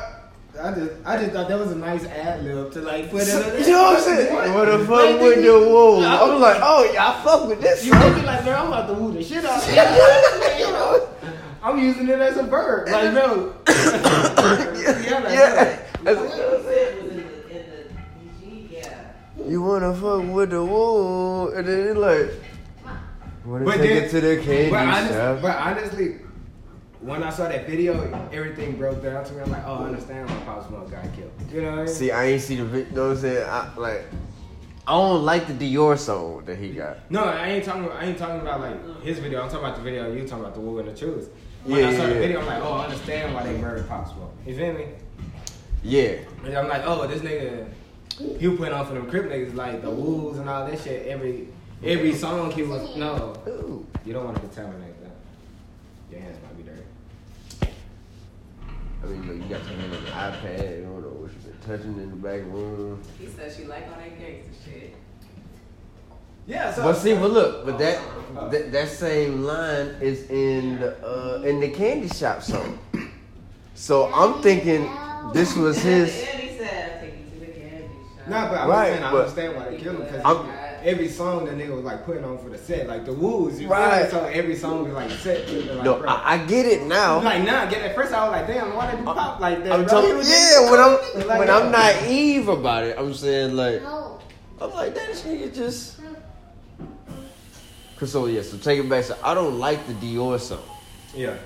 I 0.64 0.72
just, 0.73 0.91
I 1.06 1.18
just 1.18 1.31
thought 1.34 1.49
that 1.49 1.60
was 1.60 1.72
a 1.72 1.76
nice 1.76 2.06
ad 2.06 2.44
lib 2.45 2.72
to 2.72 2.81
like 2.81 3.11
put 3.11 3.27
in. 3.27 3.27
You 3.65 3.72
know 3.73 3.84
what 3.84 3.98
I'm 3.98 4.02
saying? 4.02 4.53
What 4.53 4.65
the 4.65 4.80
fuck 4.85 5.19
with 5.22 5.44
the 5.44 5.52
woo? 5.60 6.02
I 6.03 6.23
was 6.23 6.41
like, 6.41 6.57
oh 6.61 6.90
yeah, 6.94 7.10
I 7.10 7.22
fuck 7.23 7.49
with 7.49 7.60
this. 7.61 7.85
You 7.85 7.91
song. 7.91 7.99
make 8.02 8.15
me 8.15 8.22
like, 8.23 8.44
bro, 8.45 8.53
I'm 8.53 8.68
about 8.68 8.88
to 8.88 8.94
woo 8.94 9.11
the 9.11 9.22
shit 9.22 9.44
out. 9.44 9.61
of 9.61 9.69
you. 10.60 11.38
I'm 11.61 11.80
using 11.80 12.07
it 12.07 12.19
as 12.19 12.38
a 12.38 12.44
verb, 12.44 12.88
like, 12.90 13.11
bro. 13.14 13.53
yeah, 13.68 15.19
like, 15.19 15.34
yeah. 15.34 15.80
What 16.03 16.18
you 16.19 16.30
said 16.30 16.52
was 16.52 16.65
in 16.65 17.07
the, 17.07 17.57
in 17.60 17.65
the 17.69 18.48
DG, 18.48 18.72
yeah. 18.72 19.48
You 19.48 19.61
wanna 19.64 19.94
fuck 19.94 20.23
with 20.34 20.49
the 20.52 20.64
woo, 20.64 21.49
and 21.53 21.68
then 21.68 21.88
it's 21.88 21.98
like, 21.98 22.31
wanna 23.45 23.65
But 23.65 23.77
take 23.77 23.81
then- 23.90 24.03
it 24.03 24.10
to 24.11 24.22
the 24.22 24.35
candy 24.44 24.69
But, 24.72 24.88
honest, 24.88 25.41
but 25.41 25.56
honestly, 25.57 26.15
when 27.03 27.21
I 27.21 27.30
saw 27.30 27.49
that 27.49 27.67
video, 27.67 28.30
everything 28.31 28.77
broke 28.77 29.03
down 29.03 29.25
to 29.25 29.34
me. 29.34 29.41
I'm 29.41 29.51
like, 29.51 29.63
oh, 29.65 29.84
I 29.84 29.88
understand 29.88 30.30
why 30.30 30.38
Pop 30.45 30.67
Smoke 30.67 30.89
got 30.89 31.03
killed. 31.13 31.31
You 31.51 31.61
know 31.61 31.71
what 31.71 31.80
I 31.80 31.84
mean? 31.84 31.93
See, 31.93 32.11
I 32.11 32.25
ain't 32.25 32.41
see 32.41 32.55
the 32.55 32.65
video. 32.65 32.89
You 32.89 32.95
know 32.95 33.07
what 33.07 33.17
I'm 33.17 33.21
saying? 33.21 33.49
I, 33.49 33.75
like, 33.75 34.05
I 34.88 34.91
don't 34.91 35.23
like 35.23 35.47
the 35.47 35.53
Dior 35.53 35.97
song 35.97 36.45
that 36.45 36.57
he 36.57 36.69
got. 36.69 37.11
No, 37.11 37.23
I 37.25 37.49
ain't 37.49 37.65
talking. 37.65 37.89
I 37.89 38.05
ain't 38.05 38.17
talking 38.17 38.41
about 38.41 38.61
like 38.61 39.03
his 39.03 39.19
video. 39.19 39.41
I'm 39.41 39.49
talking 39.49 39.65
about 39.65 39.75
the 39.77 39.81
video 39.81 40.11
you 40.13 40.27
talking 40.27 40.43
about 40.43 40.55
the 40.55 40.61
Woo 40.61 40.80
and 40.80 40.88
the 40.88 40.93
Choose. 40.93 41.30
When 41.65 41.80
Yeah, 41.80 41.89
I 41.89 41.95
saw 41.95 42.03
yeah, 42.03 42.07
the 42.07 42.19
video, 42.19 42.39
I'm 42.39 42.45
like, 42.45 42.63
oh, 42.63 42.73
I 42.73 42.84
understand 42.85 43.34
why 43.34 43.43
they 43.43 43.57
murdered 43.57 43.88
Pop 43.88 44.07
Smoke. 44.07 44.34
You 44.45 44.55
feel 44.55 44.73
me? 44.73 44.88
Yeah. 45.84 46.17
And 46.45 46.57
I'm 46.57 46.67
like, 46.67 46.84
oh, 46.85 47.07
this 47.07 47.21
nigga, 47.21 47.67
he 48.39 48.47
was 48.47 48.57
putting 48.57 48.73
on 48.73 48.85
for 48.85 48.93
them 48.93 49.09
Crip 49.09 49.25
niggas 49.25 49.55
like 49.55 49.81
the 49.81 49.89
Woos 49.89 50.38
and 50.39 50.49
all 50.49 50.65
that 50.65 50.80
shit. 50.80 51.07
Every 51.07 51.47
every 51.84 52.13
song 52.13 52.51
he 52.51 52.63
was 52.63 52.95
no. 52.95 53.34
You 54.05 54.13
don't 54.13 54.25
want 54.25 54.35
to 54.35 54.41
contaminate 54.41 55.01
that. 55.01 55.11
Your 56.11 56.19
hands 56.21 56.38
might 56.43 56.57
be 56.57 56.63
dirty. 56.63 57.73
I 59.03 59.05
mean, 59.07 59.27
look, 59.27 59.35
you 59.49 59.55
got 59.55 59.65
something 59.65 59.84
on 59.84 59.91
the 59.91 60.09
iPad. 60.11 60.77
You 60.77 60.84
don't 60.84 61.01
know 61.01 61.09
what 61.09 61.31
you 61.31 61.38
been 61.51 61.59
touching 61.67 61.93
in 61.99 62.09
the 62.09 62.15
back 62.15 62.41
room. 62.45 63.01
He 63.19 63.27
said 63.27 63.51
she 63.55 63.65
like 63.65 63.88
all 63.89 63.97
that 63.99 64.17
gangster 64.17 64.53
shit. 64.63 64.95
Yeah. 66.47 66.73
So 66.73 66.84
But 66.84 66.93
see, 66.95 67.13
but 67.13 67.31
look, 67.31 67.65
but 67.65 67.77
that 67.80 68.01
that, 68.51 68.71
that 68.71 68.89
same 68.89 69.43
line 69.43 69.88
is 70.01 70.30
in 70.30 70.80
the 70.80 70.95
uh, 71.05 71.41
in 71.43 71.59
the 71.59 71.69
candy 71.69 72.07
shop 72.07 72.41
song. 72.41 72.80
So 73.75 74.11
I'm 74.13 74.41
thinking 74.41 74.89
this 75.34 75.55
was 75.55 75.81
his. 75.81 76.09
And 76.09 76.39
he 76.41 76.57
said, 76.57 76.93
I'll 76.95 77.01
take 77.01 77.13
you 77.19 77.25
to 77.31 77.39
the 77.39 77.51
candy 77.59 77.88
shop. 78.17 78.27
Nah, 78.27 78.49
but 78.49 78.57
I'm 78.61 78.69
Right, 78.69 78.88
saying 78.91 79.03
I 79.03 79.11
but- 79.11 79.17
understand 79.19 79.55
why 79.55 79.69
they 79.69 79.77
killed 79.77 79.95
him 79.97 80.03
because 80.03 80.21
I'm- 80.23 80.49
every 80.84 81.07
song 81.07 81.45
that 81.45 81.55
nigga 81.57 81.76
was 81.76 81.84
like 81.85 82.05
putting 82.05 82.23
on 82.23 82.38
for 82.38 82.49
the 82.49 82.57
set, 82.57 82.88
like 82.88 83.05
the 83.05 83.14
woos, 83.14 83.60
you 83.61 83.68
Right. 83.68 84.01
right? 84.03 84.11
So 84.11 84.26
every 84.26 84.55
song 84.55 84.84
was 84.85 84.93
like 84.93 85.10
set. 85.11 85.47
Like, 85.49 85.84
No, 85.84 85.99
bro. 85.99 86.10
I, 86.10 86.34
I 86.34 86.38
get 86.45 86.65
it 86.65 86.84
now. 86.88 87.22
like 87.22 87.43
nah, 87.43 87.65
get 87.68 87.81
it. 87.84 87.95
first 87.95 88.14
I 88.14 88.23
was 88.23 88.31
like, 88.31 88.47
damn, 88.47 88.76
why 88.76 88.91
they 88.91 88.97
do 88.97 89.03
pop 89.03 89.39
like 89.39 89.64
that? 89.64 89.72
I'm 89.73 89.85
bro? 89.85 90.01
telling 90.01 90.18
you, 90.18 90.23
yeah. 90.23 90.72
When 90.72 90.80
I'm 90.80 91.27
Like, 91.27 91.39
when 91.39 91.47
yeah. 91.47 91.57
I'm 91.57 91.72
naive 91.72 92.47
about 92.47 92.84
it, 92.84 92.97
I'm 92.97 93.14
saying 93.14 93.55
like 93.55 93.81
No. 93.81 94.19
I'm 94.61 94.72
like 94.73 94.93
that 94.95 95.10
nigga 95.11 95.53
just. 95.55 95.99
Cause 97.97 98.11
so 98.11 98.26
yeah, 98.26 98.41
so 98.41 98.57
take 98.57 98.80
it 98.80 98.89
back. 98.89 99.03
So 99.03 99.18
I 99.23 99.34
don't 99.34 99.60
like 99.60 99.85
the 99.88 99.93
Dior 99.93 100.39
song. 100.39 100.60
Yeah, 101.15 101.38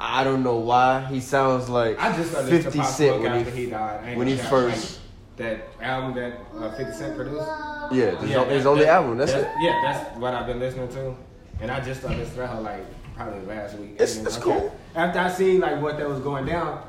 I 0.00 0.24
don't 0.24 0.42
know 0.42 0.56
why 0.56 1.04
he 1.06 1.20
sounds 1.20 1.68
like 1.68 1.98
I 2.00 2.16
just 2.16 2.30
started 2.30 2.50
50 2.50 2.70
to 2.70 2.76
Pop 2.78 2.86
Cent 2.86 3.20
Smoke 3.20 3.22
when 3.32 3.44
he, 3.44 3.50
he 3.64 3.70
died. 3.70 4.16
When 4.16 4.26
he 4.26 4.36
first- 4.36 4.92
like, 5.00 5.02
that 5.36 5.68
album 5.80 6.14
that 6.14 6.40
uh, 6.58 6.70
50 6.76 6.92
Cent 6.94 7.16
produced. 7.16 7.46
yeah, 7.92 8.18
his, 8.18 8.30
Yeah, 8.30 8.44
his 8.44 8.64
that- 8.64 8.68
only 8.70 8.84
that- 8.84 8.94
album. 8.94 9.18
That's 9.18 9.32
it. 9.32 9.46
Yeah, 9.60 9.80
that's 9.84 10.16
what 10.18 10.34
I've 10.34 10.46
been 10.46 10.58
listening 10.60 10.88
to, 10.88 11.14
and 11.60 11.70
I 11.70 11.80
just 11.80 12.00
started 12.00 12.18
listening 12.20 12.38
to 12.40 12.46
her 12.46 12.60
like 12.60 12.84
probably 13.16 13.46
last 13.46 13.76
week. 13.78 13.92
It's- 13.94 14.16
it's 14.16 14.36
cool. 14.38 14.74
After 14.94 15.18
I 15.18 15.28
seen 15.30 15.60
like 15.60 15.80
what 15.82 15.98
that 15.98 16.08
was 16.08 16.20
going 16.20 16.46
down, 16.46 16.82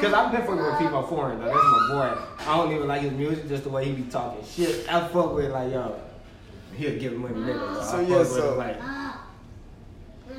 cause 0.00 0.12
I've 0.14 0.32
been 0.32 0.40
fucking 0.42 0.56
with 0.56 0.78
People 0.78 1.02
Foreign 1.02 1.38
though. 1.40 1.46
That's 1.46 1.56
my 1.62 1.88
boy. 2.14 2.20
I 2.50 2.56
don't 2.56 2.72
even 2.74 2.88
like 2.88 3.02
his 3.02 3.12
music, 3.12 3.48
just 3.48 3.64
the 3.64 3.68
way 3.70 3.84
he 3.84 3.92
be 3.92 4.10
talking 4.10 4.42
shit. 4.46 4.90
I 4.92 5.06
fuck 5.08 5.34
with 5.34 5.50
like 5.50 5.70
yo, 5.72 5.94
he'll 6.76 6.98
give 6.98 7.12
him 7.12 7.20
money 7.22 7.34
nigga. 7.34 7.84
So, 7.84 7.98
I 7.98 8.00
yeah, 8.00 8.08
fuck 8.08 8.18
with 8.18 8.28
so- 8.28 8.54
like 8.56 8.80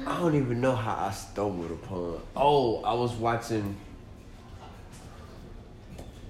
I 0.07 0.19
don't 0.19 0.35
even 0.35 0.59
know 0.61 0.75
how 0.75 1.05
I 1.07 1.11
stumbled 1.11 1.69
upon. 1.71 2.19
Oh, 2.35 2.81
I 2.83 2.93
was 2.95 3.11
watching. 3.13 3.75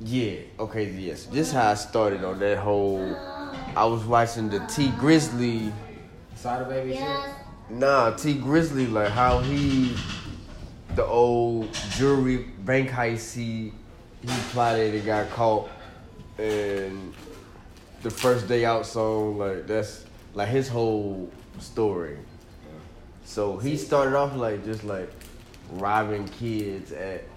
Yeah. 0.03 0.37
Oh, 0.57 0.63
okay. 0.65 0.89
Yes. 0.89 1.25
This 1.25 1.47
is 1.47 1.53
how 1.53 1.71
I 1.71 1.73
started 1.75 2.23
on 2.23 2.39
that 2.39 2.57
whole. 2.57 3.15
I 3.75 3.85
was 3.85 4.03
watching 4.03 4.49
the 4.49 4.59
Tee 4.67 4.89
Grizzley. 4.89 5.71
Sada 6.35 6.65
Baby 6.65 6.93
Yes. 6.93 7.35
Nah, 7.69 8.11
Tee 8.11 8.35
Grizzley, 8.35 8.91
like 8.91 9.09
how 9.09 9.39
he, 9.39 9.95
the 10.95 11.05
old 11.05 11.73
jewelry 11.91 12.37
bank 12.59 12.89
heist, 12.89 13.33
he, 13.33 13.71
he 14.21 14.27
plotted 14.51 14.93
and 14.93 15.05
got 15.05 15.29
caught, 15.29 15.69
and 16.37 17.13
the 18.01 18.09
first 18.09 18.47
day 18.47 18.65
out 18.65 18.85
song, 18.85 19.37
like 19.37 19.67
that's 19.67 20.03
like 20.33 20.49
his 20.49 20.67
whole 20.67 21.31
story. 21.59 22.17
So 23.23 23.57
he 23.57 23.77
started 23.77 24.15
off 24.15 24.35
like 24.35 24.65
just 24.65 24.83
like 24.83 25.09
robbing 25.71 26.27
kids 26.27 26.91
at 26.91 27.23
shit. 27.23 27.30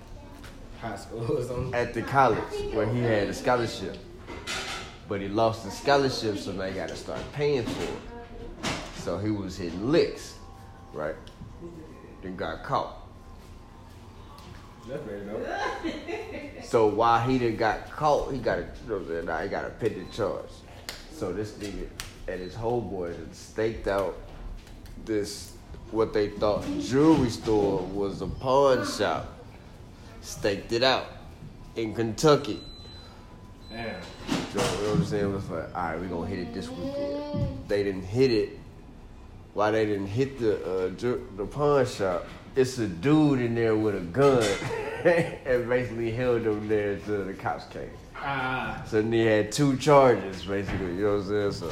High 0.85 0.97
school 0.97 1.39
or 1.39 1.43
something. 1.43 1.74
at 1.74 1.94
the 1.94 2.02
college 2.02 2.74
where 2.74 2.86
he 2.86 3.01
had 3.01 3.28
a 3.28 3.32
scholarship, 3.35 3.97
but 5.09 5.20
he 5.20 5.28
lost 5.28 5.65
the 5.65 5.70
scholarship, 5.70 6.36
so 6.36 6.52
now 6.52 6.65
he 6.65 6.74
got 6.74 6.90
to 6.90 6.97
start 6.97 7.20
paying 7.32 7.65
for 7.65 7.82
it. 7.85 8.70
So 8.97 9.16
he 9.16 9.31
was 9.31 9.56
hitting 9.56 9.90
licks, 9.90 10.35
right? 10.93 11.15
Then 12.23 12.36
got 12.36 12.62
caught. 12.65 12.97
That's 14.86 15.02
very 15.05 15.24
dope. 15.24 15.47
So 16.65 16.86
while 16.86 17.20
he 17.28 17.39
done 17.39 17.56
got 17.56 17.90
caught, 17.90 18.32
he 18.32 18.39
got 18.39 18.59
a, 18.59 18.66
you 18.86 19.01
know 19.01 19.20
now 19.23 19.39
he 19.39 19.48
got 19.48 19.65
a 19.65 19.70
pending 19.70 20.11
charge. 20.11 20.51
So 21.12 21.32
this 21.32 21.52
nigga 21.52 21.86
and 22.27 22.40
his 22.40 22.55
homeboy 22.55 23.12
done 23.16 23.32
staked 23.32 23.86
out 23.86 24.16
this 25.05 25.52
what 25.90 26.12
they 26.12 26.31
thought 26.31 26.65
jewelry 26.81 27.31
store 27.31 27.81
was 27.82 28.23
a 28.23 28.27
pawn 28.27 28.86
shop. 28.86 29.31
Staked 30.28 30.72
it 30.72 30.82
out 30.82 31.06
in 31.76 31.94
Kentucky. 31.94 32.59
Damn. 33.70 34.01
So, 34.01 34.32
you 34.55 34.56
know 34.56 34.90
what 34.90 34.98
I'm 34.98 35.05
saying? 35.05 35.24
It 35.24 35.34
was 35.34 35.51
like, 35.51 35.76
all 35.76 35.82
right, 35.82 36.01
we're 36.01 36.06
gonna 36.09 36.26
hit 36.26 36.38
it 36.38 36.55
this 36.55 36.70
weekend. 36.70 37.68
They 37.68 37.82
didn't 37.82 38.05
hit 38.05 38.30
it. 38.30 38.59
Why 39.52 39.70
they 39.70 39.84
didn't 39.84 40.06
hit 40.06 40.38
the 40.40 40.86
uh, 40.86 40.88
ju- 40.90 41.28
the 41.36 41.44
pawn 41.44 41.84
shop? 41.86 42.26
It's 42.56 42.78
a 42.78 42.86
dude 42.86 43.40
in 43.40 43.55
there 43.55 43.76
with 43.76 43.96
a 43.96 44.01
gun, 44.01 44.42
and 45.05 45.68
basically 45.68 46.10
held 46.12 46.44
them 46.44 46.68
there 46.68 46.92
until 46.92 47.24
the 47.26 47.34
cops 47.34 47.66
came. 47.66 47.90
Ah, 48.16 48.82
So 48.86 49.02
then 49.02 49.12
he 49.12 49.26
had 49.26 49.52
two 49.52 49.76
charges, 49.76 50.44
basically. 50.46 50.94
You 50.94 51.02
know 51.05 51.16
what 51.18 51.26
I'm 51.26 51.52
saying? 51.52 51.52
So 51.52 51.70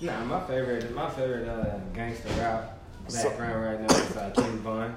nah, 0.00 0.24
my 0.24 0.40
favorite, 0.46 0.92
my 0.92 1.08
favorite 1.10 1.48
uh, 1.48 1.78
gangster 1.94 2.30
rap 2.40 2.78
So- 3.06 3.28
background 3.28 3.64
right 3.64 3.80
now 3.80 3.96
is 3.96 4.16
uh, 4.16 4.30
King 4.34 4.58
Von. 4.58 4.96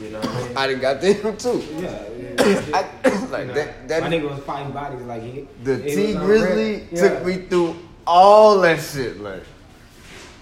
You 0.00 0.10
know 0.10 0.20
what 0.20 0.28
I 0.28 0.48
mean? 0.48 0.56
I 0.56 0.66
done 0.66 0.80
got 0.80 1.00
them 1.00 1.36
too. 1.36 1.64
Yeah, 1.76 2.02
yeah. 2.16 2.86
I, 3.04 3.08
like 3.30 3.40
You 3.40 3.46
know, 3.46 3.54
that. 3.54 3.88
That 3.88 4.02
my 4.02 4.08
nigga 4.08 4.30
was 4.30 4.44
fighting 4.44 4.72
bodies 4.72 5.02
like 5.02 5.22
he. 5.22 5.48
the 5.62 5.78
Tee 5.82 6.14
Grizzley. 6.14 6.86
Yeah. 6.90 7.08
took 7.08 7.26
me 7.26 7.36
through 7.42 7.76
all 8.06 8.60
that 8.60 8.80
shit. 8.80 9.20
Like 9.20 9.42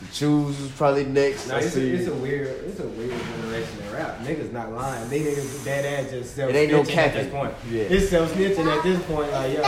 the 0.00 0.06
choose 0.12 0.60
was 0.60 0.70
probably 0.72 1.04
next. 1.04 1.48
No, 1.48 1.56
it's 1.56 1.74
a, 1.76 1.94
it's 1.94 2.06
a 2.06 2.14
weird, 2.14 2.48
it's 2.64 2.80
a 2.80 2.86
weird 2.86 3.10
generation 3.10 3.78
of 3.78 3.92
rap. 3.92 4.18
Niggas 4.20 4.52
not 4.52 4.72
lying. 4.72 5.08
They 5.08 5.20
niggas 5.20 5.64
dead 5.64 6.04
ass 6.04 6.10
just 6.10 6.36
self 6.36 6.50
It 6.50 6.56
ain't 6.56 6.72
no 6.72 6.82
snitching 6.82 6.96
at 6.96 7.14
this 7.14 7.32
point. 7.32 7.54
Yeah. 7.70 7.82
It's 7.82 8.08
self 8.10 8.32
snitching 8.32 8.66
at 8.66 8.82
this 8.82 9.02
point. 9.04 9.32
Like 9.32 9.54
yo. 9.54 9.62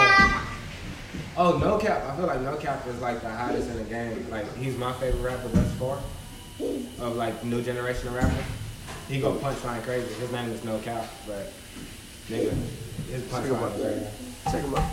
Oh, 1.40 1.56
no 1.56 1.78
cap. 1.78 2.05
I 2.05 2.16
feel 2.16 2.26
like 2.26 2.40
no 2.40 2.56
cap 2.56 2.85
is 2.89 3.01
like 3.01 3.22
the 3.22 3.30
hottest 3.30 3.70
in 3.70 3.76
the 3.76 3.85
game. 3.85 4.28
Like 4.28 4.56
he's 4.56 4.76
my 4.76 4.93
favorite 4.94 5.22
rapper 5.22 5.48
thus 5.48 5.72
far. 5.74 5.98
Of 7.01 7.14
like 7.14 7.44
new 7.44 7.62
generation 7.62 8.09
of 8.09 8.14
rappers. 8.14 8.44
He 9.09 9.20
go 9.20 9.32
punchline 9.36 9.82
crazy. 9.82 10.12
His 10.14 10.30
name 10.30 10.51
is 10.51 10.62
no 10.64 10.78
cap, 10.80 11.06
but 11.26 11.51
nigga, 12.28 12.52
his 13.10 13.22
punchline 13.22 13.74
is 13.74 13.80
crazy. 13.80 14.06
Check 14.44 14.64
him 14.64 14.74
out. 14.74 14.90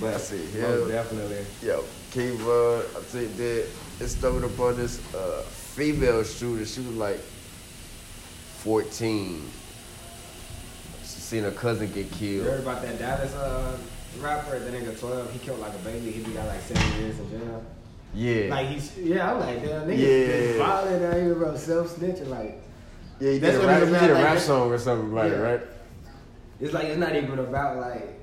But 0.00 0.14
I 0.14 0.16
see, 0.16 0.36
Most 0.38 0.54
yeah, 0.54 0.88
definitely. 0.88 1.44
yo, 1.62 1.82
Von, 1.82 2.78
I 2.80 3.04
think 3.04 3.36
that 3.36 3.66
it 4.00 4.08
stumbled 4.08 4.44
upon 4.50 4.76
this 4.76 4.98
uh, 5.14 5.42
female 5.42 6.24
shooter. 6.24 6.64
She 6.64 6.80
was 6.80 6.96
like 6.96 7.18
14. 8.64 9.42
She 11.02 11.06
seen 11.06 11.42
her 11.42 11.50
cousin 11.50 11.92
get 11.92 12.10
killed. 12.12 12.44
You 12.46 12.50
heard 12.50 12.60
about 12.60 12.80
that 12.80 12.98
Dallas 12.98 13.34
uh, 13.34 13.76
rapper? 14.20 14.58
That 14.58 14.72
nigga 14.72 14.98
12. 14.98 15.32
He 15.34 15.38
killed 15.40 15.60
like 15.60 15.74
a 15.74 15.78
baby. 15.78 16.12
He 16.12 16.22
got 16.32 16.46
like 16.46 16.62
seven 16.62 17.00
years 17.00 17.18
in 17.18 17.30
jail. 17.30 17.62
Yeah. 18.14 18.48
Like 18.50 18.68
he's 18.68 18.96
yeah, 18.98 19.32
I'm 19.32 19.40
like 19.40 19.62
damn 19.62 19.88
nigga, 19.88 19.98
Yeah. 19.98 20.52
yeah. 20.52 20.58
violent 20.58 21.04
out 21.04 21.14
here, 21.14 21.34
bro, 21.34 21.56
self 21.56 21.96
snitching. 21.96 22.28
Like 22.28 22.62
yeah, 23.20 23.32
he 23.32 23.38
that's 23.38 23.56
did 23.56 23.64
a 23.64 23.66
what 23.66 23.68
rap, 23.68 23.82
he 23.82 24.06
did 24.06 24.10
a 24.10 24.14
like 24.14 24.24
rap 24.24 24.38
song 24.38 24.70
or 24.70 24.78
something 24.78 25.12
about 25.12 25.30
it, 25.30 25.36
right? 25.36 25.60
it's 26.60 26.72
like 26.72 26.84
it's 26.84 26.98
not 26.98 27.16
even 27.16 27.38
about 27.38 27.78
like, 27.78 28.20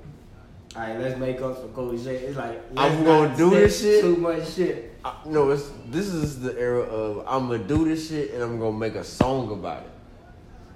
all 0.75 0.81
right, 0.81 0.99
let's 0.99 1.17
make 1.19 1.41
up 1.41 1.57
for 1.61 1.67
cool 1.69 1.97
shit. 1.97 2.23
It's 2.23 2.37
like 2.37 2.61
I'm 2.77 3.03
gonna 3.03 3.35
do 3.35 3.49
this 3.49 3.81
shit. 3.81 4.01
Too 4.01 4.15
much 4.17 4.47
shit. 4.53 4.95
I, 5.03 5.15
no, 5.25 5.49
it's 5.49 5.71
this 5.87 6.07
is 6.07 6.39
the 6.41 6.57
era 6.59 6.81
of 6.81 7.25
I'm 7.27 7.47
gonna 7.49 7.63
do 7.63 7.85
this 7.85 8.09
shit 8.09 8.33
and 8.33 8.43
I'm 8.43 8.59
gonna 8.59 8.77
make 8.77 8.95
a 8.95 9.03
song 9.03 9.51
about 9.51 9.83
it. 9.83 9.89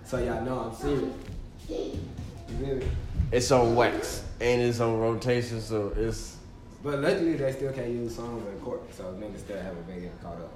So 0.05 0.17
y'all 0.17 0.43
know 0.43 0.59
I'm 0.59 0.75
serious. 0.75 1.13
You 1.69 1.97
feel 2.59 2.75
me? 2.77 2.87
It's 3.31 3.51
on 3.51 3.75
wax 3.75 4.23
and 4.41 4.61
it's 4.61 4.79
on 4.79 4.97
rotation, 4.99 5.61
so 5.61 5.93
it's 5.95 6.32
But 6.83 6.99
luckily 6.99 7.35
they 7.35 7.51
still 7.53 7.71
can't 7.71 7.89
use 7.89 8.15
songs 8.15 8.45
in 8.45 8.59
court, 8.59 8.81
so 8.93 9.05
niggas 9.13 9.39
still 9.39 9.57
haven't 9.57 9.87
been 9.87 10.01
getting 10.01 10.17
caught 10.21 10.33
up. 10.33 10.51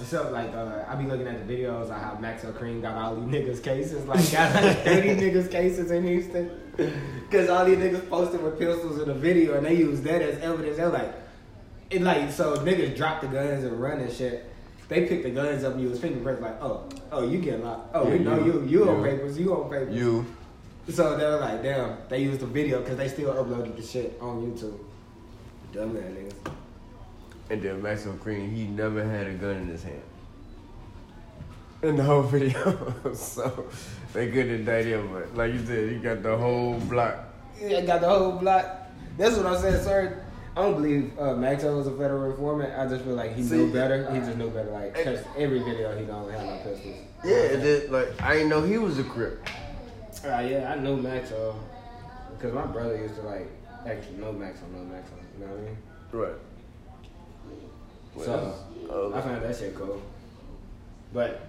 Except 0.00 0.32
like 0.32 0.52
uh, 0.54 0.84
I 0.88 0.94
be 0.94 1.04
looking 1.06 1.26
at 1.26 1.46
the 1.46 1.54
videos 1.54 1.84
of 1.84 1.90
how 2.00 2.18
Maxo 2.20 2.52
Kream 2.52 2.82
got 2.82 2.96
all 2.96 3.16
these 3.16 3.24
niggas 3.34 3.62
cases, 3.62 4.06
like 4.06 4.30
got 4.32 4.62
like 4.62 4.84
30 4.84 5.08
niggas 5.16 5.50
cases 5.50 5.90
in 5.90 6.04
Houston. 6.06 6.50
Cause 7.30 7.48
all 7.48 7.64
these 7.64 7.78
niggas 7.78 8.08
posted 8.08 8.42
with 8.42 8.58
pistols 8.58 9.00
in 9.00 9.08
the 9.08 9.14
video 9.14 9.56
and 9.56 9.64
they 9.66 9.74
use 9.74 10.00
that 10.02 10.20
as 10.22 10.38
evidence. 10.42 10.76
They're 10.76 10.88
like 10.90 11.14
it 11.90 12.02
like 12.02 12.30
so 12.30 12.56
niggas 12.58 12.96
drop 12.96 13.20
the 13.20 13.28
guns 13.28 13.64
and 13.64 13.80
run 13.80 14.00
and 14.00 14.12
shit. 14.12 14.50
They 14.88 15.06
pick 15.06 15.22
the 15.22 15.30
guns 15.30 15.64
up 15.64 15.74
and 15.74 15.82
use 15.82 15.98
fingerprints 15.98 16.42
like, 16.42 16.62
oh, 16.62 16.88
oh 17.10 17.26
you 17.26 17.38
get 17.38 17.62
locked. 17.64 17.90
Oh, 17.94 18.08
we 18.08 18.18
know 18.18 18.38
you- 18.44 18.62
you. 18.64 18.82
You 18.82 18.90
on 18.90 18.98
you. 18.98 19.10
papers, 19.10 19.38
you 19.38 19.54
on 19.54 19.70
papers. 19.70 19.94
you. 19.94 20.26
So 20.88 21.16
they 21.16 21.24
were 21.24 21.38
like, 21.38 21.62
damn, 21.62 21.96
they 22.08 22.20
used 22.22 22.40
the 22.40 22.46
video 22.46 22.80
because 22.80 22.96
they 22.96 23.08
still 23.08 23.34
uploaded 23.34 23.74
the 23.76 23.82
shit 23.82 24.16
on 24.20 24.42
YouTube. 24.42 24.78
Dumb 25.72 25.96
ass 25.96 26.02
niggas. 26.04 26.52
And 27.50 27.62
then 27.62 27.82
Maxo 27.82 28.16
Kream, 28.18 28.52
he 28.52 28.64
never 28.64 29.04
had 29.04 29.26
a 29.26 29.34
gun 29.34 29.56
in 29.56 29.68
his 29.68 29.82
hand. 29.82 30.02
In 31.82 31.96
the 31.96 32.02
whole 32.02 32.22
video. 32.34 33.14
so 33.14 33.66
they 34.12 34.28
couldn't 34.30 34.54
indict 34.54 34.86
him, 34.86 35.10
but 35.12 35.34
like 35.36 35.52
you 35.52 35.64
said, 35.64 35.90
he 35.90 35.96
got 35.98 36.22
the 36.22 36.36
whole 36.36 36.74
block. 36.80 37.16
Yeah, 37.60 37.82
got 37.82 38.00
the 38.00 38.08
whole 38.08 38.32
block. 38.32 38.66
That's 39.16 39.36
what 39.36 39.46
I'm 39.46 39.60
saying, 39.60 39.82
sir. 39.84 40.22
I 40.56 40.62
don't 40.62 40.74
believe 40.74 41.12
uh, 41.18 41.34
Maxwell 41.34 41.76
was 41.76 41.86
a 41.86 41.90
federal 41.96 42.30
informant. 42.30 42.72
I 42.78 42.86
just 42.88 43.04
feel 43.04 43.14
like 43.14 43.36
he 43.36 43.42
See, 43.42 43.56
knew 43.56 43.72
better. 43.72 44.10
He 44.10 44.20
just 44.20 44.38
knew 44.38 44.48
better. 44.50 44.70
Like, 44.70 44.94
cause 44.94 45.20
every 45.36 45.58
video 45.58 45.96
he 45.98 46.06
don't 46.06 46.30
have 46.30 46.46
no 46.46 46.56
pistols. 46.64 46.96
Yeah, 47.22 47.36
and 47.52 47.62
then 47.62 47.90
like 47.92 48.22
I 48.22 48.34
didn't 48.34 48.48
know 48.48 48.62
he 48.62 48.78
was 48.78 48.98
a 48.98 49.04
crip. 49.04 49.46
Uh, 50.24 50.38
yeah, 50.40 50.72
I 50.74 50.80
knew 50.80 50.96
Maxwell 50.96 51.60
because 52.36 52.54
my 52.54 52.64
brother 52.66 52.96
used 52.96 53.16
to 53.16 53.22
like 53.22 53.48
actually 53.86 54.16
know 54.16 54.32
Maxwell, 54.32 54.70
know 54.70 54.84
Maxwell. 54.84 55.20
You 55.38 55.46
know 55.46 55.52
what 55.52 55.60
I 55.60 55.64
mean? 55.64 55.76
Right. 56.12 56.34
So 58.24 58.54
Well, 58.88 59.14
I 59.14 59.18
uh, 59.18 59.22
found 59.22 59.42
that 59.42 59.56
shit 59.56 59.74
cool. 59.74 60.00
But 61.12 61.46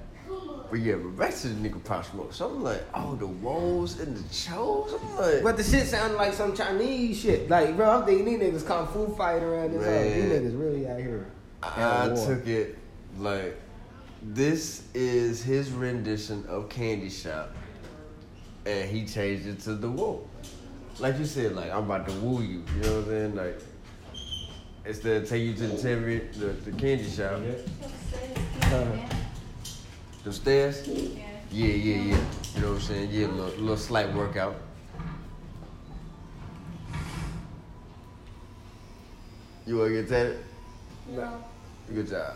But 0.70 0.80
yeah, 0.80 0.96
but 0.96 1.18
back 1.18 1.36
to 1.36 1.48
the 1.48 1.70
nigga 1.70 1.84
Pop 1.84 2.06
Smoke. 2.06 2.34
So 2.34 2.50
I'm 2.50 2.64
like, 2.64 2.84
oh, 2.94 3.16
the 3.16 3.28
woes 3.28 4.00
and 4.00 4.18
the 4.18 4.34
chose. 4.34 4.94
I'm 4.94 5.16
like, 5.16 5.44
But 5.44 5.58
the 5.58 5.64
shit 5.64 5.88
sounded 5.88 6.18
like 6.18 6.34
some 6.34 6.56
Chinese 6.56 7.22
shit. 7.22 7.50
Like, 7.50 7.76
bro, 7.76 8.00
I'm 8.00 8.06
thinking 8.06 8.40
these 8.40 8.62
niggas 8.62 8.68
kung 8.68 8.88
fu 8.88 9.14
fight 9.16 9.42
around 9.42 9.72
this 9.72 9.86
house. 9.86 10.14
These 10.14 10.26
Man. 10.26 10.44
niggas 10.44 10.60
really 10.60 10.88
out 10.88 11.00
here. 11.00 11.28
I 11.64 12.10
took 12.10 12.48
it 12.48 12.78
like 13.18 13.58
this 14.22 14.84
is 14.94 15.42
his 15.42 15.72
rendition 15.72 16.46
of 16.48 16.70
Candy 16.70 17.10
Shop, 17.10 17.56
and 18.66 18.90
he 18.90 19.06
changed 19.06 19.48
it 19.48 19.60
to 19.62 19.74
the 19.74 19.90
woo. 19.90 20.28
Like 21.00 21.18
you 21.20 21.26
said, 21.26 21.56
like 21.56 21.72
I'm 21.72 21.86
about 21.86 22.08
to 22.08 22.14
woo 22.16 22.42
you. 22.42 22.64
You 22.76 22.82
know 22.82 22.96
what 22.96 23.00
I'm 23.00 23.06
saying? 23.06 23.36
Like 23.36 23.62
instead 24.88 25.24
of 25.24 25.30
take 25.30 25.44
you 25.44 25.54
to 25.54 25.68
the 25.68 25.76
TV, 25.76 26.32
the, 26.34 26.48
the 26.70 26.72
candy 26.78 27.10
shop, 27.10 27.42
Uh, 28.64 28.86
the 30.24 30.34
stairs. 30.34 30.88
Yeah, 30.88 31.68
yeah, 31.68 31.68
yeah. 31.76 32.02
You 32.56 32.62
know 32.62 32.68
what 32.70 32.76
I'm 32.76 32.82
saying? 32.82 33.10
Yeah, 33.12 33.28
little, 33.28 33.60
little 33.60 33.78
slight 33.78 34.14
workout. 34.14 34.56
You 39.66 39.78
wanna 39.78 39.92
get 39.92 40.10
tatted? 40.10 40.40
No. 41.10 41.44
Good 41.94 42.08
job. 42.10 42.34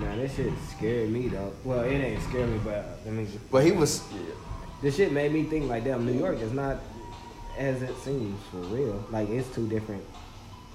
Nah, 0.00 0.16
this 0.16 0.34
shit 0.34 0.52
scared 0.76 1.10
me 1.10 1.28
though. 1.28 1.52
Well, 1.64 1.80
it 1.80 1.92
ain't 1.92 2.22
scared 2.22 2.48
me, 2.48 2.58
but 2.64 2.74
uh, 2.74 3.08
I 3.08 3.10
mean, 3.10 3.28
But 3.50 3.64
he 3.64 3.72
was. 3.72 4.02
Yeah. 4.12 4.20
this 4.82 4.96
shit 4.96 5.12
made 5.12 5.32
me 5.32 5.44
think 5.44 5.68
like, 5.68 5.84
damn, 5.84 6.06
New 6.06 6.18
York 6.18 6.38
is 6.40 6.52
not 6.52 6.78
as 7.58 7.82
it 7.82 7.96
seems 7.98 8.40
for 8.50 8.58
real. 8.74 9.04
Like, 9.10 9.28
it's 9.28 9.52
two 9.54 9.68
different. 9.68 10.02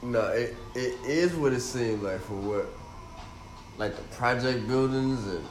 No, 0.06 0.22
it 0.28 0.56
it 0.76 0.94
is 1.06 1.34
what 1.36 1.52
it 1.54 1.62
seemed 1.62 2.04
like 2.04 2.20
for 2.22 2.34
what, 2.36 2.68
like 3.78 3.96
the 3.96 4.04
project 4.16 4.68
buildings 4.68 5.26
and 5.28 5.44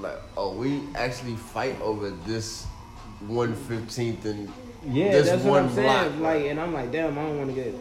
like 0.00 0.18
oh 0.36 0.54
we 0.56 0.82
actually 0.96 1.36
fight 1.36 1.80
over 1.80 2.10
this 2.10 2.64
one 3.26 3.54
fifteenth 3.54 4.24
and 4.24 4.50
Yeah, 4.86 5.12
this 5.12 5.28
that's 5.28 5.42
what 5.44 5.50
one 5.52 5.64
I'm 5.64 5.74
saying. 5.74 6.18
block. 6.18 6.34
Like, 6.34 6.44
and 6.46 6.60
I'm 6.60 6.72
like, 6.74 6.90
damn, 6.92 7.16
I 7.16 7.22
don't 7.22 7.38
want 7.38 7.54
to 7.54 7.62
get 7.62 7.74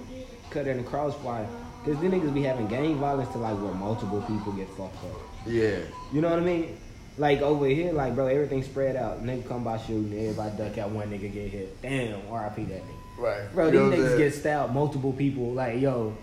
cut 0.51 0.67
in 0.67 0.77
the 0.77 0.83
crossfire. 0.83 1.47
Cause 1.83 1.99
then 1.99 2.11
niggas 2.11 2.33
be 2.33 2.43
having 2.43 2.67
gang 2.67 2.95
violence 2.97 3.29
to 3.33 3.39
like 3.39 3.55
where 3.61 3.73
multiple 3.73 4.21
people 4.21 4.53
get 4.53 4.69
fucked 4.69 5.03
up. 5.03 5.19
yeah, 5.45 5.79
You 6.13 6.21
know 6.21 6.29
what 6.29 6.39
I 6.39 6.43
mean? 6.43 6.77
Like 7.17 7.41
over 7.41 7.65
here, 7.65 7.91
like 7.91 8.15
bro, 8.15 8.27
everything 8.27 8.63
spread 8.63 8.95
out. 8.95 9.23
Nigga 9.23 9.45
come 9.47 9.63
by 9.65 9.77
shooting, 9.77 10.13
everybody 10.17 10.55
duck 10.57 10.77
out, 10.77 10.91
one 10.91 11.09
nigga 11.09 11.31
get 11.33 11.49
hit. 11.51 11.81
Damn, 11.81 12.21
R.I.P. 12.31 12.63
that 12.65 12.81
nigga. 12.83 13.02
Right. 13.17 13.53
Bro, 13.53 13.71
these 13.71 13.79
niggas 13.79 14.17
get 14.17 14.33
stabbed, 14.33 14.73
multiple 14.73 15.13
people. 15.13 15.51
Like 15.53 15.79
yo, 15.79 16.15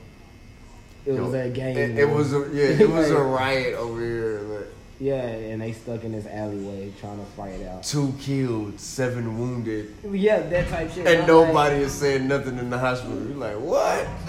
it 1.07 1.13
was 1.13 1.33
Yo, 1.33 1.41
a 1.41 1.49
gang. 1.51 1.77
It, 1.77 1.99
it 1.99 2.09
was 2.09 2.33
a 2.33 2.49
yeah, 2.53 2.65
it 2.85 2.89
was 2.99 3.11
a 3.11 3.21
riot 3.23 3.75
over 3.75 4.01
here. 4.01 4.41
Like, 4.41 4.67
yeah, 5.03 5.23
and 5.23 5.63
they 5.63 5.73
stuck 5.73 6.05
in 6.05 6.13
this 6.13 6.27
alleyway 6.27 6.93
trying 7.01 7.19
to 7.19 7.25
fight 7.33 7.63
out. 7.67 7.83
two 7.85 8.13
killed, 8.21 8.79
seven 8.79 9.39
wounded, 9.39 9.95
Yeah, 10.11 10.41
that 10.41 10.69
type 10.69 10.93
shit. 10.93 11.07
and 11.07 11.23
I'm 11.23 11.27
nobody 11.27 11.77
is 11.77 11.93
saying 11.93 12.29
nothing 12.29 12.59
in 12.59 12.69
the 12.69 12.77
hospital. 12.79 13.17
You're 13.17 13.37
like, 13.39 13.57
what? 13.59 14.05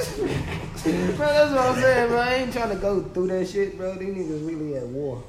Bro, 1.17 1.27
that's 1.27 1.51
what 1.51 1.59
I'm 1.59 1.75
saying, 1.81 2.07
bro. 2.07 2.17
I 2.19 2.33
ain't 2.35 2.53
trying 2.53 2.69
to 2.69 2.75
go 2.77 3.01
through 3.01 3.27
that 3.27 3.49
shit, 3.49 3.77
bro. 3.77 3.95
These 3.95 4.15
niggas 4.15 4.47
really 4.47 4.77
at 4.77 4.87
war 4.87 5.21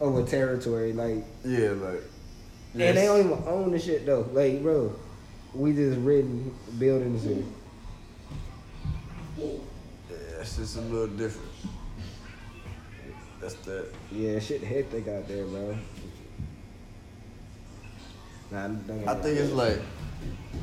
over 0.00 0.22
territory, 0.22 0.92
like. 0.92 1.24
yeah, 1.44 1.70
like. 1.70 2.02
And 2.74 2.96
they 2.96 3.04
don't 3.06 3.20
even 3.20 3.42
own 3.46 3.72
the 3.72 3.78
shit 3.78 4.06
though. 4.06 4.26
Like, 4.32 4.62
bro, 4.62 4.94
we 5.54 5.72
just 5.72 5.98
renting 5.98 6.54
buildings 6.78 7.24
here. 7.24 7.44
Yeah, 9.38 10.16
it's 10.40 10.56
just 10.56 10.76
a 10.76 10.80
little 10.80 11.08
different. 11.08 11.50
That's 13.40 13.54
that. 13.54 13.86
Yeah, 14.10 14.38
shit 14.38 14.62
hectic 14.62 15.08
out 15.08 15.26
there, 15.28 15.44
bro. 15.44 15.76
Nah, 18.50 18.66
I 18.66 18.68
think 18.68 19.06
wrong. 19.06 19.24
it's 19.24 19.52
like 19.52 19.78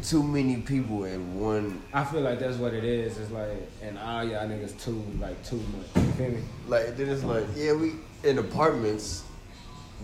too 0.04 0.24
many 0.24 0.58
people 0.58 1.04
in 1.06 1.40
one. 1.40 1.82
I 1.94 2.04
feel 2.04 2.22
like 2.22 2.40
that's 2.40 2.58
what 2.58 2.74
it 2.74 2.84
is. 2.84 3.18
It's 3.18 3.32
like, 3.32 3.50
and 3.82 3.98
all 3.98 4.24
y'all 4.24 4.48
niggas 4.48 4.82
too, 4.82 5.04
like 5.20 5.44
too 5.44 5.58
much. 5.58 6.06
You 6.06 6.12
feel 6.14 6.32
me? 6.32 6.42
Like 6.68 6.96
then 6.96 7.10
it's 7.10 7.24
like 7.24 7.46
yeah, 7.56 7.74
we 7.74 7.94
in 8.24 8.38
apartments, 8.38 9.24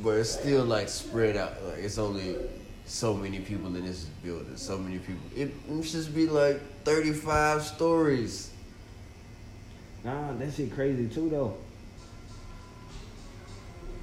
but 0.04 0.12
it's 0.12 0.32
still 0.32 0.66
like 0.66 0.90
spread 0.90 1.38
out. 1.38 1.64
Like 1.64 1.78
it's 1.78 1.98
only 1.98 2.36
so 2.86 3.14
many 3.14 3.40
people 3.40 3.76
in 3.76 3.86
this 3.86 4.06
building. 4.24 4.56
So 4.58 4.78
many 4.78 5.00
people. 5.00 5.22
It, 5.36 5.52
it 5.68 5.84
should 5.84 6.14
be 6.14 6.28
like 6.28 6.62
thirty 6.84 7.12
five 7.12 7.64
stories. 7.64 8.52
Nah, 10.04 10.34
that 10.34 10.54
shit 10.54 10.74
crazy 10.74 11.08
too 11.08 11.30
though. 11.30 11.58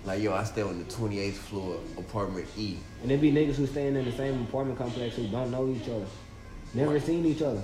Like 0.04 0.20
yo, 0.20 0.34
I 0.34 0.42
stay 0.44 0.62
on 0.62 0.78
the 0.78 0.84
twenty 0.92 1.20
eighth 1.20 1.38
floor, 1.38 1.78
apartment 1.96 2.48
E. 2.56 2.76
And 3.02 3.10
there 3.10 3.18
be 3.18 3.30
niggas 3.30 3.54
who 3.54 3.66
staying 3.66 3.94
in 3.94 4.04
the 4.04 4.12
same 4.12 4.42
apartment 4.42 4.78
complex 4.78 5.14
who 5.14 5.28
don't 5.28 5.52
know 5.52 5.68
each 5.68 5.88
other, 5.88 6.06
never 6.74 6.98
seen 6.98 7.24
each 7.24 7.42
other. 7.42 7.62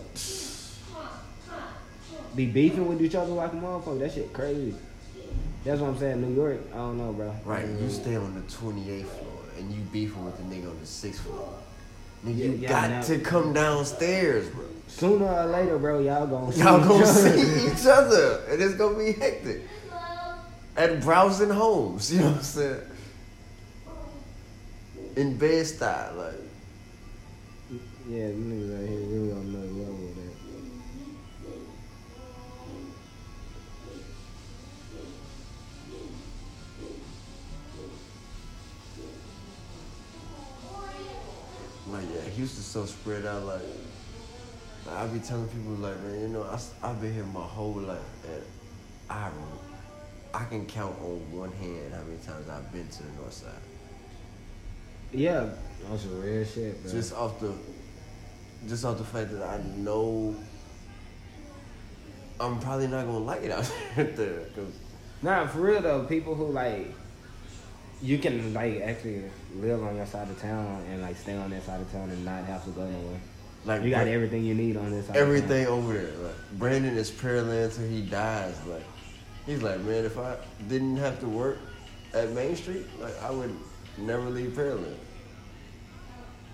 Be 2.37 2.47
beefing 2.47 2.87
with 2.87 3.03
each 3.03 3.17
other 3.17 3.33
like 3.33 3.53
a 3.53 3.57
motherfucker. 3.57 3.99
That 3.99 4.13
shit 4.13 4.33
crazy. 4.33 4.75
That's 5.65 5.81
what 5.81 5.91
I'm 5.91 5.99
saying. 5.99 6.21
New 6.21 6.41
York, 6.41 6.61
I 6.73 6.77
don't 6.77 6.99
know, 6.99 7.13
bro. 7.13 7.35
Right, 7.45 7.67
you 7.67 7.91
stay 7.91 8.15
on 8.15 8.35
the 8.35 8.43
twenty 8.43 8.89
eighth 8.89 9.11
floor 9.11 9.28
and 9.59 9.73
you 9.73 9.81
beefing 9.93 10.25
with 10.25 10.37
the 10.37 10.43
nigga 10.45 10.71
on 10.71 10.79
the 10.81 10.87
sixth 10.87 11.21
floor. 11.23 11.53
Nigga, 12.25 12.37
Yeah, 12.39 12.45
you 12.47 12.53
yeah, 12.53 12.69
got 12.69 12.91
now- 12.91 13.03
to 13.03 13.19
come 13.19 13.53
downstairs, 13.53 14.49
bro. 14.51 14.65
Sooner 14.89 15.27
or 15.27 15.47
later, 15.47 15.79
bro, 15.79 15.99
y'all 16.01 16.27
gonna 16.27 16.53
see 16.53 16.61
Y'all 16.61 16.81
each 16.81 16.89
gonna 16.89 17.05
other. 17.05 17.39
see 17.39 17.67
each 17.73 17.87
other, 17.87 18.41
and 18.49 18.63
it's 18.63 18.75
gonna 18.75 18.99
be 18.99 19.13
hectic. 19.13 19.63
At 20.77 21.01
browsing 21.03 21.51
homes, 21.51 22.13
you 22.13 22.21
know 22.21 22.29
what 22.29 22.37
I'm 22.37 22.43
saying? 22.43 22.81
In 25.17 25.37
Bed-Stuy, 25.37 26.17
like 26.17 26.35
Yeah, 28.09 28.29
niggas 28.31 28.75
out 28.83 28.89
here 28.89 29.18
Houston's 42.39 42.67
so 42.67 42.87
spread 42.87 43.27
out. 43.27 43.43
Like, 43.43 43.63
I 44.89 45.07
be 45.09 45.19
telling 45.19 45.49
people 45.49 45.73
like, 45.73 46.01
man, 46.03 46.21
you 46.21 46.29
know, 46.29 46.45
I 46.45 46.87
have 46.87 47.01
been 47.01 47.13
here 47.13 47.25
my 47.25 47.43
whole 47.43 47.73
life, 47.75 47.99
and 48.33 48.43
I 49.11 49.31
I 50.33 50.45
can 50.45 50.65
count 50.67 50.97
on 51.01 51.33
one 51.33 51.51
hand 51.53 51.93
how 51.93 52.03
many 52.03 52.19
times 52.19 52.49
I've 52.49 52.71
been 52.73 52.87
to 52.87 53.03
the 53.03 53.11
North 53.21 53.33
Side. 53.33 53.51
Yeah, 55.13 55.49
that's 55.89 56.03
some 56.03 56.21
real 56.21 56.45
shit, 56.45 56.81
bro. 56.83 56.93
Just 56.93 57.13
off 57.13 57.41
the, 57.41 57.53
just 58.69 58.85
off 58.85 58.99
the 58.99 59.05
fact 59.05 59.33
that 59.33 59.43
I 59.43 59.61
know 59.77 60.37
I'm 62.39 62.61
probably 62.61 62.87
not 62.87 63.05
gonna 63.07 63.19
like 63.19 63.43
it 63.43 63.51
out 63.51 63.69
there, 63.97 64.45
cause 64.55 64.79
Nah, 65.23 65.49
for 65.49 65.59
real 65.59 65.83
though, 65.83 66.05
people 66.05 66.37
who 66.37 66.53
like 66.53 66.95
you 68.01 68.19
can 68.19 68.55
like 68.55 68.81
actually 68.81 69.25
live 69.61 69.83
on 69.83 69.97
your 69.97 70.07
side 70.07 70.29
of 70.29 70.41
town 70.41 70.85
and 70.91 71.03
like 71.03 71.17
stay 71.17 71.35
on 71.37 71.51
that 71.51 71.65
side 71.65 71.81
of 71.81 71.91
town 71.93 72.11
and 72.11 72.25
not 72.25 72.45
have 72.45 72.65
to 72.65 72.71
go 72.71 72.85
nowhere. 72.87 73.21
like 73.65 73.83
You 73.83 73.91
got 73.91 74.05
Bra- 74.05 74.13
everything 74.13 74.45
you 74.45 74.55
need 74.55 74.77
on 74.77 74.91
this 74.91 75.07
side. 75.07 75.17
everything 75.17 75.67
over 75.67 75.93
there. 75.93 76.13
Like 76.19 76.35
Brandon 76.59 76.97
is 76.97 77.11
Pearland 77.11 77.75
till 77.75 77.89
he 77.89 78.03
dies. 78.03 78.57
Like 78.67 78.85
he's 79.47 79.63
like, 79.63 79.81
man, 79.81 80.05
if 80.05 80.17
I 80.19 80.37
didn't 80.69 80.97
have 80.99 81.19
to 81.21 81.27
work 81.29 81.59
at 82.15 82.31
Main 82.33 82.57
Street, 82.57 82.87
like 83.01 83.21
I 83.23 83.31
would 83.31 83.55
never 83.99 84.29
leave 84.31 84.55
town. 84.57 84.85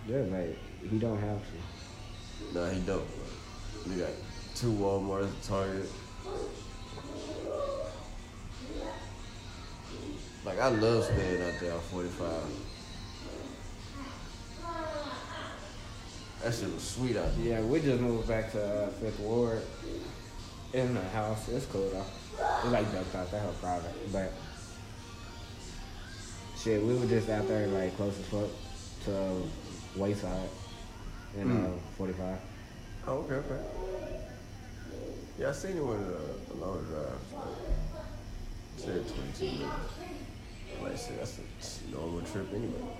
Yeah, 0.08 0.18
like 0.30 0.58
he 0.90 0.98
don't 0.98 1.20
have 1.20 1.38
to. 1.40 2.54
No, 2.54 2.66
he 2.70 2.80
don't. 2.80 3.00
Like, 3.86 3.94
he 3.94 4.00
got 4.00 4.10
two 4.54 4.72
Walmarts, 4.72 5.30
Target. 5.46 5.88
Like 10.44 10.58
I 10.60 10.68
love 10.68 11.04
staying 11.04 11.42
out 11.42 11.58
there 11.60 11.72
on 11.72 11.80
45. 11.80 12.28
That 16.44 16.52
shit 16.54 16.72
was 16.74 16.82
sweet 16.82 17.16
out 17.16 17.34
there. 17.38 17.46
Yeah, 17.46 17.60
we 17.62 17.80
just 17.80 18.02
moved 18.02 18.28
back 18.28 18.52
to 18.52 18.62
uh, 18.62 18.88
Fifth 18.90 19.18
Ward 19.20 19.62
in 20.74 20.92
the 20.94 21.00
house. 21.08 21.48
It's 21.48 21.64
cool 21.66 21.88
though. 21.88 22.04
It's 22.62 22.66
like 22.70 22.92
ducked 22.92 23.14
out. 23.14 23.30
That 23.30 23.40
whole 23.42 23.52
private, 23.54 24.12
but 24.12 24.30
shit, 26.58 26.82
we 26.82 26.94
were 26.94 27.06
just 27.06 27.30
out 27.30 27.48
there 27.48 27.66
like 27.68 27.96
close 27.96 28.18
as 28.18 28.26
fuck 28.26 28.50
to 29.06 29.42
Wayside 29.96 30.48
in 31.38 31.50
uh, 31.50 31.54
Mm. 31.70 31.78
45. 31.96 32.38
Oh, 33.06 33.12
okay, 33.18 33.34
okay. 33.34 33.62
Yeah, 35.38 35.48
I 35.48 35.52
seen 35.52 35.76
it 35.78 35.84
with 35.84 35.98
a, 35.98 36.52
a 36.52 36.56
long 36.60 36.84
drive. 36.84 37.18
Like, 37.34 37.56
said 38.76 39.04
22 39.38 39.44
minutes. 39.44 39.70
Like 40.82 40.92
I 40.92 40.96
said, 40.96 41.18
that's 41.18 41.80
a 41.88 41.90
normal 41.90 42.20
trip 42.22 42.52
anyway. 42.52 42.93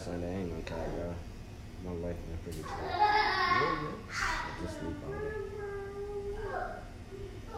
Sunday. 0.00 0.34
I 0.34 0.38
ain't 0.40 0.66
gonna 0.66 0.82
y'all. 0.96 1.14
My 1.84 1.92
life 1.92 2.16
been 2.26 2.38
pretty 2.42 2.62
tough. 2.62 2.70
Yeah, 2.80 3.92
just 4.62 4.80
sleep 4.80 4.96
on 5.04 5.12
it. 5.12 5.36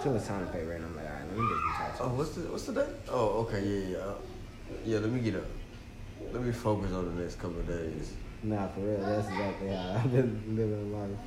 Till 0.03 0.17
it's 0.17 0.27
time 0.27 0.45
to 0.45 0.53
pay 0.53 0.65
rent, 0.65 0.83
I'm 0.85 0.97
like, 0.97 1.07
all 1.07 1.13
right, 1.13 1.25
let 1.29 1.37
me 1.37 1.43
get 1.49 1.59
some 1.59 1.75
tattoos. 1.77 2.01
Oh, 2.01 2.09
what's 2.17 2.31
the 2.31 2.41
what's 2.51 2.65
the 2.65 2.73
day? 2.73 2.89
Oh, 3.09 3.29
okay, 3.43 3.63
yeah, 3.63 3.99
yeah. 3.99 4.15
Yeah, 4.85 4.99
let 4.99 5.11
me 5.11 5.21
get 5.21 5.37
up. 5.37 5.47
Let 6.33 6.43
me 6.43 6.51
focus 6.51 6.93
on 6.93 7.15
the 7.15 7.23
next 7.23 7.37
couple 7.37 7.61
of 7.61 7.69
days. 7.69 8.13
Nah, 8.43 8.67
for 8.69 8.81
real, 8.81 8.99
that's 8.99 9.29
exactly 9.29 9.69
how 9.69 10.01
I've 10.03 10.11
been 10.11 10.57
living 10.57 10.93
life. 10.93 11.19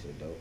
That 0.00 0.06
shit 0.06 0.18
dope. 0.18 0.40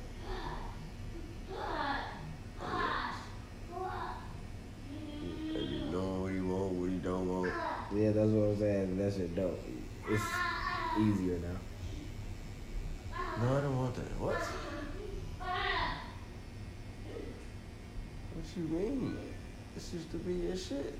He 5.53 5.91
knowing 5.91 6.22
what 6.22 6.31
he 6.31 6.40
want, 6.40 6.72
what 6.73 6.90
he 6.90 6.95
don't 6.98 7.27
want. 7.27 7.53
Yeah, 7.94 8.11
that's 8.11 8.30
what 8.30 8.49
I'm 8.49 8.60
saying. 8.60 8.98
That 8.98 9.14
shit 9.14 9.36
dope. 9.36 9.60
It's 10.10 10.23
easier 10.98 11.40
now. 11.40 11.57
No, 13.44 13.57
I 13.57 13.61
don't 13.61 13.77
want 13.77 13.95
that. 13.95 14.19
What? 14.19 14.38
What 18.34 18.45
you 18.56 18.64
mean? 18.64 19.18
This 19.76 19.94
used 19.94 20.11
to 20.11 20.18
be 20.18 20.34
your 20.36 20.56
shit. 20.56 20.94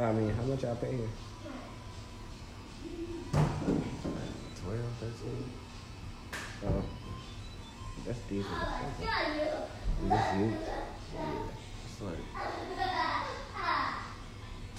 I 0.00 0.12
mean, 0.12 0.30
how 0.30 0.42
much 0.44 0.62
y'all 0.62 0.74
pay 0.76 0.96
here? 0.96 1.08
12, 3.32 3.44
13? 4.98 5.52
Oh, 6.66 6.82
that's 8.06 8.18
decent. 8.20 8.60
That's 10.10 10.30
huge. 10.32 10.54
It's 11.84 12.00
like 12.00 12.24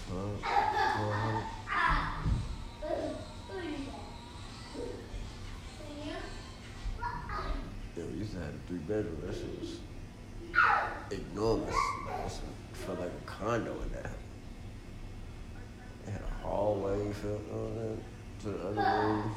12, 0.09 0.27
1200. 0.95 1.43
Yeah, 7.95 8.03
we 8.05 8.17
used 8.17 8.33
to 8.33 8.39
have 8.39 8.47
a 8.47 8.51
three 8.67 8.77
bedroom. 8.79 9.21
That 9.23 9.35
shit 9.35 9.59
was 9.59 9.71
enormous. 11.11 11.75
It 12.71 12.77
felt 12.77 12.99
like 12.99 13.09
a 13.09 13.25
condo 13.29 13.73
in 13.83 13.91
that. 13.91 14.09
It 16.07 16.11
had 16.13 16.21
a 16.21 16.47
hallway, 16.47 17.05
felt 17.21 17.41
all 17.53 17.69
that 17.75 17.97
to 18.41 18.49
the 18.49 18.57
other 18.67 18.81
room. 19.05 19.35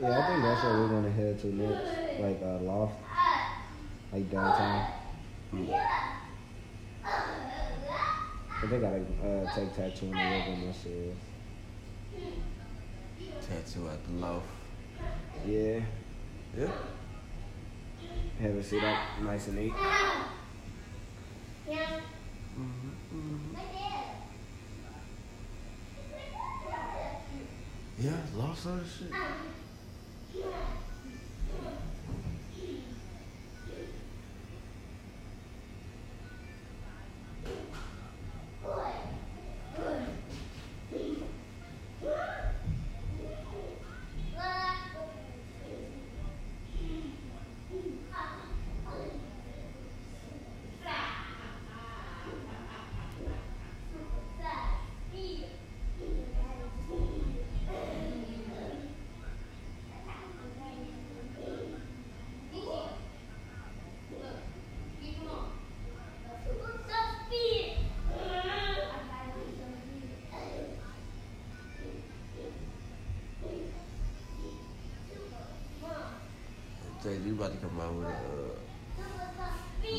Yeah, 0.00 0.18
I 0.18 0.26
think 0.26 0.42
that's 0.42 0.62
where 0.64 0.72
we're 0.78 0.88
gonna 0.88 1.10
head 1.10 1.38
to 1.40 1.46
next, 1.54 2.20
like 2.20 2.40
uh, 2.42 2.58
loft, 2.62 2.94
like 4.12 4.30
downtown. 4.30 4.86
But 8.60 8.70
they 8.70 8.78
gotta 8.78 9.02
uh, 9.22 9.54
take 9.54 9.74
tattoo 9.76 10.06
in 10.06 10.12
the 10.12 10.16
living 10.18 10.62
room. 10.62 10.74
shit. 10.82 11.16
Tattoo 13.46 13.88
at 13.88 14.04
the 14.06 14.12
loft. 14.12 14.46
Yeah, 15.46 15.80
Yeah. 16.56 16.72
have 18.40 18.56
it 18.56 18.64
sit 18.64 18.82
up 18.82 18.98
nice 19.22 19.48
and 19.48 19.56
neat. 19.58 19.72
Yeah, 27.98 28.16
lost 28.66 29.02
all 29.02 29.63
Jay 77.04 77.18
Z 77.22 77.30
about 77.30 77.52
to 77.52 77.58
come 77.58 77.80
out 77.80 77.92
with 77.92 78.06
a 78.06 78.08
uh, 78.08 78.12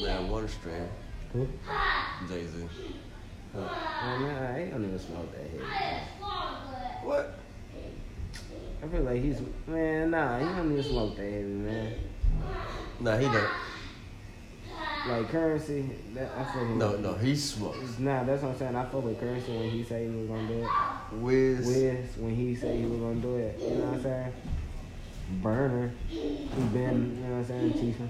marijuana 0.07 0.49
strain. 0.49 0.90
Who? 1.34 1.48
Jay 2.27 2.48
Z. 2.48 2.68
Oh 3.56 4.18
man, 4.22 4.56
I 4.56 4.65
don't 4.72 4.86
even 4.86 4.98
smoke 4.98 5.32
that 5.32 5.48
head. 5.52 5.61
What? 7.03 7.38
I 8.84 8.88
feel 8.88 9.02
like 9.02 9.22
he's 9.22 9.40
man, 9.68 10.10
nah, 10.10 10.40
he 10.40 10.45
don't 10.45 10.72
even 10.72 10.84
smoke 10.84 11.15
that 11.18 11.22
heavy, 11.22 11.44
man. 11.44 11.94
Nah, 12.99 13.18
he 13.18 13.26
don't. 13.26 13.49
Like 15.07 15.30
Curren$y, 15.30 15.86
that 16.15 16.32
I 16.36 16.44
feel 16.52 16.65
him. 16.65 16.80
No, 16.80 16.98
no, 16.98 17.14
he 17.14 17.36
smokes. 17.36 17.99
Nah, 17.99 18.23
that's 18.23 18.41
what 18.41 18.53
I'm 18.53 18.57
saying. 18.57 18.76
I 18.76 18.86
fuck 18.86 19.03
with 19.03 19.19
Curren$y 19.19 19.56
when 19.56 19.69
he 19.69 19.84
say 19.84 20.07
he 20.07 20.10
was 20.10 20.27
gonna 20.27 20.48
do 20.48 20.64
it. 20.64 20.69
Wiz. 21.22 21.68
Wiz 21.68 22.18
when 22.18 22.36
he 22.36 22.56
said 22.56 22.76
he 22.76 22.88
was 22.88 22.99
gonna 22.99 23.22
do 23.22 23.36
it. 23.36 23.60
You 23.60 23.69
know 23.76 23.86
what 23.86 23.94
I'm 23.94 24.02
saying? 24.02 24.34
Berner, 25.41 25.91
he 26.56 26.64
been, 26.73 27.15
you 27.18 27.23
know 27.23 27.30
what 27.32 27.38
I'm 27.38 27.45
saying, 27.45 27.73
teaching. 27.73 28.10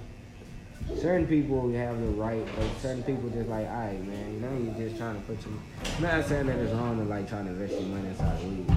Certain 1.02 1.26
people 1.26 1.72
have 1.74 2.00
the 2.00 2.08
right, 2.10 2.46
but 2.56 2.66
certain 2.82 3.02
people 3.04 3.30
just 3.30 3.50
like, 3.50 3.66
alright, 3.68 4.04
man, 4.06 4.34
you 4.34 4.40
know, 4.40 4.54
you 4.56 4.88
just 4.88 4.98
trying 4.98 5.16
to 5.16 5.22
put 5.22 5.44
you. 5.46 5.60
I'm 5.98 6.04
not 6.04 6.26
saying 6.26 6.46
that 6.48 6.60
it's 6.60 6.72
wrong 6.74 6.98
to 6.98 7.04
like 7.06 7.28
trying 7.28 7.46
to 7.46 7.52
invest 7.52 7.74
your 7.74 7.82
money 7.84 8.08
inside 8.10 8.34
of 8.34 8.44
weed. 8.44 8.70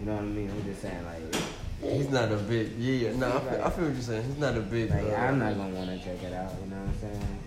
You 0.00 0.06
know 0.06 0.14
what 0.14 0.22
I 0.22 0.26
mean? 0.26 0.50
I'm 0.50 0.64
just 0.64 0.82
saying 0.82 1.04
like, 1.06 1.42
He's 1.82 2.10
not 2.10 2.30
a 2.30 2.36
big. 2.36 2.76
Yeah, 2.78 3.12
no, 3.16 3.28
I 3.36 3.40
feel, 3.40 3.62
I 3.64 3.70
feel 3.70 3.84
what 3.86 3.94
you're 3.94 4.02
saying. 4.02 4.24
He's 4.24 4.36
not 4.38 4.54
a 4.54 4.60
big. 4.60 4.90
like 4.90 5.02
uh, 5.02 5.14
I'm 5.14 5.38
not 5.38 5.56
gonna 5.56 5.74
want 5.74 5.88
to 5.88 5.96
check 5.98 6.22
it 6.22 6.34
out. 6.34 6.52
You 6.62 6.70
know 6.70 6.76
what 6.76 6.88
I'm 6.88 7.00
saying? 7.00 7.38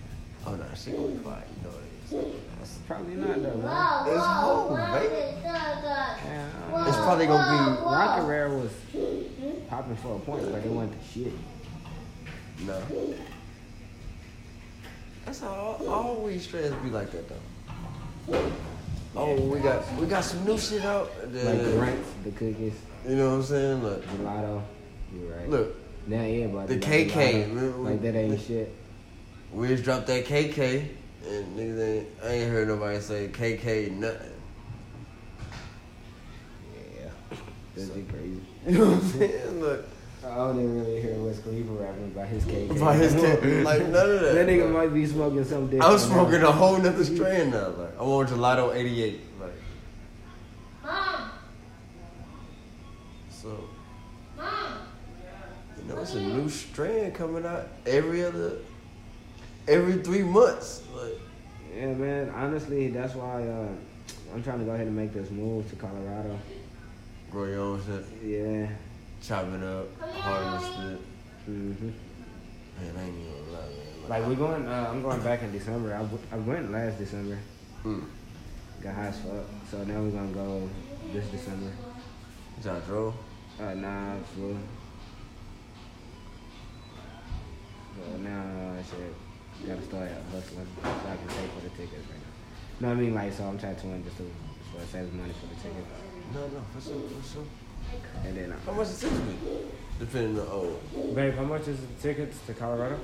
Oh 0.47 0.55
no, 0.55 0.65
she 0.75 0.91
gonna 0.91 1.07
be 1.09 1.17
fine. 1.23 1.43
You 1.53 1.63
know 1.63 1.69
what 1.69 1.83
it 1.83 2.25
is. 2.25 2.35
It's 2.61 2.79
probably 2.87 3.13
not 3.15 3.43
though. 3.43 3.57
Man. 3.57 4.07
It's 4.07 4.25
home, 4.25 4.75
baby. 4.93 5.37
Yeah, 5.43 6.87
It's 6.87 6.97
probably 6.97 7.27
gonna 7.27 7.75
be. 7.75 7.81
Rocket 7.83 8.25
Rare 8.27 8.49
was 8.49 8.71
popping 9.73 9.95
for 9.95 10.15
a 10.15 10.19
point, 10.19 10.51
but 10.51 10.63
it 10.63 10.69
went 10.69 10.91
to 10.91 11.07
shit. 11.07 11.33
no. 12.65 12.79
That's 15.25 15.39
how 15.39 15.47
all, 15.47 15.89
all 15.89 16.15
weed 16.17 16.41
be 16.51 16.89
like 16.89 17.09
that 17.11 17.25
though. 17.27 18.51
Oh, 19.15 19.35
we 19.35 19.59
got 19.59 19.81
we 19.95 20.05
got 20.05 20.23
some 20.23 20.45
new 20.45 20.57
shit 20.57 20.83
out. 20.83 21.11
The, 21.31 21.43
Like 21.43 21.63
the 21.63 21.69
Runtz, 21.71 22.05
the 22.23 22.31
cookies, 22.31 22.73
You 23.07 23.15
know 23.15 23.29
what 23.29 23.35
I'm 23.35 23.43
saying? 23.43 23.83
Look, 23.83 24.05
gelato. 24.05 24.61
You're 25.15 25.35
right. 25.35 25.49
look. 25.49 25.75
now 26.07 26.17
everybody. 26.17 26.75
The 26.75 26.85
KK, 26.85 27.49
gelato. 27.49 27.83
Like 27.83 28.01
that 28.01 28.15
ain't 28.15 28.41
shit. 28.41 28.75
We 29.51 29.67
just 29.69 29.83
dropped 29.83 30.07
that 30.07 30.25
KK, 30.25 30.87
and 31.27 31.57
niggas 31.57 31.97
ain't, 31.97 32.07
I 32.23 32.27
ain't 32.27 32.51
heard 32.51 32.67
nobody 32.67 32.99
say 32.99 33.27
KK 33.27 33.91
nothing. 33.91 34.31
Yeah, 36.99 37.37
that's 37.75 37.89
crazy. 37.89 38.41
You 38.67 38.77
know 38.77 38.85
what 38.91 39.03
I'm 39.03 39.09
saying? 39.09 39.59
Look, 39.59 39.85
I 40.25 40.35
don't 40.35 40.57
even 40.59 40.79
really 40.79 41.01
hear 41.01 41.15
Wiz 41.15 41.39
Khalifa 41.39 41.71
rapping 41.73 42.05
about 42.05 42.27
his 42.27 42.45
cake. 42.45 42.79
By 42.79 42.95
his 42.95 43.13
KK, 43.15 43.63
like 43.65 43.81
none 43.87 44.09
of 44.09 44.21
that. 44.21 44.33
That 44.35 44.47
nigga 44.47 44.71
might 44.71 44.93
be 44.93 45.05
smoking 45.05 45.43
something 45.43 45.69
different. 45.79 45.91
I'm 45.93 45.99
smoking 45.99 46.41
a 46.43 46.51
whole 46.51 46.77
nother 46.77 47.03
strain 47.03 47.51
now. 47.51 47.69
Like 47.69 47.99
I 47.99 48.03
want 48.03 48.29
gelato 48.29 48.73
88. 48.73 49.19
Like 49.41 49.51
Mom, 50.83 51.29
so, 53.29 53.67
mom. 54.37 54.77
you 55.77 55.93
know, 55.93 56.01
it's 56.01 56.13
a 56.13 56.21
new 56.21 56.47
strand 56.49 57.13
coming 57.15 57.45
out 57.45 57.67
every 57.85 58.23
other, 58.23 58.57
every 59.67 60.01
three 60.03 60.23
months. 60.23 60.83
Like 60.95 61.13
Yeah, 61.75 61.93
man. 61.93 62.29
Honestly, 62.29 62.87
that's 62.89 63.13
why 63.15 63.45
uh, 63.45 63.67
I'm 64.33 64.41
trying 64.43 64.59
to 64.59 64.65
go 64.65 64.71
ahead 64.71 64.87
and 64.87 64.95
make 64.95 65.11
this 65.13 65.29
move 65.29 65.69
to 65.69 65.75
Colorado. 65.75 66.39
Grow 67.33 67.45
your 67.45 67.59
own 67.59 67.81
shit, 67.85 68.05
Yeah. 68.23 68.69
chop 69.21 69.45
it 69.53 69.63
up, 69.63 69.87
harvest 70.01 70.71
it. 70.79 70.99
hmm 71.45 71.89
Man, 72.79 72.97
I 72.97 73.03
ain't 73.03 73.17
even 73.19 73.31
gonna 73.33 73.51
lie, 73.51 73.67
man. 73.67 74.09
Like 74.09 74.27
we're 74.27 74.35
going, 74.35 74.67
uh, 74.67 74.87
I'm 74.91 75.01
going 75.01 75.21
back 75.21 75.41
in 75.43 75.51
December. 75.51 75.93
I, 75.93 75.99
w- 75.99 76.19
I 76.31 76.37
went 76.37 76.71
last 76.71 76.97
December, 76.97 77.37
Mm. 77.83 78.05
got 78.81 78.95
high 78.95 79.07
as 79.07 79.19
fuck. 79.19 79.45
So 79.69 79.83
now 79.83 79.99
we're 80.01 80.11
gonna 80.11 80.31
go 80.31 80.69
this 81.11 81.25
December. 81.27 81.71
John 82.63 82.81
drove. 82.87 83.13
Uh, 83.59 83.73
nah, 83.73 84.15
flew. 84.33 84.57
So 87.95 88.17
now 88.17 88.73
I 88.79 88.83
said, 88.83 89.13
gotta 89.67 89.81
start 89.83 90.09
hustling 90.31 90.67
so 90.81 90.89
I 90.89 91.15
can 91.15 91.27
pay 91.27 91.47
for 91.55 91.61
the 91.61 91.69
tickets 91.69 92.05
right 92.09 92.19
now. 92.81 92.87
No, 92.87 92.91
I 92.91 92.95
mean 92.95 93.13
like, 93.13 93.33
so 93.33 93.43
I'm 93.45 93.57
tattooing 93.57 94.03
just 94.03 94.17
to, 94.17 94.23
just 94.23 94.85
to 94.85 94.91
save 94.91 95.13
money 95.13 95.33
for 95.39 95.47
the 95.47 95.55
ticket. 95.61 95.85
No, 96.33 96.39
no, 96.47 96.61
for 96.73 96.81
sure, 96.81 97.01
for 97.09 97.33
sure. 97.33 97.45
And 98.25 98.35
then, 98.35 98.55
How 98.65 98.71
uh, 98.71 98.75
much 98.75 98.87
the 98.89 99.07
tickets 99.07 99.19
be? 99.19 99.47
Depending 99.99 100.39
on 100.39 100.47
oh, 100.49 100.77
babe, 101.13 101.35
how 101.35 101.43
much 101.43 101.67
is 101.67 101.79
the 101.79 101.87
tickets 102.01 102.39
to 102.47 102.53
Colorado? 102.53 102.99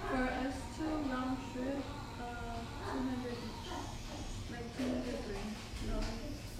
For 0.00 0.16
us 0.16 0.54
two 0.76 0.84
round 0.84 1.36
trip, 1.52 1.78
uh, 2.20 2.56
200 2.92 3.30
each. 3.30 3.70
Like 4.50 4.76
203 4.76 5.88
dollars. 5.88 6.04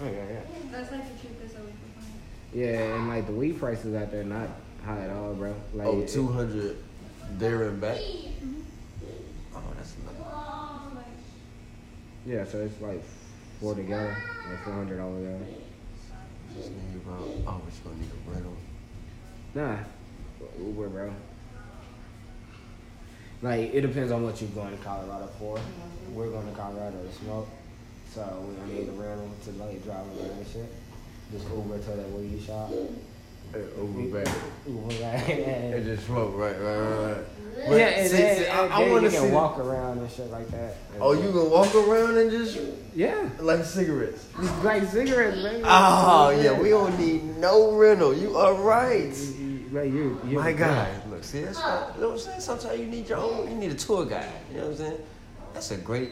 Oh 0.00 0.04
yeah, 0.04 0.12
yeah. 0.12 0.40
That's 0.70 0.92
like 0.92 1.02
the 1.12 1.28
cheapest 1.28 1.56
I 1.56 1.60
would 1.62 1.70
find. 1.70 2.06
Yeah, 2.52 2.94
and 2.94 3.08
like 3.08 3.26
the 3.26 3.32
weed 3.32 3.58
prices 3.58 3.94
out 3.96 4.12
there 4.12 4.22
not 4.22 4.48
high 4.84 5.00
at 5.00 5.10
all, 5.10 5.34
bro. 5.34 5.54
Like 5.74 5.86
oh, 5.88 6.00
it- 6.00 6.08
two 6.08 6.28
hundred 6.28 6.76
there 7.32 7.64
and 7.64 7.80
back. 7.80 7.98
Oh, 9.56 9.62
that's 9.76 9.96
nothing. 10.04 11.04
Yeah, 12.26 12.44
so 12.44 12.58
it's 12.60 12.80
like 12.80 13.02
four 13.60 13.74
together, 13.74 14.16
like 14.48 14.62
four 14.62 14.74
hundred 14.74 14.98
dollars 14.98 15.24
together. 15.24 15.63
Just 16.56 16.70
need 16.70 17.00
about. 17.04 17.28
Oh, 17.46 17.60
but 17.64 17.74
you 17.74 17.80
gonna 17.84 17.96
need 17.96 18.10
a 18.10 18.30
rental. 18.30 18.56
Nah, 19.54 19.76
Uber, 20.58 20.88
bro. 20.88 21.14
Like 23.42 23.74
it 23.74 23.80
depends 23.82 24.12
on 24.12 24.22
what 24.24 24.40
you're 24.40 24.50
going 24.50 24.76
to 24.76 24.82
Colorado 24.82 25.28
for. 25.38 25.56
Mm-hmm. 25.56 26.14
We're 26.14 26.30
going 26.30 26.48
to 26.48 26.56
Colorado 26.58 27.02
to 27.02 27.12
smoke, 27.12 27.48
so 28.12 28.22
we're 28.46 28.54
gonna 28.54 28.72
need 28.72 28.88
a 28.88 28.92
rental 28.92 29.30
to 29.44 29.50
like 29.52 29.84
drive 29.84 30.06
around 30.06 30.38
and 30.38 30.46
shit. 30.46 30.72
Just 31.32 31.46
Uber 31.48 31.78
to 31.78 31.90
that 31.90 32.10
weed 32.10 32.42
shop. 32.42 32.70
Hey, 33.54 33.64
Uber 33.80 34.24
back. 34.24 34.34
Uber, 34.66 34.92
And 35.04 35.74
right? 35.74 35.84
just 35.84 36.06
smoke, 36.06 36.32
right, 36.36 36.60
right, 36.60 36.76
right, 36.76 37.12
right. 37.16 37.24
yeah, 37.56 37.68
But 37.68 37.80
and 37.80 38.10
see- 38.10 38.16
then, 38.16 38.38
see, 38.38 38.46
I, 38.48 38.66
I 38.66 38.90
want 38.90 39.02
you 39.04 39.10
to 39.10 39.16
can 39.16 39.26
see. 39.28 39.34
walk 39.34 39.58
around 39.58 39.98
and 39.98 40.10
shit 40.10 40.30
like 40.30 40.48
that. 40.48 40.76
Oh, 41.00 41.12
you 41.12 41.30
can 41.30 41.50
walk 41.50 41.74
around 41.74 42.18
and 42.18 42.30
just 42.30 42.58
Yeah, 42.94 43.28
like 43.40 43.64
cigarettes. 43.64 44.26
it's 44.38 44.64
like 44.64 44.84
cigarettes, 44.88 45.36
man. 45.42 45.62
Oh 45.64 46.30
yeah, 46.30 46.58
we 46.58 46.70
don't 46.70 46.98
need 46.98 47.24
no 47.38 47.72
rental. 47.76 48.14
You 48.16 48.36
are 48.36 48.54
right. 48.54 49.12
Right, 49.70 49.90
you, 49.90 50.20
you 50.28 50.38
My 50.38 50.52
God, 50.52 50.88
look, 51.10 51.24
see 51.24 51.40
that's 51.40 51.58
what, 51.58 51.92
you 51.96 52.02
know 52.02 52.08
what 52.10 52.14
I'm 52.14 52.20
saying. 52.20 52.40
Sometimes 52.40 52.78
you 52.78 52.86
need 52.86 53.08
your 53.08 53.18
own. 53.18 53.50
You 53.50 53.56
need 53.56 53.72
a 53.72 53.74
tour 53.74 54.04
guide. 54.04 54.28
You 54.52 54.58
know 54.58 54.62
what 54.64 54.70
I'm 54.72 54.76
saying? 54.76 54.98
That's 55.52 55.70
a 55.72 55.76
great. 55.78 56.10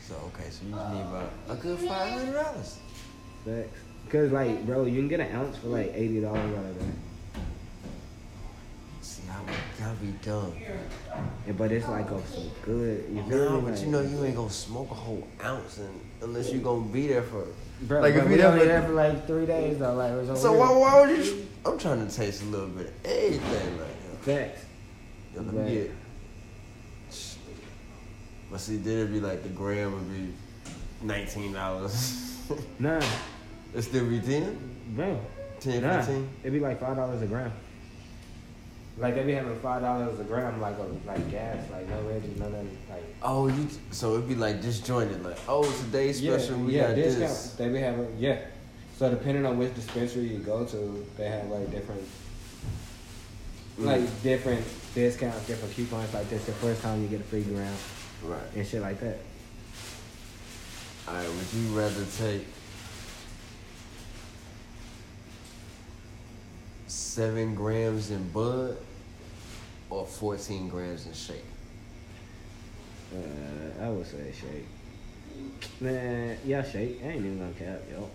So 0.00 0.14
okay, 0.34 0.50
so 0.50 0.64
you 0.66 0.72
just 0.74 0.90
need 0.90 1.00
about 1.00 1.30
a 1.48 1.54
good 1.56 1.78
five 1.80 2.12
hundred 2.12 2.32
dollars. 2.34 2.78
Facts. 3.44 3.78
Cause 4.14 4.30
like, 4.30 4.64
bro, 4.64 4.84
you 4.84 5.00
can 5.00 5.08
get 5.08 5.18
an 5.18 5.34
ounce 5.34 5.56
for 5.56 5.66
like 5.66 5.90
eighty 5.92 6.20
dollars 6.20 6.38
out 6.56 6.64
of 6.66 6.78
that. 6.78 6.86
See 9.00 9.22
how 9.26 9.40
y'all 9.84 9.96
be 9.96 10.12
dumb. 10.22 10.54
Yeah, 11.48 11.52
but 11.58 11.72
it's 11.72 11.88
like 11.88 12.08
oh, 12.12 12.22
so 12.32 12.42
good. 12.64 13.06
You 13.12 13.24
feel 13.24 13.50
No, 13.50 13.56
me? 13.56 13.60
but 13.62 13.70
Like- 13.72 13.80
you 13.80 13.86
know 13.88 14.00
you 14.02 14.24
ain't 14.24 14.36
gonna 14.36 14.50
smoke 14.50 14.92
a 14.92 14.94
whole 14.94 15.26
ounce 15.42 15.78
and, 15.78 16.00
unless 16.22 16.52
you 16.52 16.60
gonna 16.60 16.84
be 16.92 17.08
there 17.08 17.22
for. 17.22 17.44
bro, 17.82 18.00
like, 18.02 18.14
like 18.14 18.22
if 18.22 18.28
we 18.30 18.36
there 18.36 18.56
for- 18.56 18.64
there 18.64 18.82
for 18.82 18.92
like 18.92 19.26
three 19.26 19.46
days 19.46 19.78
though, 19.80 19.94
like 19.94 20.12
it 20.12 20.28
was 20.28 20.40
So 20.40 20.52
why, 20.52 20.70
why 20.70 21.00
would 21.00 21.16
you? 21.26 21.48
I'm 21.66 21.76
trying 21.76 22.06
to 22.06 22.14
taste 22.14 22.42
a 22.42 22.46
little 22.46 22.68
bit 22.68 22.86
of 22.86 22.94
everything 23.06 23.78
right 23.78 23.88
now. 23.88 24.16
Facts. 24.20 24.64
Yeah, 25.34 25.40
let 25.40 25.54
me 25.54 25.74
get. 25.74 25.90
But 28.48 28.60
see, 28.60 28.76
then 28.76 28.92
it'd 28.98 29.12
be 29.12 29.18
like 29.18 29.42
the 29.42 29.48
gram 29.48 29.92
would 29.92 30.08
be 30.08 30.32
nineteen 31.02 31.52
dollars. 31.52 32.20
Nah, 32.78 33.00
it 33.74 33.82
still 33.82 34.06
be 34.08 34.20
ten, 34.20 34.58
bro. 34.94 35.18
ten, 35.60 35.82
Nah, 35.82 35.98
fifteen. 35.98 36.28
it'd 36.42 36.52
be 36.52 36.60
like 36.60 36.80
five 36.80 36.96
dollars 36.96 37.22
a 37.22 37.26
gram. 37.26 37.52
Like 38.96 39.16
they 39.16 39.24
be 39.24 39.32
having 39.32 39.58
five 39.60 39.82
dollars 39.82 40.20
a 40.20 40.24
gram, 40.24 40.60
like 40.60 40.76
a, 40.78 40.82
like 41.08 41.30
gas, 41.30 41.68
like 41.72 41.88
no 41.88 41.96
veggies, 42.02 42.36
none 42.38 42.54
of 42.54 42.66
like. 42.88 43.02
Oh, 43.22 43.48
you. 43.48 43.68
So 43.90 44.14
it'd 44.14 44.28
be 44.28 44.36
like 44.36 44.60
disjointed. 44.62 45.24
Like, 45.24 45.38
oh, 45.48 45.64
today's 45.84 46.18
special. 46.18 46.58
we 46.58 46.76
yeah, 46.76 46.88
got 46.88 46.94
discount. 46.94 47.20
this. 47.30 47.52
They 47.54 47.68
be 47.70 47.78
having 47.80 48.16
yeah. 48.18 48.38
So 48.96 49.10
depending 49.10 49.44
on 49.46 49.58
which 49.58 49.74
dispensary 49.74 50.28
you 50.28 50.38
go 50.38 50.64
to, 50.64 51.06
they 51.16 51.28
have 51.28 51.46
like 51.48 51.70
different, 51.72 52.02
Mm. 53.80 53.86
like 53.86 54.22
different 54.22 54.64
discounts, 54.94 55.44
different 55.48 55.74
coupons. 55.74 56.14
Like 56.14 56.30
this, 56.30 56.44
the 56.44 56.52
first 56.52 56.80
time 56.80 57.02
you 57.02 57.08
get 57.08 57.20
a 57.20 57.24
free 57.24 57.42
gram 57.42 57.74
Right. 58.22 58.40
and 58.54 58.64
shit 58.64 58.80
like 58.80 59.00
that. 59.00 59.18
All 61.08 61.14
right. 61.14 61.26
Would 61.28 61.52
you 61.60 61.76
rather 61.76 62.04
take 62.16 62.46
seven 66.86 67.54
grams 67.54 68.10
in 68.10 68.28
bud 68.30 68.76
or 69.90 70.06
fourteen 70.06 70.68
grams 70.68 71.06
in 71.06 71.12
shake? 71.12 71.44
Uh, 73.14 73.84
I 73.84 73.88
would 73.90 74.06
say 74.06 74.32
shake. 74.32 74.66
Man, 75.80 76.36
yeah, 76.44 76.62
shake. 76.62 77.00
I 77.02 77.08
ain't 77.08 77.24
even 77.24 77.38
gonna 77.38 77.52
cap, 77.52 77.80
yo. 77.90 78.08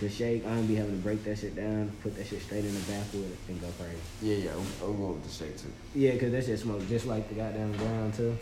Cause 0.00 0.14
shake, 0.14 0.46
I 0.46 0.50
don't 0.50 0.66
be 0.66 0.76
having 0.76 0.96
to 0.96 1.02
break 1.02 1.24
that 1.24 1.38
shit 1.38 1.56
down, 1.56 1.90
put 2.02 2.16
that 2.16 2.24
shit 2.24 2.40
straight 2.40 2.64
in 2.64 2.72
the 2.72 2.80
backwood, 2.80 3.36
and 3.48 3.60
go 3.60 3.66
crazy. 3.78 3.96
Yeah, 4.22 4.36
yeah. 4.36 4.50
I'm, 4.52 4.88
I'm 4.88 4.96
going 4.96 5.14
with 5.14 5.24
the 5.24 5.30
shake 5.30 5.56
too. 5.58 5.72
Yeah, 5.92 6.16
cause 6.16 6.30
that 6.30 6.44
shit 6.44 6.58
smoke 6.60 6.86
just 6.88 7.06
like 7.06 7.28
the 7.28 7.34
goddamn 7.34 7.76
ground 7.76 8.14
too. 8.14 8.38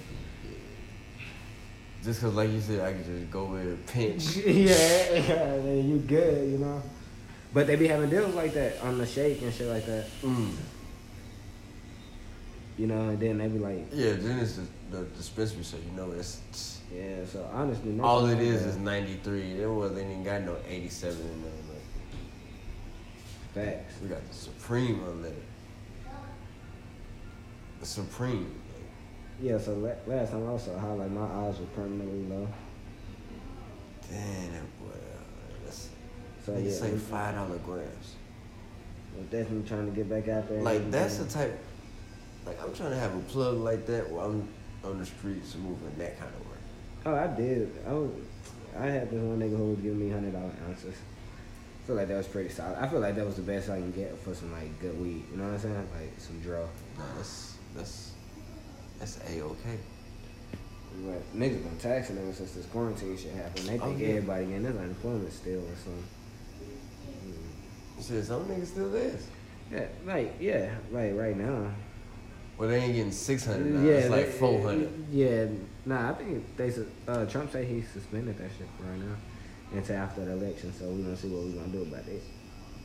Just 2.04 2.20
cause, 2.20 2.34
like 2.34 2.50
you 2.50 2.60
said, 2.60 2.80
I 2.80 2.92
can 2.92 3.04
just 3.04 3.30
go 3.30 3.46
with 3.46 3.72
a 3.72 3.76
pinch. 3.90 4.36
yeah, 4.36 5.14
yeah, 5.14 5.56
then 5.56 5.88
you 5.88 5.96
good, 5.98 6.50
you 6.50 6.58
know. 6.58 6.82
But 7.56 7.66
they 7.66 7.76
be 7.76 7.88
having 7.88 8.10
deals 8.10 8.34
like 8.34 8.52
that 8.52 8.78
on 8.82 8.98
the 8.98 9.06
shake 9.06 9.40
and 9.40 9.50
shit 9.50 9.66
like 9.68 9.86
that, 9.86 10.04
Mm. 10.22 10.52
you 12.76 12.86
know. 12.86 13.08
And 13.08 13.18
then 13.18 13.38
they 13.38 13.48
be 13.48 13.58
like, 13.58 13.86
Yeah, 13.94 14.12
then 14.12 14.40
it's 14.40 14.56
the, 14.56 14.66
the 14.90 15.04
dispensary, 15.16 15.64
so 15.64 15.78
you 15.78 15.90
know 15.96 16.10
it's 16.12 16.42
yeah. 16.94 17.24
So 17.24 17.48
honestly, 17.54 17.98
all 17.98 18.26
it 18.26 18.40
is 18.40 18.62
that. 18.64 18.68
is 18.68 18.76
ninety 18.76 19.18
three. 19.24 19.54
There 19.56 19.72
wasn't 19.72 20.00
even 20.00 20.22
got 20.22 20.42
no 20.42 20.58
eighty 20.68 20.90
seven 20.90 21.18
in 21.22 21.42
there. 23.54 23.64
Like, 23.64 23.74
facts. 23.78 23.94
we 24.02 24.08
got 24.10 24.28
the 24.28 24.34
Supreme 24.34 25.00
unlimited. 25.04 25.42
The 27.80 27.86
Supreme. 27.86 28.54
Yeah. 29.40 29.56
So 29.56 29.72
last 30.06 30.30
time 30.32 30.44
I 30.46 30.50
also 30.50 30.72
like 30.98 31.10
my 31.10 31.24
eyes 31.24 31.58
were 31.58 31.64
permanently 31.74 32.36
low. 32.36 32.46
Damn, 34.10 34.66
So 36.47 36.52
they 36.55 36.62
yeah, 36.62 36.73
say 36.73 36.97
five 36.97 37.35
dollar 37.35 37.59
grams. 37.59 38.14
we're 39.16 39.24
definitely 39.24 39.68
trying 39.68 39.86
to 39.86 39.93
get 39.93 40.09
back 40.09 40.28
out 40.28 40.48
there. 40.48 40.62
Like 40.62 40.90
that's 40.93 41.16
the 41.18 41.27
type. 41.27 41.59
Like 42.47 42.62
I'm 42.62 42.73
trying 42.73 42.90
to 42.90 42.97
have 42.98 43.14
a 43.16 43.20
plug 43.23 43.56
like 43.59 43.85
that 43.86 44.09
where 44.10 44.24
I'm 44.24 44.48
on 44.85 44.98
the 45.01 45.06
streets 45.06 45.56
moving 45.56 45.93
that 45.98 46.16
kind 46.20 46.31
of 46.32 46.47
work. 46.47 46.59
Oh, 47.06 47.14
I 47.16 47.27
did. 47.36 47.73
I 47.89 47.93
was. 47.93 48.10
I 48.78 48.86
had 48.86 49.10
this 49.10 49.20
one 49.20 49.40
nigga 49.40 49.56
who 49.56 49.70
was 49.70 49.78
giving 49.81 49.98
me 49.98 50.10
hundred 50.10 50.32
dollar 50.35 50.52
ounces. 50.68 50.94
I 50.94 51.86
feel 51.86 51.97
like 51.97 52.06
that 52.09 52.16
was 52.16 52.28
pretty 52.28 52.51
solid. 52.51 52.78
I 52.81 52.86
feel 52.89 53.01
like 53.01 53.16
that 53.16 53.27
was 53.27 53.36
the 53.36 53.43
best 53.43 53.68
I 53.68 53.78
can 53.78 53.90
get 53.90 54.16
for 54.18 54.32
some 54.35 54.52
like 54.52 54.78
good 54.81 55.01
weed. 55.01 55.24
You 55.32 55.39
know 55.39 55.44
what 55.44 55.55
I'm 55.55 55.59
saying? 55.59 55.89
Like 55.98 56.12
some 56.18 56.39
draw. 56.40 56.60
No, 56.60 57.05
that's 57.16 57.56
that's 57.74 58.12
that's 59.01 59.18
a 59.31 59.40
okay. 59.43 59.78
But 61.05 61.36
niggas 61.36 61.62
been 61.64 61.77
taxing 61.78 62.18
ever 62.18 62.32
since 62.32 62.52
this 62.52 62.66
quarantine 62.66 63.16
shit 63.18 63.32
happened. 63.35 63.66
They 63.66 63.78
Oh, 63.81 63.86
think 63.86 63.98
yeah. 64.01 64.09
everybody 64.09 64.47
getting 64.47 64.62
this 64.62 64.77
unemployment 64.77 65.32
still 65.32 65.59
or 65.60 65.77
something. 65.82 66.05
You 67.97 68.02
said 68.02 68.24
some 68.24 68.44
niggas 68.44 68.66
still 68.66 68.90
there. 68.90 69.16
Yeah, 69.73 69.86
like 70.05 70.35
yeah, 70.40 70.74
like 70.93 71.14
right 71.14 71.36
now. 71.36 71.70
Well, 72.59 72.68
they 72.68 72.78
ain't 72.78 72.94
getting 72.94 73.12
six 73.12 73.44
hundred. 73.44 73.85
Yeah, 73.85 73.93
it's 73.93 74.10
like 74.10 74.28
four 74.28 74.62
hundred. 74.62 74.90
Yeah, 75.10 75.47
nah, 75.85 76.10
I 76.10 76.14
think 76.14 76.56
they 76.56 76.73
uh, 77.09 77.27
Trump 77.27 77.52
said 77.52 77.66
he 77.66 77.82
suspended 77.82 78.39
that 78.39 78.51
shit 78.56 78.68
right 78.81 78.98
now 78.98 79.16
until 79.73 79.97
after 79.97 80.24
the 80.24 80.32
election. 80.32 80.73
So 80.73 80.86
we 80.86 81.02
gonna 81.02 81.16
see 81.16 81.28
what 81.28 81.44
we 81.44 81.52
gonna 81.52 81.68
do 81.68 81.82
about 81.82 82.06
it. 82.06 82.23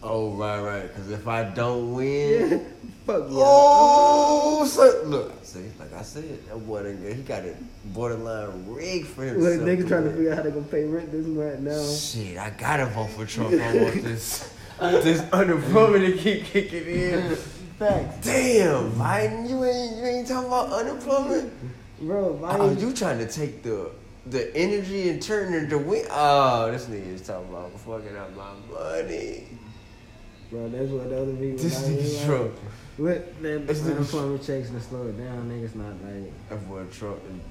Oh 0.03 0.31
right, 0.31 0.59
right. 0.59 0.87
Because 0.87 1.11
if 1.11 1.27
I 1.27 1.43
don't 1.43 1.93
win, 1.93 2.65
Fuck 3.05 3.21
yeah. 3.21 3.27
oh, 3.29 4.65
so, 4.65 5.03
look, 5.05 5.43
see, 5.43 5.65
like 5.79 5.93
I 5.93 6.01
said, 6.01 6.45
that 6.47 6.57
boy, 6.67 6.95
he 6.95 7.21
got 7.21 7.43
a 7.43 7.55
borderline 7.85 8.65
rigged 8.67 9.07
for 9.07 9.23
himself. 9.23 9.57
Look, 9.57 9.67
niggas 9.67 9.87
trying 9.87 10.03
to 10.03 10.11
figure 10.11 10.31
out 10.31 10.37
how 10.37 10.43
they 10.43 10.51
gonna 10.51 10.65
pay 10.65 10.85
rent 10.85 11.11
this 11.11 11.25
month 11.25 11.59
now. 11.59 11.93
Shit, 11.93 12.37
I 12.37 12.49
gotta 12.51 12.87
vote 12.87 13.09
for 13.11 13.25
Trump. 13.25 13.53
I 13.53 13.83
want 13.83 14.03
this 14.03 14.53
this 14.81 15.21
unemployment 15.31 16.05
to 16.05 16.13
keep 16.17 16.45
kicking 16.45 16.85
in. 16.87 17.35
Facts. 17.77 18.25
Damn, 18.25 18.91
Biden, 18.91 19.49
you 19.49 19.63
ain't 19.63 19.97
you 19.97 20.05
ain't 20.05 20.27
talking 20.27 20.47
about 20.47 20.71
unemployment. 20.71 21.53
Bro, 21.99 22.33
why 22.33 22.55
Oh, 22.57 22.71
you 22.71 22.93
trying 22.93 23.17
to 23.19 23.27
take 23.27 23.63
the 23.63 23.91
the 24.27 24.55
energy 24.55 25.09
and 25.09 25.21
turn 25.21 25.53
it 25.53 25.69
to 25.69 25.77
win? 25.79 26.05
Oh, 26.11 26.71
this 26.71 26.85
nigga 26.85 27.07
is 27.13 27.21
talking 27.21 27.49
about 27.49 27.71
fucking 27.79 28.15
up 28.15 28.35
my 28.35 28.51
money. 28.71 29.47
Bro, 30.51 30.69
that's 30.69 30.89
what 30.89 31.09
the 31.09 31.21
other 31.21 31.33
people 31.33 31.57
This 31.57 31.81
nigga's 31.87 32.17
Like, 32.17 32.25
Trump. 32.27 32.51
With 32.97 33.41
the 33.41 33.61
It's 33.71 33.81
the- 33.81 33.91
unemployment 33.93 34.43
checks 34.45 34.69
to 34.69 34.79
slow 34.81 35.07
it 35.07 35.17
down, 35.17 35.49
niggas 35.49 35.73
not 35.75 35.93
like. 36.03 36.67
Boy 36.67 36.83
Trump 36.91 37.19
and 37.29 37.41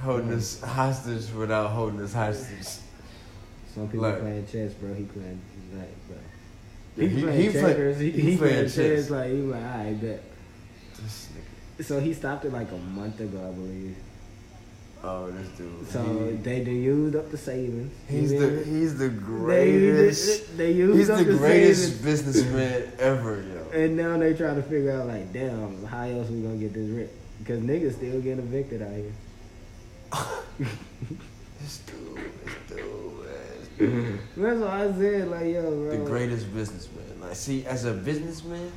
holding 0.00 0.32
us 0.32 0.60
hostage 0.62 1.30
without 1.32 1.70
holding 1.70 2.00
us 2.00 2.12
hostage. 2.14 2.68
Some 3.74 3.86
people 3.88 4.02
Like- 4.08 4.20
playing 4.20 4.46
chess, 4.46 4.72
bro. 4.74 4.94
He 4.94 5.04
playing 5.04 5.40
like, 5.76 6.08
bro. 6.08 6.16
Yeah, 6.96 7.08
He, 7.08 7.14
he- 7.16 7.22
playing 7.22 7.40
he 7.40 7.52
checkers. 7.52 7.98
he, 8.00 8.10
he 8.10 8.20
he, 8.32 8.36
playing 8.36 8.64
chess. 8.64 8.74
chess. 8.74 9.10
Like 9.10 9.30
he 9.30 9.36
like, 9.38 9.62
I 9.62 9.92
bet. 9.92 10.22
This 11.00 11.28
nigga. 11.34 11.84
So 11.84 12.00
he 12.00 12.12
stopped 12.12 12.44
it 12.44 12.52
like 12.52 12.70
a 12.72 12.76
month 12.76 13.20
ago, 13.20 13.38
I 13.48 13.52
believe. 13.52 13.96
Oh, 15.02 15.30
this 15.30 15.48
dude. 15.56 15.88
So 15.88 16.02
he- 16.02 16.36
they 16.36 16.62
done 16.64 16.74
used 16.76 17.16
up 17.16 17.30
the 17.30 17.38
savings. 17.38 17.90
he's 18.08 18.30
the 18.38 18.64
he's 18.64 18.98
the 18.98 19.08
greatest. 19.08 20.58
they 20.58 20.72
used 20.72 20.98
He's 20.98 21.08
up 21.10 21.18
the 21.18 21.24
the 21.24 21.38
greatest 21.38 21.82
savings. 22.02 22.04
businessman 22.04 22.92
ever, 22.98 23.42
yo. 23.42 23.80
And 23.80 23.96
now 23.96 24.18
they 24.18 24.34
trying 24.34 24.56
to 24.56 24.62
figure 24.62 24.90
out 24.92 25.06
like, 25.06 25.32
damn, 25.32 25.84
how 25.86 26.02
else 26.02 26.28
we 26.28 26.42
gonna 26.42 26.56
get 26.56 26.74
this 26.74 26.88
rent? 26.90 27.08
Because 27.38 27.60
niggas 27.60 27.94
still 27.94 28.20
getting 28.20 28.40
evicted 28.40 28.82
out 28.82 28.92
here. 28.94 29.12
This 31.60 31.78
dude, 31.80 32.16
this 32.44 32.54
dude. 32.76 32.84
That's 33.80 34.60
what 34.60 34.70
I 34.70 34.92
said. 34.92 35.28
Like, 35.28 35.46
yo, 35.46 35.62
bro. 35.62 35.90
the 35.90 35.96
greatest 36.04 36.52
businessman. 36.52 37.04
Like, 37.20 37.34
see, 37.34 37.64
as 37.66 37.84
a 37.84 37.92
businessman, 37.92 38.70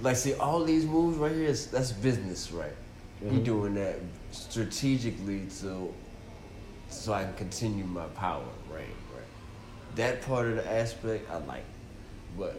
like, 0.00 0.16
see, 0.16 0.34
all 0.34 0.64
these 0.64 0.84
moves 0.84 1.16
right 1.16 1.32
here, 1.32 1.46
is, 1.46 1.66
that's 1.68 1.92
business, 1.92 2.50
right? 2.52 2.72
He 3.20 3.36
Mhm. 3.36 3.44
doing 3.44 3.74
that 3.76 3.98
strategically 4.32 5.46
to, 5.60 5.92
so 6.90 7.12
I 7.12 7.24
can 7.24 7.34
continue 7.34 7.84
my 7.84 8.06
power, 8.06 8.42
right? 8.70 8.80
Right. 9.14 9.96
That 9.96 10.22
part 10.22 10.48
of 10.48 10.56
the 10.56 10.70
aspect 10.70 11.30
I 11.30 11.36
like, 11.46 11.64
but 12.36 12.56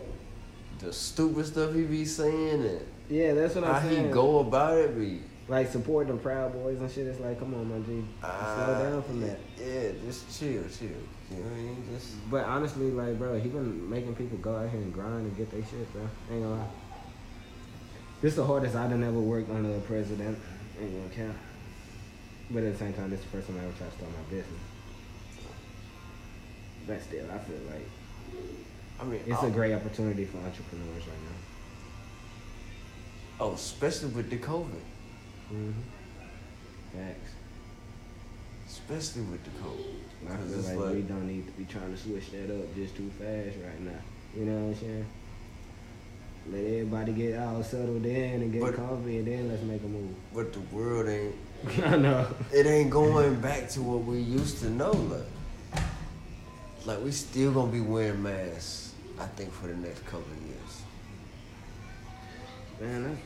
the 0.79 0.91
stupid 0.93 1.45
stuff 1.45 1.73
he 1.73 1.81
be 1.83 2.05
saying 2.05 2.61
and 2.65 2.79
Yeah, 3.09 3.33
that's 3.33 3.55
what 3.55 3.65
I'm 3.65 3.83
saying. 3.89 4.05
he 4.07 4.11
go 4.11 4.39
about 4.39 4.77
it 4.77 4.97
be. 4.97 5.19
Like 5.47 5.69
supporting 5.69 6.15
the 6.15 6.21
Proud 6.21 6.53
Boys 6.53 6.79
and 6.79 6.89
shit. 6.89 7.07
It's 7.07 7.19
like, 7.19 7.39
come 7.39 7.53
on, 7.53 7.69
my 7.69 7.85
G, 7.85 8.03
Uh, 8.23 8.55
slow 8.55 8.83
down 8.83 9.03
from 9.03 9.21
that. 9.21 9.39
Yeah, 9.57 9.91
just 10.05 10.39
chill, 10.39 10.63
chill. 10.69 10.89
You 11.31 11.37
know 11.37 11.43
what 11.43 11.53
I 11.53 11.61
mean? 11.61 11.83
Just 11.93 12.29
But 12.29 12.45
honestly, 12.45 12.91
like, 12.91 13.17
bro, 13.17 13.39
he 13.39 13.49
been 13.49 13.89
making 13.89 14.15
people 14.15 14.37
go 14.37 14.55
out 14.55 14.69
here 14.69 14.79
and 14.79 14.93
grind 14.93 15.27
and 15.27 15.37
get 15.37 15.51
their 15.51 15.61
shit, 15.61 15.91
bro. 15.93 16.01
Ain't 16.31 16.43
gonna 16.43 16.55
lie. 16.55 16.67
This 18.21 18.35
the 18.35 18.45
hardest 18.45 18.75
I 18.75 18.87
done 18.87 19.03
ever 19.03 19.19
worked 19.19 19.49
under 19.49 19.75
a 19.75 19.79
president. 19.81 20.37
Ain't 20.81 21.13
gonna 21.13 21.27
count. 21.27 21.37
But 22.51 22.63
at 22.63 22.73
the 22.73 22.79
same 22.79 22.93
time, 22.93 23.09
this 23.09 23.19
is 23.19 23.25
the 23.25 23.31
first 23.31 23.47
time 23.47 23.59
I 23.59 23.63
ever 23.63 23.73
tried 23.77 23.91
to 23.91 23.97
start 23.97 24.11
my 24.11 24.23
business. 24.29 24.61
But 26.87 27.01
still, 27.01 27.25
I 27.31 27.37
feel 27.39 27.59
like 27.69 27.87
I 28.99 29.03
mean, 29.05 29.21
it's 29.25 29.43
oh, 29.43 29.47
a 29.47 29.51
great 29.51 29.73
opportunity 29.73 30.25
for 30.25 30.37
entrepreneurs 30.37 31.07
right 31.07 31.17
now. 31.25 31.37
oh, 33.45 33.53
especially 33.53 34.09
with 34.09 34.29
the 34.29 34.37
COVID, 34.37 34.81
Mm-hmm. 35.53 36.97
Facts. 36.97 37.31
especially 38.67 39.21
with 39.23 39.43
the 39.43 39.49
COVID. 39.51 40.31
I 40.31 40.37
feel 40.37 40.57
like, 40.59 40.85
like- 40.85 40.95
we 40.95 41.01
don't 41.01 41.27
need 41.27 41.45
to 41.45 41.51
be 41.53 41.65
trying 41.65 41.91
to 41.95 41.97
switch 42.01 42.31
that 42.31 42.49
up 42.53 42.73
just 42.75 42.95
too 42.95 43.09
fast 43.19 43.57
right 43.63 43.81
now. 43.81 43.91
You 44.35 44.45
know 44.45 44.53
what 44.67 44.75
I'm 44.75 44.79
saying? 44.79 45.05
Let 46.51 46.59
everybody 46.59 47.13
get 47.13 47.39
all 47.39 47.63
settled 47.63 48.05
in 48.05 48.41
and 48.41 48.51
get 48.51 48.61
But- 48.61 48.75
comfy, 48.75 49.17
and 49.19 49.27
then 49.27 49.47
let's 49.49 49.63
make 49.63 49.81
a 49.83 49.87
move. 49.87 50.13
But 50.33 50.53
the 50.53 50.59
world 50.75 51.07
ain't. 51.07 51.35
I 51.85 51.97
know. 51.97 52.27
It 52.51 52.65
ain't 52.65 52.89
going 52.89 53.39
back 53.39 53.69
to 53.69 53.81
what 53.81 54.03
we 54.03 54.19
used 54.19 54.59
to 54.59 54.69
know. 54.69 54.91
Like, 54.91 55.83
like 56.85 57.03
we 57.03 57.11
still 57.11 57.51
gonna 57.53 57.71
be 57.71 57.79
wearing 57.79 58.21
masks. 58.23 58.93
I 59.19 59.25
think 59.27 59.53
for 59.53 59.67
the 59.67 59.75
next 59.75 60.03
couple 60.05 60.25
of 60.31 60.41
years. 60.41 60.81
Man, 62.81 63.17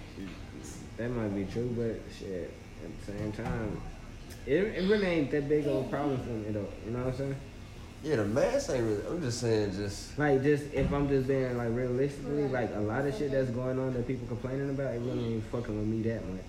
that, 0.98 1.04
that 1.04 1.10
might 1.10 1.36
be 1.36 1.46
true, 1.52 1.70
but 1.78 2.00
shit, 2.18 2.54
at 2.84 3.06
the 3.06 3.12
same 3.12 3.32
time, 3.32 3.82
it, 4.46 4.54
it 4.54 4.90
really 4.90 5.06
ain't 5.06 5.32
that 5.32 5.48
big 5.50 5.68
of 5.68 5.86
a 5.86 5.90
problem 5.90 6.18
for 6.20 6.30
me 6.30 6.52
though. 6.52 6.68
You 6.86 6.92
know 6.92 7.00
what 7.00 7.08
I'm 7.08 7.18
saying? 7.18 7.36
Yeah, 8.04 8.18
the 8.18 8.26
mask 8.26 8.70
ain't 8.70 8.84
really. 8.84 9.06
I'm 9.08 9.22
just 9.22 9.42
saying, 9.42 9.72
just 9.74 10.18
Like, 10.18 10.44
just 10.44 10.72
if 10.74 10.92
I'm 10.94 11.10
just 11.10 11.28
being 11.28 11.58
like 11.58 11.70
realistically, 11.72 12.48
like 12.48 12.74
a 12.76 12.80
lot 12.80 13.06
of 13.06 13.18
shit 13.18 13.32
that's 13.32 13.50
going 13.50 13.80
on 13.80 13.94
that 13.94 14.08
people 14.08 14.28
complaining 14.28 14.70
about, 14.70 14.94
it 14.94 15.00
really 15.00 15.34
ain't 15.34 15.44
fucking 15.46 15.78
with 15.78 15.88
me 15.88 16.02
that 16.04 16.24
much. 16.30 16.42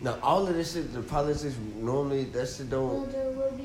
now 0.00 0.18
all 0.22 0.46
of 0.46 0.54
this 0.54 0.74
shit. 0.74 0.92
The 0.94 1.02
politics 1.02 1.56
normally 1.76 2.24
that 2.24 2.48
shit 2.48 2.70
don't. 2.70 3.12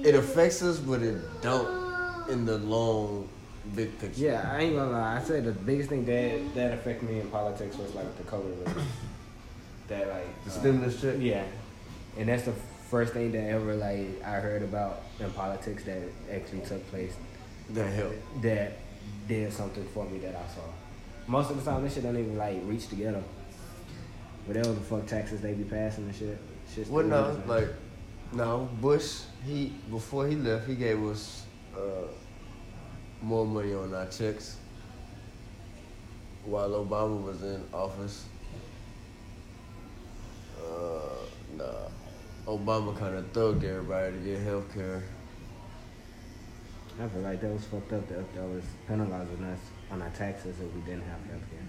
It 0.03 0.15
affects 0.15 0.61
us, 0.63 0.79
but 0.79 1.01
it 1.01 1.21
don't 1.41 2.29
in 2.29 2.45
the 2.45 2.57
long, 2.57 3.29
big 3.75 3.97
picture. 3.99 4.21
Yeah, 4.21 4.51
I 4.51 4.61
ain't 4.61 4.75
gonna 4.75 4.91
lie. 4.91 5.17
I 5.17 5.21
said 5.23 5.45
the 5.45 5.51
biggest 5.51 5.89
thing 5.89 6.05
that 6.05 6.55
that 6.55 6.73
affected 6.73 7.07
me 7.07 7.19
in 7.19 7.29
politics 7.29 7.77
was 7.77 7.93
like 7.93 8.17
the 8.17 8.23
COVID 8.23 8.65
relief. 8.65 8.87
That 9.91 10.07
like 10.09 10.43
The 10.45 10.49
uh, 10.51 10.53
stimulus 10.53 11.01
check. 11.01 11.15
Yeah, 11.19 11.43
and 12.17 12.27
that's 12.29 12.43
the 12.43 12.53
first 12.89 13.13
thing 13.13 13.31
that 13.33 13.43
ever 13.49 13.75
like 13.75 14.21
I 14.23 14.35
heard 14.47 14.63
about 14.63 15.03
in 15.19 15.29
politics 15.31 15.83
that 15.85 16.01
actually 16.31 16.61
took 16.61 16.85
place 16.89 17.13
That 17.71 17.87
helped. 17.93 18.41
that 18.41 18.77
did 19.27 19.53
something 19.53 19.85
for 19.93 20.03
me 20.09 20.17
that 20.19 20.35
I 20.35 20.45
saw. 20.55 20.61
Most 21.27 21.51
of 21.51 21.63
the 21.63 21.71
time, 21.71 21.83
this 21.83 21.93
shit 21.93 22.03
don't 22.03 22.17
even 22.17 22.37
like 22.37 22.57
reach 22.65 22.87
together. 22.87 23.23
Whatever 24.45 24.73
the 24.73 24.81
fuck 24.81 25.05
taxes 25.05 25.39
they 25.41 25.53
be 25.53 25.63
passing 25.63 26.05
and 26.05 26.15
shit. 26.15 26.37
shit 26.73 26.87
Well, 26.89 27.05
no, 27.05 27.31
man. 27.33 27.47
like, 27.47 27.69
no, 28.33 28.67
Bush, 28.81 29.21
he, 29.45 29.71
before 29.89 30.27
he 30.27 30.35
left, 30.35 30.67
he 30.67 30.75
gave 30.75 31.01
us 31.05 31.45
uh, 31.77 32.07
more 33.21 33.45
money 33.45 33.73
on 33.73 33.93
our 33.93 34.07
checks 34.07 34.57
while 36.45 36.69
Obama 36.71 37.21
was 37.23 37.43
in 37.43 37.63
office. 37.73 38.25
Uh, 40.71 41.25
nah, 41.57 41.89
Obama 42.47 42.97
kind 42.97 43.15
of 43.15 43.25
thugged 43.33 43.63
everybody 43.63 44.11
to 44.13 44.17
get 44.19 44.39
health 44.39 44.73
care. 44.73 45.03
I 46.99 47.07
feel 47.07 47.21
like 47.21 47.41
that 47.41 47.51
was 47.51 47.65
fucked 47.65 47.93
up. 47.93 48.07
That 48.07 48.33
that 48.35 48.43
was 48.43 48.63
penalizing 48.87 49.43
us 49.43 49.59
on 49.91 50.01
our 50.01 50.09
taxes 50.09 50.59
if 50.59 50.73
we 50.73 50.81
didn't 50.81 51.03
have 51.03 51.19
healthcare. 51.29 51.65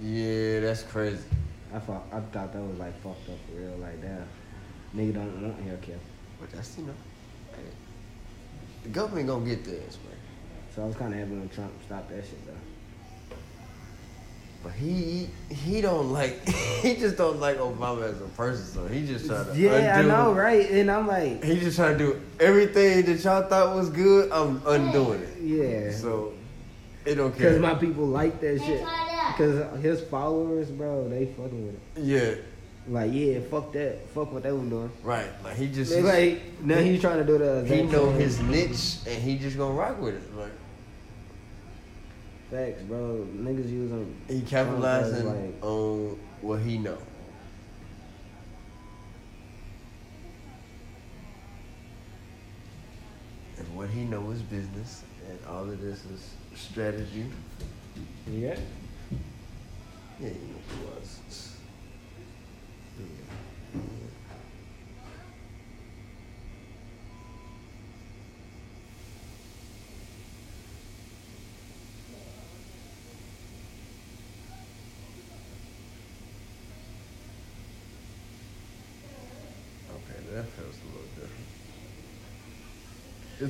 Yeah, 0.00 0.60
that's 0.60 0.82
crazy. 0.82 1.24
I 1.74 1.78
thought 1.78 2.04
I 2.12 2.20
thought 2.20 2.52
that 2.52 2.62
was 2.62 2.78
like 2.78 2.94
fucked 3.02 3.28
up 3.28 3.38
for 3.46 3.60
real. 3.60 3.76
Like 3.78 4.00
that, 4.02 4.26
nigga 4.94 5.14
don't 5.14 5.42
want 5.42 5.66
healthcare. 5.66 5.98
But 6.40 6.50
that's, 6.50 6.78
you 6.78 6.84
know, 6.84 6.94
hey, 7.56 7.62
the 8.84 8.88
government 8.90 9.26
gonna 9.26 9.44
get 9.44 9.64
this, 9.64 9.98
man. 10.04 10.16
So 10.74 10.82
I 10.82 10.86
was 10.86 10.96
kind 10.96 11.12
of 11.12 11.18
happy 11.18 11.32
when 11.32 11.48
Trump 11.48 11.72
stopped 11.84 12.10
that 12.10 12.24
shit 12.24 12.46
though. 12.46 12.52
But 14.62 14.72
he 14.72 15.28
he 15.50 15.80
don't 15.80 16.12
like 16.12 16.46
he 16.82 16.96
just 16.96 17.16
don't 17.16 17.38
like 17.38 17.58
Obama 17.58 18.02
as 18.02 18.20
a 18.20 18.24
person, 18.36 18.64
so 18.66 18.86
he 18.88 19.06
just 19.06 19.26
trying 19.26 19.46
to 19.46 19.56
Yeah, 19.56 19.98
undo, 20.00 20.10
I 20.10 20.16
know, 20.24 20.32
right? 20.32 20.68
And 20.70 20.90
I'm 20.90 21.06
like, 21.06 21.44
He 21.44 21.60
just 21.60 21.76
trying 21.76 21.96
to 21.96 22.04
do 22.04 22.20
everything 22.40 23.04
that 23.06 23.22
y'all 23.22 23.42
thought 23.48 23.76
was 23.76 23.88
good. 23.90 24.30
I'm 24.32 24.60
undoing 24.66 25.22
it. 25.22 25.38
yeah, 25.40 25.92
So 25.92 26.32
it 27.04 27.14
don't 27.14 27.30
care. 27.30 27.50
because 27.50 27.60
my 27.60 27.74
people 27.74 28.06
like 28.06 28.40
that 28.40 28.60
shit. 28.60 28.84
Because 29.32 29.80
his 29.80 30.00
followers, 30.08 30.70
bro, 30.70 31.08
they 31.08 31.26
fucking 31.26 31.66
with 31.66 31.74
it. 31.96 32.02
yeah, 32.02 32.34
Like, 32.88 33.12
yeah, 33.12 33.38
fuck 33.50 33.72
that, 33.74 34.08
fuck 34.08 34.32
what 34.32 34.42
they 34.42 34.50
was 34.52 34.68
doing. 34.68 34.90
right. 35.04 35.28
Like 35.44 35.56
he 35.56 35.68
just 35.68 35.92
They 35.92 36.02
like 36.02 36.60
now 36.62 36.78
he's 36.78 37.00
trying 37.00 37.18
to 37.18 37.24
do 37.24 37.38
the 37.38 37.64
he 37.64 37.82
know 37.84 38.10
his 38.10 38.40
niche 38.40 38.96
and 39.06 39.22
he 39.22 39.38
just 39.38 39.56
gonna 39.56 39.74
rock 39.74 40.00
with 40.00 40.14
it. 40.16 40.34
Like 40.36 40.50
facts, 42.50 42.82
bro. 42.82 43.26
Niggas 43.36 43.70
using 43.70 44.14
he 44.28 44.40
capitalizing 44.42 45.26
like- 45.26 45.62
on 45.62 46.18
what 46.40 46.60
he 46.60 46.78
know. 46.78 46.98
And 53.58 53.76
what 53.76 53.88
he 53.90 54.04
know 54.04 54.30
is 54.30 54.42
business, 54.42 55.02
and 55.28 55.38
all 55.48 55.68
of 55.68 55.80
this 55.80 56.04
is 56.06 56.34
strategy. 56.54 57.26
Yeah. 58.30 58.56
Yeah, 60.20 60.28
you 60.28 60.34
know 60.34 60.60
who 60.68 60.86
was. 61.00 61.56
Okay, 79.90 80.20
that 80.34 80.44
feels 80.50 80.76
a 80.82 80.86
little 80.86 81.08
different. 81.14 81.46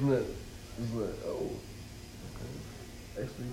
Isn't 0.09 0.22
it? 0.22 0.36
Isn't 0.82 1.02
it? 1.02 1.14
Oh, 1.26 1.51
okay. 2.32 3.22
Actually, 3.22 3.52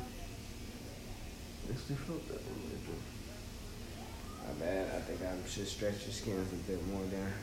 actually 1.69 1.95
felt 1.95 2.27
that 2.29 2.39
one. 2.47 2.59
right 2.63 2.85
there. 2.87 4.47
My 4.47 4.65
bad. 4.65 4.95
I 4.95 5.01
think 5.01 5.19
I 5.21 5.49
should 5.49 5.67
stretch 5.67 6.05
your 6.05 6.13
skins 6.13 6.53
a 6.53 6.71
bit 6.71 6.87
more 6.87 7.03
there. 7.11 7.33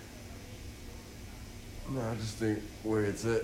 No, 1.90 2.00
I 2.00 2.14
just 2.14 2.38
think 2.38 2.60
where 2.84 3.04
it's 3.04 3.26
at. 3.26 3.42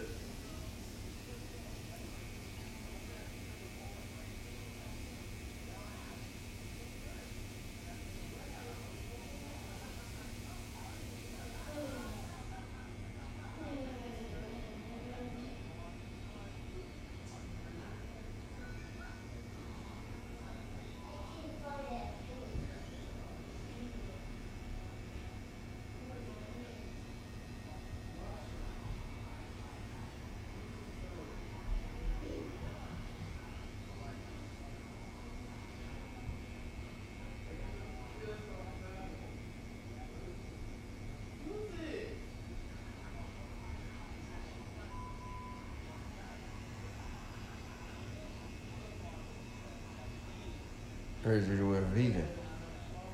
Heard 51.28 51.46
you 51.46 51.68
went 51.68 51.84
vegan. 51.88 52.26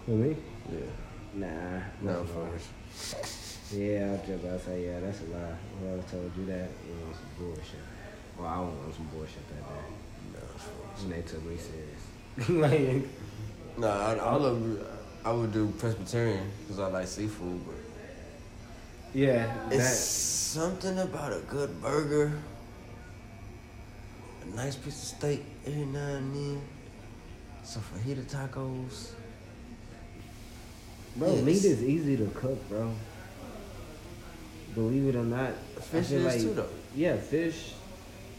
For 0.05 0.13
me? 0.13 0.37
Yeah. 0.71 0.79
Nah. 1.35 1.81
No, 2.01 2.23
that's 2.23 2.31
a 2.31 2.39
lie. 2.39 2.49
first. 2.49 3.73
Yeah, 3.73 4.07
I 4.07 4.11
was 4.13 4.21
just 4.21 4.45
about 4.45 4.59
to 4.61 4.65
say, 4.67 4.87
yeah, 4.87 5.01
that's 5.01 5.21
a 5.23 5.25
lie. 5.25 5.57
Whoever 5.81 6.03
told 6.03 6.31
you 6.39 6.47
that, 6.47 6.69
you 6.87 6.95
want 7.03 7.17
some 7.17 7.27
bullshit. 7.37 7.83
Well, 8.39 8.47
I 8.47 8.61
want 8.61 8.95
some 8.95 9.07
bullshit 9.07 9.49
that 9.49 9.69
day. 9.69 9.85
No, 10.33 10.39
it's 10.55 10.63
first. 10.63 11.03
And 11.03 11.13
they 11.13 11.23
took 11.23 11.43
me 11.43 11.57
serious. 11.59 13.03
like, 13.03 13.09
No, 13.79 13.89
I, 13.89 14.15
I 14.15 14.37
love. 14.37 14.87
I 15.25 15.33
would 15.33 15.53
do 15.53 15.67
pescatarian 15.77 16.47
because 16.61 16.79
I 16.79 16.87
like 16.87 17.09
seafood, 17.09 17.67
but 17.67 17.75
yeah, 19.13 19.53
it's 19.73 19.79
that, 19.79 20.61
something 20.61 20.99
about 21.01 21.33
a 21.33 21.41
good 21.49 21.83
burger, 21.83 22.33
a 24.43 24.55
nice 24.55 24.77
piece 24.77 25.03
of 25.03 25.19
steak 25.19 25.45
every 25.67 25.87
now 25.87 26.17
and 26.17 26.33
then, 26.33 26.63
some 27.65 27.83
fajita 27.83 28.25
tacos. 28.25 29.13
bro, 31.17 31.35
yes. 31.35 31.45
meat 31.45 31.65
is 31.65 31.83
easy 31.83 32.17
to 32.17 32.27
cook, 32.35 32.69
bro. 32.69 32.93
Believe 34.75 35.15
it 35.15 35.17
or 35.17 35.25
not. 35.25 35.53
Fish 35.83 36.11
is 36.11 36.43
too 36.43 36.55
though. 36.55 36.69
Yeah, 36.95 37.17
fish. 37.17 37.73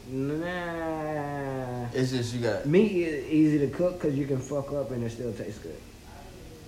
Nah. 0.07 1.87
It's 1.93 2.11
just 2.11 2.35
you 2.35 2.41
got 2.41 2.65
Meat 2.67 2.91
is 2.91 3.25
easy 3.31 3.59
to 3.59 3.67
cook 3.67 3.99
because 3.99 4.15
you 4.15 4.27
can 4.27 4.37
fuck 4.39 4.71
up 4.71 4.91
and 4.91 5.03
it 5.03 5.11
still 5.11 5.33
tastes 5.33 5.59
good. 5.59 5.81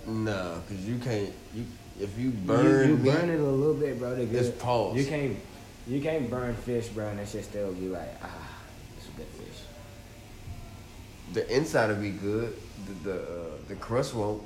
no, 0.07 0.61
because 0.67 0.87
you 0.87 0.97
can't. 0.97 1.31
You 1.53 1.65
if 1.99 2.17
you 2.17 2.25
You- 2.25 2.31
burn 2.31 2.89
you, 2.89 2.97
meat, 2.97 3.11
burn 3.13 3.29
it 3.29 3.39
a 3.39 3.43
little 3.43 3.73
bit, 3.73 3.99
bro. 3.99 4.13
It's 4.13 4.49
pause. 4.61 4.95
You 4.97 5.05
can't, 5.05 5.35
you 5.87 6.01
can't 6.01 6.29
burn 6.29 6.55
fish, 6.55 6.87
bro, 6.89 7.07
and 7.09 7.19
that 7.19 7.27
shit 7.27 7.43
still 7.43 7.73
be 7.73 7.89
like, 7.89 8.09
ah, 8.23 8.59
it's 8.97 9.07
a 9.07 9.11
good 9.11 9.27
fish. 9.27 9.61
The 11.33 11.55
inside 11.55 11.89
will 11.89 11.95
be 12.01 12.11
good. 12.11 12.55
The 12.85 13.09
the, 13.09 13.21
uh, 13.21 13.49
the 13.67 13.75
crust 13.75 14.13
won't, 14.13 14.43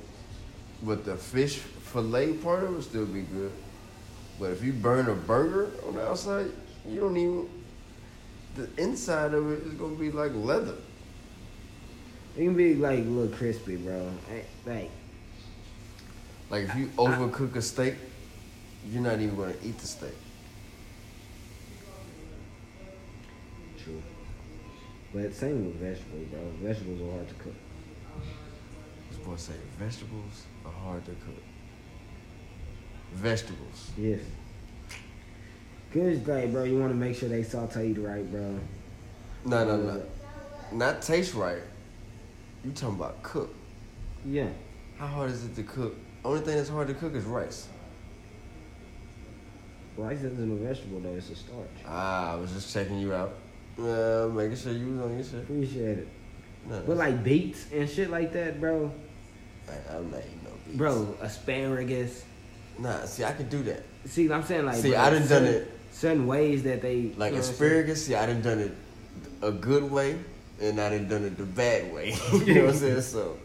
but 0.82 1.04
the 1.04 1.16
fish 1.16 1.56
fillet 1.56 2.34
part 2.34 2.64
of 2.64 2.70
it 2.70 2.72
will 2.72 2.82
still 2.82 3.06
be 3.06 3.22
good. 3.22 3.52
But 4.40 4.50
if 4.50 4.64
you 4.64 4.72
burn 4.72 5.08
a 5.08 5.14
burger 5.14 5.70
on 5.86 5.94
the 5.94 6.08
outside, 6.08 6.46
you 6.88 7.00
don't 7.00 7.16
even. 7.16 7.48
The 8.54 8.68
inside 8.76 9.32
of 9.32 9.50
it 9.50 9.66
is 9.66 9.74
gonna 9.74 9.94
be 9.94 10.10
like 10.10 10.34
leather. 10.34 10.76
It 12.36 12.44
can 12.44 12.56
be 12.56 12.74
like 12.74 13.00
a 13.00 13.02
little 13.02 13.36
crispy, 13.36 13.76
bro. 13.76 14.10
Like, 14.30 14.90
Like 16.50 16.64
if 16.64 16.76
you 16.76 16.86
overcook 16.98 17.56
a 17.56 17.62
steak, 17.62 17.94
you're 18.90 19.02
not 19.02 19.20
even 19.20 19.36
gonna 19.36 19.54
eat 19.62 19.78
the 19.78 19.86
steak. 19.86 20.14
true. 23.82 24.02
But 25.14 25.34
same 25.34 25.66
with 25.66 25.76
vegetables, 25.76 26.26
bro. 26.28 26.40
Vegetables 26.62 27.00
are 27.02 27.16
hard 27.16 27.28
to 27.28 27.34
cook. 27.34 27.54
This 29.10 29.18
boy 29.18 29.36
say 29.36 29.52
vegetables 29.78 30.44
are 30.64 30.72
hard 30.72 31.04
to 31.04 31.10
cook. 31.10 31.42
Vegetables. 33.12 33.90
Yes. 33.98 34.20
Cause 35.92 36.26
like, 36.26 36.50
bro, 36.50 36.64
you 36.64 36.78
want 36.78 36.92
to 36.92 36.96
make 36.96 37.14
sure 37.14 37.28
they 37.28 37.42
sauteed 37.42 38.02
right, 38.02 38.30
bro. 38.30 38.58
No, 39.44 39.64
no, 39.64 39.76
no. 39.76 40.02
Not 40.72 41.02
taste 41.02 41.34
right. 41.34 41.62
You 42.64 42.72
talking 42.72 42.96
about 42.96 43.22
cook. 43.22 43.54
Yeah. 44.24 44.48
How 44.96 45.08
hard 45.08 45.30
is 45.30 45.44
it 45.44 45.54
to 45.56 45.62
cook? 45.62 45.94
Only 46.24 46.40
thing 46.40 46.56
that's 46.56 46.70
hard 46.70 46.88
to 46.88 46.94
cook 46.94 47.14
is 47.14 47.24
rice. 47.24 47.68
Rice 49.96 50.22
isn't 50.22 50.52
a 50.52 50.54
vegetable 50.54 51.00
though; 51.00 51.14
it's 51.14 51.28
a 51.28 51.36
starch. 51.36 51.68
Ah, 51.86 52.32
I 52.32 52.36
was 52.36 52.52
just 52.52 52.72
checking 52.72 52.98
you 52.98 53.12
out. 53.12 53.34
Uh, 53.78 54.28
making 54.32 54.56
sure 54.56 54.72
you 54.72 54.92
was 54.92 55.00
on 55.00 55.14
your 55.14 55.24
shit. 55.24 55.34
Appreciate 55.40 55.98
it. 55.98 56.08
No, 56.68 56.82
But 56.86 56.96
like 56.96 57.24
beets 57.24 57.66
and 57.72 57.88
shit 57.88 58.10
like 58.10 58.32
that, 58.32 58.60
bro. 58.60 58.92
I, 59.68 59.96
I'm 59.96 60.10
not 60.10 60.20
eating 60.20 60.40
no 60.44 60.50
beets. 60.64 60.78
Bro, 60.78 61.16
asparagus. 61.20 62.24
Nah, 62.78 63.04
see, 63.04 63.24
I 63.24 63.32
can 63.32 63.48
do 63.48 63.62
that. 63.64 63.82
See, 64.04 64.30
I'm 64.30 64.42
saying 64.42 64.66
like. 64.66 64.76
See, 64.76 64.90
bro, 64.90 65.00
I 65.00 65.10
done 65.10 65.26
done 65.26 65.44
it. 65.44 65.70
Certain 65.90 66.26
ways 66.26 66.62
that 66.62 66.82
they 66.82 67.12
Like 67.16 67.32
you 67.32 67.38
know 67.38 67.44
asparagus, 67.44 68.06
see, 68.06 68.14
I 68.14 68.26
done 68.26 68.42
done 68.42 68.58
it 68.58 68.74
a 69.42 69.52
good 69.52 69.90
way, 69.90 70.18
and 70.60 70.80
I 70.80 70.90
done 70.90 71.08
done 71.08 71.24
it 71.24 71.36
the 71.36 71.44
bad 71.44 71.92
way. 71.92 72.14
you 72.32 72.54
know 72.54 72.64
what 72.66 72.74
I'm 72.74 72.76
saying? 72.80 73.00
So, 73.02 73.38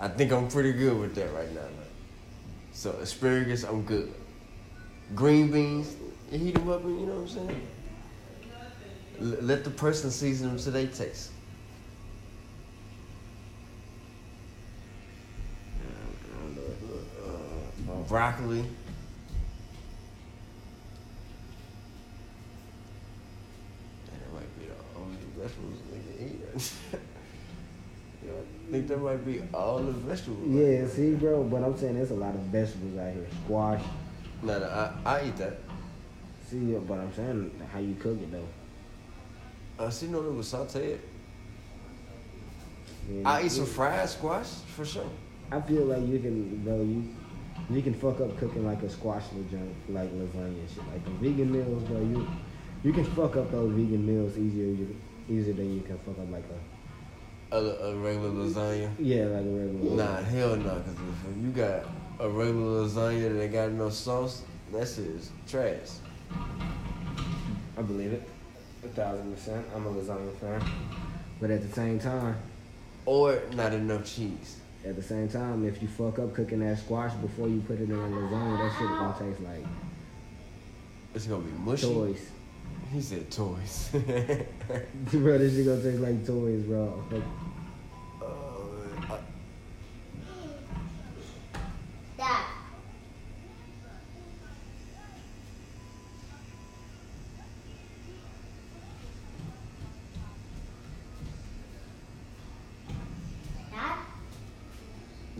I 0.00 0.08
think 0.08 0.32
I'm 0.32 0.48
pretty 0.48 0.72
good 0.72 0.98
with 0.98 1.14
that 1.16 1.32
right 1.32 1.52
now. 1.54 1.60
Like. 1.60 1.70
So 2.72 2.92
asparagus, 2.92 3.64
I'm 3.64 3.82
good. 3.82 4.12
Green 5.14 5.50
beans, 5.50 5.96
you 6.30 6.38
heat 6.38 6.54
them 6.54 6.68
up, 6.68 6.84
and 6.84 7.00
you 7.00 7.06
know 7.06 7.14
what 7.14 7.22
I'm 7.22 7.28
saying. 7.28 7.66
L- 9.20 9.36
let 9.40 9.64
the 9.64 9.70
person 9.70 10.10
season 10.10 10.48
them 10.48 10.58
to 10.58 10.70
their 10.70 10.86
taste. 10.86 11.30
I 15.80 16.38
don't 16.42 16.56
know 16.56 16.62
it. 16.62 17.90
Uh, 17.90 18.08
broccoli. 18.08 18.58
And 18.60 18.68
that 24.12 24.32
might 24.34 24.58
be 24.58 24.66
the 24.66 24.74
only 24.98 25.18
vegetables 25.36 25.80
nigga 25.92 26.12
eat. 26.26 26.72
you 28.22 28.28
know, 28.28 28.36
I 28.68 28.72
think 28.72 28.88
that 28.88 28.98
might 29.00 29.24
be 29.24 29.42
all 29.54 29.78
the 29.78 29.92
vegetables. 29.92 30.48
Yeah, 30.48 30.86
see, 30.88 31.14
bro, 31.14 31.44
but 31.44 31.62
I'm 31.62 31.76
saying 31.78 31.94
there's 31.94 32.10
a 32.10 32.14
lot 32.14 32.34
of 32.34 32.40
vegetables 32.42 32.98
out 32.98 33.12
here. 33.14 33.26
Squash. 33.44 33.82
No, 34.42 34.58
no, 34.58 34.66
I, 34.66 35.10
I 35.10 35.24
eat 35.26 35.36
that. 35.38 35.58
See, 36.50 36.74
but 36.74 36.98
I'm 36.98 37.12
saying 37.14 37.50
how 37.72 37.80
you 37.80 37.94
cook 37.94 38.20
it 38.20 38.30
though. 38.30 38.46
Uh, 39.78 39.86
I 39.86 39.90
see 39.90 40.06
no 40.06 40.20
was 40.20 40.52
sauteed. 40.52 40.98
Yeah, 43.10 43.28
I 43.28 43.42
eat 43.44 43.52
some 43.52 43.66
fried 43.66 44.08
squash 44.08 44.48
for 44.74 44.84
sure. 44.84 45.08
I 45.50 45.60
feel 45.60 45.84
like 45.84 46.06
you 46.06 46.18
can, 46.18 46.64
bro. 46.64 46.76
You 46.76 47.14
you 47.70 47.82
can 47.82 47.94
fuck 47.94 48.20
up 48.20 48.36
cooking 48.38 48.64
like 48.66 48.82
a 48.82 48.88
squash 48.90 49.22
lasagna, 49.34 49.72
like 49.88 50.10
lasagna 50.12 50.46
and 50.46 50.68
shit. 50.68 50.78
Like 50.92 51.04
the 51.04 51.10
vegan 51.10 51.52
meals, 51.52 51.82
bro. 51.84 51.98
You 52.00 52.26
you 52.82 52.92
can 52.92 53.04
fuck 53.04 53.36
up 53.36 53.50
those 53.52 53.70
vegan 53.72 54.06
meals 54.06 54.36
easier 54.36 54.66
you, 54.66 54.96
easier 55.28 55.54
than 55.54 55.74
you 55.74 55.80
can 55.82 55.98
fuck 55.98 56.18
up 56.18 56.30
like 56.30 56.44
a 57.50 57.56
A, 57.56 57.58
a 57.60 57.96
regular 57.96 58.30
lasagna. 58.30 58.90
yeah, 58.98 59.24
like 59.24 59.44
a 59.44 59.48
regular. 59.48 59.90
Lasagna. 59.90 59.96
Nah, 59.96 60.22
hell 60.22 60.56
no. 60.56 60.70
Cause 60.70 60.94
if 61.30 61.44
you 61.44 61.50
got 61.50 61.84
a 62.18 62.28
regular 62.28 62.86
lasagna 62.86 63.34
that 63.34 63.42
ain't 63.42 63.52
got 63.52 63.70
no 63.72 63.88
sauce, 63.90 64.42
that 64.72 64.88
shit 64.88 65.06
is 65.06 65.30
trash. 65.46 65.90
I 67.78 67.82
believe 67.82 68.12
it, 68.12 68.28
a 68.86 68.88
thousand 68.94 69.34
percent. 69.34 69.66
I'm 69.74 69.86
a 69.86 69.90
lasagna 69.90 70.34
fan, 70.36 70.62
but 71.40 71.50
at 71.50 71.62
the 71.68 71.74
same 71.74 71.98
time, 71.98 72.36
Or 73.04 73.40
not 73.54 73.72
enough 73.72 74.04
cheese. 74.04 74.56
at 74.84 74.96
the 74.96 75.02
same 75.02 75.28
time, 75.28 75.66
if 75.66 75.82
you 75.82 75.88
fuck 75.88 76.18
up 76.18 76.32
cooking 76.34 76.60
that 76.60 76.78
squash 76.78 77.12
before 77.14 77.48
you 77.48 77.60
put 77.66 77.80
it 77.80 77.84
in 77.90 77.92
a 77.92 77.94
lasagna, 77.94 78.58
that 78.58 78.72
shit 78.78 78.88
gonna 78.88 79.16
taste 79.18 79.40
like 79.42 79.64
It's 81.14 81.26
gonna 81.26 81.42
be 81.42 81.52
mushy. 81.58 81.86
toys. 81.92 82.30
He 82.92 83.00
said 83.00 83.30
toys. 83.30 83.90
bro, 83.92 85.38
this 85.38 85.54
shit 85.54 85.66
gonna 85.66 85.82
taste 85.82 86.00
like 86.00 86.26
toys, 86.26 86.62
bro. 86.62 87.02
Fuck. 87.10 87.22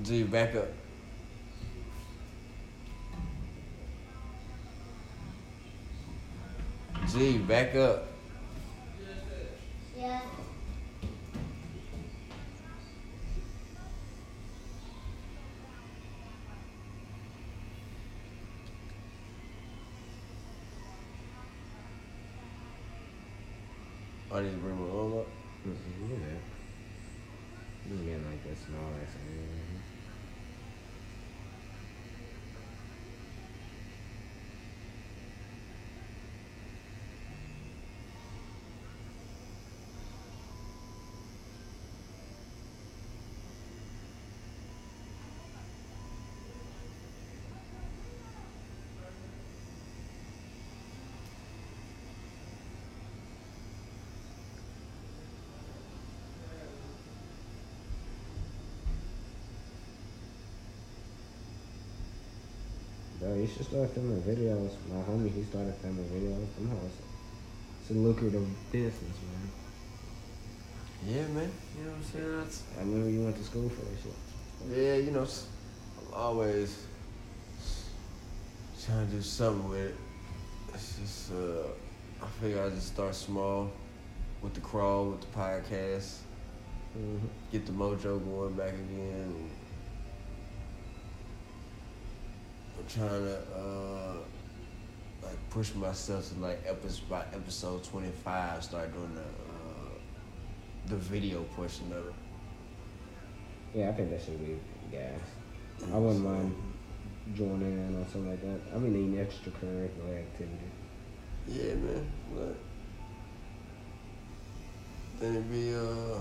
G, 0.06 0.22
back 0.22 0.54
up. 0.54 0.68
G, 7.12 7.38
back 7.38 7.74
up. 7.74 8.06
Yes. 9.98 10.22
I 24.30 24.40
need 24.42 24.52
to 24.52 24.56
bring 24.58 24.76
my 24.76 24.84
arm 24.84 25.18
up. 25.18 25.26
Mm-mm, 25.66 26.10
you 26.10 26.16
know. 26.16 26.26
You 27.90 27.96
getting 28.04 28.24
like 28.30 28.44
this 28.44 28.66
and 28.68 28.76
all 28.76 28.92
that. 29.00 29.25
Though. 63.26 63.34
You 63.34 63.46
should 63.46 63.66
start 63.66 63.90
filming 63.90 64.22
videos. 64.22 64.70
My 64.92 65.02
homie, 65.02 65.32
he 65.32 65.42
started 65.44 65.74
filming 65.82 66.04
videos. 66.06 66.46
I'm 66.58 66.70
also, 66.70 66.90
it's 67.80 67.90
a 67.90 67.94
lucrative 67.94 68.46
business, 68.72 69.02
man. 69.02 69.50
Yeah, 71.06 71.26
man. 71.28 71.50
You 71.78 71.84
know 71.84 71.90
what 71.90 71.96
I'm 71.98 72.04
saying? 72.04 72.38
That's, 72.38 72.62
I 72.76 72.80
remember 72.80 73.10
you 73.10 73.22
went 73.22 73.36
to 73.36 73.44
school 73.44 73.68
for 73.68 73.82
that 73.82 74.02
shit. 74.02 74.76
yeah, 74.76 74.96
you 74.96 75.10
know, 75.10 75.26
I'm 76.08 76.14
always 76.14 76.86
trying 78.84 79.06
to 79.08 79.12
do 79.14 79.22
something 79.22 79.68
with 79.68 79.78
it. 79.80 79.94
It's 80.74 80.98
just, 80.98 81.32
uh, 81.32 82.24
I 82.24 82.28
figure 82.40 82.62
I 82.64 82.70
just 82.70 82.88
start 82.88 83.14
small 83.14 83.70
with 84.42 84.54
the 84.54 84.60
crawl, 84.60 85.10
with 85.10 85.20
the 85.20 85.38
podcast, 85.38 86.18
Mm-hmm. 86.96 87.26
get 87.52 87.66
the 87.66 87.72
mojo 87.72 88.24
going 88.24 88.54
back 88.54 88.72
again. 88.72 89.34
And 89.34 89.50
I'm 92.75 92.75
trying 92.88 93.08
to, 93.08 93.38
uh, 93.56 94.14
like 95.22 95.50
push 95.50 95.74
myself 95.74 96.28
to 96.32 96.40
like 96.40 96.62
episode 96.66 97.08
by 97.08 97.20
episode 97.32 97.82
25, 97.84 98.64
start 98.64 98.92
doing 98.94 99.14
the, 99.14 99.20
uh, 99.20 99.98
the 100.86 100.96
video 100.96 101.42
portion 101.54 101.92
of 101.92 102.06
it. 102.06 102.14
Yeah, 103.74 103.90
I 103.90 103.92
think 103.92 104.10
that 104.10 104.22
should 104.22 104.40
be 104.40 104.58
gas. 104.90 105.20
I 105.92 105.98
wouldn't 105.98 106.24
mind 106.24 106.54
joining 107.34 107.72
in 107.72 107.96
on 107.96 108.06
something 108.10 108.30
like 108.30 108.40
that. 108.40 108.74
I 108.74 108.78
mean, 108.78 108.94
any 108.94 109.24
extracurricular 109.24 110.18
activity. 110.18 110.70
Yeah, 111.48 111.74
man. 111.74 112.10
But 112.34 112.56
then 115.20 115.30
it'd 115.32 115.50
be 115.50 115.74
uh 115.74 116.18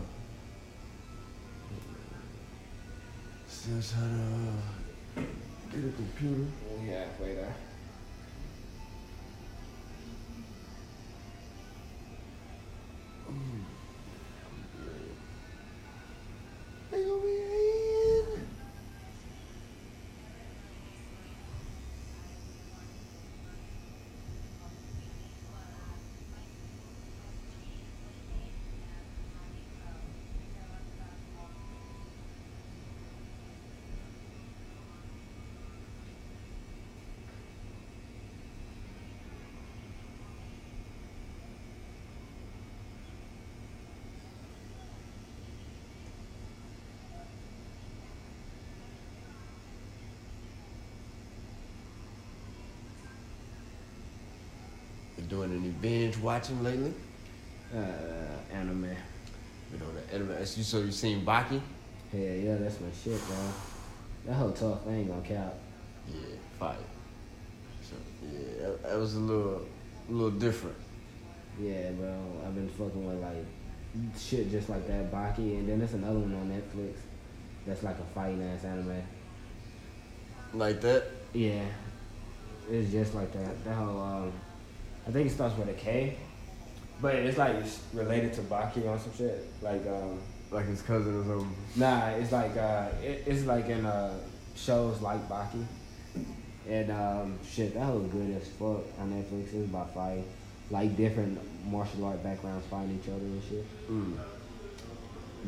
still 3.48 3.82
trying 3.82 4.12
to 4.12 4.50
uh, 4.50 4.85
get 5.76 5.90
a 5.90 5.96
computer. 5.96 6.46
Oh, 6.72 6.80
Halfway 6.92 7.36
there. 7.36 7.56
You 55.26 55.38
doing 55.38 55.54
any 55.54 55.70
binge 55.70 56.18
watching 56.20 56.62
lately? 56.64 56.94
Uh, 57.76 57.80
anime. 58.54 58.82
Been 59.72 59.82
on 59.82 59.96
the 59.96 60.14
anime. 60.14 60.38
You 60.40 60.46
so 60.46 60.82
you 60.82 60.92
seen 60.92 61.26
Baki? 61.26 61.60
Hell 62.12 62.22
yeah, 62.22 62.58
that's 62.58 62.80
my 62.80 62.90
shit, 63.04 63.20
bro. 63.26 63.36
That 64.28 64.34
whole 64.34 64.52
tough, 64.52 64.82
I 64.88 64.92
ain't 64.92 65.08
gonna 65.08 65.24
count. 65.24 65.54
Yeah, 66.08 66.36
fire. 66.60 66.76
So 67.82 67.96
yeah, 68.32 68.68
that, 68.68 68.84
that 68.84 69.00
was 69.00 69.16
a 69.16 69.20
little, 69.20 69.66
a 70.08 70.12
little 70.12 70.38
different. 70.38 70.78
Yeah, 71.60 71.90
bro. 71.94 72.16
I've 72.46 72.54
been 72.54 72.70
fucking 72.70 73.08
with 73.08 73.20
like 73.20 74.12
shit 74.20 74.52
just 74.52 74.70
like 74.70 74.86
that, 74.88 75.12
Baki, 75.12 75.58
and 75.58 75.68
then 75.68 75.80
there's 75.80 75.94
another 75.94 76.20
one 76.20 76.36
on 76.36 76.52
Netflix 76.52 76.98
that's 77.66 77.82
like 77.82 77.98
a 77.98 78.14
fighting 78.14 78.44
ass 78.44 78.64
anime. 78.64 79.02
Like 80.54 80.82
that. 80.82 81.06
Yeah, 81.34 81.64
it's 82.70 82.92
just 82.92 83.16
like 83.16 83.34
that. 83.34 83.66
That 83.66 83.74
whole 83.74 84.00
um, 84.00 84.32
I 85.08 85.12
think 85.12 85.28
it 85.28 85.34
starts 85.34 85.58
with 85.58 85.70
a 85.70 85.74
K, 85.74 86.18
but 87.02 87.16
it's 87.16 87.38
like 87.38 87.56
it's 87.56 87.82
related 87.94 88.34
to 88.34 88.42
Baki 88.42 88.90
on 88.90 89.00
some 89.00 89.14
shit. 89.16 89.48
Like 89.62 89.86
um, 89.88 90.20
Like 90.52 90.66
his 90.66 90.82
cousin 90.82 91.20
or 91.22 91.24
something. 91.24 91.56
nah, 91.76 92.08
it's 92.10 92.32
like 92.32 92.58
uh, 92.58 92.90
it, 93.04 93.24
it's 93.28 93.46
like 93.46 93.68
in 93.70 93.86
uh 93.86 94.18
shows 94.56 95.02
like 95.02 95.28
Baki, 95.30 95.64
and 96.68 96.92
um, 96.92 97.40
shit 97.48 97.74
that 97.76 97.94
was 97.94 98.10
good 98.12 98.36
as 98.36 98.48
fuck 98.50 98.84
on 99.00 99.12
Netflix. 99.12 99.54
It's 99.54 99.70
about 99.70 99.94
fighting, 99.94 100.26
like 100.72 100.98
different 100.98 101.40
martial 101.70 102.06
art 102.06 102.24
backgrounds 102.24 102.66
fighting 102.68 103.00
each 103.02 103.10
other 103.10 103.20
and 103.20 103.44
shit. 103.44 103.90
Mm. 103.90 104.18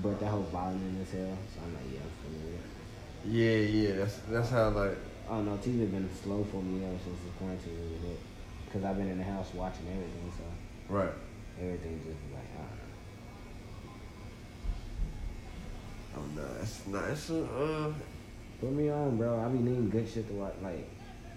But 0.03 0.19
that 0.19 0.27
whole 0.27 0.43
violent 0.43 1.01
as 1.01 1.11
hell. 1.11 1.37
So 1.55 1.61
I'm 1.63 1.73
like, 1.73 1.83
yeah, 1.91 1.99
I'm 2.05 2.13
familiar. 2.29 2.59
Yeah, 3.25 3.89
yeah. 3.89 3.95
That's 3.95 4.17
that's 4.29 4.49
how 4.51 4.69
like. 4.69 4.97
I 5.27 5.31
don't 5.31 5.45
know, 5.45 5.57
TV 5.57 5.91
been 5.91 6.09
slow 6.23 6.45
for 6.49 6.61
me 6.61 6.85
ever 6.85 6.95
since 7.03 7.19
the 7.19 7.31
quarantine 7.37 7.75
was 7.75 8.17
hit. 8.67 8.73
Cause 8.73 8.83
I've 8.83 8.97
been 8.97 9.07
in 9.09 9.17
the 9.17 9.23
house 9.23 9.53
watching 9.53 9.85
everything, 9.87 10.31
so 10.37 10.93
Right. 10.93 11.11
everything 11.59 11.99
just 12.05 12.17
like 12.33 12.49
I 12.55 12.57
don't 16.15 16.35
know. 16.35 16.41
Oh 16.41 16.41
no, 16.47 16.53
that's 16.57 16.87
nice. 16.87 17.29
Uh, 17.29 17.93
Put 18.59 18.71
me 18.71 18.89
on, 18.89 19.17
bro. 19.17 19.39
I 19.39 19.47
be 19.49 19.59
needing 19.59 19.87
good 19.89 20.07
shit 20.09 20.27
to 20.29 20.33
watch. 20.33 20.53
Like 20.63 20.89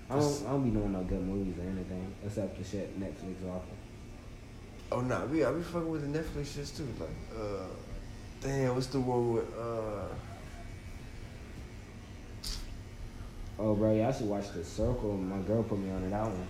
I 0.09 0.15
don't, 0.19 0.47
I 0.47 0.51
don't 0.53 0.65
be 0.65 0.71
doing 0.71 0.93
no 0.93 1.03
good 1.03 1.21
movies 1.23 1.55
or 1.59 1.69
anything 1.69 2.15
except 2.25 2.57
the 2.59 2.65
shit 2.65 2.99
Netflix 2.99 3.47
offer. 3.49 3.77
oh 4.93 5.01
no, 5.03 5.27
we 5.31 5.45
I 5.45 5.53
be 5.53 5.61
fucking 5.63 5.91
with 5.91 6.11
the 6.11 6.19
Netflix 6.19 6.47
shits 6.57 6.77
too. 6.77 6.89
Like, 6.99 7.11
uh, 7.39 7.67
damn, 8.41 8.75
what's 8.75 8.87
the 8.89 9.01
one 9.01 9.35
with 9.35 9.45
uh? 9.59 10.09
Oh, 13.59 13.75
bro, 13.75 13.95
yeah, 13.95 14.09
I 14.09 14.13
should 14.13 14.27
watch 14.27 14.51
The 14.55 14.65
Circle. 14.65 15.19
My 15.19 15.37
girl 15.47 15.63
put 15.63 15.79
me 15.79 15.91
on 15.91 16.03
it. 16.03 16.09
That 16.09 16.23
one. 16.23 16.47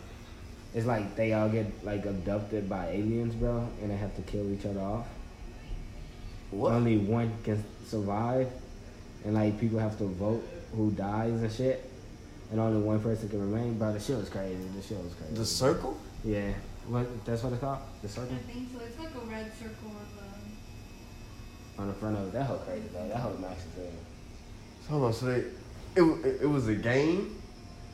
It's 0.74 0.86
like 0.86 1.16
they 1.16 1.32
all 1.32 1.48
get 1.48 1.66
like 1.84 2.06
abducted 2.06 2.68
by 2.68 2.88
aliens, 2.88 3.34
bro, 3.34 3.68
and 3.82 3.90
they 3.90 3.96
have 3.96 4.14
to 4.16 4.22
kill 4.22 4.52
each 4.52 4.64
other 4.64 4.80
off. 4.80 5.06
What? 6.50 6.72
Only 6.72 6.98
one 6.98 7.32
can 7.42 7.64
survive, 7.86 8.48
and 9.24 9.34
like 9.34 9.58
people 9.58 9.78
have 9.78 9.98
to 9.98 10.04
vote 10.04 10.46
who 10.76 10.92
dies 10.92 11.42
and 11.42 11.52
shit, 11.52 11.90
and 12.50 12.60
only 12.60 12.80
one 12.80 13.00
person 13.00 13.28
can 13.28 13.40
remain. 13.40 13.78
Bro, 13.78 13.94
the 13.94 14.00
shit 14.00 14.16
was 14.16 14.28
crazy. 14.28 14.56
The 14.76 14.82
shit 14.82 14.98
was 14.98 15.14
crazy. 15.14 15.34
The 15.34 15.46
Circle? 15.46 15.96
Yeah, 16.24 16.52
what? 16.86 17.24
That's 17.24 17.42
what 17.42 17.52
it's 17.52 17.60
called. 17.60 17.78
The 18.02 18.08
circle 18.08 18.36
I 18.36 18.52
think 18.52 18.68
so. 18.72 18.78
It's 18.84 18.98
like 18.98 19.14
a 19.14 19.26
red 19.26 19.52
circle 19.58 19.88
of 19.88 20.22
um, 20.22 20.52
on 21.78 21.88
the 21.88 21.94
front 21.94 22.16
of 22.16 22.28
it. 22.28 22.32
That 22.32 22.44
whole 22.44 22.58
crazy 22.58 22.84
though. 22.92 23.08
That 23.08 23.16
whole 23.16 23.38
nice 23.38 23.52
as 23.52 23.74
hell. 23.74 23.92
Hold 24.88 25.04
on, 25.04 25.12
so 25.12 25.26
they, 25.26 25.38
it, 25.96 26.02
it, 26.02 26.42
it 26.42 26.48
was 26.48 26.68
a 26.68 26.74
game. 26.74 27.39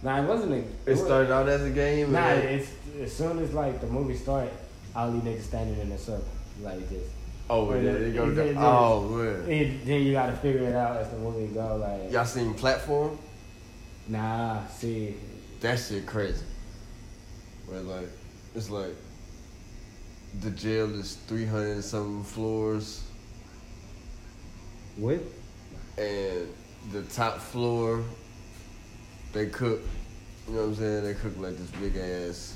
Nah, 0.06 0.22
it 0.22 0.28
wasn't. 0.28 0.52
A, 0.52 0.90
It 0.92 0.96
started 0.98 1.32
out 1.32 1.48
as 1.48 1.64
a 1.64 1.70
game. 1.70 2.12
Nah, 2.12 2.28
it's 2.28 2.70
as 3.02 3.12
soon 3.12 3.40
as 3.40 3.52
like 3.52 3.80
the 3.80 3.88
movie 3.88 4.14
started, 4.16 4.52
all 4.94 5.10
these 5.10 5.22
niggas 5.22 5.42
standing 5.42 5.80
in 5.80 5.90
a 5.90 5.98
circle 5.98 6.24
like 6.62 6.88
this. 6.88 7.02
oh, 7.50 7.72
then 7.72 7.84
they 7.84 8.12
go. 8.12 8.30
It- 8.30 8.38
it- 8.38 8.56
Oh 8.56 9.00
man, 9.08 9.50
And 9.50 9.80
then 9.84 10.02
you 10.04 10.12
gotta 10.12 10.36
figure 10.36 10.62
it 10.62 10.76
out 10.76 10.96
as 10.98 11.10
the 11.10 11.18
movie 11.18 11.52
go. 11.52 11.78
Like, 11.78 12.12
y'all 12.12 12.24
seen 12.24 12.54
Platform? 12.54 13.18
nah, 14.06 14.64
see, 14.68 15.16
That 15.60 15.76
shit 15.80 16.06
crazy. 16.06 16.44
Where 17.66 17.80
like 17.80 18.08
it's 18.54 18.70
like 18.70 18.94
the 20.40 20.50
jail 20.50 20.88
is 21.00 21.16
three 21.26 21.46
hundred 21.46 21.72
and 21.72 21.84
something 21.84 22.22
floors, 22.22 23.02
what? 24.96 25.18
and 25.98 26.46
the 26.92 27.02
top 27.12 27.38
floor 27.40 28.04
they 29.32 29.46
cook. 29.46 29.80
You 30.46 30.54
know 30.54 30.60
what 30.60 30.68
I'm 30.68 30.74
saying? 30.76 31.04
They 31.04 31.14
cook 31.14 31.36
like 31.38 31.56
this 31.56 31.70
big 31.72 31.96
ass 31.96 32.54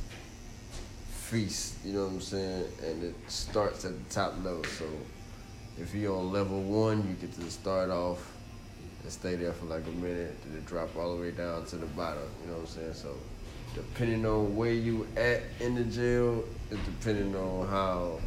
feast. 1.11 1.75
You 1.85 1.95
know 1.95 2.05
what 2.05 2.13
I'm 2.13 2.21
saying? 2.21 2.65
And 2.85 3.03
it 3.03 3.15
starts 3.27 3.85
at 3.85 3.93
the 3.93 4.15
top 4.15 4.35
level. 4.45 4.63
So 4.65 4.87
if 5.77 5.93
you're 5.93 6.17
on 6.17 6.31
level 6.31 6.63
one, 6.63 6.99
you 7.09 7.15
get 7.15 7.33
to 7.41 7.51
start 7.51 7.91
off 7.91 8.33
and 9.03 9.11
stay 9.11 9.35
there 9.35 9.53
for 9.53 9.67
like 9.67 9.85
a 9.87 9.91
minute, 9.91 10.37
then 10.45 10.59
it 10.59 10.67
drop 10.67 10.95
all 10.97 11.17
the 11.17 11.21
way 11.21 11.33
down 11.33 11.65
to 11.67 11.77
the 11.77 11.87
bottom. 11.87 12.23
You 12.43 12.53
know 12.53 12.59
what 12.59 12.63
I'm 12.63 12.67
saying? 12.69 12.95
So 12.95 13.17
depending 13.75 14.25
on 14.25 14.55
where 14.55 14.73
you 14.73 15.09
at 15.17 15.43
in 15.59 15.75
the 15.75 15.85
jail, 15.85 16.45
is 16.71 16.79
depending 16.85 17.35
on 17.35 17.67
how 17.67 18.21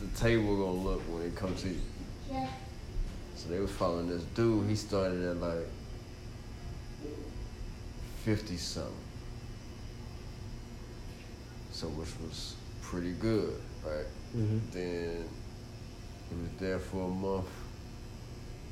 the 0.00 0.06
table 0.16 0.56
gonna 0.56 0.88
look 0.88 1.00
when 1.08 1.22
it 1.22 1.34
comes 1.34 1.62
to 1.62 1.70
you. 1.70 1.80
So 3.34 3.48
they 3.48 3.58
was 3.58 3.70
following 3.72 4.08
this 4.08 4.22
dude. 4.34 4.68
He 4.68 4.76
started 4.76 5.22
at 5.24 5.36
like 5.38 5.66
fifty 8.24 8.56
something. 8.56 8.92
So 11.78 11.86
which 11.90 12.08
was 12.20 12.56
pretty 12.82 13.12
good, 13.12 13.54
right? 13.86 14.04
Mm-hmm. 14.36 14.58
Then 14.72 15.28
he 16.28 16.34
was 16.34 16.50
there 16.58 16.80
for 16.80 17.04
a 17.04 17.08
month. 17.08 17.46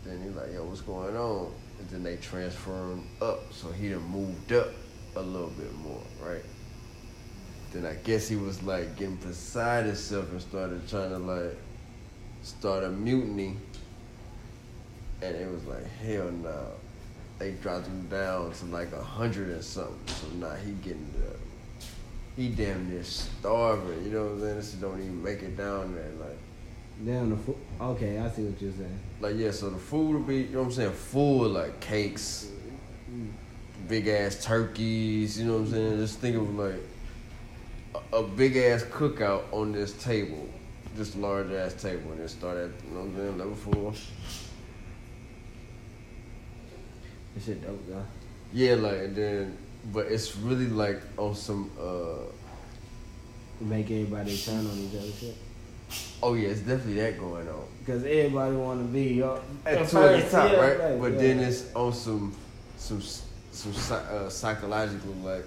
Then 0.04 0.20
he 0.24 0.30
like, 0.30 0.52
yo, 0.52 0.64
what's 0.64 0.80
going 0.80 1.16
on? 1.16 1.52
And 1.78 1.88
then 1.88 2.02
they 2.02 2.16
transfer 2.16 2.72
him 2.72 3.06
up, 3.22 3.52
so 3.52 3.70
he 3.70 3.90
done 3.90 4.02
moved 4.10 4.52
up. 4.52 4.70
a 5.14 5.20
little 5.20 5.50
bit 5.50 5.72
more, 5.76 6.02
right? 6.20 6.42
Then 7.72 7.86
I 7.86 7.94
guess 7.94 8.26
he 8.26 8.34
was 8.34 8.60
like 8.64 8.96
getting 8.96 9.14
beside 9.14 9.86
himself 9.86 10.28
and 10.32 10.40
started 10.42 10.88
trying 10.88 11.10
to 11.10 11.18
like 11.18 11.56
start 12.42 12.82
a 12.82 12.90
mutiny. 12.90 13.56
And 15.22 15.36
it 15.36 15.48
was 15.48 15.64
like, 15.66 15.86
hell 16.04 16.32
no. 16.32 16.72
They 17.38 17.52
dropped 17.52 17.86
him 17.86 18.08
down 18.08 18.50
to 18.50 18.64
like 18.64 18.92
a 18.92 19.00
hundred 19.00 19.50
or 19.50 19.62
something. 19.62 19.96
So 20.08 20.26
now 20.38 20.56
he 20.56 20.72
getting 20.72 21.08
the 21.12 21.45
he 22.36 22.48
damn 22.48 22.90
near 22.90 23.02
starving, 23.02 24.04
you 24.04 24.10
know 24.10 24.24
what 24.24 24.32
I'm 24.32 24.40
saying? 24.40 24.56
This 24.56 24.72
don't 24.72 25.00
even 25.00 25.22
make 25.22 25.42
it 25.42 25.56
down 25.56 25.94
there. 25.94 26.10
Like 26.20 26.38
Damn 27.04 27.30
the 27.30 27.36
food. 27.36 27.56
Okay, 27.78 28.18
I 28.18 28.30
see 28.30 28.44
what 28.44 28.60
you're 28.60 28.72
saying. 28.72 28.98
like 29.20 29.36
yeah, 29.36 29.50
so 29.50 29.68
the 29.68 29.76
food 29.78 30.14
will 30.14 30.20
be, 30.20 30.36
you 30.38 30.46
know 30.52 30.60
what 30.60 30.66
I'm 30.66 30.72
saying, 30.72 30.92
full 30.92 31.48
like 31.48 31.78
cakes, 31.80 32.50
big 33.86 34.08
ass 34.08 34.42
turkeys, 34.42 35.38
you 35.38 35.46
know 35.46 35.54
what 35.54 35.60
I'm 35.60 35.70
saying? 35.70 35.96
Just 35.98 36.18
think 36.20 36.36
of 36.36 36.54
like 36.54 36.80
a, 38.12 38.16
a 38.16 38.22
big 38.22 38.56
ass 38.56 38.82
cookout 38.84 39.42
on 39.52 39.72
this 39.72 39.92
table, 40.02 40.48
this 40.94 41.14
large 41.16 41.50
ass 41.52 41.74
table, 41.74 42.12
and 42.12 42.20
then 42.20 42.28
start 42.28 42.56
at, 42.56 42.70
you 42.84 42.94
know 42.94 43.00
what 43.00 43.08
I'm 43.08 43.16
saying, 43.16 43.38
level 43.38 43.54
four. 43.56 43.92
This 47.34 47.44
shit 47.44 47.62
dope 47.62 47.86
though. 47.86 48.06
Yeah, 48.54 48.76
like 48.76 48.98
and 49.00 49.16
then, 49.16 49.58
but 49.92 50.06
it's 50.06 50.36
really 50.36 50.66
like 50.68 51.00
on 51.16 51.34
some, 51.34 51.70
uh, 51.80 52.24
Make 53.60 53.90
everybody 53.90 54.36
turn 54.36 54.66
on 54.66 54.78
each 54.78 54.94
other 54.98 55.10
shit. 55.12 55.34
oh 56.22 56.34
yeah, 56.34 56.48
it's 56.48 56.60
definitely 56.60 56.94
that 56.94 57.18
going 57.18 57.48
on. 57.48 57.64
Cause 57.86 58.04
everybody 58.04 58.56
want 58.56 58.80
to 58.80 58.92
be 58.92 59.22
up 59.22 59.42
At 59.64 59.78
at 59.78 59.88
two 59.88 59.98
at 59.98 60.24
the 60.24 60.30
top, 60.30 60.52
yeah, 60.52 60.60
right? 60.60 60.78
like, 60.90 61.00
but 61.00 61.12
yeah. 61.12 61.18
then 61.18 61.38
it's 61.38 61.74
on 61.74 61.92
some, 61.92 62.34
some, 62.76 63.00
some 63.00 63.96
uh, 63.96 64.28
psychological 64.28 65.12
like, 65.22 65.44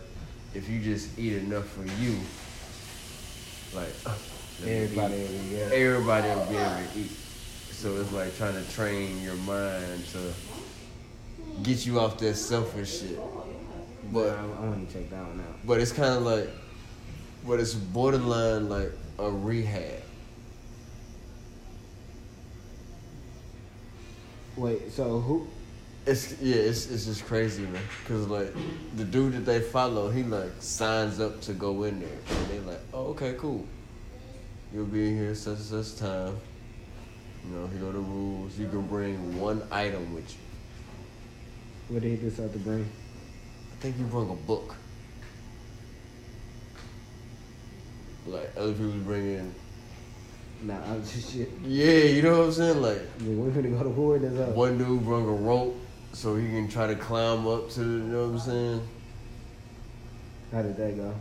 if 0.56 0.68
you 0.70 0.80
just 0.82 1.20
eat 1.20 1.34
enough 1.34 1.68
for 1.68 1.86
you, 2.02 2.18
like 3.76 3.94
let 4.64 4.70
everybody, 4.72 5.16
eat. 5.16 5.52
yeah. 5.52 5.70
everybody 5.72 6.28
will 6.30 6.45
be 6.45 6.56
able 6.57 6.76
to 6.94 6.99
eat. 6.99 7.11
So 7.72 7.95
it's 7.98 8.11
like 8.11 8.36
trying 8.38 8.56
to 8.56 8.72
train 8.72 9.22
your 9.22 9.36
mind 9.36 10.03
to 10.14 10.34
get 11.64 11.86
you 11.86 11.99
off 11.99 12.18
that 12.18 12.36
selfish 12.36 13.02
shit. 13.02 13.20
But 14.11 14.30
I, 14.30 14.41
I 14.41 14.60
want 14.61 14.88
to 14.88 14.94
check 14.94 15.10
that 15.11 15.22
one 15.22 15.40
out. 15.40 15.65
but 15.65 15.80
it's 15.80 15.91
kind 15.91 16.15
of 16.15 16.23
like, 16.23 16.49
but 17.45 17.60
it's 17.60 17.73
borderline 17.73 18.69
like 18.69 18.91
a 19.19 19.30
rehab. 19.30 20.02
Wait, 24.57 24.91
so 24.91 25.19
who? 25.19 25.48
It's 26.06 26.41
yeah, 26.41 26.56
it's 26.56 26.90
it's 26.90 27.06
just 27.06 27.26
crazy, 27.26 27.64
man. 27.64 27.81
Cause 28.07 28.27
like 28.27 28.53
the 28.95 29.03
dude 29.03 29.34
that 29.34 29.45
they 29.45 29.61
follow, 29.61 30.10
he 30.10 30.23
like 30.23 30.52
signs 30.60 31.19
up 31.19 31.40
to 31.41 31.53
go 31.53 31.84
in 31.84 31.99
there, 31.99 32.10
and 32.10 32.48
they're 32.49 32.73
like, 32.73 32.81
oh 32.94 33.07
okay, 33.07 33.36
cool. 33.38 33.65
You'll 34.73 34.86
be 34.86 35.10
in 35.10 35.18
here 35.18 35.36
such 35.36 35.57
and 35.57 35.86
such 35.86 35.99
time. 35.99 36.38
You 37.45 37.56
know, 37.56 37.68
here 37.68 37.80
go 37.80 37.91
the 37.91 37.99
rules. 37.99 38.57
You 38.57 38.68
can 38.68 38.88
bring 38.88 39.40
one 39.40 39.61
item 39.72 40.14
with 40.14 40.30
you. 40.31 40.40
What 41.90 42.02
did 42.02 42.19
he 42.19 42.30
decide 42.30 42.53
to 42.53 42.60
bring? 42.60 42.90
I 43.80 43.81
think 43.81 43.97
you 43.97 44.03
bring 44.07 44.30
a 44.30 44.34
book. 44.35 44.76
Like 48.27 48.51
other 48.57 48.73
people 48.73 48.91
bring 49.06 49.26
in, 49.35 49.56
Nah, 50.64 50.76
I'm 50.84 51.01
just 51.01 51.31
shit. 51.34 51.49
yeah, 51.64 51.88
you 51.93 52.22
know 52.22 52.39
what 52.39 52.45
I'm 52.47 52.51
saying. 52.51 52.81
Like 52.81 53.01
Yeah, 53.22 53.35
we're 53.35 53.51
gonna 53.51 53.69
go 53.69 53.84
to 53.84 53.89
war. 53.89 54.19
That's 54.19 54.38
up. 54.38 54.49
one 54.56 54.77
dude 54.77 55.01
bring 55.06 55.23
a 55.26 55.31
rope 55.31 55.77
so 56.11 56.35
he 56.35 56.45
can 56.49 56.68
try 56.68 56.88
to 56.88 56.95
climb 56.97 57.47
up 57.47 57.69
to, 57.72 57.80
the, 57.80 57.85
you 57.85 57.99
know 57.99 58.26
what 58.27 58.34
I'm 58.34 58.39
saying. 58.39 58.88
How 60.51 60.61
did 60.61 60.76
that 60.76 60.97
go? 60.97 61.15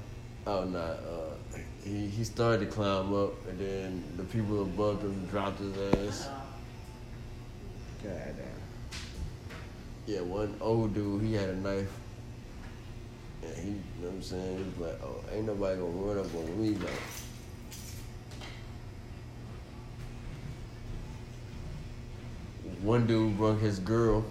Oh 0.48 0.64
nah, 0.64 0.78
uh, 0.78 1.36
he 1.84 2.08
he 2.08 2.24
started 2.24 2.58
to 2.58 2.66
climb 2.66 3.14
up, 3.14 3.34
and 3.48 3.56
then 3.60 4.02
the 4.16 4.24
people 4.24 4.62
above 4.62 5.00
him 5.02 5.26
dropped 5.26 5.60
his 5.60 5.76
ass. 5.94 6.28
God 8.02 8.12
damn. 8.36 8.98
Yeah, 10.06 10.22
one 10.22 10.56
old 10.60 10.92
dude, 10.94 11.22
he 11.22 11.34
had 11.34 11.50
a 11.50 11.56
knife, 11.56 11.90
and 13.42 13.56
he, 13.56 13.68
you 13.70 13.74
know 14.02 14.08
what 14.08 14.14
I'm 14.14 14.22
saying, 14.22 14.58
he 14.58 14.64
was 14.64 14.90
like, 14.90 15.02
"Oh, 15.02 15.24
ain't 15.32 15.46
nobody 15.46 15.78
gonna 15.80 15.90
run 15.90 16.18
up 16.18 16.34
on 16.34 16.60
me 16.62 16.70
like." 16.70 16.90
One 22.82 23.06
dude 23.06 23.36
brung 23.36 23.58
his 23.58 23.80
girl 23.80 24.24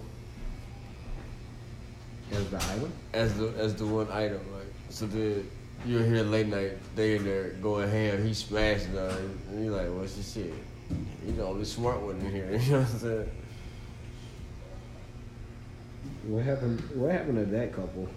As 2.32 2.46
the 2.48 2.56
item? 2.56 2.92
as 3.12 3.38
the 3.38 3.48
as 3.58 3.74
the 3.74 3.86
one 3.86 4.10
item, 4.10 4.40
like 4.54 4.66
so 4.88 5.06
then 5.06 5.48
you're 5.86 6.02
here 6.02 6.22
late 6.24 6.48
night, 6.48 6.72
they 6.96 7.16
in 7.16 7.24
there 7.24 7.50
going 7.62 7.88
ham, 7.88 8.26
he 8.26 8.34
smashing 8.34 8.92
her, 8.92 9.16
and 9.50 9.64
you 9.64 9.70
like, 9.70 9.88
what's 9.88 10.14
this 10.16 10.32
shit? 10.32 10.52
He 11.24 11.32
the 11.32 11.44
only 11.44 11.64
smart 11.64 12.00
one 12.00 12.18
in 12.20 12.30
here, 12.32 12.50
you 12.60 12.72
know 12.72 12.80
what 12.80 12.90
I'm 12.90 12.98
saying? 12.98 13.30
What 16.26 16.44
happened? 16.44 16.80
What 16.94 17.12
happened 17.12 17.36
to 17.38 17.44
that 17.56 17.72
couple? 17.72 18.08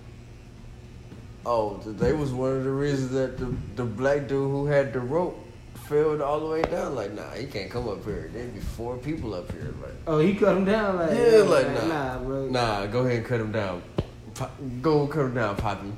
Oh, 1.45 1.77
they 1.77 2.13
was 2.13 2.31
one 2.31 2.51
of 2.57 2.63
the 2.63 2.71
reasons 2.71 3.11
that 3.11 3.37
the 3.37 3.53
the 3.75 3.83
black 3.83 4.27
dude 4.27 4.49
who 4.51 4.67
had 4.67 4.93
the 4.93 4.99
rope 4.99 5.39
fell 5.85 6.21
all 6.21 6.39
the 6.39 6.45
way 6.45 6.61
down. 6.61 6.93
Like, 6.95 7.13
nah, 7.13 7.31
he 7.31 7.47
can't 7.47 7.69
come 7.69 7.89
up 7.89 8.05
here. 8.05 8.29
There'd 8.31 8.53
be 8.53 8.59
four 8.59 8.97
people 8.97 9.33
up 9.33 9.51
here. 9.51 9.73
Like, 9.81 9.93
Oh, 10.05 10.19
he 10.19 10.35
cut 10.35 10.55
him 10.55 10.65
down 10.65 10.97
like 10.97 11.11
yeah, 11.17 11.37
like 11.37 11.67
nah, 11.73 11.85
nah, 11.87 12.19
bro. 12.19 12.47
nah, 12.47 12.85
go 12.87 12.99
ahead 13.01 13.17
and 13.17 13.25
cut 13.25 13.41
him 13.41 13.51
down. 13.51 13.81
Pop, 14.35 14.51
go 14.81 15.07
cut 15.07 15.25
him 15.25 15.33
down, 15.35 15.55
Poppy. 15.57 15.91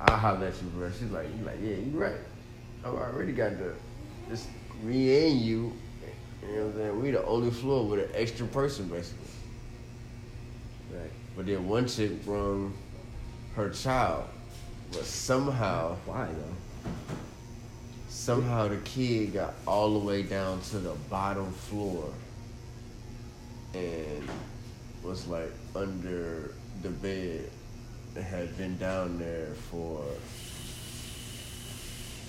I'll 0.00 0.16
holler 0.16 0.46
at 0.46 0.54
you, 0.62 0.68
bro. 0.68 0.90
She's 0.90 1.10
like, 1.10 1.26
you 1.38 1.44
like, 1.44 1.58
yeah, 1.62 1.76
you 1.76 1.90
right. 1.94 2.14
I 2.84 2.88
already 2.88 3.32
got 3.32 3.58
the, 3.58 3.72
it's 4.30 4.46
me 4.82 5.30
and 5.30 5.40
you. 5.40 5.72
You 6.42 6.48
know 6.56 6.64
what 6.66 6.66
I'm 6.66 6.76
saying? 6.76 7.02
We 7.02 7.10
the 7.12 7.24
only 7.24 7.50
floor 7.50 7.86
with 7.86 8.00
an 8.00 8.10
extra 8.14 8.46
person, 8.46 8.88
basically. 8.88 9.24
Right. 10.92 11.10
But 11.34 11.46
then 11.46 11.66
one 11.66 11.88
chick 11.88 12.22
brung 12.24 12.74
her 13.56 13.70
child, 13.70 14.24
but 14.92 15.04
somehow, 15.04 15.96
Why 16.06 16.26
though? 16.26 16.90
somehow 18.08 18.68
the 18.68 18.76
kid 18.78 19.34
got 19.34 19.54
all 19.66 19.98
the 19.98 20.04
way 20.04 20.22
down 20.22 20.60
to 20.62 20.78
the 20.78 20.94
bottom 21.10 21.52
floor 21.52 22.08
and 23.74 24.28
was 25.02 25.26
like 25.26 25.52
under 25.76 26.54
the 26.82 26.88
bed 26.88 27.50
and 28.14 28.24
had 28.24 28.56
been 28.56 28.78
down 28.78 29.18
there 29.18 29.52
for 29.70 30.02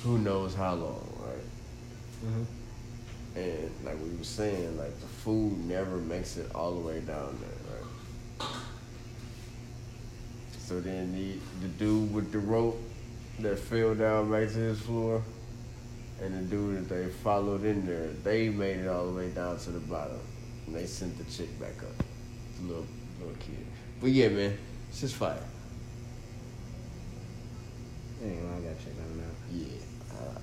who 0.03 0.17
knows 0.17 0.53
how 0.53 0.73
long, 0.73 1.13
right? 1.25 2.25
Mm-hmm. 2.25 3.39
And 3.39 3.71
like 3.83 4.01
we 4.01 4.09
were 4.17 4.23
saying, 4.23 4.77
like 4.77 4.99
the 4.99 5.07
food 5.07 5.57
never 5.65 5.97
makes 5.97 6.37
it 6.37 6.53
all 6.53 6.73
the 6.73 6.79
way 6.79 6.99
down 7.01 7.37
there, 7.41 7.77
right? 8.39 8.49
So 10.65 10.79
then 10.81 11.13
the 11.13 11.37
the 11.61 11.67
dude 11.77 12.11
with 12.11 12.31
the 12.31 12.39
rope 12.39 12.81
that 13.39 13.59
fell 13.59 13.93
down 13.93 14.31
back 14.31 14.47
to 14.47 14.57
his 14.57 14.81
floor, 14.81 15.21
and 16.19 16.33
the 16.33 16.41
dude 16.41 16.89
that 16.89 16.95
they 16.95 17.05
followed 17.07 17.63
in 17.63 17.85
there, 17.85 18.07
they 18.23 18.49
made 18.49 18.77
it 18.77 18.87
all 18.87 19.05
the 19.05 19.15
way 19.15 19.29
down 19.29 19.59
to 19.59 19.69
the 19.69 19.79
bottom, 19.81 20.19
and 20.65 20.75
they 20.75 20.87
sent 20.87 21.15
the 21.19 21.23
chick 21.25 21.59
back 21.59 21.77
up, 21.83 22.03
the 22.57 22.67
little 22.67 22.87
little 23.19 23.35
kid. 23.35 23.63
But 24.01 24.09
yeah, 24.09 24.29
man, 24.29 24.57
it's 24.89 25.01
just 25.01 25.13
fire. 25.13 25.37
Anyway, 28.23 28.39
I 28.39 28.59
gotta 28.61 28.83
check 28.83 28.95
that 28.97 29.23
out. 29.23 29.35
Yeah, 29.53 29.67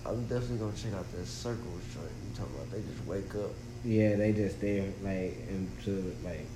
I, 0.07 0.11
I'm 0.11 0.23
definitely 0.28 0.59
gonna 0.59 0.77
check 0.77 0.93
out 0.93 1.11
that 1.11 1.27
circles 1.27 1.82
joint. 1.93 2.07
You 2.07 2.36
talking 2.36 2.55
about? 2.55 2.70
They 2.70 2.82
just 2.82 3.05
wake 3.07 3.35
up. 3.35 3.51
Yeah, 3.85 4.15
they 4.15 4.32
just 4.32 4.61
there 4.61 4.85
like 5.03 5.36
into 5.51 6.15
like 6.23 6.47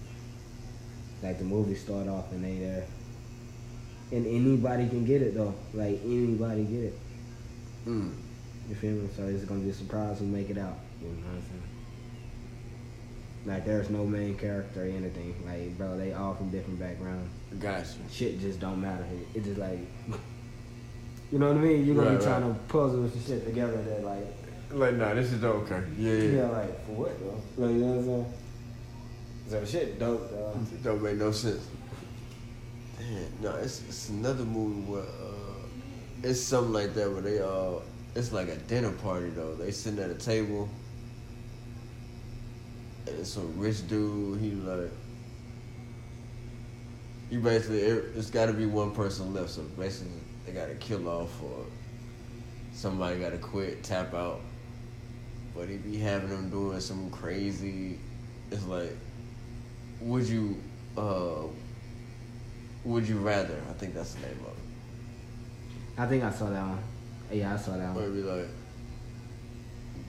like 1.20 1.38
the 1.38 1.44
movie 1.44 1.74
start 1.74 2.06
off 2.06 2.30
and 2.30 2.44
they 2.44 2.58
there. 2.58 2.86
And 4.12 4.26
anybody 4.26 4.88
can 4.88 5.04
get 5.04 5.22
it 5.22 5.34
though. 5.34 5.54
Like 5.74 6.00
anybody 6.04 6.64
get 6.64 6.84
it. 6.84 6.98
Mm. 7.86 8.12
You 8.68 8.74
feel 8.74 8.92
me? 8.92 9.08
So 9.16 9.24
it's 9.26 9.44
gonna 9.44 9.60
be 9.60 9.70
a 9.70 9.74
surprise 9.74 10.18
who 10.18 10.26
make 10.26 10.50
it 10.50 10.58
out. 10.58 10.78
You 11.00 11.08
know 11.08 11.14
what 11.14 11.34
I'm 11.36 11.42
saying? 11.42 11.62
Like 13.46 13.64
there's 13.64 13.90
no 13.90 14.04
main 14.04 14.36
character 14.36 14.82
or 14.82 14.86
anything. 14.86 15.34
Like 15.44 15.76
bro, 15.78 15.96
they 15.96 16.12
all 16.12 16.34
from 16.34 16.50
different 16.50 16.78
backgrounds. 16.80 17.30
Gotcha. 17.60 17.86
Shit 18.10 18.40
just 18.40 18.60
don't 18.60 18.80
matter. 18.80 19.04
It 19.34 19.44
just 19.44 19.58
like 19.58 19.78
you 21.32 21.38
know 21.38 21.48
what 21.48 21.56
I 21.58 21.60
mean? 21.60 21.84
You're 21.86 21.96
gonna 21.96 22.10
Right, 22.10 22.18
be 22.18 22.24
trying 22.24 22.42
to 22.42 22.58
puzzle 22.68 23.08
some 23.08 23.22
shit 23.24 23.44
together 23.44 23.82
that 23.82 24.04
like 24.04 24.26
Like, 24.72 24.94
nah, 24.94 25.14
this 25.14 25.32
is 25.32 25.42
okay. 25.44 25.82
Yeah, 25.98 26.12
yeah. 26.12 26.30
yeah, 26.42 26.48
like 26.48 26.86
for 26.86 26.92
what 26.92 27.18
though? 27.20 27.64
Like 27.64 27.72
you 27.74 27.78
know 27.78 27.86
what 27.86 27.98
I'm 27.98 28.04
saying? 28.04 28.32
So 29.48 29.64
shit 29.64 29.98
dope 30.00 30.30
though. 30.30 30.54
It 30.72 30.82
don't 30.82 31.02
make 31.02 31.16
no 31.18 31.30
sense. 31.30 31.66
No, 33.40 33.54
it's, 33.56 33.82
it's 33.88 34.08
another 34.08 34.44
movie 34.44 34.80
where 34.90 35.02
uh, 35.02 35.66
it's 36.22 36.40
something 36.40 36.72
like 36.72 36.94
that 36.94 37.10
where 37.10 37.20
they 37.22 37.38
uh, 37.40 37.80
it's 38.14 38.32
like 38.32 38.48
a 38.48 38.56
dinner 38.56 38.92
party 38.92 39.28
though. 39.30 39.54
They 39.54 39.70
sitting 39.70 40.00
at 40.00 40.10
a 40.10 40.14
table, 40.14 40.68
and 43.06 43.18
it's 43.18 43.30
some 43.32 43.58
rich 43.58 43.86
dude. 43.88 44.40
He 44.40 44.50
like, 44.52 44.90
you 47.30 47.40
basically 47.40 47.80
it- 47.80 48.12
it's 48.16 48.30
got 48.30 48.46
to 48.46 48.52
be 48.52 48.66
one 48.66 48.92
person 48.92 49.32
left. 49.34 49.50
So 49.50 49.62
basically, 49.62 50.12
they 50.44 50.52
got 50.52 50.66
to 50.68 50.74
kill 50.74 51.08
off 51.08 51.42
or 51.42 51.66
somebody 52.72 53.18
got 53.18 53.30
to 53.32 53.38
quit, 53.38 53.82
tap 53.82 54.14
out. 54.14 54.40
But 55.54 55.68
he 55.68 55.76
be 55.78 55.96
having 55.98 56.28
them 56.30 56.50
doing 56.50 56.80
some 56.80 57.10
crazy. 57.10 57.98
It's 58.50 58.64
like, 58.66 58.96
would 60.00 60.28
you, 60.28 60.62
uh, 60.96 61.44
would 62.86 63.08
you 63.08 63.18
rather? 63.18 63.60
I 63.68 63.72
think 63.74 63.94
that's 63.94 64.14
the 64.14 64.20
name 64.26 64.38
of 64.46 64.52
it. 64.52 65.98
I 65.98 66.06
think 66.06 66.22
I 66.24 66.30
saw 66.30 66.48
that 66.50 66.62
one. 66.66 66.78
Yeah, 67.32 67.54
I 67.54 67.56
saw 67.56 67.72
that 67.76 67.90
Or 67.90 67.94
one. 67.94 68.02
it'd 68.04 68.14
be 68.14 68.22
like, 68.22 68.48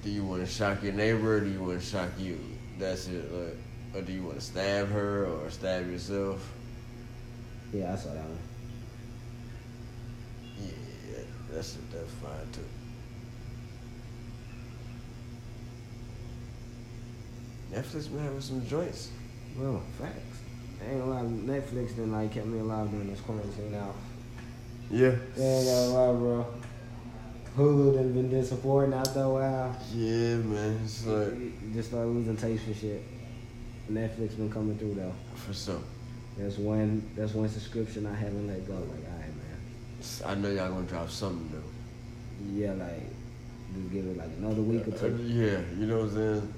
do 0.04 0.10
you 0.12 0.24
want 0.24 0.46
to 0.46 0.52
shock 0.52 0.84
your 0.84 0.94
neighbor 0.94 1.38
or 1.38 1.40
do 1.40 1.50
you 1.50 1.64
want 1.64 1.80
to 1.80 1.86
shock 1.86 2.10
you? 2.20 2.40
That's 2.78 3.08
it. 3.08 3.32
Like, 3.34 3.56
or 3.96 4.02
do 4.06 4.12
you 4.14 4.24
want 4.24 4.36
to 4.36 4.46
stab 4.46 4.90
her 4.90 5.26
or 5.26 5.50
stab 5.50 5.90
yourself? 5.90 6.54
Yeah, 7.74 7.94
I 7.94 7.96
saw 7.96 8.10
that 8.14 8.24
one. 8.24 8.40
Yeah, 10.62 11.18
that's 11.52 11.76
it. 11.76 11.92
that's 11.92 12.12
fine 12.14 12.52
too. 12.52 12.62
Netflix 17.74 18.10
been 18.12 18.24
having 18.24 18.42
some 18.42 18.66
joints. 18.68 19.10
Well, 19.58 19.82
facts. 20.00 20.37
Ain't 20.86 21.00
gonna 21.00 21.14
lie, 21.14 21.22
Netflix 21.60 21.96
done 21.96 22.12
like 22.12 22.32
kept 22.34 22.46
me 22.46 22.60
alive 22.60 22.90
during 22.92 23.10
this 23.10 23.20
quarantine 23.22 23.72
now. 23.72 23.94
Yeah. 24.90 25.16
Yeah, 25.36 25.44
ain't 25.60 25.94
lie, 25.94 26.14
bro. 26.14 26.46
Hulu 27.58 27.96
done 27.96 28.14
been 28.14 28.30
disappointing 28.30 28.94
after 28.94 29.22
a 29.22 29.30
while. 29.30 29.76
Yeah, 29.94 30.36
man. 30.38 30.80
It's 30.84 31.06
like 31.06 31.74
just 31.74 31.90
start 31.90 32.08
losing 32.08 32.38
taste 32.38 32.64
for 32.66 32.74
shit. 32.74 33.04
Netflix 33.92 34.38
been 34.38 34.52
coming 34.52 34.78
through 34.78 34.94
though. 34.96 35.14
for 35.36 35.54
sure. 35.54 35.80
That's 36.38 36.58
one. 36.58 37.10
That's 37.16 37.34
one 37.34 37.50
subscription 37.50 38.06
I 38.06 38.14
haven't 38.14 38.48
let 38.48 38.66
go. 38.68 38.74
Like, 38.74 38.84
alright, 39.12 39.34
man. 39.36 39.60
I 40.26 40.36
know 40.36 40.50
y'all 40.52 40.70
gonna 40.72 40.86
drop 40.86 41.10
something 41.10 41.50
though. 41.52 42.54
Yeah, 42.54 42.74
like 42.74 43.02
just 43.76 43.92
give 43.92 44.06
it 44.06 44.18
like 44.18 44.30
another 44.38 44.62
week 44.62 44.88
or 44.88 44.94
Uh, 44.94 45.00
two. 45.00 45.18
yeah, 45.26 45.60
you 45.80 45.88
know 45.88 45.98
what 46.00 46.10
I'm 46.10 46.14
saying. 46.14 46.54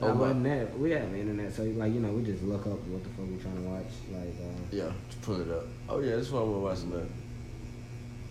I 0.00 0.04
Oh, 0.06 0.14
my- 0.14 0.20
wasn't 0.20 0.44
that. 0.44 0.78
We 0.78 0.90
have 0.92 1.12
internet, 1.14 1.52
so 1.52 1.64
like 1.64 1.92
you 1.92 2.00
know, 2.00 2.12
we 2.12 2.22
just 2.22 2.42
look 2.44 2.60
up 2.66 2.78
what 2.86 3.02
the 3.02 3.08
fuck 3.10 3.26
we 3.28 3.36
trying 3.36 3.56
to 3.56 3.62
watch. 3.62 3.86
Like, 4.12 4.34
uh, 4.40 4.76
Yeah, 4.76 4.92
just 5.08 5.22
pull 5.22 5.40
it 5.40 5.50
up. 5.50 5.64
Oh 5.88 5.98
yeah, 6.00 6.16
that's 6.16 6.30
what 6.30 6.42
I'm 6.42 6.62
watching 6.62 6.90
that. 6.90 7.08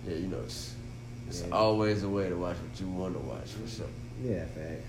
Yeah, 0.07 0.15
you 0.15 0.27
know 0.27 0.39
it's 0.45 0.75
it's 1.27 1.41
Yeah. 1.41 1.49
always 1.55 2.03
a 2.03 2.09
way 2.09 2.29
to 2.29 2.35
watch 2.37 2.55
what 2.57 2.79
you 2.79 2.87
want 2.87 3.13
to 3.15 3.19
watch 3.19 3.49
for 3.49 3.67
sure. 3.67 3.85
yeah, 4.23 4.45
facts. 4.45 4.87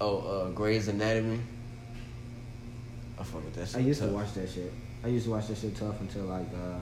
Oh, 0.00 0.18
uh, 0.18 0.50
Grey's 0.50 0.88
Anatomy. 0.88 1.40
I 3.18 3.22
fuck 3.22 3.42
with 3.44 3.54
that 3.54 3.66
shit. 3.68 3.76
I 3.76 3.80
used 3.80 4.02
to 4.02 4.08
watch 4.08 4.34
that 4.34 4.50
shit. 4.50 4.70
I 5.02 5.08
used 5.08 5.24
to 5.24 5.30
watch 5.30 5.46
that 5.48 5.56
shit 5.56 5.74
tough 5.74 5.98
until 6.00 6.24
like 6.24 6.46
uh, 6.54 6.78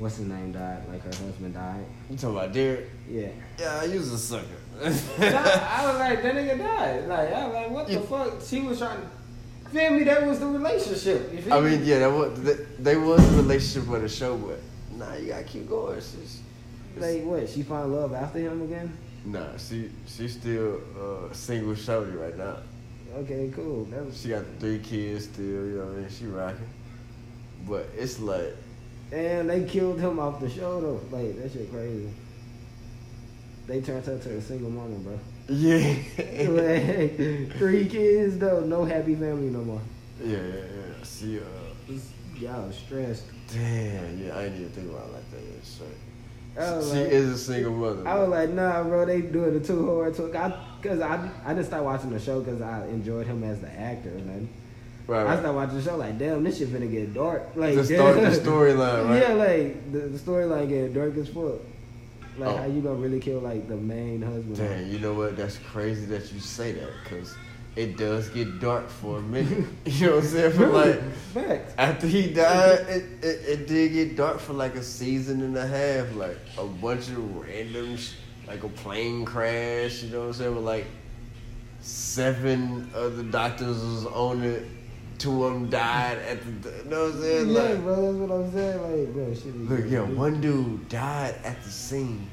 what's 0.00 0.16
his 0.16 0.26
name 0.26 0.50
died. 0.50 0.82
Like 0.88 1.02
her 1.02 1.10
husband 1.24 1.54
died. 1.54 1.84
You 2.10 2.16
talking 2.16 2.36
about 2.36 2.52
Derek? 2.52 2.86
Yeah. 3.08 3.28
Yeah, 3.60 3.78
I 3.80 3.84
use 3.84 4.10
a 4.12 4.18
sucker. 4.18 4.44
I 4.80 5.86
was 5.90 5.98
like, 5.98 6.22
that 6.22 6.34
nigga 6.34 6.58
died. 6.58 7.08
Like, 7.08 7.32
I 7.32 7.44
was 7.46 7.54
like, 7.54 7.70
what 7.70 7.86
the 7.86 7.92
You- 7.94 8.00
fuck? 8.00 8.32
She 8.44 8.60
was 8.60 8.78
trying. 8.78 9.00
Feel 9.72 9.90
me? 9.90 10.04
That 10.04 10.26
was 10.26 10.40
the 10.40 10.46
relationship. 10.46 11.30
I 11.50 11.60
me? 11.60 11.70
mean, 11.70 11.84
yeah, 11.84 11.98
that 12.00 12.10
was 12.12 12.40
they, 12.40 12.54
they 12.78 12.96
was 12.96 13.20
a 13.34 13.36
relationship 13.36 13.84
for 13.84 13.98
the 13.98 14.08
show, 14.08 14.36
but 14.38 14.58
nah, 14.96 15.14
you 15.14 15.28
gotta 15.28 15.44
keep 15.44 15.68
going. 15.68 16.00
She's, 16.00 16.40
like 16.96 17.22
what? 17.24 17.48
She 17.48 17.62
found 17.64 17.92
love 17.94 18.14
after 18.14 18.38
him 18.38 18.62
again? 18.62 18.96
nah, 19.26 19.56
she 19.58 19.90
she's 20.06 20.32
still 20.38 20.80
uh, 20.98 21.32
single 21.34 21.74
shorty 21.74 22.12
right 22.12 22.36
now. 22.38 22.56
Okay, 23.18 23.50
cool. 23.54 23.84
Was. 23.84 24.18
She 24.22 24.28
got 24.30 24.44
three 24.58 24.78
kids 24.78 25.24
still. 25.24 25.44
You 25.44 25.78
know 25.78 25.84
what 25.86 25.96
I 25.96 26.00
mean? 26.00 26.08
She 26.18 26.24
rocking, 26.24 26.68
but 27.68 27.88
it's 27.94 28.20
like 28.20 28.54
And 29.12 29.50
they 29.50 29.64
killed 29.64 30.00
him 30.00 30.18
off 30.18 30.40
the 30.40 30.48
show 30.48 30.80
though. 30.80 31.00
Like 31.14 31.36
that 31.42 31.52
shit 31.52 31.70
crazy. 31.70 32.08
They 33.68 33.82
turned 33.82 34.04
her 34.06 34.18
to 34.18 34.36
a 34.36 34.40
single 34.40 34.70
mama, 34.70 34.96
bro. 34.96 35.18
yeah, 35.48 35.94
like, 36.48 37.52
three 37.58 37.86
kids 37.86 38.38
though, 38.38 38.60
no 38.60 38.84
happy 38.84 39.14
family 39.14 39.50
no 39.50 39.62
more. 39.62 39.80
yeah, 40.24 40.38
yeah, 40.38 40.54
yeah. 40.54 41.04
She 41.04 41.38
uh, 41.38 41.42
Y'all 42.40 42.72
stressed. 42.72 43.24
damn, 43.52 44.24
yeah. 44.24 44.36
I 44.38 44.44
didn't 44.44 44.60
even 44.60 44.70
think 44.70 44.90
about 44.90 45.08
it 45.08 45.12
like 45.12 45.30
that. 45.32 45.40
Yeah. 46.56 46.80
She 46.80 46.98
like- 46.98 47.12
is 47.12 47.28
a 47.28 47.38
single 47.38 47.72
mother. 47.72 48.08
I 48.08 48.18
was 48.18 48.30
like, 48.30 48.50
nah, 48.50 48.82
bro, 48.84 49.04
they 49.04 49.20
doing 49.20 49.54
it 49.56 49.64
too 49.66 49.86
hard. 49.86 50.14
Too. 50.14 50.34
I, 50.34 50.64
Cause 50.82 51.00
I, 51.00 51.28
I 51.44 51.54
didn't 51.54 51.66
start 51.66 51.84
watching 51.84 52.10
the 52.10 52.20
show 52.20 52.40
because 52.40 52.62
I 52.62 52.86
enjoyed 52.86 53.26
him 53.26 53.42
as 53.44 53.60
the 53.60 53.70
actor. 53.70 54.10
And 54.10 54.28
then 54.28 54.48
right, 55.06 55.20
I 55.20 55.24
right. 55.24 55.38
started 55.38 55.56
watching 55.56 55.76
the 55.76 55.82
show 55.82 55.96
like, 55.96 56.18
damn, 56.18 56.42
this 56.44 56.58
shit 56.58 56.68
finna 56.68 56.90
get 56.90 57.12
dark. 57.12 57.50
Like, 57.54 57.74
the 57.74 57.82
storyline, 57.82 59.08
right? 59.08 59.22
Yeah, 59.22 59.32
like 59.34 59.92
the, 59.92 59.98
the 59.98 60.18
storyline 60.18 60.68
get 60.68 60.94
dark 60.94 61.16
as 61.16 61.28
fuck. 61.28 61.60
Like 62.38 62.48
Oh. 62.50 62.56
how 62.56 62.64
you 62.66 62.80
gonna 62.80 62.94
really 62.96 63.20
kill 63.20 63.40
like 63.40 63.68
the 63.68 63.76
main 63.76 64.22
husband? 64.22 64.56
Dang, 64.56 64.90
you 64.90 64.98
know 64.98 65.14
what? 65.14 65.36
That's 65.36 65.58
crazy 65.58 66.06
that 66.06 66.32
you 66.32 66.40
say 66.40 66.72
that 66.72 66.90
because 67.02 67.34
it 67.76 67.96
does 67.96 68.28
get 68.30 68.60
dark 68.60 68.88
for 68.88 69.18
a 69.18 69.22
minute. 69.22 69.66
you 69.86 70.06
know 70.06 70.14
what 70.16 70.24
I'm 70.24 70.30
saying? 70.30 70.52
For 70.52 70.66
like 70.68 71.02
Facts. 71.34 71.74
after 71.78 72.06
he 72.06 72.32
died, 72.32 72.80
it, 72.88 73.04
it, 73.24 73.48
it 73.60 73.66
did 73.68 73.92
get 73.92 74.16
dark 74.16 74.38
for 74.40 74.52
like 74.52 74.74
a 74.76 74.82
season 74.82 75.42
and 75.42 75.56
a 75.56 75.66
half. 75.66 76.14
Like 76.14 76.38
a 76.58 76.64
bunch 76.64 77.08
of 77.08 77.36
random, 77.36 77.96
sh- 77.96 78.14
like 78.46 78.62
a 78.64 78.68
plane 78.68 79.24
crash. 79.24 80.02
You 80.02 80.10
know 80.10 80.20
what 80.20 80.26
I'm 80.28 80.32
saying? 80.34 80.54
With 80.54 80.64
like 80.64 80.86
seven 81.80 82.90
of 82.94 83.16
the 83.16 83.22
doctors 83.24 83.78
was 83.82 84.06
on 84.06 84.42
it. 84.42 84.64
Two 85.18 85.44
of 85.44 85.52
them 85.54 85.68
died 85.68 86.18
at 86.18 86.62
the. 86.62 86.70
You 86.84 86.90
know 86.90 87.04
what 87.06 87.14
I'm 87.14 87.20
saying? 87.20 87.48
Yeah, 87.50 87.60
Like, 87.60 87.80
bro, 87.82 88.02
that's 88.02 88.18
what 88.18 88.30
I'm 88.38 88.52
saying. 88.52 89.04
Like, 89.04 89.12
bro, 89.14 89.34
shit. 89.34 89.46
is 89.46 89.54
Look, 89.68 89.80
yeah, 89.90 89.98
crazy. 90.04 90.14
one 90.14 90.40
dude 90.40 90.88
died 90.88 91.34
at 91.44 91.62
the 91.64 91.70
scene. 91.70 92.30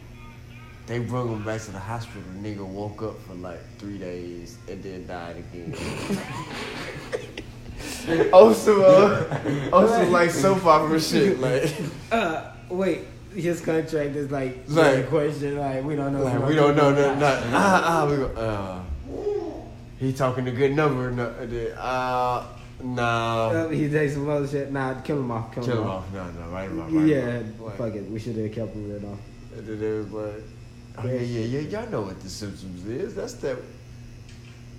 They 0.86 1.00
brought 1.00 1.28
him 1.28 1.44
back 1.44 1.62
to 1.62 1.72
the 1.72 1.80
hospital. 1.80 2.22
The 2.36 2.48
nigga 2.48 2.66
woke 2.66 3.02
up 3.02 3.20
for 3.24 3.34
like 3.34 3.60
three 3.80 3.98
days 3.98 4.58
and 4.70 4.84
then 4.84 5.08
died 5.08 5.38
again. 5.38 5.74
also, 8.32 8.84
uh, 8.84 9.40
also 9.74 10.10
like 10.10 10.30
soap 10.30 10.66
opera 10.66 11.00
shit. 11.02 11.40
Like, 11.46 11.74
Uh, 12.12 12.52
wait, 12.70 13.02
his 13.34 13.62
contract 13.62 14.16
is 14.16 14.30
like, 14.32 14.60
Like- 14.68 14.98
in 14.98 15.08
question. 15.08 15.58
Like, 15.58 15.84
we 15.84 15.96
don't 15.96 16.14
know. 16.14 16.24
like 16.24 16.48
we 16.48 16.56
don't 16.56 16.76
know 16.76 16.94
gonna 16.94 17.16
nothing. 17.16 17.20
die. 17.20 17.52
Not, 17.52 17.54
ah, 17.54 17.84
ah, 18.04 18.10
we 18.10 18.16
go, 18.18 18.26
uh, 18.28 18.82
he 19.98 20.14
talking 20.14 20.48
a 20.48 20.52
good 20.52 20.76
number. 20.76 21.10
No, 21.10 21.26
uh, 21.80 22.46
nah. 22.84 23.50
Uh, 23.50 23.70
he 23.70 23.90
takes 23.90 24.14
some 24.14 24.30
other 24.30 24.48
shit. 24.48 24.72
Nah, 24.72 25.00
kill 25.02 25.20
him 25.20 25.32
off. 25.32 25.54
Kill, 25.54 25.64
Kill 25.64 25.82
him 25.82 25.88
off. 25.88 26.14
No, 26.14 26.32
no, 26.32 26.48
right 26.50 26.70
him 26.70 26.80
off. 26.80 26.92
Right 26.92 27.08
Yeah, 27.08 27.40
him 27.40 27.56
off. 27.64 27.78
Fuck 27.78 27.96
it. 27.96 28.10
We 28.10 28.20
should 28.20 28.36
have 28.36 28.52
kept 28.52 28.74
him 28.74 28.92
rid 28.92 29.06
off. 29.06 29.20
It 29.54 29.70
is, 29.70 29.80
then 29.80 29.94
it 29.94 29.98
was 29.98 30.12
like, 30.12 30.44
oh 30.98 31.08
yeah, 31.08 31.14
yeah, 31.22 31.60
yeah, 31.60 31.80
y'all 31.80 31.90
know 31.90 32.02
what 32.02 32.20
the 32.20 32.30
symptoms 32.30 32.86
is. 32.86 33.16
That's 33.16 33.34
that. 33.36 33.58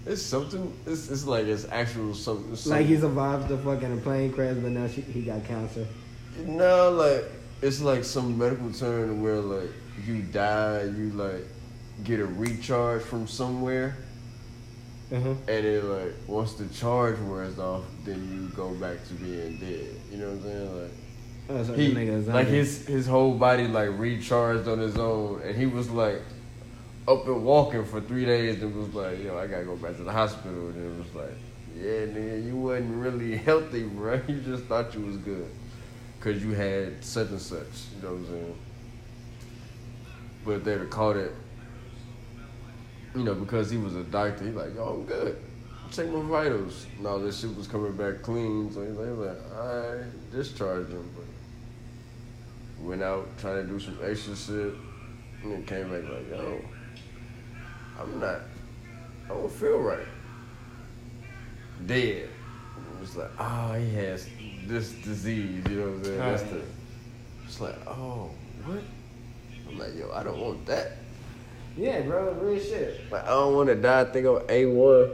It's 0.05 0.23
something. 0.23 0.73
It's, 0.86 1.10
it's 1.10 1.27
like 1.27 1.47
it's 1.47 1.66
actual 1.70 2.14
something. 2.14 2.51
Like 2.51 2.59
something. 2.59 2.86
he 2.86 2.97
survived 2.97 3.48
the 3.48 3.59
fucking 3.59 4.02
plane 4.02 4.32
crash, 4.32 4.56
but 4.56 4.70
now 4.70 4.86
she, 4.86 5.01
he 5.01 5.23
got 5.23 5.44
cancer. 5.44 5.86
No, 6.44 6.90
like 6.90 7.24
it's 7.62 7.81
like 7.81 8.05
some 8.05 8.36
medical 8.39 8.70
term 8.73 9.23
where 9.23 9.40
like 9.40 9.70
you 10.06 10.23
die, 10.23 10.82
you 10.82 11.10
like 11.12 11.44
get 12.05 12.20
a 12.20 12.27
recharge 12.27 13.02
from 13.02 13.27
somewhere, 13.27 13.97
Uh-huh. 15.12 15.28
and 15.28 15.39
then 15.47 15.89
like 15.89 16.15
once 16.27 16.55
the 16.55 16.66
charge 16.69 17.19
wears 17.20 17.59
off, 17.59 17.85
then 18.05 18.28
you 18.33 18.49
go 18.57 18.74
back 18.74 19.07
to 19.09 19.15
being 19.15 19.59
dead. 19.59 19.95
You 20.11 20.19
know 20.19 20.31
what 20.31 20.35
I'm 20.35 20.43
saying? 20.43 20.83
Like. 20.83 20.93
Oh, 21.49 21.62
so 21.62 21.74
he 21.74 21.89
like 22.23 22.49
his 22.49 22.87
his 22.87 23.07
whole 23.07 23.35
body 23.35 23.69
like 23.69 23.91
recharged 23.99 24.66
on 24.66 24.81
his 24.81 24.99
own, 24.99 25.43
and 25.43 25.55
he 25.55 25.66
was 25.66 25.89
like 25.91 26.20
up 27.07 27.24
and 27.27 27.45
walking 27.45 27.85
for 27.85 28.01
three 28.01 28.24
days, 28.24 28.61
and 28.62 28.74
was 28.74 28.93
like, 28.95 29.23
yo, 29.23 29.39
I 29.39 29.47
gotta 29.47 29.65
go 29.65 29.77
back 29.77 29.97
to 29.97 30.03
the 30.03 30.11
hospital, 30.11 30.70
and 30.70 30.77
it 30.77 30.99
was 30.99 31.15
like, 31.15 31.39
yeah, 31.77 32.07
nigga, 32.07 32.45
you 32.45 32.57
wasn't 32.57 32.97
really 32.97 33.37
healthy, 33.49 33.85
bro. 33.85 34.20
You 34.28 34.41
just 34.41 34.65
thought 34.65 34.93
you 34.95 35.03
was 35.03 35.19
good, 35.19 35.49
cause 36.19 36.43
you 36.43 36.51
had 36.53 37.05
such 37.05 37.28
and 37.28 37.41
such. 37.41 37.61
You 37.95 38.03
know 38.03 38.15
what 38.15 38.19
I'm 38.19 38.27
saying? 38.27 38.59
But 40.45 40.65
they 40.65 40.77
would 40.78 40.91
caught 40.91 41.16
it, 41.16 41.33
you 43.16 43.24
know, 43.24 43.34
because 43.34 43.70
he 43.70 43.78
was 43.78 43.97
a 43.97 44.05
doctor. 44.05 44.44
He 44.44 44.51
like, 44.51 44.74
yo, 44.74 44.84
I'm 44.84 45.05
good. 45.06 45.38
Check 45.90 46.09
my 46.09 46.20
vitals. 46.20 46.86
All 47.05 47.18
this 47.18 47.40
shit 47.40 47.56
was 47.56 47.66
coming 47.66 47.97
back 47.97 48.22
clean. 48.22 48.70
So 48.70 48.84
he's 48.84 48.90
like, 48.90 49.06
he 49.06 49.12
was 49.12 49.28
like 49.28 49.59
I 49.59 50.05
discharged 50.30 50.90
him. 50.90 51.10
But 51.16 52.84
went 52.84 53.02
out 53.02 53.26
trying 53.38 53.62
to 53.62 53.72
do 53.72 53.80
some 53.80 53.98
extra 54.05 54.36
shit. 54.36 54.74
And 55.43 55.52
then 55.52 55.64
came 55.64 55.90
back 55.90 56.10
like, 56.10 56.28
yo, 56.28 56.60
I'm 57.98 58.20
not, 58.20 58.40
I 59.24 59.28
don't 59.28 59.52
feel 59.52 59.78
right. 59.78 60.06
Dead. 61.86 62.28
It 62.28 63.01
was 63.01 63.16
like, 63.16 63.30
oh, 63.38 63.74
he 63.74 63.94
has 63.94 64.28
this 64.66 64.93
disease. 64.93 65.64
You 65.68 65.76
know 65.76 65.86
what 65.86 65.94
I'm 65.94 66.05
saying? 66.05 66.18
That's 66.18 66.43
the, 66.43 66.62
it's 67.44 67.60
like, 67.60 67.86
oh, 67.86 68.30
what? 68.64 68.82
I'm 69.68 69.78
like, 69.78 69.97
yo, 69.97 70.10
I 70.12 70.22
don't 70.22 70.38
want 70.38 70.66
that. 70.66 70.93
Yeah, 71.77 72.01
bro, 72.03 72.32
real 72.32 72.59
shit. 72.59 73.11
But 73.11 73.24
I 73.24 73.31
don't 73.31 73.55
want 73.55 73.69
to 73.69 73.74
die. 73.74 74.05
Think 74.05 74.27
I'm 74.27 74.40
a 74.48 74.66
one. 74.66 75.11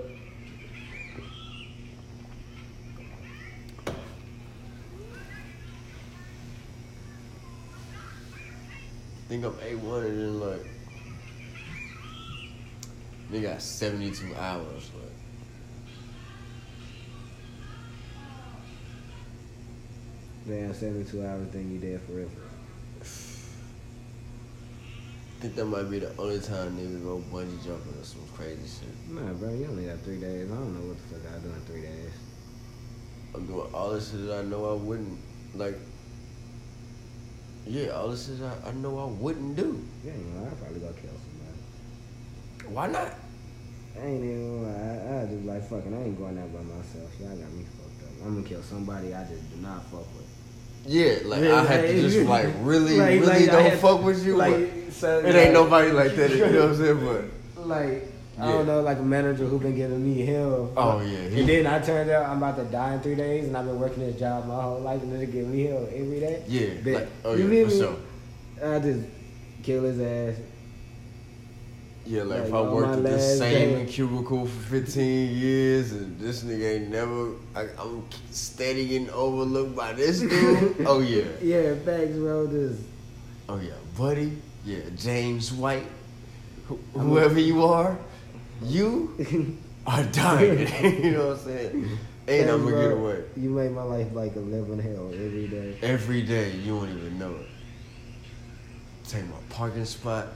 Think 9.28 9.44
I'm 9.44 9.54
a 9.60 9.74
one 9.76 10.04
and 10.04 10.18
then 10.18 10.40
like 10.40 10.66
they 13.30 13.40
got 13.40 13.60
seventy 13.60 14.12
two 14.12 14.34
hours. 14.36 14.90
Like. 14.94 15.12
Damn, 20.44 20.74
72 20.74 21.24
hours, 21.24 21.48
then 21.52 21.70
you 21.70 21.78
dead 21.78 22.00
forever 22.02 22.41
think 25.42 25.56
that 25.56 25.64
might 25.64 25.90
be 25.90 25.98
the 25.98 26.16
only 26.18 26.38
time 26.38 26.78
niggas 26.78 27.02
go 27.02 27.18
bungee 27.32 27.58
jumping 27.66 27.98
or 27.98 28.04
some 28.04 28.22
crazy 28.36 28.62
shit. 28.62 28.94
Nah, 29.10 29.32
bro, 29.32 29.52
you 29.52 29.66
only 29.66 29.86
got 29.86 29.98
three 30.06 30.20
days. 30.20 30.48
I 30.48 30.54
don't 30.54 30.72
know 30.72 30.86
what 30.86 30.96
the 31.02 31.18
fuck 31.18 31.34
I 31.34 31.38
do 31.42 31.48
in 31.50 31.60
three 31.66 31.82
days. 31.82 32.14
I'm 33.34 33.46
doing 33.46 33.66
all 33.74 33.90
the 33.90 34.00
shit 34.00 34.24
that 34.28 34.38
I 34.38 34.42
know 34.42 34.70
I 34.70 34.74
wouldn't 34.74 35.18
like. 35.56 35.74
Yeah, 37.66 37.88
all 37.88 38.10
the 38.10 38.16
shit 38.16 38.38
I, 38.40 38.68
I 38.68 38.72
know 38.72 38.96
I 39.00 39.06
wouldn't 39.06 39.56
do. 39.56 39.82
Yeah, 40.04 40.14
you 40.14 40.30
know, 40.30 40.46
I'd 40.46 40.58
probably 40.62 40.78
go 40.78 40.92
kill 40.94 41.10
somebody. 41.10 42.72
Why 42.72 42.86
not? 42.86 43.18
I 43.98 44.06
ain't 44.06 44.22
even. 44.22 44.62
I, 44.62 45.22
I 45.22 45.26
just 45.26 45.44
like 45.44 45.68
fucking. 45.68 45.92
I 45.92 46.04
ain't 46.06 46.18
going 46.18 46.38
out 46.38 46.54
by 46.54 46.62
myself. 46.62 47.10
Y'all 47.18 47.34
got 47.34 47.50
me 47.50 47.66
fucked 47.66 47.98
up. 48.06 48.26
I'm 48.26 48.36
gonna 48.36 48.46
kill 48.46 48.62
somebody 48.62 49.12
I 49.12 49.24
just 49.24 49.42
do 49.50 49.60
not 49.60 49.82
fuck 49.90 50.06
with. 50.14 50.21
Yeah, 50.84 51.18
like 51.24 51.42
Yeah, 51.42 51.60
I 51.60 51.64
had 51.64 51.82
to 51.82 52.00
just 52.08 52.28
like 52.28 52.48
really, 52.60 52.96
like- 52.98 53.20
really 53.20 53.26
like, 53.26 53.50
don't 53.50 53.78
fuck 53.80 54.02
with 54.02 54.24
you. 54.26 54.36
Like, 54.36 54.70
so, 54.90 55.18
it 55.20 55.26
like- 55.26 55.34
ain't 55.34 55.52
nobody 55.54 55.90
like 55.92 56.14
that. 56.16 56.30
You 56.30 56.38
know 56.46 56.60
what 56.66 56.68
I'm 56.70 56.76
saying? 56.76 57.30
But 57.56 57.66
Like 57.66 58.08
I 58.40 58.46
don't 58.50 58.66
know, 58.66 58.80
like 58.80 58.98
a 58.98 59.02
manager 59.02 59.44
who 59.44 59.58
been 59.60 59.76
giving 59.76 60.02
me 60.04 60.26
hell. 60.26 60.72
Oh, 60.76 61.00
yeah, 61.00 61.28
he- 61.28 61.40
and 61.40 61.48
then 61.48 61.66
I 61.66 61.78
turned 61.78 62.10
out 62.10 62.26
I'm 62.26 62.38
about 62.38 62.56
to 62.56 62.64
die 62.64 62.94
in 62.94 63.00
three 63.00 63.14
days, 63.14 63.44
and 63.46 63.56
I've 63.56 63.66
been 63.66 63.78
working 63.78 64.04
this 64.04 64.18
job 64.18 64.46
my 64.46 64.60
whole 64.60 64.80
life, 64.80 65.00
and 65.02 65.12
they 65.20 65.26
give 65.26 65.46
me 65.46 65.64
hell 65.66 65.86
every 65.94 66.18
day. 66.18 66.42
yeah, 66.48 66.94
like, 66.98 67.08
oh 67.24 67.34
You 67.34 67.46
yeah, 67.48 67.64
for 67.68 67.70
me? 67.74 67.78
sure. 67.80 67.96
I 68.64 68.78
just 68.80 69.00
kill 69.62 69.84
his 69.84 70.00
ass. 70.00 70.42
Yeah, 72.04 72.24
like, 72.24 72.44
if 72.44 72.52
I 72.52 72.60
worked 72.62 72.96
at 72.96 73.02
the 73.04 73.18
same 73.18 73.86
day. 73.86 73.92
cubicle 73.92 74.46
for 74.46 74.60
15 74.70 75.36
years 75.36 75.92
and 75.92 76.18
this 76.18 76.42
nigga 76.42 76.76
ain't 76.76 76.90
never, 76.90 77.32
I, 77.54 77.68
I'm 77.78 78.04
steady 78.30 78.88
getting 78.88 79.10
overlooked 79.10 79.76
by 79.76 79.92
this 79.92 80.20
dude. 80.20 80.76
oh 80.86 81.00
yeah, 81.00 81.22
Yeah, 81.40 81.74
facts, 81.76 82.16
bro. 82.16 82.46
Just 82.48 82.82
oh 83.48 83.58
yeah, 83.60 83.72
buddy. 83.96 84.32
Yeah, 84.64 84.80
James 84.96 85.52
White, 85.52 85.86
wh- 86.68 86.98
whoever 86.98 87.38
you 87.38 87.64
are, 87.64 87.96
you 88.62 89.56
are 89.86 90.04
dying. 90.04 90.68
you 91.04 91.10
know 91.12 91.28
what 91.28 91.38
I'm 91.38 91.44
saying? 91.44 91.98
And 92.28 92.50
I'm 92.50 92.64
gonna 92.64 92.82
get 92.82 92.92
away. 92.92 93.24
You 93.36 93.50
make 93.50 93.72
my 93.72 93.82
life 93.82 94.12
like 94.12 94.34
a 94.36 94.40
living 94.40 94.78
hell 94.80 95.08
every 95.12 95.48
day. 95.48 95.76
Every 95.82 96.22
day, 96.22 96.52
you 96.52 96.76
won't 96.76 96.90
even 96.90 97.18
know 97.18 97.34
it. 97.34 97.46
Take 99.08 99.24
my 99.26 99.36
parking 99.50 99.84
spot. 99.84 100.28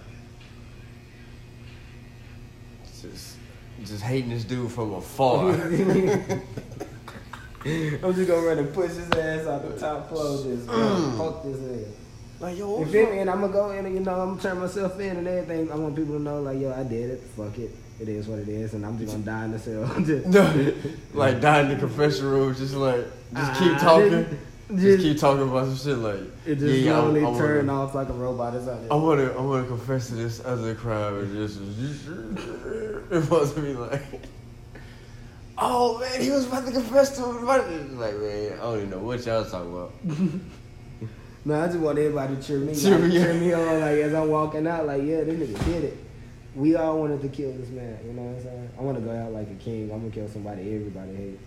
Just, 3.02 3.36
just 3.84 4.02
hating 4.02 4.30
this 4.30 4.44
dude 4.44 4.70
from 4.72 4.94
afar. 4.94 5.50
I'm 7.64 8.14
just 8.14 8.28
gonna 8.28 8.46
run 8.46 8.58
and 8.58 8.72
push 8.72 8.90
his 8.92 9.10
ass 9.10 9.46
out 9.46 9.68
the 9.68 9.78
top 9.78 10.08
floor, 10.08 10.42
just 10.44 10.66
Mm. 10.68 11.18
fuck 11.18 11.42
this 11.42 11.56
ass. 11.56 11.94
like 12.40 12.56
yo, 12.58 12.68
You 12.74 12.76
what's 12.80 12.92
feel 12.92 13.10
me? 13.10 13.18
And 13.18 13.30
I'm 13.30 13.40
gonna 13.40 13.52
go 13.52 13.70
in 13.72 13.84
and 13.86 13.94
you 13.94 14.00
know 14.02 14.20
I'm 14.20 14.28
gonna 14.30 14.42
turn 14.42 14.58
myself 14.60 14.98
in 15.00 15.16
and 15.16 15.26
everything. 15.26 15.70
I 15.72 15.74
want 15.74 15.96
people 15.96 16.14
to 16.16 16.22
know 16.22 16.40
like 16.42 16.60
yo, 16.60 16.72
I 16.72 16.84
did 16.84 17.10
it. 17.10 17.20
Fuck 17.36 17.58
it. 17.58 17.70
It 17.98 18.08
is 18.10 18.28
what 18.28 18.38
it 18.40 18.48
is, 18.48 18.74
and 18.74 18.84
I'm 18.84 18.98
just 18.98 19.12
gonna 19.12 19.24
die 19.24 19.44
in 19.46 19.52
the 19.52 19.58
cell. 19.58 19.86
just, 20.04 20.26
No, 20.28 20.72
like 21.14 21.40
die 21.40 21.62
in 21.62 21.68
the 21.70 21.76
confession 21.76 22.26
room, 22.26 22.54
just 22.54 22.74
like, 22.74 23.04
just 23.34 23.58
keep 23.60 23.72
Ah, 23.72 23.78
talking, 23.78 24.10
just- 24.10 24.30
just, 24.74 25.02
keep 25.02 25.18
talking 25.18 25.42
about 25.48 25.66
some 25.66 25.76
shit 25.76 25.98
like, 25.98 26.20
It 26.46 26.56
just 26.56 26.78
yeah, 26.80 26.98
I- 26.98 27.00
slowly 27.02 27.20
I 27.20 27.24
wanna- 27.24 27.38
turn 27.38 27.70
off 27.70 27.94
like 27.94 28.08
a 28.08 28.12
robot 28.12 28.54
or 28.54 28.64
something. 28.64 28.90
I 28.90 28.94
want 28.96 29.20
to, 29.20 29.32
I 29.36 29.40
want 29.40 29.64
to 29.64 29.68
confess 29.68 30.08
to 30.08 30.14
this 30.14 30.44
other 30.44 30.74
crime, 30.74 31.18
and 31.20 31.32
just, 31.32 31.58
it 31.60 33.30
was 33.30 33.54
to 33.54 33.60
be 33.60 33.74
like, 33.74 34.02
oh 35.58 35.98
man, 36.00 36.20
he 36.20 36.30
was 36.30 36.46
about 36.46 36.66
to 36.66 36.72
confess 36.72 37.16
to 37.16 37.24
him. 37.24 37.46
Like 37.46 37.66
man, 37.66 38.52
I 38.54 38.56
don't 38.62 38.76
even 38.78 38.90
know 38.90 38.98
what 38.98 39.24
y'all 39.24 39.44
talking 39.44 39.72
about. 39.72 39.92
No, 41.44 41.54
I 41.62 41.66
just 41.68 41.78
want 41.78 41.96
everybody 41.96 42.34
to 42.34 42.42
cheer 42.42 42.58
me, 42.58 42.74
Cheer 42.74 42.98
like, 42.98 43.02
me 43.08 43.10
cheer 43.12 43.34
me 43.34 43.52
on, 43.52 43.78
like 43.80 43.98
as 43.98 44.12
I'm 44.14 44.28
walking 44.30 44.66
out, 44.66 44.84
like 44.84 45.04
yeah, 45.04 45.22
this 45.22 45.38
nigga 45.38 45.64
did 45.64 45.84
it. 45.84 45.96
We 46.56 46.74
all 46.74 46.98
wanted 46.98 47.22
to 47.22 47.28
kill 47.28 47.52
this 47.52 47.68
man, 47.68 47.96
you 48.04 48.14
know 48.14 48.22
what 48.22 48.38
I'm 48.38 48.42
saying? 48.42 48.70
I 48.76 48.82
want 48.82 48.98
to 48.98 49.04
go 49.04 49.12
out 49.16 49.30
like 49.30 49.48
a 49.48 49.54
king. 49.54 49.92
I'm 49.92 50.00
gonna 50.00 50.10
kill 50.10 50.26
somebody 50.28 50.62
everybody 50.74 51.14
hates. 51.14 51.42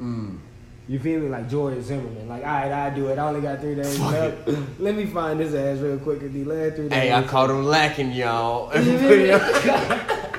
Mm. 0.00 0.38
You 0.86 0.98
feel 0.98 1.20
me? 1.20 1.28
Like 1.28 1.48
George 1.48 1.80
Zimmerman. 1.80 2.28
Like, 2.28 2.42
all 2.42 2.48
right, 2.52 2.70
I 2.72 2.90
do 2.90 3.08
it. 3.08 3.18
I 3.18 3.28
only 3.28 3.40
got 3.40 3.60
three 3.60 3.74
days 3.74 3.98
left. 4.00 4.48
Let 4.78 4.94
me 4.94 5.06
find 5.06 5.40
this 5.40 5.54
ass 5.54 5.82
real 5.82 5.98
quick. 5.98 6.20
Cause 6.20 6.30
the 6.32 6.44
last 6.44 6.76
three 6.76 6.88
days. 6.88 6.98
Hey, 6.98 7.12
I 7.12 7.22
caught 7.22 7.48
him 7.50 7.64
lacking, 7.64 8.12
y'all. 8.12 8.70
You 8.78 8.92
you 8.92 8.98
feel 8.98 9.18
me? 9.18 9.26
know 9.28 9.38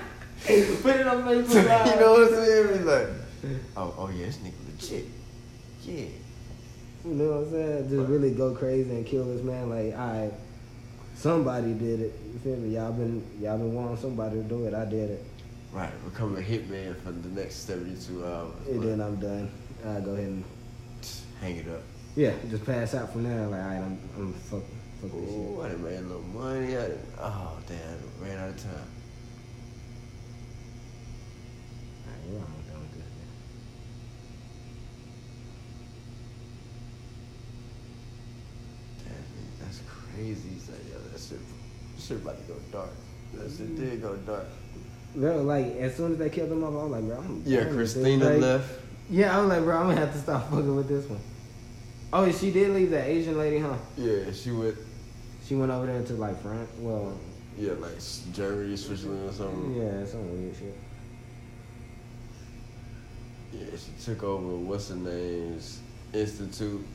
Put 0.84 0.95
it 0.97 1.07
on 1.07 1.23
Facebook 1.23 1.65
Live. 1.65 1.88
You 1.88 1.99
know 1.99 2.11
what 2.13 2.34
I'm 2.34 2.45
saying? 2.45 2.77
Be 2.77 2.84
like, 2.84 3.07
oh, 3.77 3.95
oh 3.97 4.09
yeah, 4.15 4.26
this 4.27 4.38
nigga 4.38 4.53
legit. 4.72 5.05
Yeah. 5.84 6.05
You 7.05 7.11
know 7.13 7.30
what 7.30 7.47
I'm 7.47 7.51
saying? 7.51 7.89
Just 7.89 8.09
really 8.09 8.31
go 8.31 8.53
crazy 8.53 8.89
and 8.91 9.05
kill 9.05 9.26
this 9.26 9.41
man. 9.43 9.69
Like, 9.69 9.97
all 9.99 10.07
right, 10.22 10.34
somebody 11.15 11.73
did 11.73 12.01
it. 12.01 12.13
You 12.34 12.39
feel 12.39 12.57
me? 12.57 12.76
Y'all 12.76 12.93
been 12.93 13.26
y'all 13.41 13.57
been 13.57 13.73
wanting 13.73 13.97
somebody 13.97 14.38
to 14.38 14.43
do 14.43 14.65
it. 14.65 14.73
I 14.76 14.85
did 14.85 15.09
it, 15.09 15.23
Right, 15.72 15.91
become 16.05 16.35
a 16.38 16.41
hitman 16.41 16.95
for 17.01 17.11
the 17.11 17.30
next 17.30 17.55
72 17.67 18.23
hours. 18.26 18.53
and 18.67 18.77
Like, 18.80 18.88
then 18.88 19.01
I'm 19.01 19.15
done. 19.17 19.49
I 19.86 19.99
go 20.02 20.12
ahead 20.14 20.26
and 20.28 20.44
hang 21.41 21.57
it 21.57 21.68
up. 21.70 21.82
yeah, 22.16 22.34
just 22.49 22.66
pass 22.66 22.94
out 22.95 23.12
from 23.14 23.24
there. 23.24 23.45
Like, 23.48 23.62
all 23.62 23.68
right, 23.68 23.78
I'm 23.78 23.99
I'm 24.18 24.34
fuck 24.34 24.62
fuck 25.02 25.12
this 25.12 25.30
shit. 25.30 25.40
Ooh, 25.40 25.62
I 25.64 25.70
done 25.70 25.84
made 25.84 25.98
a 25.98 26.02
little 26.02 26.22
money. 26.24 26.78
I 26.78 26.88
done, 26.88 26.98
oh, 27.20 27.57
damn, 27.68 27.78
I 27.78 28.28
ran 28.28 28.38
out 28.40 28.49
of 28.49 28.57
time. 28.64 28.72
All 32.06 32.12
right, 32.12 32.24
well, 32.30 32.41
I'm 32.48 32.72
done 32.74 32.82
with 32.82 32.91
this. 32.94 33.03
Man. 33.03 33.28
Damn, 39.06 39.66
that's 39.68 39.80
crazy. 39.88 40.49
He's 40.53 40.70
like, 40.70 40.80
yo, 40.91 40.99
that 41.12 41.20
shit, 41.20 41.40
that 41.95 42.02
shit 42.02 42.18
about 42.18 42.38
to 42.38 42.53
go 42.53 42.60
dark. 42.72 42.90
That 43.34 43.52
shit 43.56 43.76
did 43.76 44.02
go 44.02 44.16
dark. 44.18 44.45
Bro, 45.16 45.44
like 45.44 45.66
as 45.78 45.95
soon 45.95 46.14
as 46.14 46.18
they 46.18 46.30
killed 46.30 46.52
him 46.52 46.64
off, 46.64 46.72
I 46.74 46.76
was 46.84 46.91
like, 46.91 47.03
bro, 47.06 47.18
I'm 47.18 47.44
Yeah, 47.45 47.64
done 47.64 47.76
with 47.78 47.78
this. 47.78 47.94
Christina 47.94 48.30
left. 48.38 48.80
Yeah, 49.10 49.38
I 49.38 49.41
was 49.41 49.49
like, 49.49 49.64
bro, 49.64 49.77
I'm 49.77 49.88
gonna 49.90 49.99
have 49.99 50.14
to 50.14 50.19
stop 50.19 50.44
fucking 50.49 50.76
with 50.76 50.88
this 50.88 51.06
one. 51.10 51.19
Oh, 52.14 52.32
she 52.32 52.52
did 52.52 52.69
leave 52.72 52.90
that 52.91 53.07
Asian 53.07 53.38
lady, 53.38 53.60
huh? 53.60 53.76
Yeah, 53.98 54.32
she 54.32 54.52
went, 54.52 54.76
She 55.48 55.56
went 55.56 55.72
over 55.72 55.86
there 55.86 56.02
to 56.03 56.14
like 56.14 56.41
France. 56.41 56.69
Well, 56.80 57.18
yeah, 57.57 57.73
like 57.73 57.94
Germany, 58.34 58.76
Switzerland 58.76 59.30
or 59.30 59.34
something. 59.34 59.76
yeah, 59.76 60.06
some 60.06 60.30
weird 60.32 60.56
shit. 60.56 60.76
Yeah, 63.53 63.65
she 63.77 64.03
took 64.03 64.23
over 64.23 64.56
what's 64.57 64.90
her 64.90 64.95
name's 64.95 65.80
institute, 66.14 66.86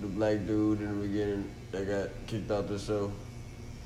the 0.00 0.06
black 0.08 0.46
dude 0.46 0.80
in 0.80 1.00
the 1.00 1.06
beginning 1.06 1.50
that 1.70 1.86
got 1.86 2.08
kicked 2.26 2.50
out 2.50 2.68
the 2.68 2.78
show 2.78 3.10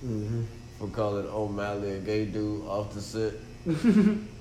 Mm-hmm. 0.05 0.43
for 0.79 0.89
calling 0.89 1.27
O'Malley 1.27 1.93
a 1.93 1.99
gay 2.01 2.27
dude 2.27 2.65
off 2.67 2.93
the 2.93 3.01
set. 3.01 3.33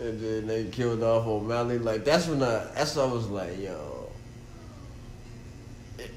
And 0.00 0.20
then 0.20 0.46
they 0.46 0.64
killed 0.64 1.02
off 1.02 1.26
O'Malley. 1.26 1.78
Like 1.78 2.04
that's 2.04 2.26
when 2.26 2.42
I 2.42 2.66
that's 2.74 2.96
when 2.96 3.08
I 3.08 3.12
was 3.12 3.28
like, 3.28 3.60
yo. 3.60 4.10
It- 5.98 6.10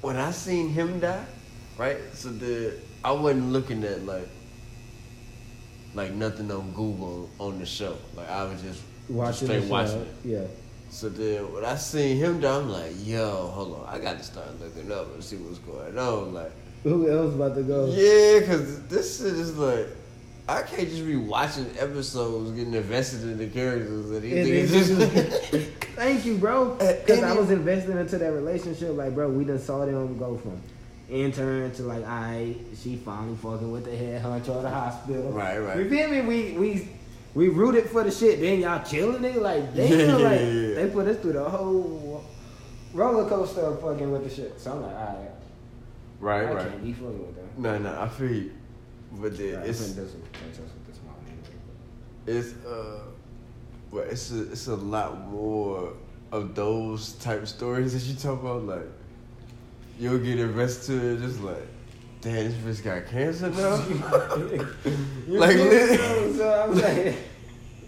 when 0.00 0.16
I 0.16 0.30
seen 0.32 0.68
him 0.70 1.00
die, 1.00 1.24
right? 1.78 1.98
So 2.14 2.30
the 2.30 2.74
I 3.04 3.12
wasn't 3.12 3.52
looking 3.52 3.84
at 3.84 4.04
like 4.04 4.28
like 5.94 6.12
nothing 6.12 6.50
on 6.50 6.72
Google 6.72 7.30
on 7.38 7.58
the 7.58 7.66
show. 7.66 7.96
Like 8.16 8.28
I 8.28 8.44
was 8.44 8.60
just 8.62 8.82
Watching 9.08 9.46
straight 9.48 9.60
the 9.60 9.68
watching 9.68 10.02
it. 10.02 10.08
Yeah. 10.24 10.44
So 10.90 11.08
then 11.08 11.52
when 11.52 11.64
I 11.64 11.76
seen 11.76 12.16
him 12.16 12.40
die, 12.40 12.56
I'm 12.56 12.68
like, 12.70 12.92
yo, 13.04 13.48
hold 13.48 13.76
on, 13.80 13.86
I 13.94 13.98
got 13.98 14.18
to 14.18 14.24
start 14.24 14.48
looking 14.60 14.90
up 14.90 15.12
and 15.14 15.22
see 15.22 15.36
what's 15.36 15.58
going 15.58 15.98
on. 15.98 16.32
Like, 16.34 16.50
Who 16.82 17.10
else 17.10 17.34
about 17.34 17.54
to 17.56 17.62
go? 17.62 17.86
yeah, 17.86 18.46
cause 18.46 18.82
this 18.88 19.18
shit 19.18 19.34
is 19.34 19.56
like, 19.58 19.86
I 20.48 20.62
can't 20.62 20.88
just 20.88 21.04
be 21.04 21.16
watching 21.16 21.70
episodes, 21.78 22.52
getting 22.52 22.72
invested 22.72 23.22
in 23.22 23.36
the 23.36 23.48
characters, 23.48 24.10
and 24.10 24.22
these 24.22 24.70
niggas 24.70 25.50
just. 25.50 25.68
Thank 25.94 26.24
you, 26.24 26.38
bro. 26.38 26.74
Because 26.78 27.22
I 27.22 27.34
was 27.34 27.50
investing 27.50 27.98
into 27.98 28.16
that 28.18 28.32
relationship. 28.32 28.96
Like, 28.96 29.14
bro, 29.14 29.28
we 29.28 29.44
done 29.44 29.58
saw 29.58 29.84
them 29.84 30.16
go 30.18 30.38
from 30.38 30.62
intern 31.10 31.72
to 31.72 31.82
like, 31.82 32.04
I 32.04 32.54
she 32.76 32.96
finally 32.96 33.36
fucking 33.36 33.70
with 33.70 33.84
the 33.84 33.96
head 33.96 34.22
honcho 34.22 34.56
at 34.56 34.62
the 34.62 34.70
hospital. 34.70 35.32
Right, 35.32 35.58
right. 35.58 35.78
You 35.78 35.90
feel 35.90 36.08
me? 36.08 36.20
We 36.22 36.52
we 36.52 36.88
we 37.34 37.48
rooted 37.48 37.90
for 37.90 38.02
the 38.02 38.10
shit. 38.10 38.40
Then 38.40 38.60
y'all 38.60 38.82
chilling 38.82 39.24
it. 39.24 39.42
Like, 39.42 39.74
damn, 39.76 39.98
Yeah, 39.98 40.16
like 40.16 40.40
yeah, 40.40 40.46
yeah. 40.46 40.74
they 40.76 40.90
put 40.90 41.08
us 41.08 41.18
through 41.18 41.34
the 41.34 41.44
whole 41.44 42.24
roller 42.94 43.28
coaster 43.28 43.60
of 43.60 43.82
fucking 43.82 44.10
with 44.10 44.24
the 44.24 44.30
shit. 44.34 44.58
So 44.58 44.72
I'm 44.72 44.82
like, 44.82 44.94
all 44.96 45.30
right, 46.20 46.40
right, 46.42 46.48
I 46.48 46.54
right. 46.54 46.68
can't 46.70 46.84
be 46.84 46.92
fucking 46.94 47.26
with 47.26 47.36
them. 47.36 47.48
No, 47.58 47.78
no, 47.78 48.00
I 48.00 48.08
feel 48.08 48.32
you. 48.32 48.52
But 49.12 49.36
then 49.36 49.54
Right, 49.54 49.64
I'm 49.64 49.70
it's 49.70 49.80
finna 49.80 49.94
do 49.96 50.02
with 50.02 50.86
this 50.86 50.98
it's 52.28 52.52
uh, 52.66 53.00
but 53.90 54.06
it's 54.08 54.30
a 54.32 54.52
it's 54.52 54.66
a 54.66 54.76
lot 54.76 55.18
more 55.28 55.94
of 56.30 56.54
those 56.54 57.12
type 57.14 57.46
stories 57.46 57.94
that 57.94 58.10
you 58.10 58.18
talk 58.18 58.40
about, 58.42 58.64
like 58.64 58.86
you'll 59.98 60.18
get 60.18 60.38
invested 60.38 61.00
to 61.00 61.14
it, 61.14 61.20
just 61.20 61.40
like, 61.40 61.66
damn, 62.20 62.64
this 62.64 62.80
bitch 62.80 62.84
got 62.84 63.06
cancer 63.10 63.50
now. 63.50 63.76
Like, 65.28 65.56
li- 65.56 65.64
me? 65.64 65.96
So, 65.96 66.32
so 66.34 66.62
I'm 66.68 66.78
saying, 66.78 67.16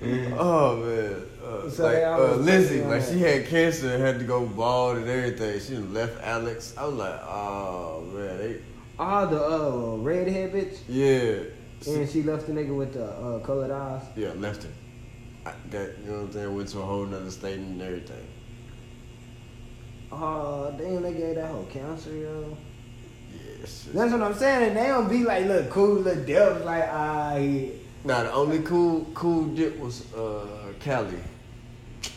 oh 0.39 0.77
man, 0.77 1.23
uh, 1.45 1.71
So 1.71 1.85
like 1.85 2.03
uh, 2.03 2.51
Izzie, 2.51 2.83
like 2.83 3.03
she 3.03 3.19
had 3.19 3.47
cancer 3.47 3.93
and 3.93 4.03
had 4.03 4.19
to 4.21 4.25
go 4.25 4.47
bald 4.47 4.99
and 4.99 5.09
everything. 5.09 5.61
She 5.61 5.77
left 5.77 6.19
Alex. 6.23 6.75
I 6.79 6.87
was 6.87 6.95
like, 6.95 7.21
oh 7.25 8.03
man, 8.13 8.39
they, 8.39 8.61
all 9.01 9.27
the 9.27 9.43
uh, 9.43 9.97
redhead 9.97 10.53
bitch, 10.53 10.79
yeah, 10.89 11.45
and 11.93 12.09
she 12.09 12.23
left 12.23 12.47
the 12.47 12.53
nigga 12.53 12.77
with 12.77 12.93
the 12.93 13.07
uh, 13.07 13.39
colored 13.41 13.71
eyes. 13.71 14.03
yeah, 14.17 14.33
left 14.37 14.63
him. 14.65 14.73
I 15.47 15.53
got, 15.71 15.81
you 15.81 16.05
know 16.07 16.13
what 16.13 16.21
I'm 16.27 16.33
saying? 16.33 16.55
Went 16.57 16.69
to 16.69 16.79
a 16.81 16.83
whole 16.83 17.07
nother 17.07 17.31
state 17.31 17.59
and 17.59 17.81
everything. 17.81 18.27
Oh, 20.13 20.75
damn, 20.77 21.03
they 21.03 21.15
gave 21.15 21.37
that 21.37 21.51
whole 21.51 21.65
cancer, 21.67 22.15
yo. 22.15 22.57
Yeah, 23.33 23.61
just- 23.63 23.93
That's 23.95 24.13
what 24.13 24.23
I'm 24.23 24.35
saying. 24.35 24.69
And 24.69 24.77
they 24.77 24.89
don't 24.89 25.09
be 25.09 25.25
like, 25.25 25.47
look, 25.47 25.71
cool, 25.71 25.95
look, 26.01 26.27
devils, 26.27 26.65
like, 26.65 26.85
ah, 26.91 27.37
he. 27.39 27.73
Nah, 28.05 28.23
the 28.25 28.33
only 28.33 28.61
cool 28.61 29.07
cool 29.15 29.45
dip 29.47 29.79
was 29.79 30.11
uh 30.15 30.73
Callie. 30.83 31.19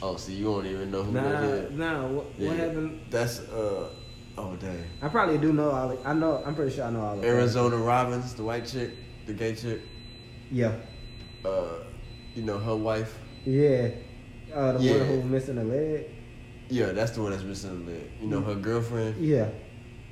Oh, 0.01 0.15
see, 0.15 0.33
you 0.33 0.45
don't 0.45 0.65
even 0.65 0.89
know 0.91 1.03
who 1.03 1.11
that 1.13 1.23
Nah, 1.41 1.41
is. 1.41 1.71
nah, 1.73 2.07
what, 2.07 2.25
Yeah, 2.37 2.47
what 2.49 2.57
happened? 2.57 3.01
That's 3.09 3.39
uh 3.41 3.89
oh 4.37 4.55
dang. 4.55 4.83
I 5.01 5.07
probably 5.09 5.37
do 5.37 5.53
know 5.53 5.69
all. 5.71 5.97
I 6.05 6.13
know. 6.13 6.41
I'm 6.45 6.55
pretty 6.55 6.75
sure 6.75 6.85
I 6.85 6.89
know 6.91 7.01
all 7.01 7.17
of 7.19 7.23
Arizona 7.25 7.77
Robbins, 7.77 8.33
the 8.35 8.43
white 8.43 8.65
chick, 8.65 8.91
the 9.25 9.33
gay 9.33 9.55
chick. 9.55 9.81
Yeah, 10.51 10.75
Uh, 11.43 11.79
you 12.35 12.43
know 12.43 12.57
her 12.59 12.75
wife. 12.75 13.17
yeah. 13.45 13.89
Uh, 14.53 14.73
the 14.73 14.79
Yeah. 14.83 14.97
one 14.99 15.07
who's 15.07 15.23
missing 15.25 15.57
a 15.57 15.63
leg. 15.63 16.05
Yeah, 16.69 16.91
that's 16.91 17.11
the 17.11 17.21
one 17.23 17.31
that's 17.31 17.43
missing 17.43 17.85
the 17.85 17.91
leg. 17.91 18.11
You 18.21 18.27
know 18.27 18.41
her 18.41 18.55
girlfriend. 18.55 19.17
Yeah. 19.17 19.49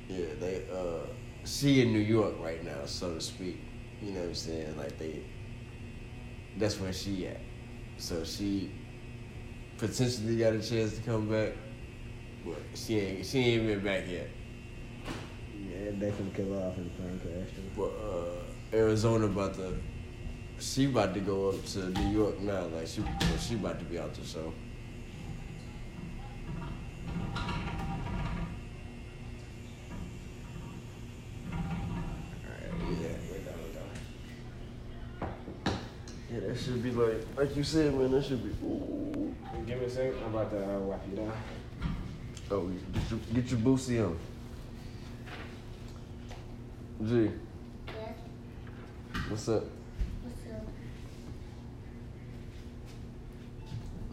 Yeah, 0.08 0.26
they 0.40 0.64
uh 0.72 1.06
she 1.44 1.82
in 1.82 1.92
New 1.92 2.00
York 2.00 2.34
right 2.40 2.62
now, 2.64 2.84
so 2.86 3.14
to 3.14 3.20
speak. 3.20 3.58
You 4.02 4.12
know 4.12 4.20
what 4.20 4.28
I'm 4.28 4.34
saying? 4.34 4.76
Like 4.76 4.98
they 4.98 5.22
that's 6.58 6.78
where 6.80 6.92
she 6.92 7.26
at. 7.28 7.40
So 7.98 8.24
she 8.24 8.70
potentially 9.78 10.36
got 10.36 10.54
a 10.54 10.60
chance 10.60 10.96
to 10.96 11.02
come 11.02 11.28
back. 11.28 11.52
But 12.44 12.58
she 12.74 12.98
ain't 12.98 13.26
she 13.26 13.38
ain't 13.38 13.66
been 13.66 13.80
back 13.80 14.04
yet. 14.08 14.28
Yeah, 15.54 15.90
they 15.98 16.10
finna 16.10 16.34
kill 16.34 16.58
off 16.58 16.76
in 16.76 16.84
the 16.84 16.90
plane 16.90 17.20
crash. 17.20 17.54
too. 17.54 17.62
But 17.76 17.92
uh 18.02 18.76
Arizona 18.76 19.26
about 19.26 19.54
to 19.54 19.78
she 20.58 20.86
about 20.86 21.14
to 21.14 21.20
go 21.20 21.50
up 21.50 21.64
to 21.66 21.90
New 21.90 22.18
York 22.18 22.40
now, 22.40 22.66
like 22.66 22.86
she 22.86 23.00
well, 23.00 23.38
she 23.38 23.54
about 23.54 23.78
to 23.78 23.84
be 23.84 23.98
out 23.98 24.14
the 24.14 24.24
show. 24.24 24.52
Alright, 32.44 33.00
yeah, 36.32 36.40
that 36.40 36.58
should 36.58 36.82
be 36.82 36.90
like, 36.90 37.26
like 37.36 37.56
you 37.56 37.62
said, 37.62 37.94
man. 37.94 38.12
That 38.12 38.24
should 38.24 38.42
be. 38.42 38.66
Ooh. 38.66 39.34
Give 39.66 39.78
me 39.78 39.84
a 39.84 39.90
second. 39.90 40.14
I'm 40.24 40.34
about 40.34 40.50
to 40.50 40.76
uh, 40.76 40.78
wipe 40.78 41.02
you 41.10 41.16
down. 41.16 41.32
Oh, 42.54 42.70
get 42.92 43.10
your 43.10 43.18
get 43.32 43.50
your 43.50 43.60
boosie 43.60 44.04
on. 44.04 44.18
G, 47.02 47.30
Yes. 47.86 48.16
what's 49.30 49.48
up? 49.48 49.64
What's 50.22 50.54
up? 50.54 50.66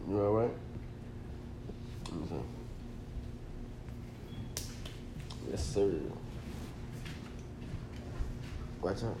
You 0.08 0.20
all 0.22 0.32
right? 0.32 0.50
Yes, 5.50 5.62
sir. 5.74 5.92
Watch 8.80 9.02
out. 9.04 9.16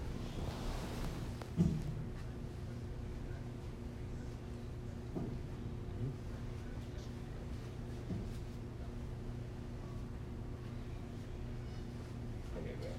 Okay, 12.56 12.74
good. 12.80 12.90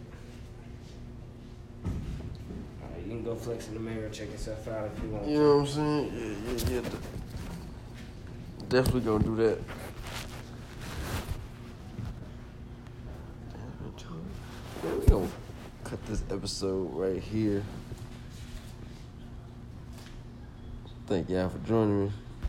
Alright, 2.84 3.00
you 3.12 3.18
can 3.18 3.26
go 3.26 3.36
flex 3.36 3.68
in 3.68 3.74
the 3.74 3.80
mirror, 3.80 4.08
check 4.10 4.32
yourself 4.32 4.66
out 4.70 4.90
if 4.96 5.04
you 5.04 5.10
want. 5.10 5.28
You 5.28 5.38
know 5.40 5.58
what 5.58 5.62
I'm 5.62 5.68
saying? 5.68 6.38
Yeah, 6.48 6.76
yeah, 6.76 6.80
yeah. 6.82 6.90
Definitely 8.70 9.02
gonna 9.02 9.24
do 9.24 9.36
that. 9.36 9.60
Yeah, 14.84 14.94
we 14.96 15.06
gonna 15.08 15.28
cut 15.84 16.06
this 16.06 16.24
episode 16.32 16.94
right 16.94 17.22
here. 17.22 17.64
Thank 21.08 21.30
y'all 21.30 21.50
for 21.50 21.58
joining 21.68 22.06
me. 22.06 22.12